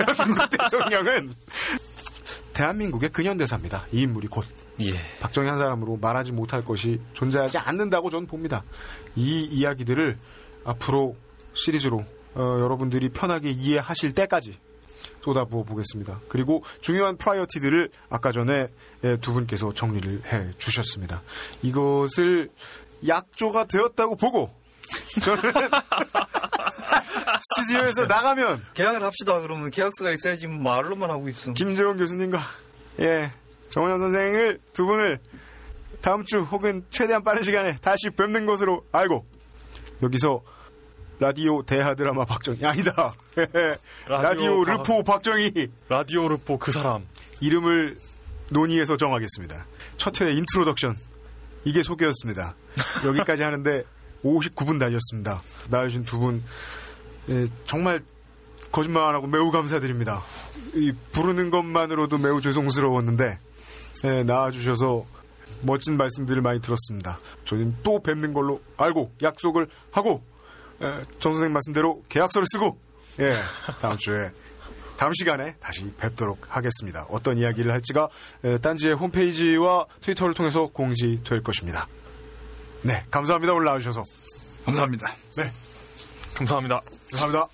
대한민국 0.07 0.51
대통령은 0.51 1.35
대한민국의 2.53 3.09
근현대사입니다. 3.11 3.87
이 3.93 4.03
인물이 4.03 4.29
곧. 4.29 4.45
예. 4.83 4.93
박정희 5.21 5.49
한 5.49 5.59
사람으로 5.59 5.99
말하지 5.99 6.33
못할 6.33 6.65
것이 6.65 7.01
존재하지 7.13 7.59
않는다고 7.59 8.11
저는 8.11 8.27
봅니다. 8.27 8.65
이 9.17 9.45
이야기들을 9.45 10.19
앞으로 10.65 11.17
시리즈로 11.53 12.05
어, 12.35 12.57
여러분들이 12.61 13.09
편하게 13.11 13.51
이해하실 13.51 14.13
때까지 14.13 14.59
쏟아부어 15.23 15.65
보겠습니다. 15.65 16.21
그리고 16.29 16.65
중요한 16.81 17.17
프라이어티들을 17.17 17.91
아까 18.09 18.33
전에 18.33 18.69
예, 19.05 19.17
두 19.19 19.33
분께서 19.33 19.73
정리를 19.75 20.23
해 20.33 20.51
주셨습니다. 20.59 21.23
이것을 21.63 22.51
약조가 23.07 23.65
되었다고 23.65 24.17
보고 24.17 24.51
저는 25.23 25.43
스튜디오에서 27.57 28.07
나가면 28.07 28.65
계약을 28.75 29.03
합시다. 29.03 29.41
그러면 29.41 29.71
계약서가 29.71 30.11
있어야지 30.11 30.47
뭐 30.47 30.59
말로만 30.75 31.11
하고 31.11 31.29
있어. 31.29 31.53
김재원 31.53 31.97
교수님과 31.97 32.41
예 33.01 33.33
정원현 33.71 33.99
선생을 33.99 34.61
두 34.73 34.87
분을 34.87 35.19
다음 36.01 36.25
주 36.25 36.41
혹은 36.41 36.85
최대한 36.91 37.23
빠른 37.23 37.43
시간에 37.43 37.77
다시 37.81 38.11
뵙는 38.11 38.47
것으로 38.47 38.85
알고 38.93 39.27
여기서 40.03 40.43
라디오 41.19 41.63
대하 41.63 41.95
드라마 41.95 42.25
박정희 42.25 42.65
아니다 42.65 43.13
라디오, 44.09 44.65
다- 44.65 44.73
르포 44.73 45.03
박정희 45.05 45.69
라디오 45.89 46.29
르포 46.29 46.59
그 46.59 46.73
사람 46.73 47.07
이름을 47.41 47.99
논의해서 48.51 48.97
정하겠습니다. 48.97 49.67
첫 49.99 50.21
회 50.23 50.33
introduction 50.33 50.97
이게 51.65 51.83
소개였습니다. 51.83 52.55
여기까지 53.07 53.43
하는데 53.43 53.85
59분 54.25 54.79
달렸습니다. 54.81 55.43
나와주신 55.69 56.05
두 56.05 56.19
분 56.19 56.43
예, 57.29 57.47
정말 57.65 58.03
거짓말 58.73 59.05
안 59.05 59.15
하고 59.15 59.27
매우 59.27 59.51
감사드립니다. 59.51 60.23
이 60.75 60.93
부르는 61.13 61.51
것만으로도 61.51 62.19
매우 62.19 62.41
죄송스러웠는데 62.41 63.39
예, 64.05 64.23
나와주셔서 64.23 65.05
멋진 65.63 65.97
말씀들을 65.97 66.41
많이 66.43 66.61
들었습니다. 66.61 67.19
저는 67.45 67.77
또 67.83 68.03
뵙는 68.03 68.33
걸로 68.33 68.63
알고 68.77 69.13
약속을 69.23 69.69
하고 69.91 70.23
예, 70.83 71.03
정 71.19 71.33
선생 71.33 71.53
말씀대로 71.53 72.03
계약서를 72.09 72.47
쓰고 72.53 72.79
예, 73.21 73.33
다음 73.81 73.97
주에 73.99 74.31
다음 74.97 75.13
시간에 75.15 75.57
다시 75.61 75.91
뵙도록 75.97 76.45
하겠습니다. 76.49 77.07
어떤 77.09 77.39
이야기를 77.39 77.73
할지가 77.73 78.11
에, 78.45 78.59
딴지의 78.59 78.95
홈페이지와 78.95 79.87
트위터를 80.03 80.35
통해서 80.35 80.67
공지될 80.67 81.43
것입니다. 81.43 81.89
네, 82.83 83.05
감사합니다. 83.11 83.55
오늘 83.55 83.65
나와주셔서. 83.65 84.03
감사합니다. 84.67 85.07
네, 85.37 85.45
감사합니다. 86.35 86.81
감사합니다. 87.11 87.49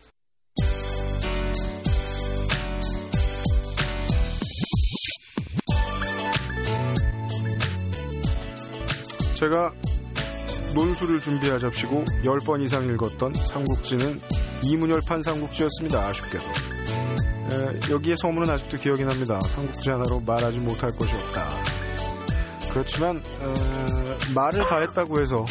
제가 9.35 9.73
논술을 10.75 11.21
준비하 11.21 11.59
잡시고 11.59 12.05
10번 12.25 12.63
이상 12.63 12.87
읽었던 12.87 13.33
삼국지는 13.35 14.21
이문열판 14.63 15.23
삼국지였습니다. 15.23 16.07
아쉽게도. 16.07 16.45
에, 17.51 17.93
여기에 17.93 18.17
소문은 18.17 18.51
아직도 18.51 18.79
기억이 18.79 19.05
납니다. 19.05 19.39
삼국지 19.41 19.91
하나로 19.91 20.21
말하지 20.21 20.59
못할 20.59 20.91
것이 20.93 21.15
없다. 21.15 21.45
그렇지만 22.71 23.23
어, 23.41 23.55
말을 24.35 24.67
다 24.67 24.79
했다고 24.79 25.21
해서 25.21 25.47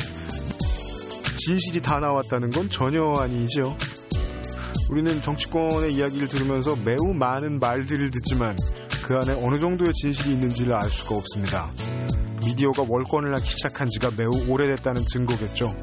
진실이 1.38 1.82
다 1.82 2.00
나왔다는 2.00 2.50
건 2.50 2.70
전혀 2.70 3.04
아니죠. 3.16 3.78
우리는 4.90 5.22
정치권의 5.22 5.94
이야기를 5.94 6.28
들으면서 6.28 6.76
매우 6.76 7.14
많은 7.14 7.60
말들을 7.60 8.12
듣지만 8.12 8.56
그 9.04 9.18
안에 9.18 9.34
어느 9.44 9.60
정도의 9.60 9.94
진실이 9.94 10.34
있는지를 10.34 10.74
알 10.74 10.90
수가 10.90 11.16
없습니다. 11.16 11.70
미디어가 12.46 12.86
월권을 12.88 13.36
하기 13.36 13.50
시작한 13.50 13.90
지가 13.90 14.12
매우 14.16 14.32
오래됐다는 14.48 15.06
증거겠죠. 15.08 15.76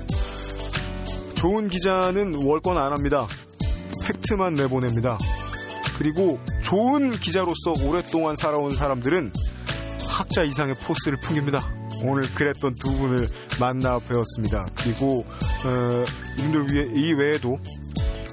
좋은 1.34 1.68
기자는 1.68 2.34
월권 2.34 2.78
안 2.78 2.92
합니다. 2.92 3.26
팩트만 4.04 4.54
내보냅니다. 4.54 5.18
그리고 5.98 6.38
좋은 6.62 7.10
기자로서 7.10 7.74
오랫동안 7.84 8.36
살아온 8.36 8.70
사람들은 8.70 9.32
학자 10.06 10.44
이상의 10.44 10.76
포스를 10.76 11.18
풍깁니다. 11.20 11.66
오늘 12.04 12.22
그랬던 12.34 12.76
두 12.76 12.92
분을 12.96 13.28
만나 13.60 13.98
뵈었습니다. 13.98 14.66
그리고 14.76 15.24
어, 15.66 16.04
이분들 16.38 16.72
위해 16.72 16.88
이 16.94 17.12
외에도 17.12 17.58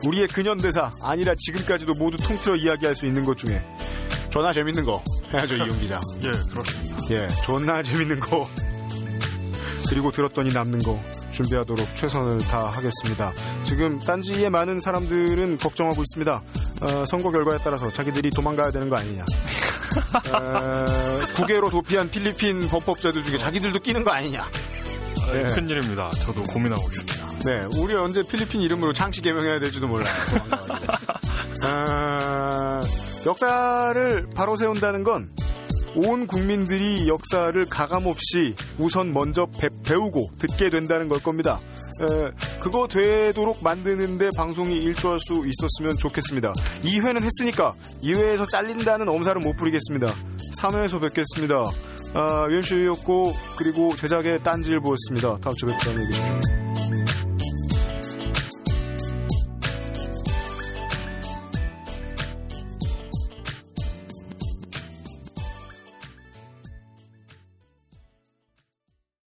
우리의 0.06 0.28
근현대사 0.28 0.92
아니라 1.02 1.36
지금까지도 1.38 1.94
모두 1.96 2.18
통틀어 2.18 2.56
이야기할 2.56 2.96
수 2.96 3.06
있는 3.06 3.26
것 3.26 3.38
중에 3.38 3.62
존나 4.30 4.54
재밌는 4.54 4.86
거 4.86 5.04
해야죠 5.34 5.56
이용 5.56 5.68
기자. 5.80 6.00
예, 6.22 6.32
그렇습니다. 6.50 6.98
예, 7.12 7.28
존나 7.46 7.84
재밌는 7.84 8.20
거 8.20 8.48
그리고 9.90 10.12
들었더니 10.12 10.54
남는 10.54 10.80
거 10.80 11.00
준비하도록 11.32 11.96
최선을 11.96 12.40
다하겠습니다. 12.40 13.34
지금 13.66 14.00
딴지의 14.00 14.50
많은 14.50 14.80
사람들은 14.80 15.58
걱정하고 15.58 16.02
있습니다. 16.02 16.42
어, 16.82 17.06
선거 17.06 17.32
결과에 17.32 17.58
따라서 17.64 17.90
자기들이 17.92 18.30
도망가야 18.32 18.72
되는 18.72 18.90
거 18.90 18.98
아니냐. 18.98 19.26
어, 20.32 20.86
국외로 21.36 21.70
도피한 21.70 22.10
필리핀 22.10 22.68
범법자들 22.68 23.24
중에 23.24 23.38
자기들도 23.38 23.80
끼는 23.80 24.04
거 24.04 24.12
아니냐. 24.12 24.48
예. 25.34 25.44
큰일입니다. 25.54 26.10
저도 26.22 26.44
고민하고 26.44 26.88
있습니다. 26.90 27.19
네, 27.46 27.66
우리 27.78 27.94
언제 27.96 28.24
필리핀 28.24 28.62
이름으로 28.62 28.94
장씨 28.94 29.22
개명해야 29.22 29.60
될지도 29.60 29.88
몰라요. 29.88 30.14
아, 31.64 32.82
역사를 33.26 34.28
바로 34.36 34.56
세운다는 34.56 35.04
건 35.04 35.30
온 35.96 36.28
국민들이 36.28 37.08
역사를 37.08 37.66
가감없이 37.66 38.56
우선 38.78 39.14
먼저 39.14 39.48
배, 39.60 39.70
배우고 39.84 40.32
듣게 40.38 40.70
된다는 40.70 41.10
걸 41.10 41.20
겁니다. 41.20 41.60
에, 42.02 42.32
그거 42.60 42.88
되도록 42.88 43.64
만드는데 43.64 44.30
방송이 44.36 44.76
일조할 44.84 45.20
수 45.20 45.44
있었으면 45.46 45.98
좋겠습니다. 45.98 46.54
2회는 46.84 47.24
했으니까 47.24 47.74
2회에서 48.04 48.48
잘린다는 48.50 49.10
엄살은 49.10 49.42
못 49.42 49.56
부리겠습니다. 49.58 50.14
3회에서 50.60 51.02
뵙겠습니다. 51.02 51.64
아, 52.14 52.48
유현씨였고 52.50 53.34
그리고 53.58 53.96
제작의 53.96 54.44
딴지일보였습니다. 54.44 55.40
다음 55.42 55.56
주에 55.56 55.70
뵙자 55.70 55.90
안녕히 55.90 56.08
계십시오. 56.08 56.59